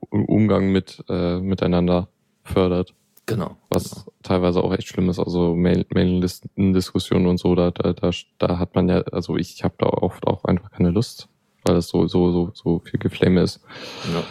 Umgang 0.09 0.71
mit 0.71 1.03
äh, 1.09 1.39
miteinander 1.39 2.09
fördert. 2.43 2.93
Genau. 3.25 3.55
Was 3.69 3.91
genau. 3.91 4.05
teilweise 4.23 4.63
auch 4.63 4.73
echt 4.73 4.87
schlimm 4.87 5.09
ist. 5.09 5.19
Also 5.19 5.55
Mailinglisten-Diskussionen 5.55 7.27
und 7.27 7.39
so, 7.39 7.55
da, 7.55 7.71
da, 7.71 7.93
da, 7.93 8.09
da 8.39 8.59
hat 8.59 8.75
man 8.75 8.89
ja, 8.89 9.01
also 9.11 9.37
ich 9.37 9.63
habe 9.63 9.75
da 9.77 9.87
oft 9.87 10.27
auch 10.27 10.43
einfach 10.45 10.71
keine 10.71 10.91
Lust, 10.91 11.29
weil 11.63 11.77
es 11.77 11.87
so, 11.87 12.07
so, 12.07 12.31
so, 12.31 12.51
so 12.53 12.79
viel 12.79 12.99
Geflame 12.99 13.41
ist. 13.41 13.61
Ja. 14.13 14.23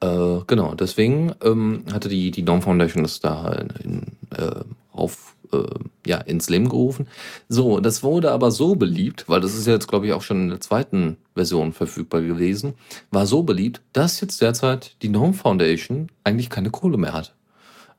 Äh, 0.00 0.42
genau, 0.46 0.74
deswegen 0.74 1.32
ähm, 1.42 1.84
hatte 1.92 2.08
die, 2.08 2.30
die 2.30 2.44
Dawn 2.44 2.62
Foundation 2.62 3.02
das 3.02 3.20
da 3.20 3.52
in, 3.52 3.68
in, 3.82 4.02
äh, 4.36 4.64
auf, 4.92 5.36
äh, 5.52 5.64
ja, 6.06 6.18
ins 6.18 6.48
Leben 6.48 6.68
gerufen. 6.68 7.06
So, 7.48 7.80
das 7.80 8.02
wurde 8.02 8.32
aber 8.32 8.50
so 8.50 8.76
beliebt, 8.76 9.28
weil 9.28 9.40
das 9.40 9.54
ist 9.54 9.66
jetzt, 9.66 9.88
glaube 9.88 10.06
ich, 10.06 10.12
auch 10.12 10.22
schon 10.22 10.42
in 10.42 10.48
der 10.48 10.60
zweiten 10.60 11.16
Version 11.34 11.72
verfügbar 11.72 12.22
gewesen, 12.22 12.74
war 13.10 13.26
so 13.26 13.42
beliebt, 13.42 13.82
dass 13.92 14.20
jetzt 14.20 14.40
derzeit 14.40 14.96
die 15.02 15.08
Gnome 15.08 15.34
Foundation 15.34 16.08
eigentlich 16.24 16.50
keine 16.50 16.70
Kohle 16.70 16.96
mehr 16.96 17.12
hat. 17.12 17.34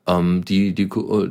Ähm, 0.06 0.44
die, 0.44 0.74
die, 0.74 0.84
äh, 0.84 1.28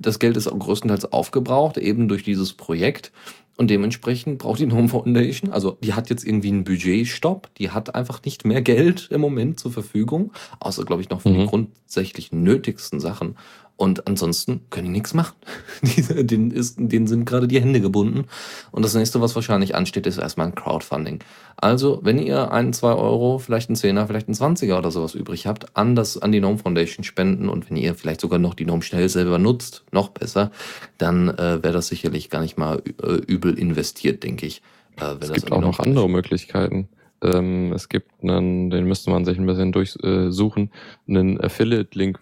das 0.00 0.18
Geld 0.18 0.36
ist 0.36 0.48
auch 0.48 0.58
größtenteils 0.58 1.12
aufgebraucht, 1.12 1.78
eben 1.78 2.08
durch 2.08 2.24
dieses 2.24 2.52
Projekt. 2.52 3.12
Und 3.56 3.70
dementsprechend 3.70 4.38
braucht 4.38 4.60
die 4.60 4.68
Gnome 4.68 4.88
Foundation, 4.88 5.50
also 5.50 5.78
die 5.82 5.94
hat 5.94 6.10
jetzt 6.10 6.24
irgendwie 6.24 6.48
einen 6.48 6.62
Budgetstopp, 6.62 7.52
die 7.56 7.70
hat 7.70 7.96
einfach 7.96 8.22
nicht 8.22 8.44
mehr 8.44 8.62
Geld 8.62 9.08
im 9.10 9.20
Moment 9.20 9.58
zur 9.58 9.72
Verfügung, 9.72 10.32
außer, 10.60 10.84
glaube 10.84 11.02
ich, 11.02 11.10
noch 11.10 11.22
für 11.22 11.30
mhm. 11.30 11.40
die 11.40 11.46
grundsätzlich 11.46 12.30
nötigsten 12.30 13.00
Sachen. 13.00 13.36
Und 13.78 14.08
ansonsten 14.08 14.62
können 14.70 14.86
die 14.86 14.92
nichts 14.92 15.14
machen. 15.14 15.36
denen, 16.08 16.50
ist, 16.50 16.78
denen 16.78 17.06
sind 17.06 17.24
gerade 17.26 17.46
die 17.46 17.60
Hände 17.60 17.80
gebunden. 17.80 18.24
Und 18.72 18.84
das 18.84 18.96
nächste, 18.96 19.20
was 19.20 19.36
wahrscheinlich 19.36 19.76
ansteht, 19.76 20.08
ist 20.08 20.18
erstmal 20.18 20.48
ein 20.48 20.56
Crowdfunding. 20.56 21.20
Also, 21.56 22.00
wenn 22.02 22.18
ihr 22.18 22.50
ein, 22.50 22.72
zwei 22.72 22.92
Euro, 22.94 23.38
vielleicht 23.38 23.70
ein 23.70 23.76
Zehner, 23.76 24.08
vielleicht 24.08 24.28
ein 24.28 24.34
Zwanziger 24.34 24.78
oder 24.78 24.90
sowas 24.90 25.14
übrig 25.14 25.46
habt, 25.46 25.76
an, 25.76 25.94
das, 25.94 26.18
an 26.18 26.32
die 26.32 26.40
Gnome 26.40 26.58
Foundation 26.58 27.04
spenden 27.04 27.48
und 27.48 27.70
wenn 27.70 27.76
ihr 27.76 27.94
vielleicht 27.94 28.20
sogar 28.20 28.40
noch 28.40 28.54
die 28.54 28.64
Gnome 28.64 28.82
schnell 28.82 29.08
selber 29.08 29.38
nutzt, 29.38 29.84
noch 29.92 30.08
besser, 30.08 30.50
dann 30.98 31.28
äh, 31.28 31.62
wäre 31.62 31.72
das 31.72 31.86
sicherlich 31.86 32.30
gar 32.30 32.40
nicht 32.40 32.58
mal 32.58 32.82
äh, 33.00 33.12
übel 33.28 33.56
investiert, 33.56 34.24
denke 34.24 34.44
ich. 34.44 34.60
Äh, 35.00 35.14
es 35.20 35.32
gibt 35.32 35.52
auch 35.52 35.60
noch 35.60 35.78
andere 35.78 36.10
Möglichkeiten. 36.10 36.88
Ähm, 37.22 37.72
es 37.72 37.88
gibt 37.88 38.10
einen, 38.24 38.70
den 38.70 38.86
müsste 38.86 39.10
man 39.10 39.24
sich 39.24 39.38
ein 39.38 39.46
bisschen 39.46 39.70
durchsuchen, 39.70 40.72
einen 41.06 41.40
Affiliate-Link 41.40 42.18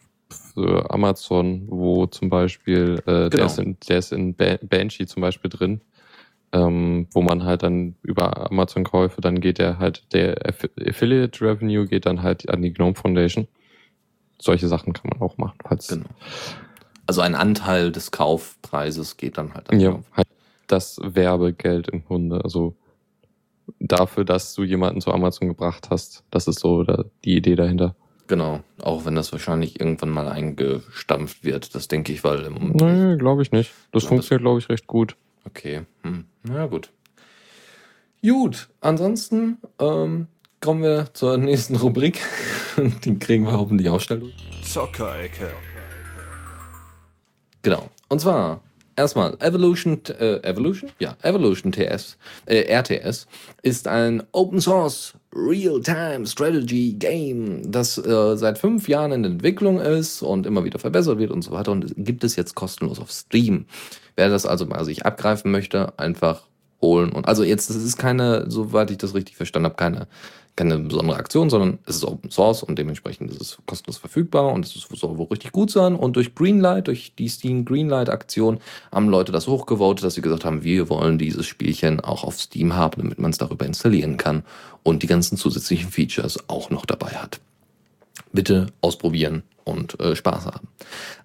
Amazon, 0.56 1.66
wo 1.68 2.06
zum 2.06 2.30
Beispiel, 2.30 3.00
äh, 3.06 3.28
genau. 3.28 3.28
der, 3.28 3.46
ist 3.46 3.58
in, 3.58 3.76
der 3.88 3.98
ist 3.98 4.12
in 4.12 4.34
Banshee 4.34 5.06
zum 5.06 5.20
Beispiel 5.20 5.50
drin, 5.50 5.80
ähm, 6.52 7.08
wo 7.12 7.22
man 7.22 7.44
halt 7.44 7.62
dann 7.62 7.96
über 8.02 8.50
Amazon-Käufe, 8.50 9.20
dann 9.20 9.40
geht 9.40 9.58
der 9.58 9.78
halt, 9.78 10.12
der 10.12 10.36
Affiliate 10.46 11.40
Revenue 11.40 11.86
geht 11.86 12.06
dann 12.06 12.22
halt 12.22 12.48
an 12.48 12.62
die 12.62 12.72
Gnome 12.72 12.94
Foundation. 12.94 13.46
Solche 14.38 14.68
Sachen 14.68 14.92
kann 14.92 15.10
man 15.10 15.20
auch 15.20 15.38
machen. 15.38 15.58
Falls 15.62 15.88
genau. 15.88 16.06
Also 17.06 17.20
ein 17.20 17.34
Anteil 17.34 17.92
des 17.92 18.10
Kaufpreises 18.10 19.16
geht 19.16 19.38
dann 19.38 19.54
halt 19.54 19.70
an 19.70 19.80
Ja, 19.80 20.00
halt 20.12 20.28
das 20.66 20.98
Werbegeld 21.02 21.88
im 21.88 22.04
Grunde, 22.04 22.42
also 22.42 22.74
dafür, 23.78 24.24
dass 24.24 24.54
du 24.54 24.64
jemanden 24.64 25.00
zu 25.00 25.12
Amazon 25.12 25.48
gebracht 25.48 25.88
hast. 25.90 26.24
Das 26.30 26.48
ist 26.48 26.60
so 26.60 26.84
die 27.24 27.36
Idee 27.36 27.54
dahinter. 27.54 27.94
Genau, 28.28 28.60
auch 28.82 29.04
wenn 29.04 29.14
das 29.14 29.30
wahrscheinlich 29.32 29.78
irgendwann 29.80 30.10
mal 30.10 30.28
eingestampft 30.28 31.44
wird, 31.44 31.74
das 31.74 31.86
denke 31.86 32.12
ich, 32.12 32.24
weil 32.24 32.44
im 32.44 32.72
Nee, 32.72 33.16
glaube 33.16 33.42
ich 33.42 33.52
nicht. 33.52 33.72
Das 33.92 34.02
ja, 34.04 34.08
funktioniert, 34.08 34.42
glaube 34.42 34.58
ich, 34.58 34.68
recht 34.68 34.86
gut. 34.86 35.16
Okay, 35.44 35.82
hm. 36.02 36.24
na 36.42 36.66
gut. 36.66 36.90
Gut, 38.22 38.68
ansonsten 38.80 39.58
ähm, 39.78 40.26
kommen 40.60 40.82
wir 40.82 41.14
zur 41.14 41.38
nächsten 41.38 41.76
Rubrik. 41.76 42.20
Die 43.04 43.18
kriegen 43.18 43.44
wir 43.44 43.52
hoffentlich 43.52 43.88
auch 43.88 44.00
schnell 44.00 44.20
durch. 44.20 44.34
Zockerecke. 44.64 45.52
Genau, 47.62 47.88
und 48.08 48.20
zwar 48.20 48.60
Erstmal, 48.98 49.36
Evolution, 49.40 50.00
äh, 50.18 50.38
Evolution? 50.42 50.90
Ja, 50.98 51.18
Evolution 51.20 51.70
TS, 51.70 52.16
äh, 52.46 52.62
RTS 52.62 53.26
ist 53.60 53.88
ein 53.88 54.22
Open 54.32 54.58
Source 54.58 55.12
Real-Time 55.36 56.26
Strategy 56.26 56.94
Game, 56.94 57.70
das 57.70 57.98
äh, 57.98 58.36
seit 58.36 58.58
fünf 58.58 58.88
Jahren 58.88 59.12
in 59.12 59.24
Entwicklung 59.24 59.80
ist 59.80 60.22
und 60.22 60.46
immer 60.46 60.64
wieder 60.64 60.78
verbessert 60.78 61.18
wird 61.18 61.30
und 61.30 61.42
so 61.42 61.52
weiter 61.52 61.72
und 61.72 61.94
gibt 61.96 62.24
es 62.24 62.36
jetzt 62.36 62.54
kostenlos 62.54 62.98
auf 62.98 63.12
Steam. 63.12 63.66
Wer 64.16 64.28
das 64.30 64.46
also 64.46 64.66
mal 64.66 64.84
sich 64.84 65.04
abgreifen 65.04 65.50
möchte, 65.50 65.98
einfach 65.98 66.42
holen 66.80 67.12
und 67.12 67.28
also 67.28 67.42
jetzt, 67.42 67.70
das 67.70 67.76
ist 67.76 67.96
keine, 67.96 68.50
soweit 68.50 68.90
ich 68.90 68.98
das 68.98 69.14
richtig 69.14 69.36
verstanden 69.36 69.66
habe, 69.66 69.76
keine 69.76 70.08
keine 70.56 70.78
besondere 70.78 71.18
Aktion, 71.18 71.50
sondern 71.50 71.78
es 71.86 71.96
ist 71.96 72.04
Open 72.04 72.30
Source 72.30 72.62
und 72.62 72.78
dementsprechend 72.78 73.30
ist 73.30 73.40
es 73.40 73.58
kostenlos 73.66 73.98
verfügbar 73.98 74.52
und 74.52 74.64
es 74.64 74.72
soll 74.72 75.18
wohl 75.18 75.26
richtig 75.26 75.52
gut 75.52 75.70
sein. 75.70 75.94
Und 75.94 76.16
durch 76.16 76.34
Greenlight, 76.34 76.88
durch 76.88 77.14
die 77.14 77.28
Steam 77.28 77.64
Greenlight 77.66 78.08
Aktion, 78.08 78.58
haben 78.90 79.08
Leute 79.08 79.32
das 79.32 79.46
hochgevotet, 79.46 80.04
dass 80.04 80.14
sie 80.14 80.22
gesagt 80.22 80.46
haben, 80.46 80.64
wir 80.64 80.88
wollen 80.88 81.18
dieses 81.18 81.46
Spielchen 81.46 82.00
auch 82.00 82.24
auf 82.24 82.40
Steam 82.40 82.74
haben, 82.74 83.02
damit 83.02 83.18
man 83.18 83.30
es 83.30 83.38
darüber 83.38 83.66
installieren 83.66 84.16
kann 84.16 84.42
und 84.82 85.02
die 85.02 85.06
ganzen 85.06 85.36
zusätzlichen 85.36 85.90
Features 85.90 86.48
auch 86.48 86.70
noch 86.70 86.86
dabei 86.86 87.10
hat. 87.10 87.40
Bitte 88.32 88.66
ausprobieren 88.80 89.42
und 89.66 90.00
äh, 90.00 90.14
Spaß 90.14 90.46
haben. 90.46 90.68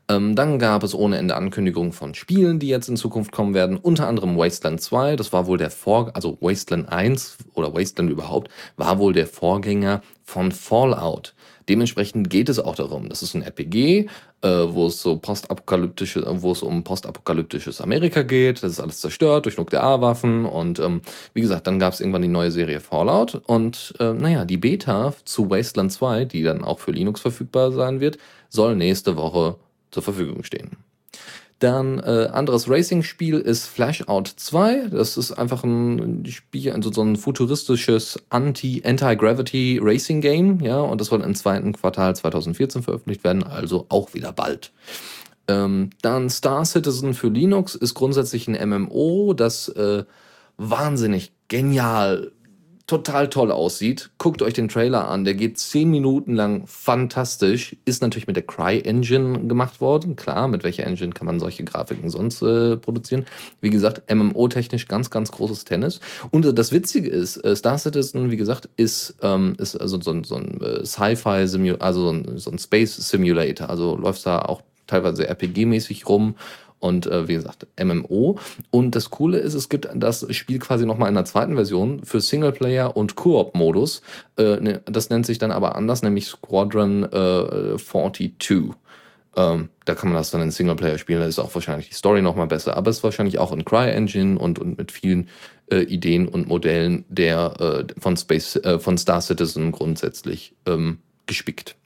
Ähm, 0.10 0.36
dann 0.36 0.60
gab 0.60 0.84
es 0.84 0.94
ohne 0.94 1.18
Ende 1.18 1.36
Ankündigungen 1.36 1.94
von 1.94 2.16
Spielen, 2.16 2.60
die 2.60 2.68
jetzt 2.68 2.90
in 2.90 2.98
Zukunft 2.98 3.32
kommen 3.32 3.54
werden. 3.54 3.78
Unter 3.78 4.08
anderem 4.08 4.38
Wasteland 4.38 4.82
2. 4.82 5.16
Das 5.16 5.32
war 5.32 5.46
wohl 5.46 5.58
der 5.58 5.70
Vor, 5.70 6.12
also 6.16 6.38
Wasteland 6.42 6.90
1 6.90 7.38
oder 7.54 7.74
Wasteland 7.74 8.10
überhaupt, 8.10 8.50
war 8.76 9.00
wohl 9.00 9.14
der 9.14 9.28
Vorgänger 9.28 10.02
von 10.24 10.52
Fallout. 10.52 11.34
Dementsprechend 11.70 12.30
geht 12.30 12.50
es 12.50 12.60
auch 12.60 12.76
darum. 12.76 13.10
Das 13.10 13.22
ist 13.22 13.34
ein 13.34 13.44
RPG, 13.44 14.08
äh, 14.42 14.48
wo 14.50 14.88
es 14.88 15.02
so 15.02 15.18
postapokalyptische, 15.18 16.26
wo 16.42 16.52
es 16.52 16.64
um 16.64 16.84
postapokalyptisches 16.84 17.82
Amerika 17.82 18.24
geht. 18.24 18.64
Das 18.64 18.74
ist 18.74 18.80
alles 18.80 19.02
zerstört 19.02 19.46
durch 19.46 19.58
Nuklearwaffen. 19.58 20.46
Und 20.46 20.80
ähm, 20.80 21.02
wie 21.34 21.42
gesagt, 21.42 21.68
dann 21.68 21.80
gab 21.80 21.94
es 21.94 22.00
irgendwann 22.00 22.22
die 22.22 22.28
neue 22.28 22.52
Serie 22.52 22.80
Fallout. 22.80 23.36
Und 23.46 23.94
äh, 24.00 24.14
naja, 24.14 24.46
die 24.46 24.58
Beta 24.58 25.14
zu 25.26 25.50
Wasteland 25.50 25.92
2, 25.92 26.26
die 26.26 26.44
dann 26.44 26.64
auch 26.64 26.80
für 26.80 26.92
Linux 26.92 27.22
verfügbar 27.22 27.72
sein 27.72 28.00
wird, 28.00 28.18
soll 28.50 28.76
nächste 28.76 29.16
Woche 29.18 29.56
zur 29.92 30.04
Verfügung 30.04 30.44
stehen. 30.44 30.78
Dann 31.62 32.00
äh, 32.00 32.28
anderes 32.34 32.68
Racing-Spiel 32.68 33.38
ist 33.38 33.68
Flashout 33.68 34.24
2. 34.36 34.88
Das 34.88 35.16
ist 35.16 35.32
einfach 35.32 35.64
ein 35.64 36.26
Spiel, 36.26 36.72
also 36.72 36.92
so 36.92 37.04
ein 37.04 37.18
futuristisches 37.18 38.18
Anti-Anti-Gravity 38.30 39.80
Racing 39.80 40.22
Game, 40.22 40.60
ja, 40.62 40.80
und 40.80 41.00
das 41.00 41.10
soll 41.10 41.22
im 41.22 41.36
zweiten 41.36 41.74
Quartal 41.74 42.16
2014 42.16 42.82
veröffentlicht 42.82 43.24
werden, 43.24 43.44
also 43.44 43.86
auch 43.90 44.16
wieder 44.16 44.34
bald. 44.34 44.72
Ähm, 45.48 45.92
dann 46.02 46.32
Star 46.32 46.66
Citizen 46.66 47.14
für 47.14 47.28
Linux 47.28 47.76
ist 47.76 47.94
grundsätzlich 47.94 48.48
ein 48.48 48.70
MMO, 48.70 49.36
das 49.36 49.70
äh, 49.70 50.04
wahnsinnig 50.58 51.32
genial 51.48 52.32
total 52.92 53.30
toll 53.30 53.54
aussieht. 53.54 54.10
Guckt 54.18 54.42
euch 54.42 54.54
den 54.54 54.68
Trailer 54.68 55.08
an, 55.08 55.24
der 55.24 55.34
geht 55.34 55.58
zehn 55.58 55.90
Minuten 55.90 56.36
lang 56.36 56.68
fantastisch. 56.68 57.78
Ist 57.86 58.02
natürlich 58.02 58.28
mit 58.28 58.36
der 58.36 58.46
Cry 58.46 58.82
Engine 58.82 59.48
gemacht 59.48 59.80
worden. 59.80 60.18
Klar, 60.18 60.50
mit 60.50 60.66
welcher 60.66 60.86
Engine 60.86 61.14
kann 61.14 61.26
man 61.26 61.40
solche 61.40 61.64
Grafiken 61.64 62.10
sonst 62.10 62.42
äh, 62.42 62.76
produzieren? 62.76 63.26
Wie 63.62 63.70
gesagt, 63.70 64.14
MMO-technisch 64.14 64.90
ganz, 64.90 65.10
ganz 65.10 65.32
großes 65.32 65.64
Tennis. 65.64 66.02
Und 66.32 66.46
äh, 66.46 66.54
das 66.54 66.74
Witzige 66.74 67.10
ist, 67.10 67.38
äh, 67.38 67.56
Star 67.56 67.78
Citizen, 67.78 68.30
wie 68.30 68.36
gesagt, 68.36 68.68
ist, 68.76 69.16
ähm, 69.22 69.56
ist 69.58 69.78
also 69.78 70.02
so, 70.02 70.24
so 70.24 70.36
ein 70.36 70.60
äh, 70.60 70.86
Sci-Fi, 70.86 71.78
also 71.80 72.04
so 72.04 72.10
ein, 72.12 72.38
so 72.40 72.52
ein 72.52 72.60
Space 72.60 72.98
Simulator. 72.98 73.70
Also 73.70 73.96
läuft 73.96 74.26
da 74.26 74.40
auch 74.40 74.64
teilweise 74.86 75.30
RPG-mäßig 75.30 76.10
rum 76.10 76.36
und 76.82 77.06
äh, 77.08 77.28
wie 77.28 77.36
gesagt 77.36 77.68
MMO. 77.82 78.38
Und 78.70 78.96
das 78.96 79.10
Coole 79.10 79.38
ist, 79.38 79.54
es 79.54 79.70
gibt 79.70 79.88
das 79.94 80.26
Spiel 80.36 80.60
quasi 80.60 80.86
nochmal 80.86 81.10
in 81.10 81.16
der 81.16 81.26
zweiten 81.26 81.56
Version 81.56 82.04
für 82.04 82.20
Singleplayer 82.20 82.98
und 82.98 83.16
Koop-Modus. 83.16 84.02
Äh, 84.38 84.58
ne, 84.58 84.82
das 84.86 85.10
nennt 85.10 85.26
sich 85.26 85.38
dann 85.38 85.52
aber 85.52 85.76
anders, 85.76 86.02
nämlich 86.02 86.28
Squadron 86.28 87.04
äh, 87.04 87.78
42. 87.78 88.74
Ähm, 89.38 89.70
da 89.86 89.96
kann 89.96 90.10
man 90.10 90.18
das 90.18 90.32
dann 90.32 90.42
in 90.42 90.52
Singleplayer 90.52 90.98
spielen, 90.98 91.22
da 91.22 91.26
ist 91.26 91.40
auch 91.40 91.56
wahrscheinlich 91.56 91.88
die 91.88 91.96
Story 91.96 92.22
nochmal 92.22 92.48
besser, 92.48 92.76
aber 92.76 92.92
es 92.92 92.98
ist 92.98 93.04
wahrscheinlich 93.04 93.40
auch 93.40 93.54
in 93.54 93.64
CryEngine 93.64 94.38
und, 94.38 94.60
und 94.60 94.78
mit 94.78 94.92
vielen 94.92 95.30
äh, 95.72 95.84
Ideen 95.84 96.28
und 96.28 96.50
Modellen 96.50 97.06
der 97.08 97.88
äh, 97.90 97.94
von 97.98 98.18
Space, 98.18 98.58
äh, 98.58 98.78
von 98.80 98.98
Star 98.98 99.22
Citizen 99.22 99.72
grundsätzlich 99.72 100.54
ähm, 100.66 100.98
gespickt. 101.28 101.78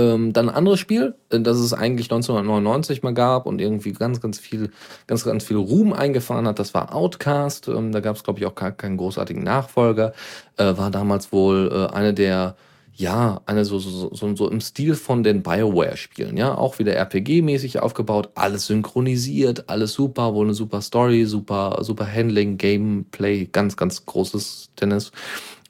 Ähm, 0.00 0.32
dann 0.32 0.48
ein 0.48 0.54
anderes 0.54 0.80
Spiel, 0.80 1.14
äh, 1.28 1.40
das 1.40 1.58
es 1.58 1.74
eigentlich 1.74 2.06
1999 2.06 3.02
mal 3.02 3.12
gab 3.12 3.44
und 3.44 3.60
irgendwie 3.60 3.92
ganz, 3.92 4.20
ganz 4.20 4.38
viel, 4.38 4.70
ganz, 5.06 5.24
ganz 5.24 5.44
viel 5.44 5.58
Ruhm 5.58 5.92
eingefahren 5.92 6.46
hat, 6.46 6.58
das 6.58 6.72
war 6.72 6.94
Outcast. 6.94 7.68
Ähm, 7.68 7.92
da 7.92 8.00
gab 8.00 8.16
es, 8.16 8.24
glaube 8.24 8.38
ich, 8.38 8.46
auch 8.46 8.54
gar 8.54 8.72
keinen 8.72 8.96
großartigen 8.96 9.42
Nachfolger. 9.42 10.12
Äh, 10.56 10.76
war 10.78 10.90
damals 10.90 11.32
wohl 11.32 11.70
äh, 11.72 11.94
eine 11.94 12.14
der 12.14 12.56
ja, 12.94 13.40
eine 13.46 13.64
so, 13.64 13.78
so, 13.78 14.14
so, 14.14 14.36
so 14.36 14.50
im 14.50 14.60
Stil 14.60 14.94
von 14.94 15.22
den 15.22 15.42
Bioware-Spielen, 15.42 16.36
ja, 16.36 16.54
auch 16.58 16.78
wieder 16.78 16.94
RPG-mäßig 16.98 17.78
aufgebaut, 17.78 18.28
alles 18.34 18.66
synchronisiert, 18.66 19.70
alles 19.70 19.94
super, 19.94 20.34
wohl 20.34 20.44
eine 20.44 20.54
super 20.54 20.82
Story, 20.82 21.24
super, 21.24 21.78
super 21.80 22.06
Handling, 22.12 22.58
Gameplay, 22.58 23.46
ganz, 23.46 23.78
ganz 23.78 24.04
großes 24.04 24.72
Tennis. 24.76 25.12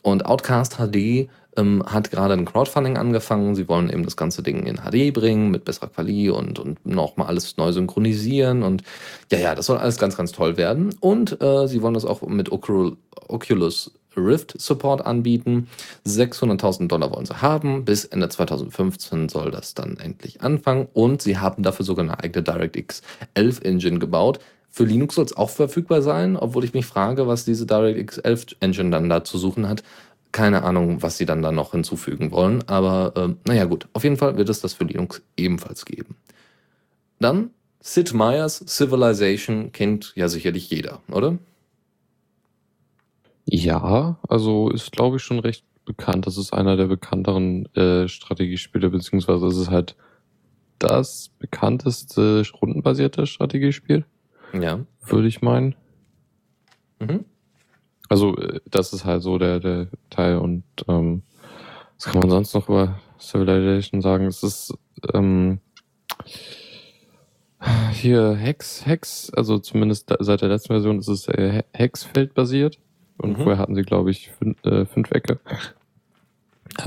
Und 0.03 0.27
Outcast 0.27 0.79
HD 0.79 1.29
ähm, 1.61 1.83
hat 1.87 2.11
gerade 2.11 2.35
ein 2.35 2.45
Crowdfunding 2.45 2.97
angefangen. 2.97 3.55
Sie 3.55 3.69
wollen 3.69 3.91
eben 3.91 4.05
das 4.05 4.17
ganze 4.17 4.43
Ding 4.43 4.67
in 4.67 4.77
HD 4.77 5.13
bringen 5.13 5.51
mit 5.51 5.65
besserer 5.65 5.89
Quali 5.89 6.31
und, 6.31 6.59
und 6.59 6.85
nochmal 6.87 7.29
alles 7.29 7.57
neu 7.57 7.73
synchronisieren. 7.73 8.63
Und 8.63 8.83
ja, 9.31 9.39
ja, 9.39 9.55
das 9.55 9.67
soll 9.67 9.79
alles 9.79 9.99
ganz, 9.99 10.17
ganz 10.17 10.33
toll 10.33 10.57
werden. 10.57 10.95
Und 11.01 11.41
äh, 11.41 11.67
sie 11.69 11.83
wollen 11.83 11.95
das 11.95 12.05
auch 12.05 12.23
mit 12.23 12.51
Oculus 12.51 13.93
Rift 14.17 14.61
Support 14.61 15.07
anbieten. 15.07 15.69
600.000 16.07 16.89
Dollar 16.89 17.13
wollen 17.13 17.27
sie 17.27 17.41
haben. 17.41 17.85
Bis 17.85 18.05
Ende 18.05 18.29
2015 18.29 19.29
soll 19.29 19.51
das 19.51 19.75
dann 19.75 19.99
endlich 19.99 20.43
anfangen. 20.43 20.89
Und 20.93 21.23
sie 21.23 21.39
haben 21.39 21.63
dafür 21.63 21.85
sogar 21.85 22.05
eine 22.05 22.19
eigene 22.19 22.43
DirectX 22.43 23.03
11 23.35 23.61
Engine 23.63 23.99
gebaut. 23.99 24.41
Für 24.73 24.85
Linux 24.85 25.17
soll 25.17 25.25
es 25.25 25.37
auch 25.37 25.51
verfügbar 25.51 26.01
sein, 26.01 26.37
obwohl 26.37 26.65
ich 26.65 26.75
mich 26.75 26.87
frage, 26.87 27.27
was 27.27 27.45
diese 27.45 27.67
DirectX 27.67 28.19
11 28.19 28.47
Engine 28.61 28.91
dann 28.91 29.09
da 29.09 29.25
zu 29.25 29.37
suchen 29.37 29.69
hat. 29.69 29.83
Keine 30.33 30.63
Ahnung, 30.63 31.03
was 31.03 31.19
sie 31.19 31.27
dann 31.27 31.43
da 31.43 31.51
noch 31.51 31.73
hinzufügen 31.73 32.31
wollen, 32.31 32.63
aber 32.69 33.13
äh, 33.17 33.35
naja 33.49 33.65
gut, 33.65 33.89
auf 33.93 34.05
jeden 34.05 34.17
Fall 34.17 34.37
wird 34.37 34.49
es 34.49 34.61
das 34.61 34.75
für 34.75 34.85
Linux 34.85 35.23
ebenfalls 35.37 35.85
geben. 35.85 36.17
Dann 37.19 37.51
Sid 37.81 38.15
Meier's 38.15 38.65
Civilization 38.67 39.73
kennt 39.73 40.13
ja 40.15 40.29
sicherlich 40.29 40.71
jeder, 40.71 41.01
oder? 41.11 41.39
Ja, 43.47 44.19
also 44.29 44.71
ist 44.71 44.93
glaube 44.93 45.17
ich 45.17 45.23
schon 45.23 45.41
recht 45.41 45.65
bekannt. 45.85 46.27
Das 46.27 46.39
ist 46.39 46.53
einer 46.53 46.77
der 46.77 46.87
bekannteren 46.87 47.67
äh, 47.75 48.07
Strategiespiele, 48.07 48.91
beziehungsweise 48.91 49.47
ist 49.49 49.57
es 49.57 49.71
halt 49.71 49.97
das 50.79 51.31
bekannteste 51.39 52.43
rundenbasierte 52.61 53.27
Strategiespiel. 53.27 54.05
Ja. 54.53 54.81
Würde 55.05 55.29
ich 55.29 55.43
meinen. 55.43 55.75
Mhm. 57.01 57.25
Also, 58.11 58.37
äh, 58.37 58.61
das 58.67 58.93
ist 58.93 59.07
halt 59.07 59.23
so 59.23 59.39
der, 59.39 59.61
der 59.61 59.87
Teil 60.11 60.37
und 60.37 60.65
ähm, 60.89 61.23
was 61.97 62.13
kann 62.13 62.21
man 62.21 62.31
sonst 62.31 62.55
noch 62.55 62.69
über 62.69 62.99
Civilization 63.19 64.03
sagen? 64.03 64.27
Es 64.27 64.43
ist 64.43 64.75
ähm, 65.15 65.61
hier 67.93 68.35
Hex, 68.35 68.85
Hex, 68.87 69.31
also 69.35 69.59
zumindest 69.59 70.13
seit 70.19 70.41
der 70.41 70.49
letzten 70.49 70.75
Version 70.75 70.99
ist 70.99 71.09
es 71.09 71.29
äh, 71.29 71.63
Hexfeld 71.73 72.35
basiert. 72.35 72.79
Und 73.19 73.39
mhm. 73.39 73.43
vorher 73.43 73.59
hatten 73.59 73.75
sie, 73.75 73.83
glaube 73.83 74.11
ich, 74.11 74.31
fünf, 74.31 74.65
äh, 74.65 74.87
fünf 74.87 75.11
Ecke. 75.11 75.39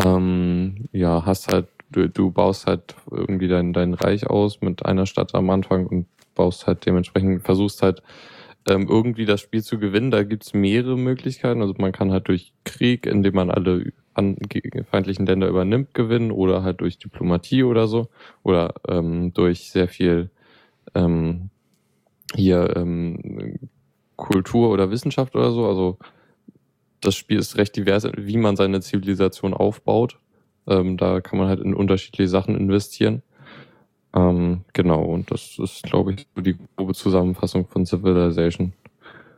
Ähm, 0.04 0.90
ja, 0.92 1.26
hast 1.26 1.52
halt, 1.52 1.68
du, 1.92 2.10
du 2.10 2.32
baust 2.32 2.66
halt 2.66 2.96
irgendwie 3.12 3.48
dein, 3.48 3.72
dein 3.72 3.94
Reich 3.94 4.28
aus 4.28 4.62
mit 4.62 4.86
einer 4.86 5.06
Stadt 5.06 5.36
am 5.36 5.50
Anfang 5.52 5.86
und 5.86 6.08
baust 6.34 6.66
halt 6.66 6.86
dementsprechend, 6.88 7.44
versuchst 7.44 7.84
halt 7.84 8.02
ähm, 8.68 8.88
irgendwie 8.90 9.26
das 9.26 9.42
Spiel 9.42 9.64
zu 9.64 9.80
gewinnen. 9.80 10.12
Da 10.12 10.24
gibt's 10.24 10.54
mehrere 10.54 10.98
Möglichkeiten. 10.98 11.62
Also 11.62 11.74
man 11.78 11.92
kann 11.92 12.12
halt 12.12 12.28
durch 12.28 12.54
Krieg, 12.64 13.06
indem 13.06 13.36
man 13.36 13.52
alle 13.52 13.92
feindlichen 14.90 15.26
Länder 15.26 15.48
übernimmt, 15.48 15.94
gewinnen 15.94 16.32
oder 16.32 16.64
halt 16.64 16.82
durch 16.82 16.98
Diplomatie 16.98 17.64
oder 17.64 17.88
so. 17.88 18.08
Oder 18.44 18.76
ähm, 18.88 19.34
durch 19.34 19.72
sehr 19.72 19.88
viel 19.88 20.30
ähm, 20.96 21.50
hier 22.36 22.76
ähm, 22.76 23.60
Kultur 24.16 24.70
oder 24.70 24.92
Wissenschaft 24.92 25.36
oder 25.36 25.52
so. 25.52 25.66
Also 25.68 25.98
das 27.02 27.16
Spiel 27.16 27.40
ist 27.40 27.58
recht 27.58 27.76
divers, 27.76 28.08
wie 28.16 28.38
man 28.38 28.56
seine 28.56 28.82
Zivilisation 28.82 29.54
aufbaut. 29.54 30.20
Ähm, 30.68 30.98
da 30.98 31.20
kann 31.20 31.40
man 31.40 31.50
halt 31.50 31.60
in 31.60 31.74
unterschiedliche 31.74 32.30
Sachen 32.30 32.56
investieren. 32.56 33.22
Ähm, 34.16 34.62
genau, 34.74 35.04
und 35.04 35.32
das 35.32 35.58
ist, 35.58 35.84
glaube 35.84 36.14
ich, 36.14 36.28
so 36.36 36.42
die 36.42 36.56
grobe 36.76 36.94
Zusammenfassung 36.94 37.68
von 37.68 37.86
Civilization. 37.86 38.74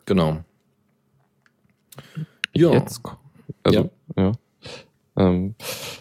Genau. 0.05 0.43
Ja. 2.53 2.73
Jetzt, 2.73 3.01
also, 3.63 3.89
ja. 4.15 4.23
ja. 4.23 4.31
Ähm, 5.17 5.55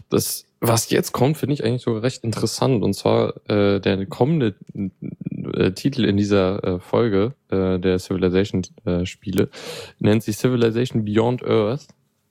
das, 0.09 0.47
was 0.61 0.91
jetzt 0.91 1.13
kommt, 1.13 1.37
finde 1.37 1.55
ich 1.55 1.65
eigentlich 1.65 1.83
sogar 1.83 2.03
recht 2.03 2.25
interessant. 2.25 2.83
Und 2.83 2.95
zwar 2.95 3.35
äh, 3.49 3.81
der 3.81 4.07
kommende 4.07 4.55
äh, 4.75 5.71
Titel 5.73 6.05
in 6.05 6.17
dieser 6.17 6.65
äh, 6.65 6.81
Folge 6.81 7.35
äh, 7.51 7.79
der 7.79 7.99
Civilization-Spiele 7.99 9.51
nennt 9.99 10.23
sich 10.23 10.37
Civilization 10.37 11.05
Beyond 11.05 11.45
Earth. 11.45 11.87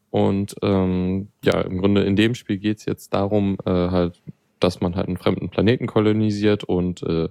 Und 0.10 0.56
ähm, 0.61 1.30
ja, 1.44 1.61
im 1.61 1.80
Grunde 1.80 2.03
in 2.03 2.15
dem 2.15 2.36
Spiel 2.36 2.57
geht 2.57 2.80
es 2.80 2.86
jetzt 2.86 3.14
darum, 3.14 3.57
äh, 3.65 3.72
halt 3.72 4.22
dass 4.64 4.81
man 4.81 4.95
halt 4.95 5.07
einen 5.07 5.18
fremden 5.18 5.49
Planeten 5.49 5.88
kolonisiert 5.88 6.64
und 6.64 7.03
äh, 7.03 7.30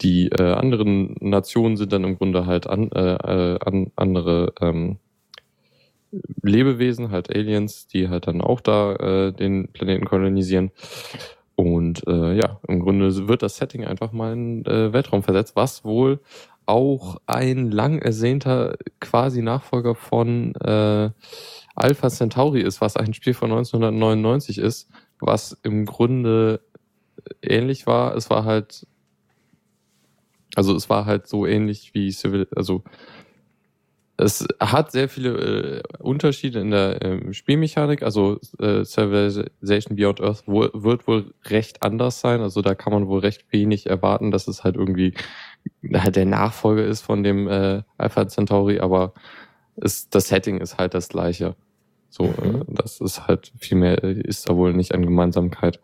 die 0.00 0.28
äh, 0.28 0.52
anderen 0.52 1.14
Nationen 1.20 1.76
sind 1.76 1.92
dann 1.92 2.04
im 2.04 2.18
Grunde 2.18 2.46
halt 2.46 2.66
an, 2.66 2.90
äh, 2.90 3.14
äh 3.14 3.58
an, 3.60 3.92
andere 3.96 4.52
ähm, 4.60 4.98
Lebewesen, 6.42 7.10
halt 7.10 7.34
Aliens, 7.34 7.86
die 7.86 8.08
halt 8.08 8.26
dann 8.26 8.40
auch 8.40 8.60
da 8.60 8.94
äh, 8.96 9.32
den 9.32 9.68
Planeten 9.68 10.04
kolonisieren. 10.04 10.70
Und 11.54 12.06
äh, 12.06 12.34
ja, 12.34 12.60
im 12.66 12.80
Grunde 12.80 13.28
wird 13.28 13.42
das 13.42 13.56
Setting 13.56 13.84
einfach 13.84 14.12
mal 14.12 14.32
in 14.32 14.64
äh, 14.66 14.92
Weltraum 14.92 15.22
versetzt, 15.22 15.54
was 15.54 15.84
wohl 15.84 16.20
auch 16.66 17.18
ein 17.26 17.70
lang 17.70 17.98
ersehnter 17.98 18.76
quasi 19.00 19.42
Nachfolger 19.42 19.94
von 19.94 20.54
äh, 20.56 21.10
Alpha 21.74 22.08
Centauri 22.10 22.60
ist, 22.60 22.80
was 22.80 22.96
ein 22.96 23.14
Spiel 23.14 23.34
von 23.34 23.50
1999 23.50 24.58
ist, 24.58 24.88
was 25.22 25.58
im 25.62 25.86
Grunde 25.86 26.60
ähnlich 27.42 27.86
war. 27.86 28.16
Es 28.16 28.30
war 28.30 28.44
halt, 28.44 28.86
also 30.54 30.74
es 30.74 30.90
war 30.90 31.06
halt 31.06 31.26
so 31.26 31.46
ähnlich 31.46 31.94
wie 31.94 32.10
Civil, 32.12 32.48
also 32.54 32.82
es 34.18 34.46
hat 34.60 34.92
sehr 34.92 35.08
viele 35.08 35.80
äh, 35.80 35.82
Unterschiede 35.98 36.60
in 36.60 36.70
der 36.70 37.02
äh, 37.02 37.32
Spielmechanik. 37.32 38.02
Also 38.02 38.38
äh, 38.58 38.84
Civilization 38.84 39.96
Beyond 39.96 40.20
Earth 40.20 40.44
wo, 40.46 40.68
wird 40.72 41.06
wohl 41.06 41.34
recht 41.46 41.82
anders 41.82 42.20
sein. 42.20 42.40
Also 42.40 42.62
da 42.62 42.74
kann 42.74 42.92
man 42.92 43.08
wohl 43.08 43.20
recht 43.20 43.44
wenig 43.50 43.86
erwarten, 43.86 44.30
dass 44.30 44.48
es 44.48 44.64
halt 44.64 44.76
irgendwie 44.76 45.14
halt 45.92 46.16
der 46.16 46.26
Nachfolger 46.26 46.84
ist 46.84 47.00
von 47.00 47.22
dem 47.22 47.48
äh, 47.48 47.82
Alpha 47.98 48.28
Centauri, 48.28 48.80
aber 48.80 49.14
es, 49.76 50.08
das 50.10 50.28
Setting 50.28 50.60
ist 50.60 50.78
halt 50.78 50.94
das 50.94 51.08
gleiche. 51.08 51.56
So, 52.12 52.24
äh, 52.24 52.46
mhm. 52.46 52.64
das 52.68 53.00
ist 53.00 53.26
halt 53.26 53.52
viel 53.58 53.78
mehr, 53.78 54.04
ist 54.04 54.46
da 54.46 54.54
wohl 54.54 54.74
nicht 54.74 54.94
an 54.94 55.02
Gemeinsamkeit. 55.02 55.80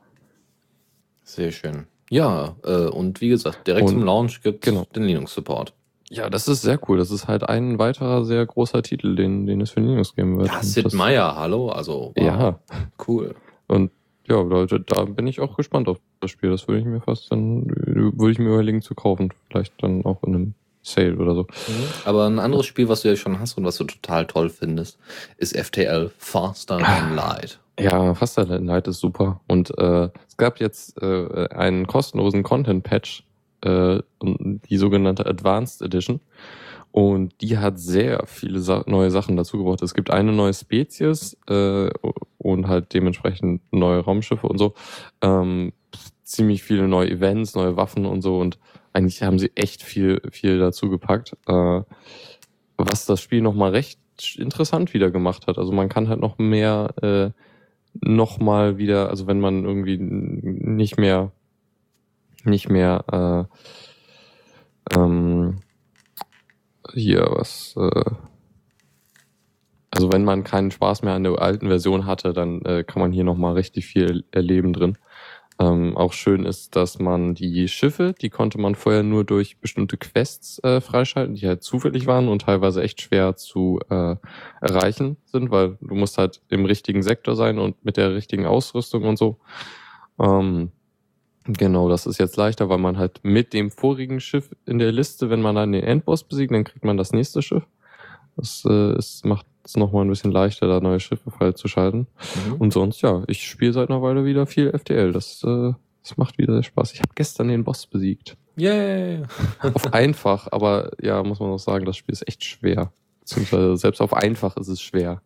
Sehr 1.23 1.53
schön. 1.53 1.87
Ja, 2.11 2.55
äh, 2.65 2.89
und 2.89 3.23
wie 3.23 3.31
gesagt, 3.31 3.67
direkt 3.67 3.89
und, 3.89 3.95
zum 3.95 4.05
Launch 4.05 4.43
gibt 4.43 4.63
genau. 4.63 4.87
den 4.95 5.05
Linux-Support. 5.05 5.73
Ja, 6.11 6.29
das 6.29 6.47
ist 6.47 6.61
sehr 6.61 6.79
cool. 6.87 6.99
Das 6.99 7.11
ist 7.11 7.29
halt 7.29 7.49
ein 7.49 7.79
weiterer 7.79 8.27
sehr 8.27 8.45
großer 8.45 8.83
Titel, 8.83 9.17
den, 9.17 9.47
den 9.47 9.63
es 9.63 9.71
für 9.71 9.81
Linux 9.81 10.15
geben 10.15 10.39
wird. 10.39 10.49
Ja, 10.49 10.63
Sid 10.63 10.93
Meier, 10.93 11.35
hallo, 11.35 11.71
also 11.71 12.13
wow. 12.15 12.27
ja, 12.27 12.61
cool. 13.09 13.35
Und 13.67 13.91
ja, 14.27 14.39
Leute, 14.43 14.81
da 14.81 15.07
bin 15.07 15.27
ich 15.27 15.41
auch 15.41 15.57
gespannt 15.57 15.89
auf 15.89 15.99
das 16.21 16.31
Spiel. 16.31 16.51
Das 16.51 16.69
würde 16.69 16.81
ich 16.81 16.87
mir 16.87 17.01
fast 17.01 17.33
dann, 17.33 17.65
würde 17.67 18.33
ich 18.33 18.39
mir 18.39 18.49
überlegen 18.51 18.83
zu 18.83 18.95
kaufen. 18.95 19.33
Vielleicht 19.49 19.83
dann 19.83 20.05
auch 20.05 20.23
in 20.25 20.35
einem 20.35 20.55
Sale 20.93 21.17
oder 21.17 21.35
so. 21.35 21.43
Mhm. 21.43 21.85
Aber 22.05 22.27
ein 22.27 22.39
anderes 22.39 22.67
Spiel, 22.67 22.89
was 22.89 23.03
du 23.03 23.09
ja 23.09 23.17
schon 23.17 23.39
hast 23.39 23.57
und 23.59 23.65
was 23.65 23.77
du 23.77 23.85
total 23.85 24.27
toll 24.27 24.51
findest, 24.51 24.99
ist 25.37 25.57
FTL 25.57 26.11
Faster 26.19 26.79
Than 26.79 27.15
Light. 27.15 27.61
Ja, 27.79 28.15
Faster 28.15 28.47
Than 28.47 28.67
Light 28.67 28.89
ist 28.89 29.01
super. 29.01 29.41
Und 29.47 29.77
äh, 29.79 30.09
es 30.27 30.37
gab 30.37 30.61
jetzt 30.61 31.01
äh, 31.01 31.49
einen 31.51 31.87
kostenlosen 31.87 32.43
Content-Patch, 32.43 33.25
äh, 33.63 34.01
die 34.23 34.77
sogenannte 34.77 35.27
Advanced 35.27 35.83
Edition. 35.83 36.21
Und 36.91 37.41
die 37.43 37.59
hat 37.59 37.79
sehr 37.79 38.25
viele 38.27 38.61
Sa 38.61 38.83
neue 38.87 39.11
Sachen 39.11 39.37
dazu 39.37 39.59
gebracht. 39.59 39.83
Es 39.83 39.95
gibt 39.95 40.11
eine 40.11 40.33
neue 40.33 40.55
Spezies 40.55 41.37
äh, 41.49 41.91
und 42.39 42.67
halt 42.67 42.95
dementsprechend 42.95 43.63
neue 43.71 44.01
Raumschiffe 44.01 44.49
und 44.49 44.59
so. 44.59 44.75
Ähm, 45.21 45.73
ziemlich 46.29 46.63
viele 46.63 46.89
neue 46.89 47.11
Events, 47.11 47.55
neue 47.55 47.77
Waffen 47.77 48.07
und 48.07 48.23
so. 48.23 48.39
Und 48.39 48.59
eigentlich 48.93 49.23
haben 49.23 49.39
sie 49.39 49.53
echt 49.55 49.83
viel, 49.83 50.21
viel 50.31 50.59
dazu 50.59 50.91
gepackt. 50.91 51.37
Äh, 51.47 51.83
was 52.77 53.07
das 53.07 53.21
Spiel 53.21 53.43
nochmal 53.43 53.73
recht 53.73 53.99
interessant 54.37 54.95
wieder 54.95 55.11
gemacht 55.11 55.47
hat. 55.47 55.59
Also 55.59 55.73
man 55.73 55.89
kann 55.89 56.09
halt 56.09 56.21
noch 56.21 56.39
mehr, 56.39 56.95
äh, 57.03 57.31
noch 58.01 58.39
mal 58.39 58.79
wieder, 58.79 59.11
also 59.11 59.27
wenn 59.27 59.41
man 59.41 59.65
irgendwie 59.65 59.99
nicht 59.99 60.99
mehr, 60.99 61.33
nicht 62.45 62.69
mehr, 62.69 63.49
äh, 64.93 64.97
ähm, 64.97 65.61
hier 66.95 67.27
was, 67.31 67.75
äh, 67.77 68.11
also 69.91 70.13
wenn 70.13 70.25
man 70.25 70.45
keinen 70.45 70.71
Spaß 70.71 71.03
mehr 71.03 71.15
an 71.15 71.25
der 71.25 71.41
alten 71.41 71.69
Version 71.69 72.07
hatte, 72.07 72.33
dann 72.33 72.63
äh, 72.63 72.85
kann 72.85 73.01
man 73.01 73.13
hier 73.13 73.25
nochmal 73.25 73.55
richtig 73.55 73.87
viel 73.87 74.25
erleben 74.31 74.73
drin. 74.73 74.97
Ähm, 75.61 75.97
auch 75.97 76.13
schön 76.13 76.45
ist, 76.45 76.77
dass 76.77 77.01
man 77.01 77.35
die 77.35 77.67
Schiffe, 77.67 78.15
die 78.21 78.31
konnte 78.31 78.59
man 78.59 78.77
vorher 78.77 79.03
nur 79.03 79.25
durch 79.25 79.59
bestimmte 79.59 79.97
Quests 79.97 80.63
äh, 80.63 80.81
freischalten, 80.81 81.35
die 81.35 81.49
halt 81.49 81.65
zufällig 81.65 82.07
waren 82.07 82.29
und 82.29 82.43
teilweise 82.43 82.81
echt 82.81 83.01
schwer 83.01 83.35
zu 83.35 83.81
äh, 83.91 84.15
erreichen 84.61 85.17
sind, 85.25 85.51
weil 85.51 85.77
du 85.81 85.97
musst 85.97 86.17
halt 86.17 86.43
im 86.49 86.65
richtigen 86.65 87.03
Sektor 87.03 87.35
sein 87.35 87.59
und 87.59 87.85
mit 87.85 87.97
der 87.97 88.15
richtigen 88.15 88.47
Ausrüstung 88.47 89.03
und 89.03 89.19
so. 89.19 89.39
Ähm, 90.21 90.71
genau, 91.45 91.89
das 91.89 92.07
ist 92.07 92.19
jetzt 92.19 92.37
leichter, 92.37 92.69
weil 92.69 92.79
man 92.79 92.97
halt 92.97 93.19
mit 93.25 93.53
dem 93.53 93.73
vorigen 93.73 94.21
Schiff 94.21 94.55
in 94.65 94.79
der 94.79 94.93
Liste, 94.93 95.29
wenn 95.29 95.43
man 95.43 95.57
dann 95.57 95.73
den 95.73 95.83
Endboss 95.83 96.23
besiegt, 96.23 96.53
dann 96.53 96.65
kriegt 96.65 96.85
man 96.85 96.97
das 96.97 97.13
nächste 97.13 97.43
Schiff. 97.43 97.65
Das 98.37 98.65
äh, 98.65 98.97
ist, 98.97 99.25
macht 99.25 99.47
es 99.69 99.77
nochmal 99.77 100.05
ein 100.05 100.09
bisschen 100.09 100.33
leichter, 100.33 100.67
da 100.67 100.81
neue 100.81 101.01
Schiffe 101.01 101.31
freizuschalten. 101.31 102.07
Mhm. 102.47 102.55
Und 102.55 102.73
sonst, 102.73 103.03
ja, 103.03 103.23
ich 103.27 103.47
spiele 103.47 103.73
seit 103.73 103.91
einer 103.91 104.03
Weile 104.03 104.25
wieder 104.25 104.47
viel 104.47 104.77
FTL. 104.77 105.13
Das, 105.13 105.43
äh, 105.45 105.73
das 106.03 106.17
macht 106.17 106.39
wieder 106.39 106.55
sehr 106.55 106.63
Spaß. 106.63 106.93
Ich 106.95 107.01
habe 107.01 107.11
gestern 107.15 107.49
den 107.49 107.65
Boss 107.65 107.87
besiegt. 107.87 108.37
Yay! 108.57 109.23
auf 109.75 109.93
einfach, 109.93 110.49
aber 110.51 110.91
ja, 111.01 111.23
muss 111.23 111.41
man 111.41 111.51
auch 111.51 111.59
sagen, 111.59 111.85
das 111.85 111.97
Spiel 111.97 112.13
ist 112.13 112.27
echt 112.27 112.45
schwer. 112.45 112.93
Beziehungsweise 113.21 113.77
selbst 113.77 114.01
auf 114.01 114.15
einfach 114.15 114.57
ist 114.57 114.69
es 114.69 114.81
schwer. 114.81 115.23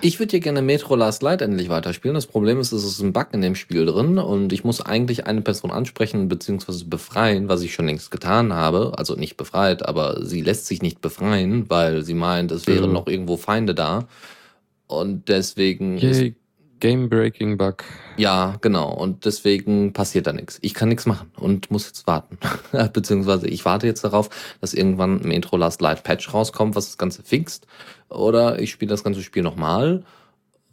Ich 0.00 0.18
würde 0.18 0.32
hier 0.32 0.40
gerne 0.40 0.60
Metro 0.60 0.96
Last 0.96 1.22
Light 1.22 1.40
endlich 1.40 1.68
weiterspielen. 1.68 2.14
Das 2.14 2.26
Problem 2.26 2.60
ist, 2.60 2.72
es 2.72 2.84
ist 2.84 3.00
ein 3.00 3.12
Bug 3.12 3.28
in 3.32 3.40
dem 3.40 3.54
Spiel 3.54 3.86
drin 3.86 4.18
und 4.18 4.52
ich 4.52 4.64
muss 4.64 4.80
eigentlich 4.80 5.26
eine 5.26 5.40
Person 5.40 5.70
ansprechen 5.70 6.28
bzw. 6.28 6.84
befreien, 6.84 7.48
was 7.48 7.62
ich 7.62 7.72
schon 7.72 7.86
längst 7.86 8.10
getan 8.10 8.52
habe. 8.52 8.92
Also 8.96 9.14
nicht 9.14 9.36
befreit, 9.36 9.86
aber 9.86 10.24
sie 10.24 10.42
lässt 10.42 10.66
sich 10.66 10.82
nicht 10.82 11.00
befreien, 11.00 11.70
weil 11.70 12.02
sie 12.02 12.14
meint, 12.14 12.50
es 12.50 12.66
wären 12.66 12.92
noch 12.92 13.06
irgendwo 13.06 13.36
Feinde 13.36 13.74
da. 13.74 14.06
Und 14.86 15.28
deswegen 15.28 15.96
Yay, 15.96 16.12
Game-Breaking 16.12 16.43
Bug. 16.80 17.84
Ja, 18.16 18.56
genau. 18.60 18.92
Und 18.92 19.24
deswegen 19.24 19.92
passiert 19.92 20.26
da 20.26 20.32
nichts. 20.32 20.58
Ich 20.62 20.74
kann 20.74 20.88
nichts 20.88 21.06
machen 21.06 21.30
und 21.36 21.70
muss 21.70 21.86
jetzt 21.86 22.06
warten. 22.06 22.38
Beziehungsweise 22.92 23.48
ich 23.48 23.64
warte 23.64 23.86
jetzt 23.86 24.04
darauf, 24.04 24.30
dass 24.60 24.74
irgendwann 24.74 25.20
ein 25.22 25.30
Intro 25.30 25.56
Last 25.56 25.80
Light 25.80 26.04
Patch 26.04 26.32
rauskommt, 26.32 26.74
was 26.74 26.86
das 26.86 26.98
Ganze 26.98 27.22
fixt. 27.22 27.66
Oder 28.08 28.58
ich 28.58 28.70
spiele 28.70 28.90
das 28.90 29.04
ganze 29.04 29.22
Spiel 29.22 29.42
nochmal 29.42 30.04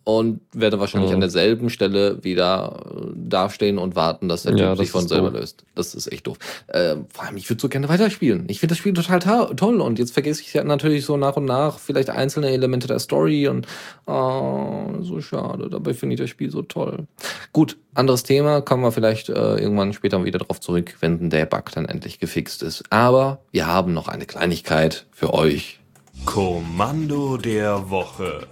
und 0.04 0.42
werde 0.54 0.80
wahrscheinlich 0.80 1.12
mhm. 1.12 1.16
an 1.16 1.22
derselben 1.22 1.70
Stelle 1.70 2.24
wieder 2.24 2.80
äh, 2.90 3.06
dastehen 3.16 3.78
und 3.78 3.96
warten, 3.96 4.28
dass 4.28 4.44
der 4.44 4.54
Typ 4.54 4.62
ja, 4.62 4.76
sich 4.76 4.90
von 4.90 5.08
selber 5.08 5.30
doof. 5.30 5.40
löst. 5.40 5.64
Das 5.76 5.94
ist 5.94 6.12
echt 6.12 6.26
doof. 6.28 6.38
Äh, 6.68 6.96
vor 7.14 7.26
allem, 7.26 7.38
ich 7.38 7.50
würde 7.50 7.62
so 7.62 7.70
gerne 7.70 7.88
weiterspielen. 7.88 8.46
Ich 8.48 8.60
finde 8.60 8.72
das 8.72 8.80
Spiel 8.80 8.94
total 8.94 9.20
toll 9.56 9.80
und 9.80 10.00
jetzt 10.00 10.14
vergesse 10.14 10.42
ich 10.42 10.54
ja 10.54 10.64
natürlich 10.64 11.06
so 11.06 11.18
nach 11.18 11.38
und 11.38 11.46
nach 11.46 11.78
vielleicht 11.78 12.10
einzelne 12.10 12.50
Elemente 12.50 12.88
der 12.88 13.00
Story 13.00 13.48
und 13.48 13.68
oh, 14.08 14.86
so 15.02 15.22
schade. 15.22 15.70
Dabei 15.70 15.94
finde 15.94 16.16
ich 16.16 16.20
das 16.20 16.30
Spiel 16.30 16.50
so 16.50 16.64
toll. 16.64 17.06
Gut, 17.54 17.78
anderes 17.94 18.24
Thema, 18.24 18.62
kommen 18.62 18.84
wir 18.84 18.92
vielleicht 18.92 19.30
äh, 19.30 19.58
irgendwann 19.58 19.94
später 19.94 20.24
wieder 20.24 20.40
drauf 20.40 20.60
zurück, 20.60 20.98
wenn 21.00 21.30
der 21.30 21.46
Bug 21.46 21.72
dann 21.74 21.86
endlich 21.86 22.20
gefixt 22.20 22.64
ist. 22.64 22.84
Aber 22.90 23.42
wir 23.52 23.68
haben 23.68 23.94
noch 23.94 24.08
eine 24.08 24.26
Kleinigkeit 24.26 25.06
für 25.12 25.34
euch. 25.34 25.80
Kommando 26.26 27.38
der 27.38 27.90
Woche. 27.90 28.48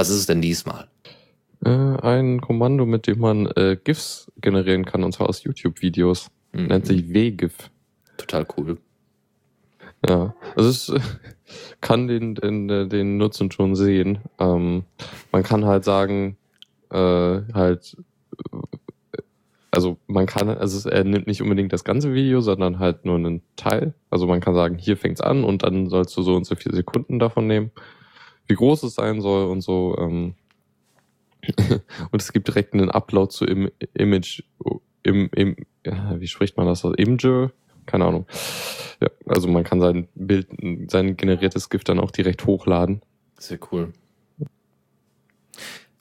Was 0.00 0.08
ist 0.08 0.20
es 0.20 0.26
denn 0.26 0.40
diesmal? 0.40 0.88
Äh, 1.62 1.68
ein 1.68 2.40
Kommando, 2.40 2.86
mit 2.86 3.06
dem 3.06 3.18
man 3.18 3.44
äh, 3.48 3.76
GIFs 3.84 4.32
generieren 4.40 4.86
kann, 4.86 5.04
und 5.04 5.12
zwar 5.12 5.28
aus 5.28 5.44
YouTube-Videos. 5.44 6.30
Mhm. 6.52 6.66
Nennt 6.68 6.86
sich 6.86 7.12
WGIF. 7.12 7.68
Total 8.16 8.46
cool. 8.56 8.78
Ja, 10.08 10.34
also 10.56 10.70
es 10.70 10.90
kann 11.82 12.08
den, 12.08 12.34
den, 12.34 12.88
den 12.88 13.18
Nutzen 13.18 13.50
schon 13.50 13.76
sehen. 13.76 14.20
Ähm, 14.38 14.84
man 15.32 15.42
kann 15.42 15.66
halt 15.66 15.84
sagen, 15.84 16.38
äh, 16.88 17.40
halt, 17.52 17.94
also 19.70 19.98
man 20.06 20.24
kann, 20.24 20.48
also 20.48 20.88
er 20.88 21.04
nimmt 21.04 21.26
nicht 21.26 21.42
unbedingt 21.42 21.74
das 21.74 21.84
ganze 21.84 22.14
Video, 22.14 22.40
sondern 22.40 22.78
halt 22.78 23.04
nur 23.04 23.16
einen 23.16 23.42
Teil. 23.56 23.92
Also 24.08 24.26
man 24.26 24.40
kann 24.40 24.54
sagen, 24.54 24.78
hier 24.78 24.96
fängt's 24.96 25.20
an 25.20 25.44
und 25.44 25.62
dann 25.62 25.90
sollst 25.90 26.16
du 26.16 26.22
so 26.22 26.36
und 26.36 26.46
so 26.46 26.54
viele 26.54 26.74
Sekunden 26.74 27.18
davon 27.18 27.46
nehmen 27.46 27.70
wie 28.50 28.54
groß 28.54 28.82
es 28.82 28.96
sein 28.96 29.22
soll 29.22 29.48
und 29.48 29.62
so. 29.62 29.96
Ähm. 29.98 30.34
und 32.10 32.20
es 32.20 32.32
gibt 32.32 32.48
direkt 32.48 32.74
einen 32.74 32.90
Upload 32.90 33.32
zu 33.32 33.46
Im 33.46 33.70
Image, 33.94 34.42
im, 35.02 35.30
im, 35.34 35.56
ja, 35.86 36.20
wie 36.20 36.26
spricht 36.26 36.58
man 36.58 36.66
das? 36.66 36.84
Imager? 36.84 37.52
Keine 37.86 38.04
Ahnung. 38.04 38.26
Ja, 39.00 39.08
also 39.26 39.48
man 39.48 39.64
kann 39.64 39.80
sein 39.80 40.08
Bild, 40.14 40.48
sein 40.90 41.16
generiertes 41.16 41.70
GIF 41.70 41.84
dann 41.84 41.98
auch 41.98 42.10
direkt 42.10 42.44
hochladen. 42.44 43.00
Sehr 43.38 43.58
cool. 43.72 43.94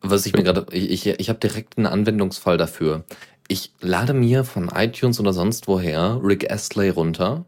Was 0.02 0.26
ich 0.26 0.34
mir 0.34 0.44
gerade, 0.44 0.66
ich, 0.74 0.92
ich, 0.92 1.20
ich 1.20 1.30
habe 1.30 1.40
direkt 1.40 1.78
einen 1.78 1.88
Anwendungsfall 1.88 2.58
dafür. 2.58 3.06
Ich 3.48 3.72
lade 3.80 4.14
mir 4.14 4.44
von 4.44 4.70
iTunes 4.70 5.20
oder 5.20 5.34
sonst 5.34 5.68
woher 5.68 6.20
Rick 6.22 6.52
Astley 6.52 6.90
runter 6.90 7.46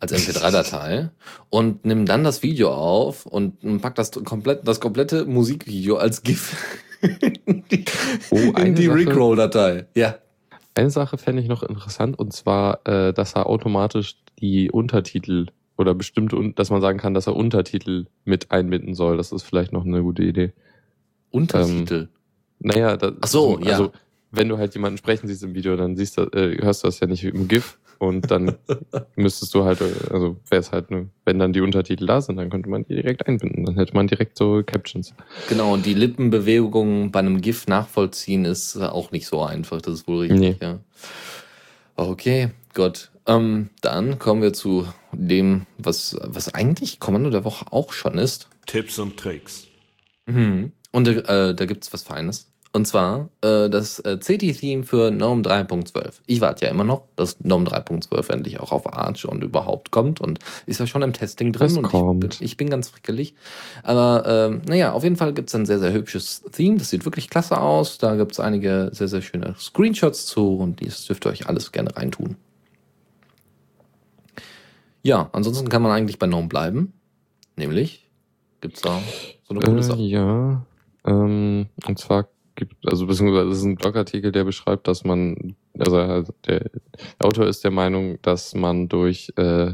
als 0.00 0.12
MP3-Datei 0.12 1.10
und 1.50 1.84
nimm 1.84 2.06
dann 2.06 2.24
das 2.24 2.42
Video 2.42 2.72
auf 2.72 3.26
und 3.26 3.60
pack 3.80 3.94
das 3.94 4.10
komplett, 4.10 4.66
das 4.66 4.80
komplette 4.80 5.26
Musikvideo 5.26 5.96
als 5.96 6.22
GIF 6.22 6.56
in 7.46 7.64
die, 7.70 7.84
oh, 8.30 8.36
in 8.58 8.74
die 8.74 8.86
Rickroll-Datei. 8.86 9.86
Ja. 9.94 10.16
Eine 10.74 10.90
Sache 10.90 11.18
fände 11.18 11.42
ich 11.42 11.48
noch 11.48 11.62
interessant 11.62 12.18
und 12.18 12.32
zwar, 12.32 12.86
äh, 12.86 13.12
dass 13.12 13.34
er 13.34 13.46
automatisch 13.46 14.16
die 14.40 14.70
Untertitel 14.70 15.46
oder 15.76 15.94
bestimmte, 15.94 16.52
dass 16.54 16.70
man 16.70 16.80
sagen 16.80 16.98
kann, 16.98 17.14
dass 17.14 17.26
er 17.26 17.36
Untertitel 17.36 18.06
mit 18.24 18.50
einbinden 18.50 18.94
soll. 18.94 19.16
Das 19.16 19.32
ist 19.32 19.42
vielleicht 19.42 19.72
noch 19.72 19.84
eine 19.84 20.02
gute 20.02 20.22
Idee. 20.22 20.52
Untertitel. 21.30 22.08
Naja, 22.58 22.96
das, 22.96 23.14
Ach 23.20 23.28
so, 23.28 23.58
ja. 23.60 23.72
also 23.72 23.92
wenn 24.30 24.48
du 24.48 24.58
halt 24.58 24.74
jemanden 24.74 24.98
sprechen 24.98 25.26
siehst 25.26 25.42
im 25.42 25.54
Video, 25.54 25.76
dann 25.76 25.96
siehst 25.96 26.18
du, 26.18 26.22
äh, 26.32 26.56
hörst 26.62 26.84
du 26.84 26.88
das 26.88 27.00
ja 27.00 27.06
nicht 27.06 27.24
im 27.24 27.48
GIF 27.48 27.78
und 28.00 28.30
dann 28.30 28.56
müsstest 29.16 29.54
du 29.54 29.64
halt, 29.64 29.80
äh, 29.82 29.92
also 30.10 30.36
wäre 30.48 30.60
es 30.60 30.72
halt, 30.72 30.90
ne, 30.90 31.10
wenn 31.26 31.38
dann 31.38 31.52
die 31.52 31.60
Untertitel 31.60 32.06
da 32.06 32.20
sind, 32.20 32.36
dann 32.36 32.48
könnte 32.50 32.70
man 32.70 32.84
die 32.84 32.94
direkt 32.94 33.26
einbinden. 33.28 33.66
Dann 33.66 33.76
hätte 33.76 33.94
man 33.94 34.06
direkt 34.08 34.36
so 34.38 34.62
Captions. 34.64 35.14
Genau, 35.48 35.74
und 35.74 35.84
die 35.84 35.94
Lippenbewegung 35.94 37.12
bei 37.12 37.18
einem 37.20 37.40
GIF 37.42 37.66
nachvollziehen 37.68 38.46
ist 38.46 38.74
äh, 38.76 38.84
auch 38.86 39.12
nicht 39.12 39.26
so 39.26 39.42
einfach. 39.42 39.82
Das 39.82 39.94
ist 39.94 40.08
wohl 40.08 40.20
richtig, 40.20 40.40
Nee. 40.40 40.56
ja. 40.60 40.80
Okay, 41.96 42.48
gut. 42.74 43.10
Ähm, 43.26 43.68
dann 43.82 44.18
kommen 44.18 44.40
wir 44.40 44.54
zu 44.54 44.88
dem, 45.12 45.66
was, 45.76 46.16
was 46.22 46.54
eigentlich 46.54 47.00
Kommando 47.00 47.28
der 47.28 47.44
Woche 47.44 47.66
auch 47.70 47.92
schon 47.92 48.16
ist. 48.16 48.48
Tipps 48.66 48.98
und 48.98 49.18
Tricks. 49.18 49.66
Mhm. 50.26 50.72
Und 50.92 51.06
äh, 51.06 51.54
da 51.54 51.66
gibt's 51.66 51.92
was 51.92 52.02
Feines. 52.02 52.49
Und 52.72 52.86
zwar 52.86 53.30
äh, 53.42 53.68
das 53.68 53.98
äh, 54.00 54.18
CT-Theme 54.18 54.84
für 54.84 55.10
GNOME 55.10 55.42
3.12. 55.42 56.20
Ich 56.26 56.40
warte 56.40 56.66
ja 56.66 56.70
immer 56.70 56.84
noch, 56.84 57.02
dass 57.16 57.36
GNOME 57.38 57.64
3.12 57.66 58.30
endlich 58.32 58.60
auch 58.60 58.70
auf 58.70 58.92
Arch 58.92 59.24
und 59.26 59.42
überhaupt 59.42 59.90
kommt 59.90 60.20
und 60.20 60.38
ist 60.66 60.78
ja 60.78 60.86
schon 60.86 61.02
im 61.02 61.12
Testing 61.12 61.52
drin 61.52 61.66
Es 61.66 61.76
und 61.76 61.86
ich 61.86 61.90
kommt. 61.90 62.20
bin, 62.20 62.30
ich 62.46 62.56
bin 62.56 62.70
ganz 62.70 62.88
frickelig. 62.88 63.34
Aber 63.82 64.22
ähm, 64.26 64.62
naja, 64.68 64.92
auf 64.92 65.02
jeden 65.02 65.16
Fall 65.16 65.32
gibt's 65.34 65.52
ein 65.56 65.66
sehr, 65.66 65.80
sehr 65.80 65.92
hübsches 65.92 66.42
Theme. 66.52 66.76
Das 66.78 66.90
sieht 66.90 67.04
wirklich 67.04 67.28
klasse 67.28 67.60
aus. 67.60 67.98
Da 67.98 68.14
gibt's 68.14 68.38
einige 68.38 68.90
sehr, 68.92 69.08
sehr 69.08 69.22
schöne 69.22 69.56
Screenshots 69.58 70.26
zu 70.26 70.56
und 70.56 70.78
dies 70.80 71.04
dürft 71.06 71.26
ihr 71.26 71.30
euch 71.30 71.48
alles 71.48 71.72
gerne 71.72 71.96
reintun. 71.96 72.36
Ja, 75.02 75.28
ansonsten 75.32 75.68
kann 75.68 75.82
man 75.82 75.92
eigentlich 75.92 76.18
bei 76.18 76.26
GNOME 76.26 76.48
bleiben. 76.48 76.92
Nämlich 77.56 78.08
gibt's 78.60 78.82
da 78.82 79.08
so 79.42 79.54
eine 79.54 79.60
coole 79.60 79.80
Äh, 79.80 79.82
Sache. 79.82 80.02
ja, 80.02 80.66
ähm, 81.06 81.68
und 81.86 81.98
zwar 81.98 82.28
gibt, 82.60 82.88
also 82.88 83.06
beziehungsweise 83.06 83.50
es 83.50 83.58
ist 83.58 83.64
ein 83.64 83.76
Blogartikel, 83.76 84.30
der 84.30 84.44
beschreibt, 84.44 84.86
dass 84.86 85.04
man, 85.04 85.56
also 85.78 86.32
der 86.46 86.70
Autor 87.18 87.46
ist 87.46 87.64
der 87.64 87.70
Meinung, 87.70 88.18
dass 88.22 88.54
man 88.54 88.88
durch, 88.88 89.32
äh, 89.36 89.72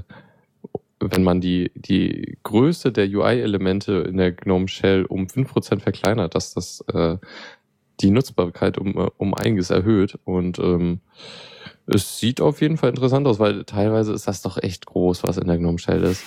wenn 1.01 1.23
man 1.23 1.41
die, 1.41 1.73
die 1.75 2.39
Größe 2.43 2.93
der 2.93 3.07
UI-Elemente 3.07 4.05
in 4.09 4.17
der 4.17 4.33
GNOME 4.33 4.69
Shell 4.69 5.05
um 5.05 5.27
5% 5.27 5.81
verkleinert, 5.81 6.35
dass 6.35 6.55
das 6.55 6.83
äh, 6.93 7.19
die 8.01 8.11
Nutzbarkeit 8.11 8.79
um, 8.79 8.97
äh, 8.97 9.11
um 9.19 9.35
einiges 9.35 9.71
erhöht. 9.71 10.19
Und 10.25 10.59
ähm, 10.59 11.01
es 11.87 12.19
sieht 12.19 12.41
auf 12.41 12.61
jeden 12.61 12.77
Fall 12.77 12.91
interessant 12.91 13.27
aus, 13.27 13.39
weil 13.39 13.65
teilweise 13.65 14.13
ist 14.13 14.27
das 14.27 14.43
doch 14.43 14.59
echt 14.59 14.87
groß, 14.87 15.23
was 15.23 15.39
in 15.39 15.47
der 15.47 15.59
GNOME 15.59 15.79
Shell 15.79 16.03
ist. 16.03 16.23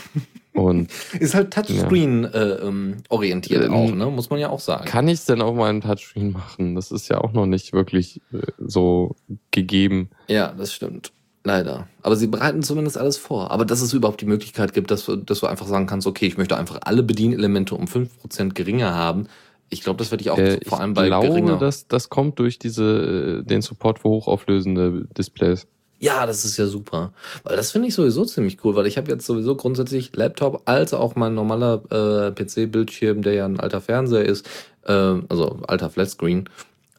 Und 0.53 0.90
Ist 1.19 1.36
halt 1.36 1.53
Touchscreen 1.53 2.26
äh, 2.26 2.53
ähm, 2.56 2.98
orientiert 3.10 3.65
Ähm, 3.65 3.73
auch, 3.73 3.91
ne? 3.91 4.06
Muss 4.07 4.30
man 4.30 4.40
ja 4.40 4.49
auch 4.49 4.60
sagen. 4.60 4.86
Kann 4.86 5.07
ich 5.07 5.19
es 5.19 5.26
denn 5.26 5.41
auf 5.41 5.56
meinem 5.56 5.81
Touchscreen 5.81 6.31
machen? 6.31 6.76
Das 6.76 6.91
ist 6.91 7.10
ja 7.10 7.19
auch 7.19 7.34
noch 7.34 7.45
nicht 7.45 7.73
wirklich 7.73 8.22
äh, 8.34 8.40
so 8.57 9.15
gegeben. 9.52 10.10
Ja, 10.27 10.53
das 10.57 10.73
stimmt. 10.73 11.11
Leider. 11.44 11.88
Aber 12.02 12.15
sie 12.15 12.27
bereiten 12.27 12.64
zumindest 12.64 12.98
alles 12.98 13.18
vor. 13.18 13.52
Aber 13.52 13.65
dass 13.65 13.81
es 13.81 13.94
überhaupt 13.94 14.22
die 14.22 14.26
Möglichkeit 14.26 14.73
gibt, 14.73 14.91
dass, 14.91 15.10
dass 15.26 15.40
du 15.40 15.48
einfach 15.48 15.68
sagen 15.68 15.88
kannst, 15.88 16.06
okay, 16.06 16.27
ich 16.27 16.38
möchte 16.38 16.57
einfach 16.57 16.80
alle 16.84 17.03
Bedienelemente 17.03 17.76
um 17.76 17.86
5% 17.86 18.53
geringer 18.53 18.94
haben. 18.94 19.27
Ich 19.70 19.82
glaube, 19.84 19.98
das 19.98 20.12
werde 20.12 20.22
ich 20.24 20.30
auch 20.32 20.38
Äh, 20.38 20.60
vor 20.66 20.80
allem 20.80 20.94
bei 20.94 21.08
glaube, 21.08 21.28
geringer. 21.28 21.58
dass 21.58 21.88
das 21.88 22.10
kommt 22.10 22.40
durch 22.40 22.60
diese 22.60 23.41
äh, 23.41 23.44
den 23.48 23.62
Support 23.62 24.00
für 24.00 24.10
hochauflösende 24.10 25.08
Displays. 25.18 25.68
Ja, 26.00 26.26
das 26.26 26.46
ist 26.46 26.56
ja 26.58 26.66
super. 26.66 27.12
Weil 27.44 27.58
das 27.58 27.72
finde 27.72 27.90
ich 27.90 27.94
sowieso 27.94 28.24
ziemlich 28.24 28.64
cool, 28.64 28.74
weil 28.76 28.88
ich 28.88 28.98
habe 28.98 29.12
jetzt 29.12 29.26
sowieso 29.26 29.56
grundsätzlich 29.56 30.16
Laptop 30.16 30.62
als 30.66 30.94
auch 30.94 31.16
mein 31.16 31.36
normaler 31.36 31.82
äh, 31.91 32.32
PC-Bildschirm, 32.32 33.22
der 33.22 33.34
ja 33.34 33.46
ein 33.46 33.60
alter 33.60 33.82
Fernseher 33.82 34.24
ist, 34.24 34.50
ähm, 34.88 35.26
also 35.28 35.60
alter 35.68 35.90
Flatscreen. 35.90 36.50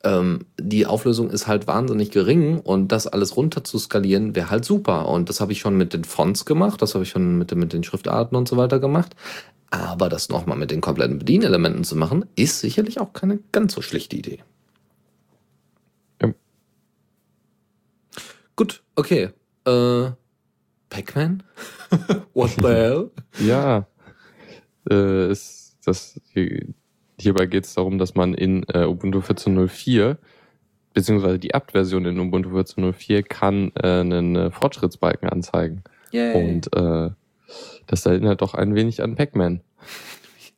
Ähm, 0.02 0.46
die 0.58 0.86
Auflösung 0.86 1.28
ist 1.30 1.46
halt 1.46 1.66
wahnsinnig 1.66 2.10
gering 2.10 2.58
und 2.60 2.88
das 2.88 3.06
alles 3.06 3.36
runter 3.36 3.64
zu 3.64 3.78
skalieren 3.78 4.34
wäre 4.34 4.50
halt 4.50 4.64
super. 4.64 5.08
Und 5.08 5.28
das 5.28 5.40
habe 5.40 5.52
ich 5.52 5.60
schon 5.60 5.76
mit 5.76 5.92
den 5.92 6.04
Fonts 6.04 6.44
gemacht, 6.46 6.80
das 6.80 6.94
habe 6.94 7.04
ich 7.04 7.10
schon 7.10 7.36
mit, 7.38 7.50
den- 7.50 7.58
mit 7.58 7.72
den 7.72 7.84
Schriftarten 7.84 8.36
und 8.36 8.48
so 8.48 8.56
weiter 8.56 8.78
gemacht. 8.78 9.14
Aber 9.70 10.08
das 10.08 10.28
nochmal 10.30 10.56
mit 10.58 10.70
den 10.70 10.80
kompletten 10.80 11.18
Bedienelementen 11.18 11.84
zu 11.84 11.96
machen, 11.96 12.24
ist 12.34 12.60
sicherlich 12.60 12.98
auch 12.98 13.12
keine 13.12 13.38
ganz 13.52 13.74
so 13.74 13.82
schlechte 13.82 14.16
Idee. 14.16 14.40
Ja. 16.20 16.32
Gut, 18.56 18.82
okay. 18.96 19.30
Äh, 19.66 20.10
Pac-Man? 20.88 21.42
What 22.34 22.50
the 22.60 22.66
hell? 22.68 23.10
Ja, 23.38 23.86
äh, 24.90 25.30
ist 25.30 25.76
das 25.84 26.20
hierbei 27.20 27.46
geht 27.46 27.64
es 27.64 27.74
darum, 27.74 27.98
dass 27.98 28.14
man 28.14 28.34
in 28.34 28.64
äh, 28.72 28.84
Ubuntu 28.84 29.20
14.04 29.20 30.16
beziehungsweise 30.92 31.38
die 31.38 31.54
Apt-Version 31.54 32.04
in 32.04 32.18
Ubuntu 32.18 32.50
14.04 32.50 33.22
kann 33.22 33.72
äh, 33.80 34.00
einen 34.00 34.36
äh, 34.36 34.50
Fortschrittsbalken 34.50 35.28
anzeigen. 35.28 35.82
Yay. 36.10 36.34
Und 36.34 36.74
äh, 36.74 37.10
das 37.86 38.06
erinnert 38.06 38.42
doch 38.42 38.54
ein 38.54 38.74
wenig 38.74 39.02
an 39.02 39.16
Pac-Man. 39.16 39.60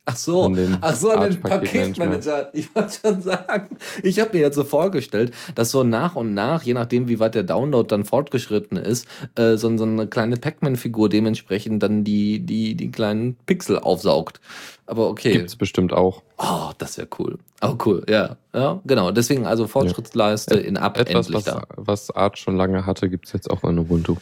Ach 0.05 0.17
so, 0.17 0.43
an 0.43 0.53
den 0.53 0.77
ach 0.81 0.95
so, 0.95 1.11
an 1.11 1.29
den. 1.31 1.39
Paketmanager. 1.39 2.49
Ich 2.53 2.75
wollte 2.75 2.93
schon 3.01 3.21
sagen, 3.21 3.77
ich 4.03 4.19
habe 4.19 4.31
mir 4.33 4.41
jetzt 4.41 4.55
so 4.55 4.65
vorgestellt, 4.65 5.33
dass 5.55 5.71
so 5.71 5.83
nach 5.83 6.15
und 6.15 6.33
nach, 6.33 6.63
je 6.63 6.73
nachdem 6.73 7.07
wie 7.07 7.19
weit 7.19 7.35
der 7.35 7.43
Download 7.43 7.87
dann 7.87 8.03
fortgeschritten 8.03 8.77
ist, 8.77 9.07
äh, 9.35 9.55
so, 9.55 9.75
so 9.77 9.85
eine 9.85 10.07
kleine 10.07 10.35
Pac-Man-Figur 10.35 11.07
dementsprechend 11.07 11.81
dann 11.83 12.03
die, 12.03 12.39
die, 12.41 12.75
die 12.75 12.91
kleinen 12.91 13.37
Pixel 13.45 13.79
aufsaugt. 13.79 14.41
Aber 14.85 15.07
okay. 15.07 15.31
Gibt's 15.33 15.55
bestimmt 15.55 15.93
auch. 15.93 16.21
Oh, 16.37 16.71
das 16.77 16.97
wäre 16.97 17.07
cool. 17.19 17.37
Oh, 17.61 17.75
cool, 17.85 18.03
ja. 18.09 18.35
Ja, 18.53 18.81
genau. 18.85 19.11
Deswegen 19.11 19.45
also 19.45 19.67
Fortschrittsleiste 19.67 20.55
in 20.55 20.75
Ab 20.75 20.97
Etwas, 20.99 21.27
endlich 21.27 21.35
was, 21.35 21.43
da. 21.45 21.63
was 21.77 22.11
Art 22.11 22.37
schon 22.37 22.57
lange 22.57 22.85
hatte, 22.85 23.09
gibt's 23.09 23.31
jetzt 23.31 23.49
auch 23.49 23.63
in 23.63 23.79
Ubuntu. 23.79 24.17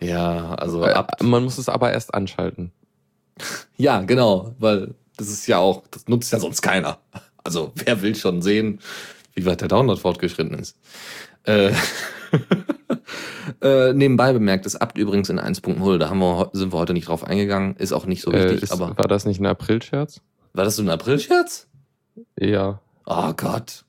Ja, 0.00 0.54
also 0.56 0.84
Äh, 0.84 0.92
ab. 0.92 1.22
Man 1.22 1.44
muss 1.44 1.56
es 1.56 1.70
aber 1.70 1.92
erst 1.92 2.12
anschalten. 2.12 2.72
Ja, 3.78 4.02
genau, 4.02 4.54
weil 4.58 4.94
das 5.16 5.28
ist 5.28 5.46
ja 5.46 5.58
auch, 5.58 5.82
das 5.90 6.08
nutzt 6.08 6.32
ja 6.32 6.38
sonst 6.38 6.62
keiner. 6.62 6.98
Also 7.42 7.72
wer 7.74 8.02
will 8.02 8.14
schon 8.14 8.42
sehen, 8.42 8.80
wie 9.34 9.46
weit 9.46 9.60
der 9.60 9.68
Download 9.68 10.00
fortgeschritten 10.00 10.58
ist. 10.58 10.76
Äh, 11.44 11.72
äh, 13.60 13.92
nebenbei 13.92 14.32
bemerkt, 14.32 14.66
ist 14.66 14.76
Abt 14.76 14.98
übrigens 14.98 15.28
in 15.28 15.38
1.0, 15.38 15.98
da 15.98 16.08
haben 16.08 16.18
wir, 16.20 16.50
sind 16.52 16.72
wir 16.72 16.78
heute 16.78 16.92
nicht 16.94 17.08
drauf 17.08 17.24
eingegangen, 17.24 17.76
ist 17.76 17.92
auch 17.92 18.06
nicht 18.06 18.22
so 18.22 18.32
Äh, 18.32 18.44
wichtig, 18.44 18.62
ist, 18.62 18.72
aber 18.72 18.96
war 18.96 19.08
das 19.08 19.24
nicht 19.26 19.40
ein 19.40 19.46
April-Scherz? 19.46 20.20
war 20.52 20.64
das 20.64 20.76
so 20.76 20.82
ein 20.82 20.88
April-Scherz? 20.88 21.66
Ja. 22.38 22.80
Oh 23.06 23.32
Gott. 23.36 23.84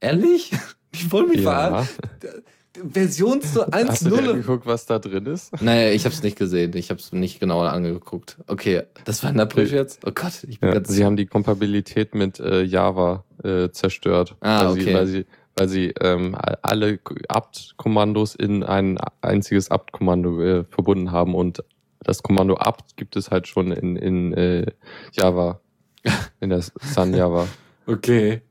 Ehrlich? 0.00 0.50
Die 0.94 1.10
wollen 1.12 1.28
mich 1.28 1.42
verarschen. 1.42 1.94
Version 2.76 3.42
zu 3.42 3.66
Hast 3.66 4.04
du 4.06 4.10
dir 4.10 4.16
1.0. 4.16 4.30
angeguckt, 4.30 4.66
was 4.66 4.86
da 4.86 4.98
drin 4.98 5.26
ist? 5.26 5.60
Naja, 5.60 5.90
ich 5.90 6.04
habe 6.04 6.14
es 6.14 6.22
nicht 6.22 6.38
gesehen. 6.38 6.74
Ich 6.76 6.90
habe 6.90 7.00
es 7.00 7.12
nicht 7.12 7.40
genauer 7.40 7.70
angeguckt. 7.70 8.38
Okay, 8.46 8.82
das 9.04 9.22
war 9.22 9.30
ein 9.30 9.40
April-Scherz? 9.40 9.98
Oh 10.06 10.12
Gott, 10.14 10.44
ich 10.48 10.60
bin 10.60 10.68
Ja, 10.68 10.74
ganz... 10.76 10.88
sie 10.88 11.04
haben 11.04 11.16
die 11.16 11.26
Kompatibilität 11.26 12.14
mit 12.14 12.38
äh, 12.38 12.62
Java 12.62 13.24
äh, 13.42 13.70
zerstört. 13.70 14.36
Ah, 14.40 14.66
weil 14.66 14.72
okay. 14.72 14.84
Sie, 14.84 14.94
weil 14.94 15.06
sie, 15.06 15.26
weil 15.56 15.68
sie 15.68 15.94
ähm, 16.00 16.36
alle 16.62 17.00
apt-Kommandos 17.28 18.36
in 18.36 18.62
ein 18.62 18.98
einziges 19.20 19.70
apt-Kommando 19.70 20.40
äh, 20.40 20.64
verbunden 20.64 21.10
haben 21.10 21.34
und 21.34 21.64
das 22.02 22.22
Kommando 22.22 22.56
apt 22.56 22.96
gibt 22.96 23.16
es 23.16 23.30
halt 23.30 23.46
schon 23.46 23.72
in, 23.72 23.96
in 23.96 24.32
äh, 24.32 24.66
Java, 25.12 25.60
in 26.40 26.50
der 26.50 26.62
Sun 26.62 27.14
Java. 27.14 27.46
Okay. 27.86 28.42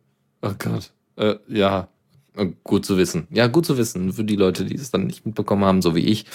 Oh 0.41 0.51
Gott. 0.57 0.91
Äh, 1.15 1.35
ja. 1.47 1.87
Äh, 2.35 2.47
Gut 2.63 2.85
zu 2.85 2.97
wissen. 2.97 3.27
Ja, 3.31 3.47
gut 3.47 3.65
zu 3.65 3.77
wissen. 3.77 4.13
Für 4.13 4.23
die 4.23 4.35
Leute, 4.35 4.65
die 4.65 4.75
es 4.75 4.91
dann 4.91 5.07
nicht 5.07 5.25
mitbekommen 5.25 5.65
haben, 5.65 5.81
so 5.81 5.95
wie 5.95 6.05
ich, 6.05 6.25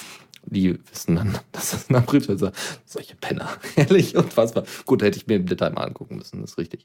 die 0.46 0.78
wissen 0.90 1.16
dann, 1.16 1.38
dass 1.52 1.70
das 1.70 1.90
ein 1.90 1.96
April 1.96 2.22
ist. 2.22 2.44
Solche 2.84 3.16
Penner. 3.16 3.48
Ehrlich, 3.76 4.16
unfassbar. 4.16 4.64
Gut, 4.86 5.02
hätte 5.02 5.18
ich 5.18 5.26
mir 5.26 5.36
im 5.36 5.46
Detail 5.46 5.70
mal 5.70 5.84
angucken 5.84 6.16
müssen, 6.16 6.40
das 6.40 6.52
ist 6.52 6.58
richtig. 6.58 6.84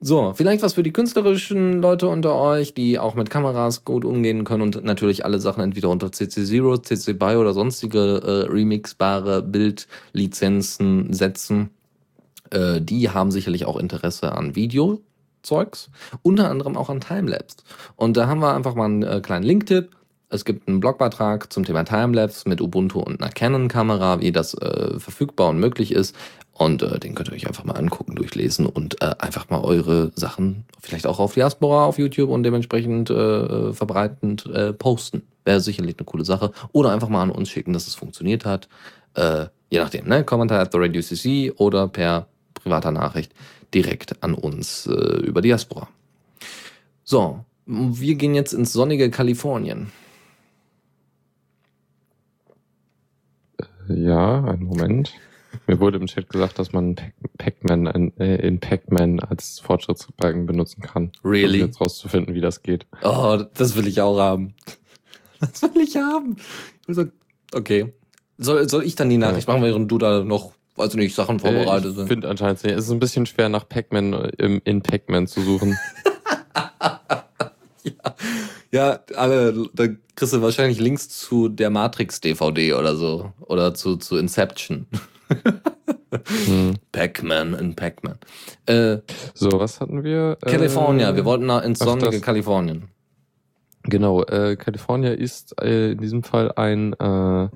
So, 0.00 0.32
vielleicht 0.34 0.62
was 0.62 0.74
für 0.74 0.82
die 0.82 0.92
künstlerischen 0.92 1.80
Leute 1.80 2.08
unter 2.08 2.34
euch, 2.34 2.74
die 2.74 2.98
auch 2.98 3.14
mit 3.14 3.30
Kameras 3.30 3.84
gut 3.84 4.04
umgehen 4.04 4.44
können 4.44 4.62
und 4.62 4.84
natürlich 4.84 5.24
alle 5.24 5.40
Sachen 5.40 5.62
entweder 5.62 5.88
unter 5.88 6.12
CC 6.12 6.44
Zero, 6.44 6.78
CC 6.78 7.14
BY 7.14 7.36
oder 7.36 7.54
sonstige 7.54 8.22
äh, 8.24 8.50
remixbare 8.50 9.42
Bildlizenzen 9.42 11.12
setzen. 11.12 11.70
Äh, 12.50 12.80
die 12.80 13.10
haben 13.10 13.30
sicherlich 13.30 13.64
auch 13.64 13.76
Interesse 13.76 14.32
an 14.32 14.54
Videozeugs, 15.48 15.90
unter 16.22 16.50
anderem 16.50 16.76
auch 16.76 16.90
an 16.90 17.00
Timelapse. 17.00 17.58
Und 17.96 18.16
da 18.16 18.26
haben 18.26 18.40
wir 18.40 18.54
einfach 18.54 18.74
mal 18.74 18.86
einen 18.86 19.02
äh, 19.02 19.20
kleinen 19.20 19.44
Linktipp. 19.44 19.90
Es 20.30 20.44
gibt 20.44 20.68
einen 20.68 20.80
Blogbeitrag 20.80 21.52
zum 21.52 21.64
Thema 21.64 21.84
Timelapse 21.84 22.48
mit 22.48 22.60
Ubuntu 22.60 23.00
und 23.00 23.22
einer 23.22 23.30
Canon-Kamera, 23.30 24.20
wie 24.20 24.30
das 24.30 24.54
äh, 24.54 24.98
verfügbar 24.98 25.48
und 25.48 25.58
möglich 25.58 25.92
ist. 25.92 26.14
Und 26.52 26.82
äh, 26.82 26.98
den 26.98 27.14
könnt 27.14 27.28
ihr 27.28 27.34
euch 27.34 27.46
einfach 27.46 27.64
mal 27.64 27.76
angucken, 27.76 28.14
durchlesen 28.14 28.66
und 28.66 29.00
äh, 29.00 29.14
einfach 29.18 29.48
mal 29.48 29.60
eure 29.60 30.10
Sachen 30.16 30.64
vielleicht 30.80 31.06
auch 31.06 31.18
auf 31.18 31.34
Diaspora 31.34 31.84
auf 31.84 31.98
YouTube 31.98 32.30
und 32.30 32.42
dementsprechend 32.42 33.10
äh, 33.10 33.72
verbreitend 33.72 34.46
äh, 34.46 34.72
posten. 34.72 35.22
Wäre 35.44 35.60
sicherlich 35.60 35.96
eine 35.98 36.04
coole 36.04 36.24
Sache. 36.24 36.52
Oder 36.72 36.92
einfach 36.92 37.08
mal 37.08 37.22
an 37.22 37.30
uns 37.30 37.48
schicken, 37.48 37.72
dass 37.72 37.86
es 37.86 37.94
funktioniert 37.94 38.44
hat. 38.44 38.68
Äh, 39.14 39.46
Je 39.70 39.78
nachdem, 39.80 40.06
ne? 40.08 40.24
Kommentar 40.24 40.60
at 40.60 40.72
the 40.72 40.78
Radio 40.78 41.02
CC 41.02 41.52
oder 41.56 41.88
per 41.88 42.26
privater 42.54 42.90
Nachricht 42.90 43.32
direkt 43.74 44.22
an 44.22 44.34
uns 44.34 44.86
äh, 44.86 44.92
über 45.26 45.40
Diaspora. 45.42 45.88
So, 47.04 47.44
wir 47.66 48.14
gehen 48.14 48.34
jetzt 48.34 48.52
ins 48.52 48.72
sonnige 48.72 49.10
Kalifornien. 49.10 49.92
Ja, 53.88 54.44
einen 54.44 54.64
Moment. 54.64 55.14
Mir 55.66 55.80
wurde 55.80 55.98
im 55.98 56.06
Chat 56.06 56.28
gesagt, 56.28 56.58
dass 56.58 56.72
man 56.72 56.94
Pac- 56.94 57.12
Pac-Man 57.38 57.86
in, 57.86 58.16
äh, 58.18 58.36
in 58.46 58.60
Pac-Man 58.60 59.20
als 59.20 59.60
Fortschrittsbalken 59.60 60.46
benutzen 60.46 60.82
kann. 60.82 61.10
Really? 61.24 61.60
Um 61.62 61.66
jetzt 61.66 61.80
rauszufinden, 61.80 62.34
wie 62.34 62.40
das 62.40 62.62
geht. 62.62 62.86
Oh, 63.02 63.42
das 63.54 63.76
will 63.76 63.86
ich 63.86 64.00
auch 64.00 64.18
haben. 64.18 64.54
Das 65.40 65.62
will 65.62 65.82
ich 65.82 65.94
haben. 65.96 66.36
Okay. 67.54 67.92
Soll, 68.38 68.68
soll 68.68 68.82
ich 68.82 68.96
dann 68.96 69.08
die 69.08 69.18
Nachricht 69.18 69.46
machen, 69.46 69.62
während 69.62 69.88
du 69.88 69.96
da 69.96 70.24
noch, 70.24 70.52
weiß 70.78 70.90
ich 70.90 70.96
nicht, 70.96 71.14
Sachen 71.14 71.38
vorbereitet 71.40 71.86
Äh, 71.86 71.88
ich 71.90 71.96
sind? 71.96 72.08
finde 72.08 72.28
anscheinend 72.28 72.62
nicht. 72.64 72.74
Es 72.76 72.84
ist 72.84 72.90
ein 72.92 72.98
bisschen 73.00 73.26
schwer, 73.26 73.48
nach 73.48 73.68
Pac-Man 73.68 74.12
äh, 74.14 74.60
in 74.64 74.82
Pac-Man 74.82 75.26
zu 75.26 75.40
suchen. 75.42 75.76
Ja, 78.70 79.00
alle, 79.16 79.66
da 79.72 79.86
kriegst 80.14 80.34
du 80.34 80.42
wahrscheinlich 80.42 80.78
Links 80.78 81.08
zu 81.08 81.48
der 81.48 81.70
Matrix-DVD 81.70 82.74
oder 82.74 82.96
so. 82.96 83.32
Oder 83.40 83.72
zu, 83.72 83.96
zu 83.96 84.18
Inception. 84.18 84.86
hm. 86.46 86.74
Pac-Man 86.92 87.54
in 87.54 87.74
Pac-Man. 87.74 88.18
Äh, 88.66 88.98
So, 89.32 89.52
was 89.58 89.80
hatten 89.80 90.04
wir? 90.04 90.36
California, 90.42 91.10
Äh, 91.10 91.16
wir 91.16 91.24
wollten 91.24 91.46
nach 91.46 91.62
ins 91.64 91.78
sonnige. 91.78 92.20
Kalifornien. 92.20 92.88
Genau, 93.84 94.22
äh, 94.24 94.56
California 94.56 95.12
ist 95.12 95.58
äh, 95.62 95.92
in 95.92 95.98
diesem 95.98 96.22
Fall 96.22 96.52
ein 96.52 96.92
äh, 96.92 97.48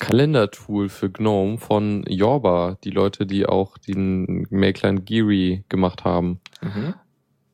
Kalendertool 0.00 0.88
für 0.88 1.10
GNOME 1.10 1.58
von 1.58 2.04
Yorba, 2.08 2.78
die 2.82 2.90
Leute, 2.90 3.26
die 3.26 3.46
auch 3.46 3.78
den 3.78 4.46
Mailclient 4.50 5.06
Geary 5.06 5.64
gemacht 5.68 6.04
haben. 6.04 6.40
Mhm. 6.62 6.94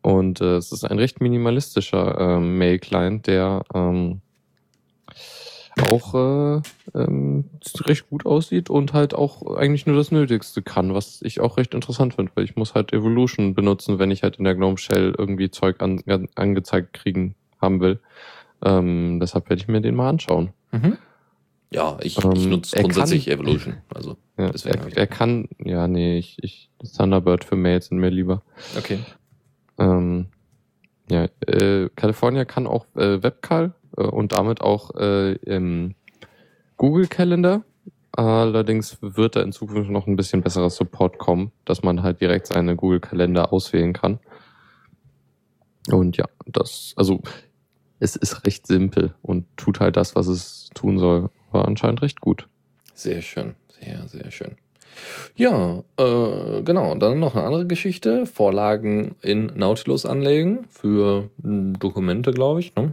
Und 0.01 0.41
äh, 0.41 0.57
es 0.57 0.71
ist 0.71 0.85
ein 0.85 0.99
recht 0.99 1.21
minimalistischer 1.21 2.19
ähm, 2.19 2.59
Mail-Client, 2.59 3.27
der 3.27 3.65
ähm, 3.75 4.21
auch 5.91 6.15
äh, 6.15 6.63
ähm, 6.95 7.45
recht 7.81 8.09
gut 8.09 8.25
aussieht 8.25 8.71
und 8.71 8.93
halt 8.93 9.15
auch 9.15 9.57
eigentlich 9.57 9.85
nur 9.87 9.97
das 9.97 10.13
Nötigste 10.13 10.63
kann, 10.63 10.95
was 10.95 11.21
ich 11.23 11.41
auch 11.41 11.59
recht 11.59 11.75
interessant 11.75 12.15
finde, 12.15 12.33
weil 12.37 12.45
ich 12.45 12.57
muss 12.57 12.75
halt 12.75 12.93
Evolution 12.93 13.55
benutzen, 13.55 13.99
wenn 13.99 14.13
ich 14.13 14.23
halt 14.23 14.37
in 14.37 14.45
der 14.45 14.55
GNOME 14.55 14.79
Shell 14.79 15.15
irgendwie 15.19 15.51
Zeug 15.51 15.83
an, 15.83 16.01
an, 16.07 16.29
angezeigt 16.37 16.93
kriegen 16.93 17.35
haben 17.61 17.81
will. 17.81 17.99
Ähm, 18.65 19.19
deshalb 19.21 19.51
werde 19.51 19.61
ich 19.61 19.69
mir 19.69 19.81
den 19.81 19.97
mal 19.97 20.09
anschauen. 20.09 20.51
Mhm. 20.71 20.97
Ja, 21.71 21.99
ich, 22.01 22.17
ich 22.19 22.25
Ähm, 22.25 22.49
nutze 22.51 22.77
er 22.77 22.83
grundsätzlich 22.83 23.27
kann- 23.27 23.35
Evolution. 23.35 23.75
Also, 23.95 24.17
Ja, 24.39 24.51
Deswegen 24.51 24.87
ich- 24.89 24.95
er, 24.95 24.99
er 24.99 25.07
kann, 25.07 25.49
ja, 25.59 25.89
nee, 25.89 26.19
ich, 26.19 26.37
ich 26.43 26.71
Thunderbird 26.97 27.45
für 27.45 27.57
Mails 27.57 27.87
sind 27.87 27.99
mir 27.99 28.11
lieber. 28.11 28.43
okay. 28.79 28.99
Ähm, 29.79 30.27
ja, 31.11 31.27
äh, 31.47 31.89
California 31.97 32.45
kann 32.45 32.67
auch 32.67 32.87
äh, 32.97 33.23
Webcall 33.23 33.75
äh, 33.97 34.03
und 34.03 34.33
damit 34.33 34.61
auch 34.61 34.95
äh, 34.95 35.33
im 35.35 35.95
Google 36.77 37.07
Calendar. 37.09 37.63
Allerdings 38.13 38.97
wird 39.03 39.37
da 39.37 39.43
in 39.43 39.53
Zukunft 39.53 39.91
noch 39.91 40.07
ein 40.07 40.17
bisschen 40.17 40.41
besserer 40.43 40.71
Support 40.71 41.19
kommen, 41.19 41.53
dass 41.67 41.83
man 41.83 42.03
halt 42.03 42.21
direkt 42.23 42.47
seine 42.47 42.75
Google 42.77 43.01
Kalender 43.01 43.53
auswählen 43.53 43.93
kann. 43.93 44.21
Und 45.91 46.17
ja, 46.17 46.25
das, 46.47 46.95
also 46.97 47.21
es 48.01 48.17
ist 48.17 48.45
recht 48.47 48.67
simpel 48.67 49.15
und 49.23 49.47
tut 49.57 49.81
halt 49.81 49.97
das, 49.97 50.15
was 50.17 50.27
es 50.29 50.71
tun 50.75 50.99
soll. 50.99 51.31
War 51.57 51.67
anscheinend 51.67 52.03
recht 52.03 52.21
gut. 52.21 52.49
Sehr 52.93 53.23
schön. 53.23 53.55
Sehr, 53.81 54.07
sehr 54.09 54.31
schön. 54.31 54.57
Ja, 55.37 55.83
äh, 55.97 56.63
genau. 56.63 56.95
Dann 56.97 57.19
noch 57.19 57.35
eine 57.35 57.47
andere 57.47 57.67
Geschichte. 57.67 58.27
Vorlagen 58.27 59.17
in 59.23 59.47
Nautilus 59.55 60.05
anlegen 60.05 60.67
für 60.69 61.31
mh, 61.39 61.79
Dokumente, 61.79 62.33
glaube 62.33 62.61
ich. 62.61 62.75
Ne? 62.75 62.93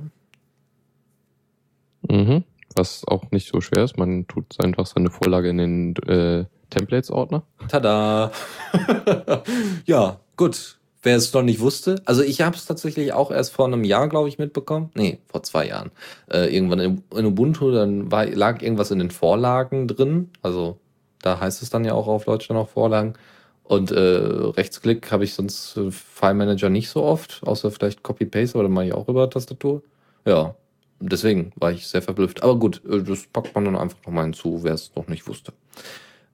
Mhm. 2.09 2.45
Was 2.73 3.05
auch 3.05 3.31
nicht 3.31 3.49
so 3.49 3.59
schwer 3.59 3.83
ist. 3.83 3.97
Man 3.97 4.27
tut 4.27 4.45
einfach 4.63 4.85
seine 4.85 5.09
Vorlage 5.09 5.49
in 5.49 5.57
den 5.57 5.95
äh, 6.07 6.45
Templates-Ordner. 6.69 7.43
Tada! 7.67 8.31
ja, 9.85 10.21
gut. 10.37 10.79
Wer 11.03 11.17
es 11.17 11.33
noch 11.33 11.43
nicht 11.43 11.59
wusste, 11.59 12.01
also 12.05 12.21
ich 12.23 12.39
habe 12.39 12.55
es 12.55 12.65
tatsächlich 12.65 13.11
auch 13.11 13.29
erst 13.29 13.51
vor 13.51 13.65
einem 13.65 13.83
Jahr, 13.83 14.07
glaube 14.07 14.29
ich, 14.29 14.39
mitbekommen. 14.39 14.89
Nee, 14.95 15.19
vor 15.27 15.43
zwei 15.43 15.67
Jahren. 15.67 15.91
Äh, 16.31 16.55
irgendwann 16.55 16.79
in, 16.79 17.25
Ubuntu, 17.25 17.71
dann 17.71 18.09
war, 18.09 18.25
lag 18.25 18.61
irgendwas 18.61 18.89
in 18.89 18.99
den 18.99 19.11
Vorlagen 19.11 19.89
drin. 19.89 20.29
Also 20.41 20.77
da 21.21 21.41
heißt 21.41 21.61
es 21.61 21.69
dann 21.69 21.83
ja 21.83 21.93
auch 21.93 22.07
auf 22.07 22.23
Deutsch 22.23 22.47
dann 22.47 22.55
auch 22.55 22.69
Vorlagen. 22.69 23.15
Und 23.63 23.91
äh, 23.91 23.99
Rechtsklick 23.99 25.11
habe 25.11 25.25
ich 25.25 25.33
sonst 25.33 25.75
äh, 25.75 25.91
File 25.91 26.35
Manager 26.35 26.69
nicht 26.69 26.89
so 26.89 27.03
oft, 27.03 27.41
außer 27.45 27.69
vielleicht 27.71 28.03
Copy-Paste, 28.03 28.55
aber 28.55 28.63
dann 28.63 28.73
mache 28.73 28.85
ich 28.85 28.93
auch 28.93 29.07
über 29.09 29.29
Tastatur. 29.29 29.81
Ja, 30.25 30.55
deswegen 31.01 31.51
war 31.55 31.71
ich 31.71 31.87
sehr 31.87 32.01
verblüfft. 32.01 32.43
Aber 32.43 32.57
gut, 32.57 32.81
äh, 32.85 33.03
das 33.03 33.27
packt 33.27 33.55
man 33.55 33.65
dann 33.65 33.75
einfach 33.75 33.97
nochmal 34.05 34.25
hinzu, 34.25 34.63
wer 34.63 34.73
es 34.73 34.91
noch 34.95 35.07
nicht 35.07 35.27
wusste. 35.27 35.51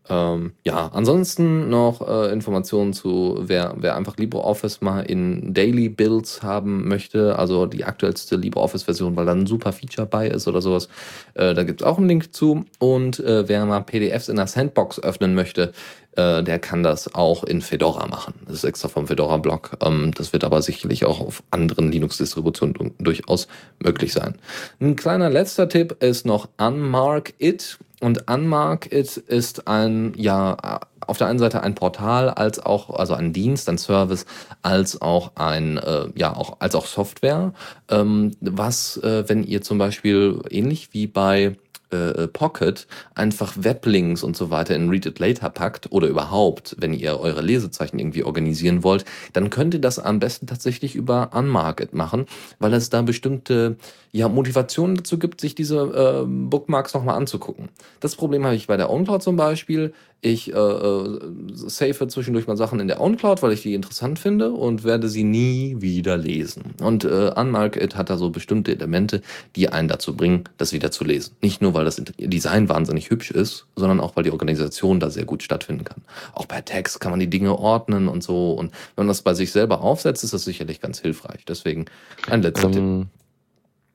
Ähm, 0.08 0.54
ja, 0.64 0.90
ansonsten 0.94 1.70
noch 1.70 2.08
äh, 2.08 2.32
Informationen 2.32 2.94
zu, 2.94 3.38
wer, 3.42 3.76
wer 3.78 3.96
einfach 3.96 4.18
LibreOffice 4.18 4.82
mal 4.82 5.02
in 5.02 5.54
Daily 5.54 5.90
Builds 5.90 6.42
haben 6.42 6.88
möchte, 6.88 7.38
also 7.38 7.66
die 7.68 7.86
aktuellste 7.86 8.36
LibreOffice-Version, 8.36 9.16
weil 9.16 9.26
da 9.26 9.34
ein 9.34 9.46
super 9.46 9.72
Feature 9.72 10.08
bei 10.08 10.28
ist 10.28 10.48
oder 10.48 10.62
sowas. 10.62 10.90
Äh, 11.36 11.54
da 11.54 11.64
gibt 11.64 11.82
es 11.82 11.88
auch 11.88 11.98
einen 12.00 12.08
Link 12.08 12.34
zu. 12.34 12.66
Und 12.80 13.20
äh, 13.20 13.48
wer 13.48 13.66
mal 13.66 13.82
PDFs 13.82 14.30
in 14.30 14.38
der 14.38 14.48
Sandbox 14.48 15.00
öffnen 15.02 15.36
möchte, 15.36 15.74
äh, 16.16 16.42
der 16.44 16.58
kann 16.58 16.82
das 16.82 17.14
auch 17.14 17.44
in 17.44 17.62
Fedora 17.62 18.08
machen. 18.08 18.34
Das 18.46 18.56
ist 18.56 18.64
extra 18.64 18.88
vom 18.88 19.06
Fedora-Blog. 19.08 19.78
Ähm, 19.82 20.12
das 20.16 20.34
wird 20.34 20.44
aber 20.44 20.64
sicherlich 20.64 21.06
auch 21.06 21.20
auf 21.20 21.44
anderen 21.52 21.92
Linux-Distributionen 21.92 22.74
du- 22.74 22.92
durchaus 22.98 23.48
möglich 23.84 24.14
sein. 24.14 24.36
Ein 24.82 24.96
kleiner 24.96 25.30
letzter 25.30 25.70
Tipp 25.70 25.98
ist 26.04 26.26
noch 26.26 26.50
Unmark 26.58 27.34
It. 27.38 27.78
Und 28.02 28.30
Unmark 28.30 28.92
It 28.94 29.18
ist 29.18 29.68
ein, 29.68 30.14
ja, 30.16 30.80
auf 31.06 31.18
der 31.18 31.28
einen 31.28 31.40
Seite 31.40 31.64
ein 31.64 31.76
Portal, 31.76 32.30
als 32.30 32.60
auch, 32.60 32.92
also 32.92 33.14
ein 33.14 33.34
Dienst, 33.34 33.68
ein 33.68 33.78
Service, 33.78 34.26
als 34.62 35.02
auch 35.02 35.32
ein, 35.36 35.78
äh, 35.78 36.06
ja, 36.16 36.36
auch, 36.36 36.58
als 36.60 36.76
auch 36.76 36.86
Software, 36.86 37.54
ähm, 37.90 38.32
was, 38.40 38.98
äh, 38.98 39.28
wenn 39.28 39.44
ihr 39.44 39.62
zum 39.62 39.78
Beispiel 39.78 40.42
ähnlich 40.50 40.94
wie 40.94 41.08
bei 41.08 41.58
äh, 41.92 42.28
Pocket 42.28 42.88
einfach 43.16 43.54
Weblinks 43.58 44.24
und 44.24 44.36
so 44.36 44.50
weiter 44.50 44.76
in 44.76 44.90
Read 44.90 45.06
It 45.06 45.20
Later 45.20 45.50
packt 45.50 45.92
oder 45.92 46.08
überhaupt, 46.08 46.76
wenn 46.80 46.94
ihr 46.94 47.20
eure 47.20 47.42
Lesezeichen 47.42 48.00
irgendwie 48.00 48.24
organisieren 48.24 48.84
wollt, 48.84 49.06
dann 49.34 49.50
könnt 49.50 49.74
ihr 49.74 49.82
das 49.82 50.00
am 50.00 50.20
besten 50.20 50.48
tatsächlich 50.48 50.96
über 50.96 51.32
Unmarket 51.34 51.94
machen, 51.94 52.26
weil 52.60 52.74
es 52.74 52.90
da 52.90 53.02
bestimmte 53.02 53.78
ja, 54.12 54.28
Motivationen 54.28 54.96
dazu 54.96 55.20
gibt, 55.20 55.40
sich 55.40 55.56
diese 55.56 55.78
äh, 55.78 56.26
Bookmarks 56.26 56.94
nochmal 56.94 57.16
anzugucken. 57.16 57.70
Das 58.00 58.16
Problem 58.16 58.44
habe 58.44 58.56
ich 58.56 58.68
bei 58.68 58.78
der 58.78 58.90
OwnCloud 58.90 59.22
zum 59.22 59.36
Beispiel. 59.36 59.94
Ich 60.22 60.54
äh, 60.54 60.58
äh, 60.58 61.20
safe 61.54 62.08
zwischendurch 62.10 62.46
mal 62.46 62.58
Sachen 62.58 62.82
in 62.82 62.90
der 62.90 63.00
OwnCloud, 63.00 63.42
weil 63.42 63.54
ich 63.54 63.62
die 63.62 63.74
interessant 63.74 64.20
finde 64.20 64.52
und 64.52 64.84
werde 64.84 65.08
sie 65.08 65.24
nie 65.24 65.78
wieder 65.80 66.18
lesen. 66.18 66.74
Und 66.82 67.06
äh, 67.06 67.32
Unmarket 67.36 67.96
hat 67.96 68.10
da 68.10 68.18
so 68.18 68.30
bestimmte 68.30 68.74
Elemente, 68.74 69.22
die 69.56 69.70
einen 69.70 69.88
dazu 69.88 70.18
bringen, 70.18 70.44
das 70.58 70.74
wieder 70.74 70.92
zu 70.92 71.06
lesen. 71.06 71.36
Nicht 71.42 71.62
nur, 71.62 71.74
weil 71.74 71.86
das 71.86 72.02
Design 72.18 72.68
wahnsinnig 72.68 73.10
hübsch 73.10 73.32
ist, 73.32 73.68
sondern 73.78 74.02
auch, 74.02 74.18
weil 74.18 74.24
die 74.24 74.32
Organisation 74.32 75.00
da 75.00 75.10
sehr 75.10 75.26
gut 75.26 75.42
stattfinden 75.42 75.86
kann. 75.86 76.02
Auch 76.34 76.50
per 76.50 76.66
Text 76.66 77.00
kann 77.00 77.12
man 77.12 77.22
die 77.22 77.30
Dinge 77.30 77.58
ordnen 77.58 78.10
und 78.10 78.22
so. 78.22 78.52
Und 78.52 78.74
wenn 78.96 79.06
man 79.06 79.08
das 79.08 79.22
bei 79.22 79.34
sich 79.34 79.54
selber 79.54 79.82
aufsetzt, 79.82 80.26
ist 80.26 80.34
das 80.34 80.44
sicherlich 80.44 80.82
ganz 80.82 81.00
hilfreich. 81.00 81.46
Deswegen 81.48 81.86
ein 82.30 82.42
letzter 82.42 82.72
Tipp. 82.72 82.82
Ähm, 82.82 83.06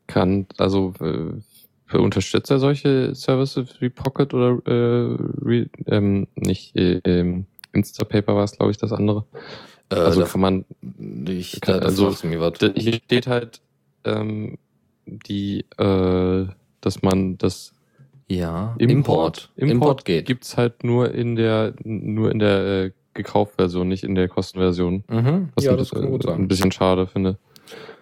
kann, 0.06 0.46
also 0.58 0.92
äh, 1.00 1.40
für 1.94 2.00
Unterstützer 2.00 2.58
solche 2.58 3.14
Services 3.14 3.80
wie 3.80 3.88
Pocket 3.88 4.34
oder 4.34 4.58
äh, 4.66 5.16
re, 5.44 5.66
ähm, 5.86 6.26
nicht 6.34 6.74
äh, 6.76 7.00
ähm, 7.04 7.46
Instapaper 7.72 8.34
war 8.34 8.42
es, 8.42 8.56
glaube 8.56 8.72
ich, 8.72 8.78
das 8.78 8.92
andere. 8.92 9.24
Äh, 9.90 9.94
Also 9.96 10.22
da, 10.22 10.26
kann 10.26 10.40
man, 10.40 10.64
ich, 11.28 11.60
kann- 11.60 11.78
da, 11.80 11.86
also- 11.86 12.12
mir 12.26 12.40
was. 12.40 12.58
da- 12.58 12.72
hier 12.74 12.94
steht 12.94 13.28
halt 13.28 13.60
ähm, 14.04 14.58
die, 15.06 15.66
äh, 15.78 16.46
dass 16.80 17.02
man 17.02 17.38
das 17.38 17.72
Ja, 18.28 18.74
Import, 18.78 19.52
Import 19.54 20.04
geht. 20.04 20.26
gibt's 20.26 20.56
halt 20.56 20.82
nur 20.82 21.14
in 21.14 21.36
der 21.36 21.74
nur 21.84 22.32
in 22.32 22.40
der 22.40 22.84
äh, 22.86 22.90
Gekaufversion, 23.14 23.86
nicht 23.86 24.02
in 24.02 24.16
der 24.16 24.26
Kostenversion. 24.28 25.04
Mhm. 25.08 25.50
Was 25.54 25.62
Ja, 25.64 25.72
ein, 25.72 25.78
das 25.78 25.90
kann 25.90 26.10
gut 26.10 26.24
äh, 26.24 26.30
ein 26.30 26.38
sein. 26.38 26.48
bisschen 26.48 26.72
schade 26.72 27.06
finde. 27.06 27.38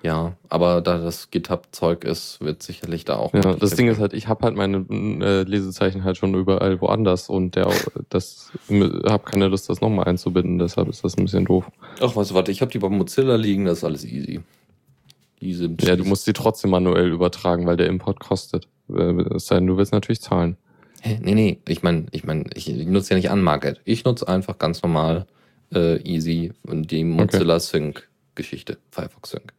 Ja, 0.02 0.36
aber 0.48 0.80
da 0.80 0.98
das 0.98 1.30
GitHub-Zeug 1.30 2.04
ist, 2.04 2.40
wird 2.40 2.62
sicherlich 2.62 3.04
da 3.04 3.16
auch. 3.16 3.32
Ja, 3.34 3.54
das 3.54 3.76
Ding 3.76 3.86
ist 3.86 4.00
halt, 4.00 4.12
ich 4.14 4.26
habe 4.26 4.44
halt 4.44 4.56
meine 4.56 4.84
äh, 4.90 5.42
Lesezeichen 5.44 6.02
halt 6.02 6.16
schon 6.16 6.34
überall 6.34 6.80
woanders 6.80 7.28
und 7.28 7.54
der 7.54 7.70
das 8.08 8.50
habe 8.68 9.22
keine 9.24 9.46
Lust, 9.46 9.68
das 9.70 9.80
nochmal 9.80 10.06
einzubinden, 10.06 10.58
deshalb 10.58 10.88
ist 10.88 11.04
das 11.04 11.16
ein 11.16 11.24
bisschen 11.24 11.44
doof. 11.44 11.70
Ach, 12.00 12.16
weißt 12.16 12.32
du, 12.32 12.34
warte, 12.34 12.50
ich 12.50 12.60
habe 12.62 12.72
die 12.72 12.78
bei 12.78 12.88
Mozilla 12.88 13.36
liegen, 13.36 13.64
das 13.64 13.78
ist 13.78 13.84
alles 13.84 14.04
easy. 14.04 14.40
Die 15.40 15.54
sind. 15.54 15.82
Ja, 15.82 15.96
du 15.96 16.04
musst 16.04 16.26
die 16.26 16.32
trotzdem 16.32 16.70
manuell 16.70 17.10
übertragen, 17.12 17.66
weil 17.66 17.76
der 17.76 17.86
Import 17.86 18.18
kostet. 18.20 18.68
Äh, 18.88 19.22
Es 19.34 19.46
sei 19.46 19.56
denn, 19.56 19.66
du 19.66 19.76
willst 19.76 19.92
natürlich 19.92 20.20
zahlen. 20.20 20.56
Hä? 21.00 21.18
Nee, 21.22 21.34
nee, 21.34 21.58
ich 21.66 21.82
meine, 21.82 22.06
ich 22.12 22.24
meine, 22.24 22.44
ich 22.54 22.68
nutze 22.68 23.10
ja 23.10 23.16
nicht 23.16 23.30
Unmarket. 23.30 23.80
Ich 23.84 24.04
nutze 24.04 24.28
einfach 24.28 24.58
ganz 24.58 24.82
normal 24.82 25.26
äh, 25.74 25.96
easy 26.02 26.52
und 26.66 26.90
die 26.90 27.02
Mozilla 27.04 27.58
Sync 27.58 28.08
Geschichte, 28.34 28.78
Firefox 28.90 29.30
Sync. 29.30 29.52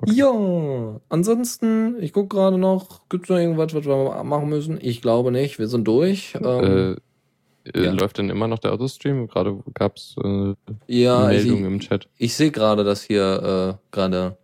Okay. 0.00 0.12
Ja, 0.12 1.00
ansonsten, 1.08 1.96
ich 2.00 2.12
gucke 2.12 2.36
gerade 2.36 2.58
noch, 2.58 3.08
gibt 3.08 3.24
es 3.24 3.30
noch 3.30 3.38
irgendwas, 3.38 3.74
was 3.74 3.84
wir 3.84 4.22
machen 4.24 4.48
müssen? 4.48 4.78
Ich 4.80 5.02
glaube 5.02 5.32
nicht, 5.32 5.58
wir 5.58 5.68
sind 5.68 5.86
durch. 5.86 6.34
Ähm, 6.40 6.96
Äh, 7.64 7.70
äh, 7.78 7.84
ja. 7.84 7.92
Läuft 7.92 8.18
denn 8.18 8.30
immer 8.30 8.48
noch 8.48 8.58
der 8.58 8.72
Autostream? 8.72 9.26
Gerade 9.28 9.58
gab 9.74 9.96
es 9.96 10.16
äh, 10.22 10.54
ja, 10.86 11.24
eine 11.26 11.36
ich, 11.38 11.44
Meldung 11.44 11.64
im 11.66 11.80
Chat. 11.80 12.08
ich 12.16 12.34
sehe 12.34 12.50
gerade, 12.50 12.84
dass 12.84 13.02
hier 13.02 13.78
äh, 13.78 13.86
gerade, 13.90 14.36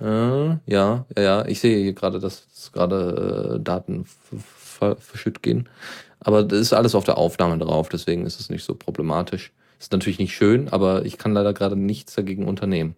äh, 0.00 0.04
ja, 0.04 1.06
ja, 1.16 1.22
ja, 1.22 1.46
ich 1.46 1.60
sehe 1.60 1.78
hier 1.82 1.92
gerade, 1.92 2.18
dass 2.18 2.70
gerade 2.72 3.56
äh, 3.56 3.62
Daten 3.62 4.04
verschütt 4.98 5.42
gehen. 5.42 5.68
Aber 6.20 6.42
das 6.42 6.60
ist 6.60 6.72
alles 6.72 6.94
auf 6.94 7.04
der 7.04 7.16
Aufnahme 7.16 7.56
drauf, 7.58 7.88
deswegen 7.88 8.26
ist 8.26 8.40
es 8.40 8.50
nicht 8.50 8.64
so 8.64 8.74
problematisch. 8.74 9.52
Ist 9.78 9.92
natürlich 9.92 10.18
nicht 10.18 10.34
schön, 10.34 10.68
aber 10.68 11.06
ich 11.06 11.16
kann 11.16 11.32
leider 11.32 11.54
gerade 11.54 11.76
nichts 11.76 12.14
dagegen 12.14 12.46
unternehmen. 12.46 12.94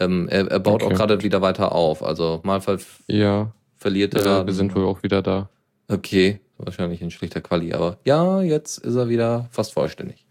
Ähm, 0.00 0.28
er, 0.28 0.46
er 0.50 0.58
baut 0.60 0.82
Okay. 0.82 0.92
auch 0.94 0.96
gerade 0.98 1.22
wieder 1.22 1.42
weiter 1.42 1.72
auf. 1.72 2.02
Also 2.02 2.40
mal 2.44 2.60
ver 2.60 2.78
Ja, 3.06 3.52
verliert 3.76 4.14
er. 4.14 4.40
äh, 4.42 4.46
wir 4.46 4.54
sind 4.54 4.74
wohl 4.74 4.84
auch 4.86 5.02
wieder 5.02 5.22
da. 5.22 5.48
Okay, 5.88 6.40
wahrscheinlich 6.58 7.02
in 7.02 7.10
schlechter 7.10 7.40
Quali, 7.40 7.72
aber 7.74 7.98
ja, 8.04 8.40
jetzt 8.40 8.78
ist 8.78 8.94
er 8.94 9.08
wieder 9.08 9.48
fast 9.50 9.72
vollständig. 9.74 10.24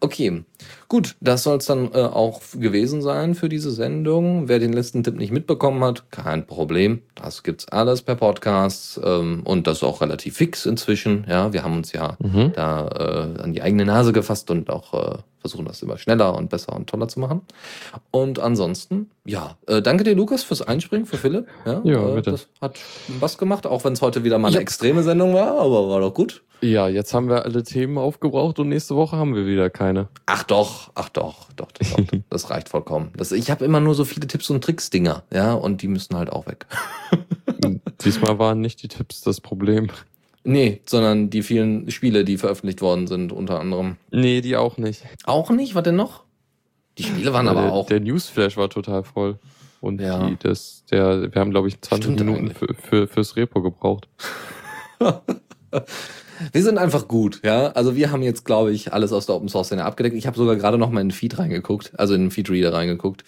Okay, 0.00 0.44
gut, 0.86 1.16
das 1.20 1.42
soll 1.42 1.56
es 1.58 1.66
dann 1.66 1.90
äh, 1.92 1.98
auch 1.98 2.40
gewesen 2.54 3.02
sein 3.02 3.34
für 3.34 3.48
diese 3.48 3.70
Sendung. 3.70 4.48
Wer 4.48 4.58
den 4.58 4.72
letzten 4.72 5.02
Tipp 5.02 5.16
nicht 5.16 5.32
mitbekommen 5.32 5.82
hat, 5.82 6.10
kein 6.10 6.46
Problem. 6.46 7.02
Das 7.14 7.42
gibt's 7.42 7.66
alles 7.68 8.02
per 8.02 8.16
Podcast 8.16 9.00
ähm, 9.02 9.42
und 9.44 9.66
das 9.66 9.82
auch 9.82 10.00
relativ 10.02 10.36
fix 10.36 10.66
inzwischen. 10.66 11.24
Ja, 11.28 11.52
wir 11.52 11.62
haben 11.64 11.76
uns 11.76 11.92
ja 11.92 12.16
Mhm. 12.20 12.52
da 12.54 12.88
äh, 13.38 13.42
an 13.42 13.52
die 13.52 13.62
eigene 13.62 13.84
Nase 13.86 14.12
gefasst 14.12 14.50
und 14.50 14.70
auch 14.70 14.94
äh, 14.94 15.18
versuchen, 15.48 15.66
das 15.66 15.82
immer 15.82 15.98
schneller 15.98 16.34
und 16.36 16.50
besser 16.50 16.74
und 16.74 16.88
toller 16.88 17.08
zu 17.08 17.20
machen. 17.20 17.42
Und 18.10 18.38
ansonsten, 18.38 19.10
ja, 19.24 19.56
äh, 19.66 19.80
danke 19.82 20.04
dir, 20.04 20.14
Lukas, 20.14 20.42
fürs 20.42 20.62
Einspringen, 20.62 21.06
für 21.06 21.16
Philipp. 21.16 21.46
Ja, 21.64 21.80
Ja, 21.84 22.08
äh, 22.10 22.14
bitte. 22.14 22.30
Das 22.32 22.48
hat 22.60 22.78
Spaß 22.78 23.38
gemacht, 23.38 23.66
auch 23.66 23.84
wenn 23.84 23.92
es 23.92 24.02
heute 24.02 24.24
wieder 24.24 24.38
mal 24.38 24.48
eine 24.48 24.56
Ja. 24.56 24.60
extreme 24.62 25.02
Sendung 25.02 25.34
war, 25.34 25.58
aber 25.58 25.88
war 25.88 26.00
doch 26.00 26.12
gut. 26.14 26.42
Ja, 26.62 26.88
jetzt 26.88 27.12
haben 27.12 27.28
wir 27.28 27.44
alle 27.44 27.62
Themen 27.64 27.98
aufgebraucht 27.98 28.58
und 28.58 28.70
nächste 28.70 28.96
Woche 28.96 29.16
haben 29.16 29.34
wir 29.34 29.46
wieder 29.46 29.68
keine. 29.68 30.08
Ach 30.24 30.42
doch, 30.42 30.90
ach 30.94 31.10
doch, 31.10 31.52
doch, 31.54 31.70
doch, 31.72 31.86
doch. 31.96 32.18
das 32.30 32.48
reicht 32.50 32.70
vollkommen. 32.70 33.12
Das, 33.16 33.30
ich 33.32 33.50
habe 33.50 33.64
immer 33.64 33.78
nur 33.80 33.94
so 33.94 34.04
viele 34.06 34.26
Tipps 34.26 34.48
und 34.48 34.64
Tricks-Dinger, 34.64 35.22
ja, 35.32 35.52
und 35.52 35.82
die 35.82 35.88
müssen 35.88 36.16
halt 36.16 36.30
auch 36.32 36.46
weg. 36.46 36.64
Diesmal 38.04 38.38
waren 38.38 38.60
nicht 38.60 38.82
die 38.82 38.88
Tipps 38.88 39.20
das 39.20 39.40
Problem. 39.40 39.88
Nee, 40.48 40.80
sondern 40.86 41.28
die 41.28 41.42
vielen 41.42 41.90
Spiele, 41.90 42.24
die 42.24 42.38
veröffentlicht 42.38 42.80
worden 42.80 43.08
sind, 43.08 43.32
unter 43.32 43.58
anderem. 43.58 43.96
Nee, 44.12 44.40
die 44.40 44.56
auch 44.56 44.76
nicht. 44.78 45.02
Auch 45.24 45.50
nicht? 45.50 45.74
Was 45.74 45.82
denn 45.82 45.96
noch? 45.96 46.22
Die 46.98 47.02
Spiele 47.02 47.32
waren 47.32 47.48
aber 47.48 47.62
der, 47.62 47.72
auch. 47.72 47.86
Der 47.88 47.98
Newsflash 48.00 48.56
war 48.56 48.70
total 48.70 49.02
voll. 49.02 49.38
Und 49.80 50.00
Ja. 50.00 50.28
die, 50.28 50.36
das, 50.38 50.84
der, 50.90 51.34
wir 51.34 51.40
haben, 51.40 51.50
glaube 51.50 51.66
ich, 51.68 51.80
20 51.80 52.14
Stimmt 52.14 52.20
Minuten 52.20 52.54
für, 52.54 52.74
für, 52.74 53.08
fürs 53.08 53.36
Repo 53.36 53.60
gebraucht. 53.60 54.08
Wir 56.52 56.62
sind 56.62 56.78
einfach 56.78 57.08
gut, 57.08 57.40
ja. 57.44 57.68
Also 57.68 57.96
wir 57.96 58.10
haben 58.10 58.22
jetzt, 58.22 58.44
glaube 58.44 58.70
ich, 58.72 58.92
alles 58.92 59.12
aus 59.12 59.24
der 59.26 59.34
Open 59.36 59.48
Source 59.48 59.68
Szene 59.68 59.84
abgedeckt. 59.84 60.14
Ich 60.16 60.26
habe 60.26 60.36
sogar 60.36 60.56
gerade 60.56 60.76
noch 60.78 60.90
mal 60.90 61.00
in 61.00 61.08
den 61.08 61.14
Feed 61.14 61.38
reingeguckt, 61.38 61.98
also 61.98 62.14
in 62.14 62.22
den 62.22 62.30
Feedreader 62.30 62.74
reingeguckt. 62.74 63.24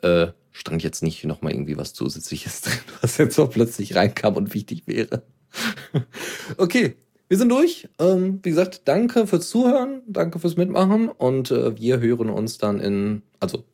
Äh, 0.00 0.28
stand 0.52 0.82
jetzt 0.82 1.02
nicht 1.02 1.24
noch 1.24 1.42
mal 1.42 1.50
irgendwie 1.52 1.76
was 1.76 1.92
Zusätzliches 1.92 2.60
drin, 2.62 2.78
was 3.00 3.18
jetzt 3.18 3.34
so 3.34 3.46
plötzlich 3.48 3.96
reinkam 3.96 4.36
und 4.36 4.54
wichtig 4.54 4.84
wäre. 4.86 5.22
okay, 6.56 6.96
wir 7.28 7.38
sind 7.38 7.48
durch. 7.48 7.88
Ähm, 7.98 8.40
wie 8.42 8.50
gesagt, 8.50 8.82
danke 8.86 9.26
fürs 9.26 9.48
Zuhören, 9.48 10.02
danke 10.06 10.38
fürs 10.38 10.56
Mitmachen 10.56 11.08
und 11.08 11.50
äh, 11.50 11.76
wir 11.78 12.00
hören 12.00 12.30
uns 12.30 12.58
dann 12.58 12.80
in, 12.80 13.22
also 13.40 13.64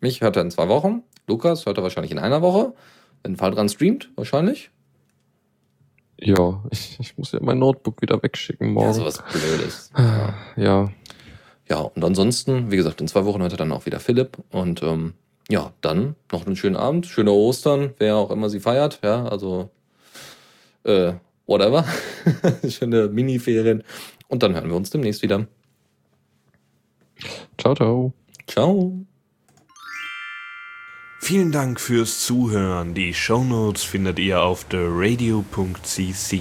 mich 0.00 0.20
hört 0.20 0.36
er 0.36 0.42
in 0.42 0.50
zwei 0.50 0.68
Wochen, 0.68 1.02
Lukas 1.26 1.66
hört 1.66 1.78
er 1.78 1.82
wahrscheinlich 1.82 2.12
in 2.12 2.18
einer 2.18 2.42
Woche, 2.42 2.74
wenn 3.22 3.36
Fall 3.36 3.52
dran 3.52 3.68
streamt, 3.68 4.10
wahrscheinlich. 4.16 4.70
Ja, 6.18 6.62
ich, 6.70 6.96
ich 7.00 7.18
muss 7.18 7.32
ja 7.32 7.40
mein 7.42 7.58
Notebook 7.58 8.00
wieder 8.00 8.22
wegschicken 8.22 8.68
Ja, 8.68 8.72
morgen. 8.72 8.94
sowas 8.94 9.22
Blödes. 9.32 9.90
Ah, 9.94 10.32
ja, 10.56 10.90
Ja, 11.68 11.78
und 11.80 12.04
ansonsten, 12.04 12.70
wie 12.70 12.76
gesagt, 12.76 13.00
in 13.00 13.08
zwei 13.08 13.24
Wochen 13.24 13.42
hört 13.42 13.52
er 13.52 13.58
dann 13.58 13.72
auch 13.72 13.86
wieder 13.86 14.00
Philipp. 14.00 14.38
Und 14.50 14.82
ähm, 14.82 15.14
ja, 15.48 15.72
dann 15.80 16.16
noch 16.32 16.46
einen 16.46 16.56
schönen 16.56 16.76
Abend, 16.76 17.06
schöne 17.06 17.32
Ostern, 17.32 17.94
wer 17.98 18.16
auch 18.16 18.30
immer 18.30 18.48
sie 18.48 18.60
feiert. 18.60 19.00
Ja, 19.02 19.26
also 19.26 19.70
äh, 20.84 21.14
whatever. 21.46 21.84
Schöne 22.68 23.08
Mini-Ferien. 23.08 23.82
Und 24.28 24.42
dann 24.42 24.54
hören 24.54 24.68
wir 24.68 24.76
uns 24.76 24.90
demnächst 24.90 25.22
wieder. 25.22 25.46
ciao, 27.58 27.74
ciao. 27.74 28.12
Ciao. 28.46 29.06
Vielen 31.20 31.50
Dank 31.50 31.80
fürs 31.80 32.24
Zuhören. 32.24 32.94
Die 32.94 33.12
Shownotes 33.12 33.82
findet 33.82 34.18
ihr 34.20 34.42
auf 34.42 34.64
theradio.cc 34.64 36.40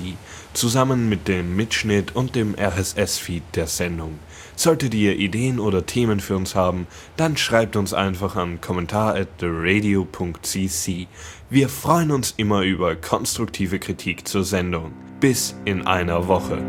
zusammen 0.53 1.10
mit 1.10 1.27
dem 1.27 1.56
Mitschnitt 1.56 2.15
und 2.15 2.36
dem 2.36 2.56
RSS-Feed 2.56 3.44
der 3.56 3.68
Sendung. 3.68 4.19
Solltet 4.56 4.94
ihr 4.94 5.18
Ideen 5.18 5.60
oder 5.60 5.86
Themen 5.86 6.19
für 6.19 6.36
uns 6.36 6.56
haben, 6.56 6.88
dann 7.18 7.38
schreibt 7.38 7.76
uns 7.76 7.94
einfach 7.94 8.36
an 8.36 8.61
kommentar 8.61 9.15
at 9.15 9.38
theradio.cc. 9.40 11.07
Wir 11.49 11.69
freuen 11.69 12.11
uns 12.11 12.34
immer 12.38 12.61
über 12.61 12.95
konstruktive 12.95 13.80
Kritik 13.80 14.27
zur 14.27 14.44
Sendung. 14.44 14.94
Bis 15.19 15.56
in 15.65 15.86
einer 15.86 16.27
Woche. 16.27 16.61